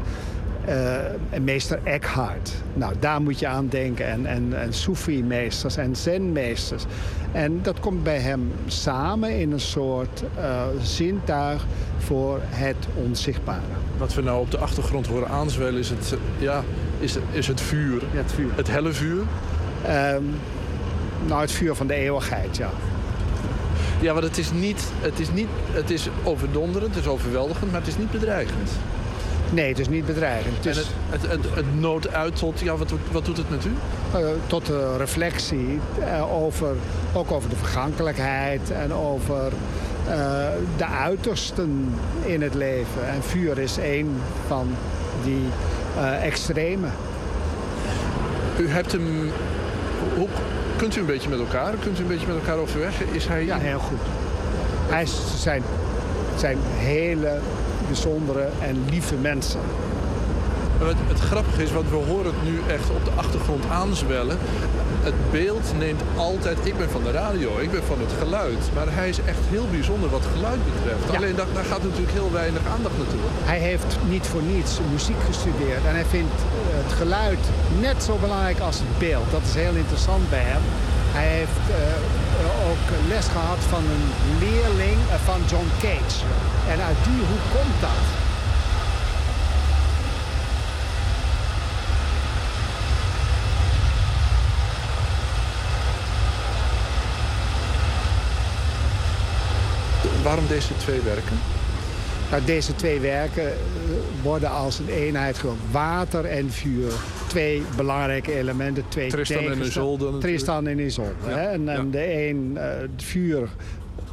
en 1.29 1.43
meester 1.43 1.79
Eckhart. 1.83 2.51
Nou, 2.73 2.93
daar 2.99 3.21
moet 3.21 3.39
je 3.39 3.47
aan 3.47 3.67
denken. 3.67 4.07
En, 4.07 4.25
en, 4.25 4.61
en 4.61 4.73
Soefi-meesters 4.73 5.77
en 5.77 5.95
Zen-meesters. 5.95 6.83
En 7.31 7.59
dat 7.61 7.79
komt 7.79 8.03
bij 8.03 8.19
hem 8.19 8.51
samen 8.67 9.39
in 9.39 9.51
een 9.51 9.59
soort 9.59 10.23
eh, 10.35 10.61
zintuig 10.81 11.65
voor 11.97 12.39
het 12.43 12.87
onzichtbare. 12.95 13.61
Wat 13.97 14.13
we 14.13 14.21
nou 14.21 14.39
op 14.39 14.51
de 14.51 14.57
achtergrond 14.57 15.07
horen 15.07 15.29
aanzwellen 15.29 15.79
is 15.79 15.89
het, 15.89 16.11
eh, 16.13 16.43
ja, 16.43 16.63
is, 16.99 17.17
is 17.31 17.47
het 17.47 17.61
vuur. 17.61 18.01
het 18.11 18.31
vuur. 18.31 18.49
Het 18.55 18.67
helle 18.67 18.91
vuur. 18.91 19.23
Ehm, 19.85 20.23
nou, 21.25 21.41
het 21.41 21.51
vuur 21.51 21.75
van 21.75 21.87
de 21.87 21.93
eeuwigheid, 21.93 22.57
ja. 22.57 22.69
Ja, 24.01 24.13
want 24.13 24.25
het 24.25 24.37
is 24.37 24.51
niet, 24.51 24.83
het 24.99 25.19
is 25.19 25.31
niet, 25.31 25.47
het 25.71 25.89
is 25.89 26.09
overdonderend, 26.23 26.95
het 26.95 27.03
is 27.03 27.09
overweldigend, 27.09 27.71
maar 27.71 27.79
het 27.79 27.89
is 27.89 27.97
niet 27.97 28.11
bedreigend. 28.11 28.71
Nee, 29.51 29.67
het 29.69 29.79
is 29.79 29.89
niet 29.89 30.05
bedreigend. 30.05 30.55
Het 30.55 30.65
En 30.65 30.71
is 30.71 30.77
het, 30.77 30.87
het, 31.09 31.31
het, 31.31 31.55
het 31.55 31.79
tot, 32.33 32.59
ja, 32.59 32.77
wat, 32.77 32.91
wat 33.11 33.25
doet 33.25 33.37
het 33.37 33.49
met 33.49 33.65
u? 33.65 33.71
eh, 34.13 34.27
tot 34.47 34.65
de 34.65 34.97
reflectie 34.97 35.79
eh, 35.99 36.33
over, 36.43 36.75
ook 37.13 37.31
over 37.31 37.49
de 37.49 37.55
vergankelijkheid 37.55 38.71
en 38.71 38.93
over 38.93 39.51
eh, 40.07 40.47
de 40.77 40.85
uitersten 40.85 41.93
in 42.25 42.41
het 42.41 42.53
leven. 42.53 43.07
En 43.07 43.23
vuur 43.23 43.57
is 43.57 43.77
een 43.77 44.15
van 44.47 44.67
die 45.23 45.45
extreme. 46.21 46.87
U 48.59 48.69
hebt 48.69 48.91
hem, 48.91 49.31
hoe, 50.15 50.27
kunt 50.75 50.95
u 50.95 50.99
een 50.99 51.05
beetje 51.05 51.29
met 51.29 51.39
elkaar, 51.39 51.73
kunt 51.81 51.99
u 51.99 52.01
een 52.01 52.07
beetje 52.07 52.27
met 52.27 52.35
elkaar 52.35 52.57
overweg? 52.57 53.01
Is 53.11 53.27
hij... 53.27 53.45
Ja, 53.45 53.57
heel 53.57 53.79
goed. 53.79 53.99
Hij 54.87 55.03
is, 55.03 55.19
zijn, 55.37 55.63
zijn 56.35 56.57
hele 56.75 57.39
bijzondere 57.87 58.49
en 58.61 58.85
lieve 58.89 59.15
mensen. 59.15 59.59
Het, 60.77 60.97
het 61.07 61.19
grappige 61.19 61.63
is, 61.63 61.71
want 61.71 61.89
we 61.89 61.95
horen 61.95 62.25
het 62.25 62.43
nu 62.43 62.59
echt 62.67 62.89
op 62.89 63.05
de 63.05 63.11
achtergrond 63.15 63.63
aanzwellen. 63.69 64.37
Het 65.01 65.31
beeld 65.31 65.73
neemt 65.77 66.01
altijd... 66.15 66.57
Ik 66.63 66.77
ben 66.77 66.89
van 66.89 67.03
de 67.03 67.11
radio, 67.11 67.57
ik 67.59 67.71
ben 67.71 67.83
van 67.83 67.99
het 67.99 68.13
geluid. 68.19 68.63
Maar 68.75 68.87
hij 68.89 69.09
is 69.09 69.19
echt 69.21 69.43
heel 69.49 69.67
bijzonder 69.71 70.09
wat 70.09 70.25
geluid 70.33 70.59
betreft. 70.73 71.15
Alleen 71.15 71.35
daar, 71.35 71.51
daar 71.53 71.63
gaat 71.63 71.83
natuurlijk 71.83 72.11
heel 72.11 72.31
weinig 72.31 72.61
aandacht 72.75 72.97
naartoe. 72.97 73.19
Hij 73.43 73.59
heeft 73.59 73.97
niet 74.09 74.27
voor 74.27 74.41
niets 74.41 74.79
muziek 74.91 75.21
gestudeerd. 75.25 75.83
En 75.89 75.93
hij 75.93 76.05
vindt 76.05 76.37
eh, 76.41 76.47
het 76.83 76.93
geluid 76.93 77.43
net 77.79 78.03
zo 78.03 78.17
belangrijk 78.25 78.59
als 78.59 78.77
het 78.77 78.97
beeld. 78.97 79.31
Dat 79.31 79.45
is 79.49 79.55
heel 79.63 79.75
interessant 79.83 80.29
bij 80.29 80.45
hem. 80.53 80.63
Hij 81.17 81.27
heeft 81.37 81.65
eh, 81.69 82.26
ook 82.45 83.07
les 83.07 83.27
gehad 83.27 83.57
van 83.69 83.83
een 83.83 84.37
leerling 84.39 84.97
eh, 85.09 85.15
van 85.25 85.41
John 85.49 85.69
Cage. 85.79 86.25
En 86.69 86.79
uit 86.81 86.97
die 87.03 87.19
hoek 87.29 87.45
komt 87.51 87.81
dat. 87.81 88.05
Waarom 100.23 100.47
deze 100.47 100.77
twee 100.77 100.99
werken? 101.01 101.39
Nou, 102.31 102.43
deze 102.45 102.75
twee 102.75 102.99
werken 102.99 103.47
eh, 103.47 103.57
worden 104.23 104.49
als 104.49 104.79
een 104.79 104.89
eenheid 104.89 105.37
gewoon 105.37 105.57
water 105.71 106.25
en 106.25 106.51
vuur. 106.51 106.91
Twee 107.27 107.63
belangrijke 107.75 108.33
elementen. 108.33 108.83
Twee 108.87 109.09
Tristan 109.09 109.51
en 109.51 109.61
Isolde 109.61 110.03
natuurlijk. 110.03 110.23
Tristan 110.23 110.67
en 110.67 110.79
Isolde. 110.79 111.11
hè. 111.23 111.47
En, 111.47 111.69
en 111.69 111.91
de 111.91 112.27
een 112.27 112.57
eh, 112.57 112.69
het 112.79 113.03
vuur 113.03 113.49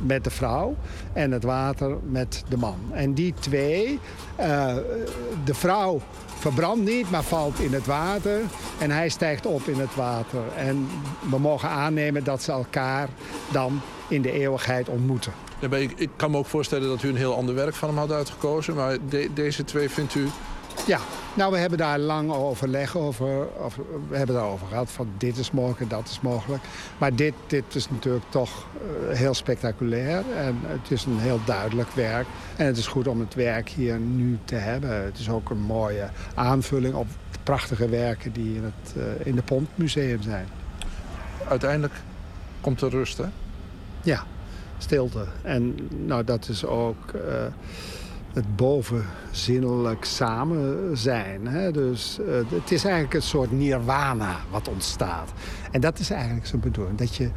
met 0.01 0.25
de 0.25 0.31
vrouw 0.31 0.77
en 1.13 1.31
het 1.31 1.43
water 1.43 1.97
met 2.11 2.45
de 2.49 2.57
man. 2.57 2.79
En 2.93 3.15
die 3.15 3.35
twee, 3.41 3.99
eh, 4.37 4.75
de 5.45 5.55
vrouw 5.55 6.01
verbrandt 6.39 6.85
niet, 6.85 7.11
maar 7.11 7.23
valt 7.23 7.59
in 7.61 7.73
het 7.73 7.87
water. 7.87 8.41
En 8.79 8.91
hij 8.91 9.09
stijgt 9.09 9.47
op 9.47 9.63
in 9.63 9.81
het 9.81 9.95
water. 9.95 10.41
En 10.57 10.89
we 11.31 11.39
mogen 11.39 11.69
aannemen 11.69 12.25
dat 12.25 12.43
ze 12.43 12.53
elkaar 12.53 13.09
dan 13.53 13.81
in 14.09 14.23
de 14.23 14.33
eeuwigheid 14.33 14.89
ontmoeten. 14.89 15.33
Maar 15.71 15.81
ik, 15.81 15.93
ik 15.97 16.11
kan 16.17 16.31
me 16.31 16.37
ook 16.37 16.47
voorstellen 16.47 16.89
dat 16.89 17.03
u 17.03 17.09
een 17.09 17.17
heel 17.17 17.37
ander 17.37 17.55
werk 17.55 17.75
van 17.75 17.89
hem 17.89 17.99
had 17.99 18.13
uitgekozen. 18.13 18.75
Maar 18.75 18.97
de- 19.09 19.31
deze 19.35 19.65
twee 19.65 19.91
vindt 19.91 20.15
u 20.15 20.29
Ja, 20.87 20.99
nou, 21.35 21.53
we 21.53 21.59
hebben 21.59 21.79
daar 21.79 21.99
lang 21.99 22.33
overleg 22.33 22.97
over. 22.97 23.47
Of, 23.47 23.77
we 24.09 24.17
hebben 24.17 24.35
daarover 24.37 24.67
gehad 24.67 24.91
van 24.91 25.09
dit 25.19 25.37
is 25.37 25.51
mogelijk, 25.51 25.91
dat 25.91 26.09
is 26.09 26.21
mogelijk. 26.21 26.63
Maar 26.99 27.15
dit, 27.15 27.35
dit 27.47 27.65
is 27.75 27.91
natuurlijk 27.91 28.25
toch 28.29 28.67
eh, 29.11 29.17
heel 29.17 29.35
spectaculair. 29.35 30.23
En 30.37 30.59
het 30.63 30.91
is 30.91 31.05
een 31.05 31.19
heel 31.19 31.41
duidelijk 31.45 31.91
werk. 31.91 32.27
En 32.57 32.67
het 32.67 32.77
is 32.77 32.87
goed 32.87 33.09
om 33.09 33.21
het 33.21 33.35
werk 33.35 33.69
hier 33.69 33.99
nu 33.99 34.39
te 34.45 34.55
hebben. 34.55 35.05
Het 35.05 35.19
is 35.19 35.29
ook 35.31 35.51
een 35.51 35.61
mooie 35.61 36.09
aanvulling 36.35 36.95
op 36.95 37.07
de 37.31 37.39
prachtige 37.43 37.89
werken 37.89 38.33
die 38.33 38.55
in 38.57 38.65
het 38.65 38.95
uh, 38.97 39.27
in 39.27 39.35
de 39.35 39.43
Pontmuseum 39.43 40.23
zijn. 40.23 40.49
Uiteindelijk 41.49 41.95
komt 42.61 42.81
er 42.81 42.91
rust, 42.91 43.19
hè? 43.19 43.25
Ja, 44.03 44.25
stilte. 44.79 45.25
En 45.43 45.77
nou, 46.07 46.25
dat 46.25 46.49
is 46.49 46.65
ook... 46.65 47.13
Uh, 47.15 47.21
het 48.35 48.57
bovenzinnelijk 48.57 50.05
samen 50.05 50.97
zijn. 50.97 51.47
Hè? 51.47 51.71
Dus 51.71 52.19
uh, 52.21 52.35
het 52.35 52.71
is 52.71 52.85
eigenlijk 52.85 53.15
een 53.15 53.23
soort 53.23 53.53
nirwana 53.53 54.37
wat 54.51 54.69
ontstaat. 54.69 55.33
En 55.71 55.81
dat 55.81 55.99
is 55.99 56.11
eigenlijk 56.11 56.47
zijn 56.47 56.61
bedoeling. 56.61 56.99
Dat 56.99 57.17
je 57.17 57.31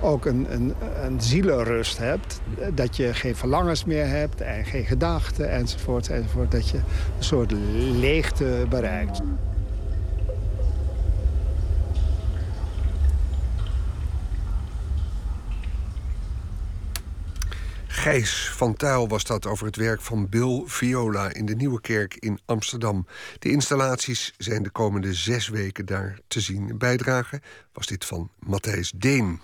ook 0.00 0.26
een, 0.26 0.46
een, 0.50 0.74
een 1.04 1.20
zielenrust 1.20 1.98
hebt. 1.98 2.40
Dat 2.74 2.96
je 2.96 3.14
geen 3.14 3.36
verlangens 3.36 3.84
meer 3.84 4.06
hebt 4.06 4.40
en 4.40 4.64
geen 4.64 4.84
gedachten 4.84 5.50
enzovoort, 5.50 6.08
enzovoort. 6.08 6.50
Dat 6.50 6.68
je 6.68 6.76
een 6.76 7.24
soort 7.24 7.52
leegte 8.00 8.66
bereikt. 8.68 9.20
Gijs 17.92 18.50
van 18.50 18.74
Tuil 18.74 19.08
was 19.08 19.24
dat 19.24 19.46
over 19.46 19.66
het 19.66 19.76
werk 19.76 20.00
van 20.00 20.28
Bill 20.28 20.62
Viola 20.66 21.32
in 21.32 21.46
de 21.46 21.54
Nieuwe 21.54 21.80
Kerk 21.80 22.14
in 22.14 22.38
Amsterdam. 22.44 23.06
De 23.38 23.50
installaties 23.50 24.32
zijn 24.38 24.62
de 24.62 24.70
komende 24.70 25.14
zes 25.14 25.48
weken 25.48 25.86
daar 25.86 26.18
te 26.28 26.40
zien. 26.40 26.78
bijdrage 26.78 27.40
was 27.72 27.86
dit 27.86 28.04
van 28.04 28.30
Matthijs 28.38 28.92
Deen. 28.96 29.40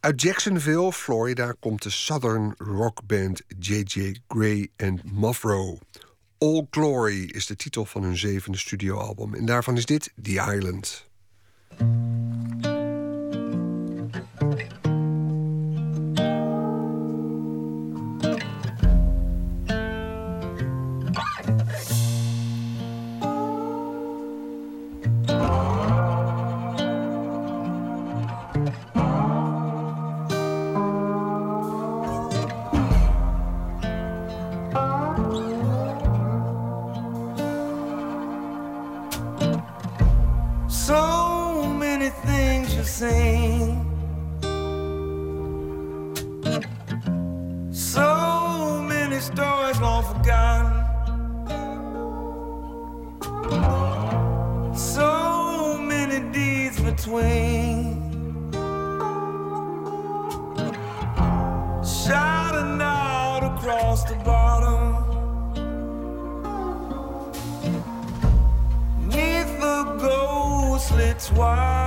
Uit 0.00 0.22
Jacksonville, 0.22 0.92
Florida, 0.92 1.54
komt 1.60 1.82
de 1.82 1.90
Southern 1.90 2.54
rock 2.58 3.06
band 3.06 3.42
J.J. 3.58 4.16
Gray 4.28 4.68
and 4.76 5.12
Muffro. 5.12 5.78
All 6.38 6.66
Glory 6.70 7.24
is 7.24 7.46
de 7.46 7.56
titel 7.56 7.84
van 7.84 8.02
hun 8.02 8.16
zevende 8.16 8.58
studioalbum. 8.58 9.34
En 9.34 9.44
daarvan 9.44 9.76
is 9.76 9.86
dit 9.86 10.12
The 10.22 10.54
Island. 10.54 11.10
sing. 42.92 43.88
So 47.72 48.82
many 48.86 49.18
stories 49.18 49.80
long 49.80 50.04
forgotten. 50.10 50.66
So 54.76 55.78
many 55.78 56.18
deeds 56.32 56.78
between. 56.80 57.80
Shouting 61.82 62.82
out 62.82 63.42
across 63.52 64.04
the 64.04 64.16
bottom. 64.16 64.82
Neath 69.08 69.52
the 69.64 69.78
ghostly 69.98 71.14
twilight. 71.18 71.81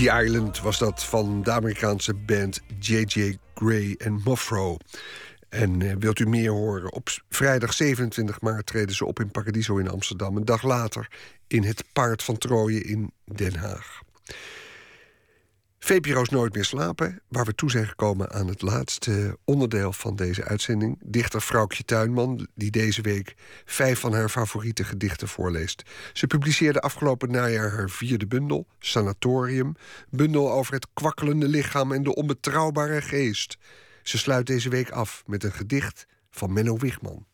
The 0.00 0.22
Island 0.24 0.60
was 0.60 0.78
dat 0.78 1.04
van 1.04 1.42
de 1.42 1.50
Amerikaanse 1.50 2.14
band 2.14 2.60
J.J. 2.78 3.36
Gray 3.54 3.94
en 3.98 4.20
Moffro. 4.24 4.76
En 5.48 5.82
eh, 5.82 5.96
wilt 5.98 6.18
u 6.18 6.26
meer 6.26 6.50
horen? 6.50 6.92
Op 6.92 7.08
vrijdag 7.28 7.72
27 7.72 8.40
maart 8.40 8.66
treden 8.66 8.94
ze 8.94 9.04
op 9.04 9.20
in 9.20 9.30
Paradiso 9.30 9.76
in 9.76 9.90
Amsterdam. 9.90 10.36
Een 10.36 10.44
dag 10.44 10.62
later 10.62 11.08
in 11.46 11.62
het 11.62 11.84
Paard 11.92 12.22
van 12.22 12.38
Trooien 12.38 12.84
in 12.84 13.12
Den 13.24 13.54
Haag. 13.54 14.00
VPRO's 15.82 16.28
Nooit 16.28 16.54
meer 16.54 16.64
slapen, 16.64 17.22
waar 17.28 17.44
we 17.44 17.54
toe 17.54 17.70
zijn 17.70 17.86
gekomen 17.86 18.30
aan 18.30 18.48
het 18.48 18.62
laatste 18.62 19.38
onderdeel 19.44 19.92
van 19.92 20.16
deze 20.16 20.44
uitzending. 20.44 20.98
Dichter 21.04 21.42
Vrouwtje 21.42 21.84
Tuinman, 21.84 22.48
die 22.54 22.70
deze 22.70 23.02
week 23.02 23.34
vijf 23.64 23.98
van 23.98 24.12
haar 24.12 24.28
favoriete 24.28 24.84
gedichten 24.84 25.28
voorleest. 25.28 25.82
Ze 26.12 26.26
publiceerde 26.26 26.80
afgelopen 26.80 27.30
najaar 27.30 27.70
haar 27.70 27.90
vierde 27.90 28.26
bundel, 28.26 28.66
Sanatorium. 28.78 29.74
Bundel 30.10 30.52
over 30.52 30.74
het 30.74 30.86
kwakkelende 30.92 31.48
lichaam 31.48 31.92
en 31.92 32.02
de 32.02 32.14
onbetrouwbare 32.14 33.00
geest. 33.00 33.58
Ze 34.02 34.18
sluit 34.18 34.46
deze 34.46 34.68
week 34.68 34.90
af 34.90 35.22
met 35.26 35.44
een 35.44 35.52
gedicht 35.52 36.06
van 36.30 36.52
Menno 36.52 36.76
Wigman. 36.76 37.26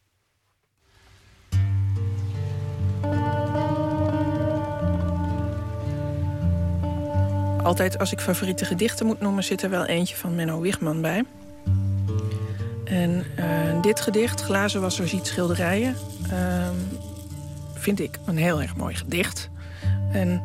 Altijd 7.66 7.98
als 7.98 8.12
ik 8.12 8.20
favoriete 8.20 8.64
gedichten 8.64 9.06
moet 9.06 9.20
noemen, 9.20 9.44
zit 9.44 9.62
er 9.62 9.70
wel 9.70 9.84
eentje 9.84 10.16
van 10.16 10.34
Menno 10.34 10.60
Wigman 10.60 11.00
bij. 11.00 11.24
En 12.84 13.24
uh, 13.38 13.82
dit 13.82 14.00
gedicht, 14.00 14.40
Glazen 14.40 14.80
was 14.80 14.98
er 14.98 15.08
ziet 15.08 15.26
schilderijen, 15.26 15.96
uh, 16.32 16.68
vind 17.74 18.00
ik 18.00 18.18
een 18.24 18.36
heel 18.36 18.62
erg 18.62 18.76
mooi 18.76 18.94
gedicht. 18.94 19.50
En 20.12 20.42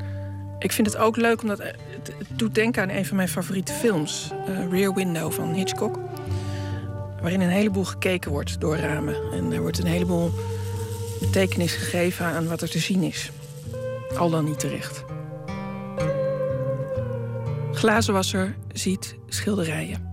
ik 0.59 0.71
vind 0.71 0.87
het 0.87 0.97
ook 0.97 1.17
leuk 1.17 1.41
omdat 1.41 1.57
het, 1.57 1.75
het 2.17 2.27
doet 2.39 2.55
denken 2.55 2.81
aan 2.81 2.89
een 2.89 3.05
van 3.05 3.15
mijn 3.15 3.29
favoriete 3.29 3.73
films, 3.73 4.31
uh, 4.49 4.71
Rear 4.71 4.93
Window 4.93 5.31
van 5.31 5.53
Hitchcock. 5.53 5.99
Waarin 7.21 7.41
een 7.41 7.49
heleboel 7.49 7.85
gekeken 7.85 8.31
wordt 8.31 8.59
door 8.59 8.77
ramen. 8.77 9.15
En 9.33 9.51
er 9.51 9.61
wordt 9.61 9.79
een 9.79 9.85
heleboel 9.85 10.31
betekenis 11.19 11.73
gegeven 11.73 12.25
aan 12.25 12.47
wat 12.47 12.61
er 12.61 12.69
te 12.69 12.79
zien 12.79 13.03
is. 13.03 13.31
Al 14.17 14.29
dan 14.29 14.45
niet 14.45 14.59
terecht. 14.59 15.03
Glazenwasser 17.73 18.57
ziet 18.73 19.17
schilderijen. 19.27 20.09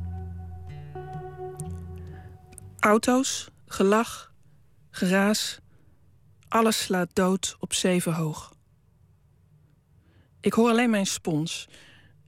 Auto's, 2.78 3.48
gelach, 3.66 4.32
geraas, 4.90 5.58
alles 6.48 6.82
slaat 6.82 7.08
dood 7.12 7.56
op 7.58 7.72
zeven 7.72 8.12
hoog. 8.12 8.54
Ik 10.40 10.52
hoor 10.52 10.70
alleen 10.70 10.90
mijn 10.90 11.06
spons 11.06 11.68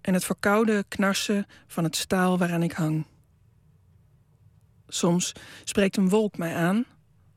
en 0.01 0.15
het 0.15 0.25
verkoude 0.25 0.85
knarsen 0.89 1.47
van 1.67 1.85
het 1.85 1.97
staal 1.97 2.39
waaraan 2.39 2.63
ik 2.63 2.73
hang. 2.73 3.07
Soms 4.89 5.33
spreekt 5.65 5.97
een 5.97 6.09
wolk 6.09 6.39
mij 6.39 6.55
aan 6.55 6.85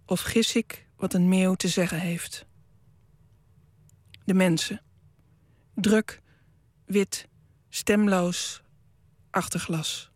of 0.06 0.22
gis 0.22 0.56
ik 0.56 0.88
wat 0.96 1.14
een 1.14 1.30
meeuw 1.30 1.54
te 1.54 1.68
zeggen 1.68 2.00
heeft. 2.00 2.46
De 4.26 4.34
mensen. 4.34 4.82
Druk, 5.76 6.22
wit, 6.86 7.28
stemloos, 7.76 8.62
achter 9.30 9.60
glas. 9.60 10.12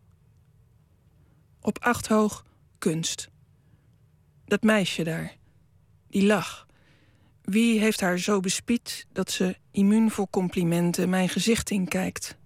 Op 1.60 1.78
acht 1.78 2.06
hoog 2.06 2.44
kunst. 2.78 3.30
Dat 4.44 4.62
meisje 4.62 5.04
daar, 5.04 5.36
die 6.08 6.26
lach. 6.26 6.66
Wie 7.42 7.80
heeft 7.80 8.00
haar 8.00 8.18
zo 8.18 8.40
bespied 8.40 9.06
dat 9.12 9.30
ze 9.30 9.56
immuun 9.70 10.10
voor 10.10 10.30
complimenten 10.30 11.08
mijn 11.08 11.28
gezicht 11.28 11.70
inkijkt? 11.70 12.36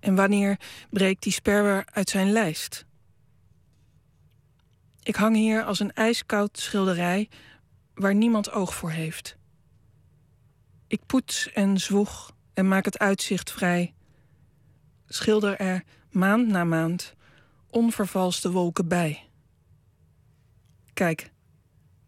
En 0.00 0.14
wanneer 0.14 0.60
breekt 0.90 1.22
die 1.22 1.32
sperwer 1.32 1.84
uit 1.92 2.10
zijn 2.10 2.32
lijst? 2.32 2.84
Ik 5.02 5.16
hang 5.16 5.36
hier 5.36 5.64
als 5.64 5.80
een 5.80 5.92
ijskoud 5.92 6.58
schilderij 6.58 7.28
waar 7.94 8.14
niemand 8.14 8.50
oog 8.50 8.74
voor 8.74 8.90
heeft. 8.90 9.36
Ik 10.86 11.06
poets 11.06 11.52
en 11.52 11.78
zwoeg 11.78 12.32
en 12.54 12.68
maak 12.68 12.84
het 12.84 12.98
uitzicht 12.98 13.52
vrij. 13.52 13.94
Schilder 15.06 15.56
er 15.56 15.84
maand 16.10 16.48
na 16.48 16.64
maand 16.64 17.14
onvervalste 17.70 18.50
wolken 18.50 18.88
bij. 18.88 19.30
Kijk, 20.92 21.30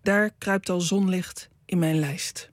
daar 0.03 0.31
kruipt 0.39 0.69
al 0.69 0.81
zonlicht 0.81 1.49
in 1.65 1.79
mijn 1.79 1.99
lijst. 1.99 2.51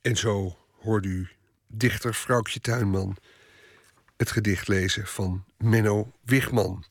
En 0.00 0.16
zo 0.16 0.56
hoorde 0.80 1.08
u 1.08 1.28
dichter 1.66 2.14
Vrouwtje 2.14 2.60
Tuinman 2.60 3.16
het 4.16 4.30
gedicht 4.30 4.68
lezen 4.68 5.06
van 5.06 5.44
Menno 5.58 6.12
Wigman. 6.24 6.84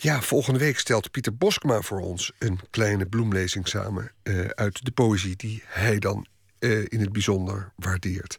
Ja, 0.00 0.22
volgende 0.22 0.58
week 0.58 0.78
stelt 0.78 1.10
Pieter 1.10 1.36
Boskma 1.36 1.80
voor 1.80 2.00
ons 2.00 2.32
een 2.38 2.60
kleine 2.70 3.06
bloemlezing 3.06 3.68
samen 3.68 4.12
uh, 4.22 4.44
uit 4.46 4.84
de 4.84 4.90
poëzie 4.90 5.36
die 5.36 5.62
hij 5.66 5.98
dan 5.98 6.26
uh, 6.58 6.84
in 6.88 7.00
het 7.00 7.12
bijzonder 7.12 7.72
waardeert. 7.76 8.38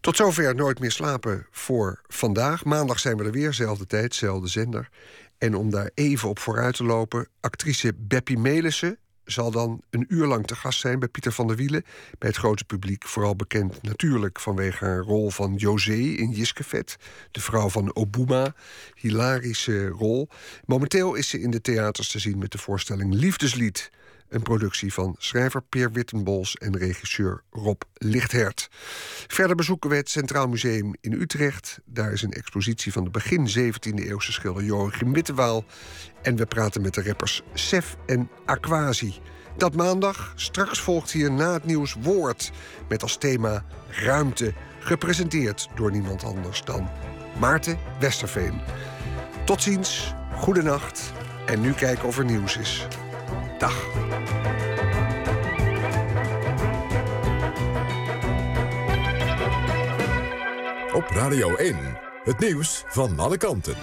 Tot 0.00 0.16
zover 0.16 0.54
Nooit 0.54 0.80
meer 0.80 0.92
slapen 0.92 1.46
voor 1.50 2.00
vandaag. 2.06 2.64
Maandag 2.64 2.98
zijn 2.98 3.16
we 3.16 3.24
er 3.24 3.30
weer, 3.30 3.52
zelfde 3.52 3.86
tijd, 3.86 4.14
zelfde 4.14 4.48
zender. 4.48 4.88
En 5.38 5.54
om 5.54 5.70
daar 5.70 5.90
even 5.94 6.28
op 6.28 6.38
vooruit 6.38 6.76
te 6.76 6.84
lopen, 6.84 7.28
actrice 7.40 7.92
Beppie 7.96 8.38
Melissen 8.38 8.98
zal 9.24 9.50
dan 9.50 9.82
een 9.90 10.06
uur 10.08 10.26
lang 10.26 10.46
te 10.46 10.56
gast 10.56 10.80
zijn 10.80 10.98
bij 10.98 11.08
Pieter 11.08 11.32
van 11.32 11.46
der 11.46 11.56
Wielen. 11.56 11.84
Bij 12.18 12.28
het 12.28 12.38
grote 12.38 12.64
publiek, 12.64 13.04
vooral 13.06 13.36
bekend 13.36 13.82
natuurlijk 13.82 14.40
vanwege 14.40 14.84
haar 14.84 14.98
rol 14.98 15.30
van 15.30 15.54
José 15.54 15.92
in 15.92 16.30
Jiskevet. 16.30 16.96
De 17.30 17.40
vrouw 17.40 17.68
van 17.68 17.94
Obuma. 17.94 18.54
Hilarische 18.94 19.88
rol. 19.88 20.28
Momenteel 20.64 21.14
is 21.14 21.28
ze 21.28 21.40
in 21.40 21.50
de 21.50 21.60
theaters 21.60 22.08
te 22.08 22.18
zien 22.18 22.38
met 22.38 22.52
de 22.52 22.58
voorstelling 22.58 23.14
Liefdeslied. 23.14 23.90
Een 24.28 24.42
productie 24.42 24.92
van 24.92 25.14
schrijver 25.18 25.62
Peer 25.62 25.92
Wittenbols 25.92 26.56
en 26.56 26.76
regisseur 26.76 27.42
Rob 27.50 27.82
Lichthert. 27.94 28.68
Verder 29.26 29.56
bezoeken 29.56 29.90
we 29.90 29.96
het 29.96 30.10
Centraal 30.10 30.48
Museum 30.48 30.94
in 31.00 31.12
Utrecht. 31.12 31.80
Daar 31.84 32.12
is 32.12 32.22
een 32.22 32.32
expositie 32.32 32.92
van 32.92 33.04
de 33.04 33.10
begin 33.10 33.48
17e-eeuwse 33.48 34.32
schilder 34.32 34.64
Joachim 34.64 35.12
Wittewaal. 35.12 35.64
En 36.22 36.36
we 36.36 36.46
praten 36.46 36.82
met 36.82 36.94
de 36.94 37.02
rappers 37.02 37.42
Sef 37.54 37.96
en 38.06 38.30
Aquasi. 38.44 39.20
Dat 39.56 39.74
maandag. 39.74 40.32
Straks 40.36 40.80
volgt 40.80 41.10
hier 41.10 41.32
na 41.32 41.52
het 41.52 41.64
nieuws 41.64 41.96
Woord. 42.00 42.52
Met 42.88 43.02
als 43.02 43.16
thema 43.16 43.64
ruimte. 43.88 44.52
Gepresenteerd 44.78 45.68
door 45.74 45.90
niemand 45.90 46.24
anders 46.24 46.64
dan 46.64 46.88
Maarten 47.38 47.78
Westerveen. 48.00 48.60
Tot 49.44 49.62
ziens, 49.62 50.14
goedenacht. 50.34 51.12
En 51.46 51.60
nu 51.60 51.72
kijken 51.72 52.08
of 52.08 52.18
er 52.18 52.24
nieuws 52.24 52.56
is. 52.56 52.86
Dag. 53.64 53.86
Op 60.92 61.04
Radio 61.08 61.54
1, 61.54 61.76
het 62.24 62.38
nieuws 62.38 62.84
van 62.86 63.18
alle 63.18 63.36
kanten. 63.36 63.74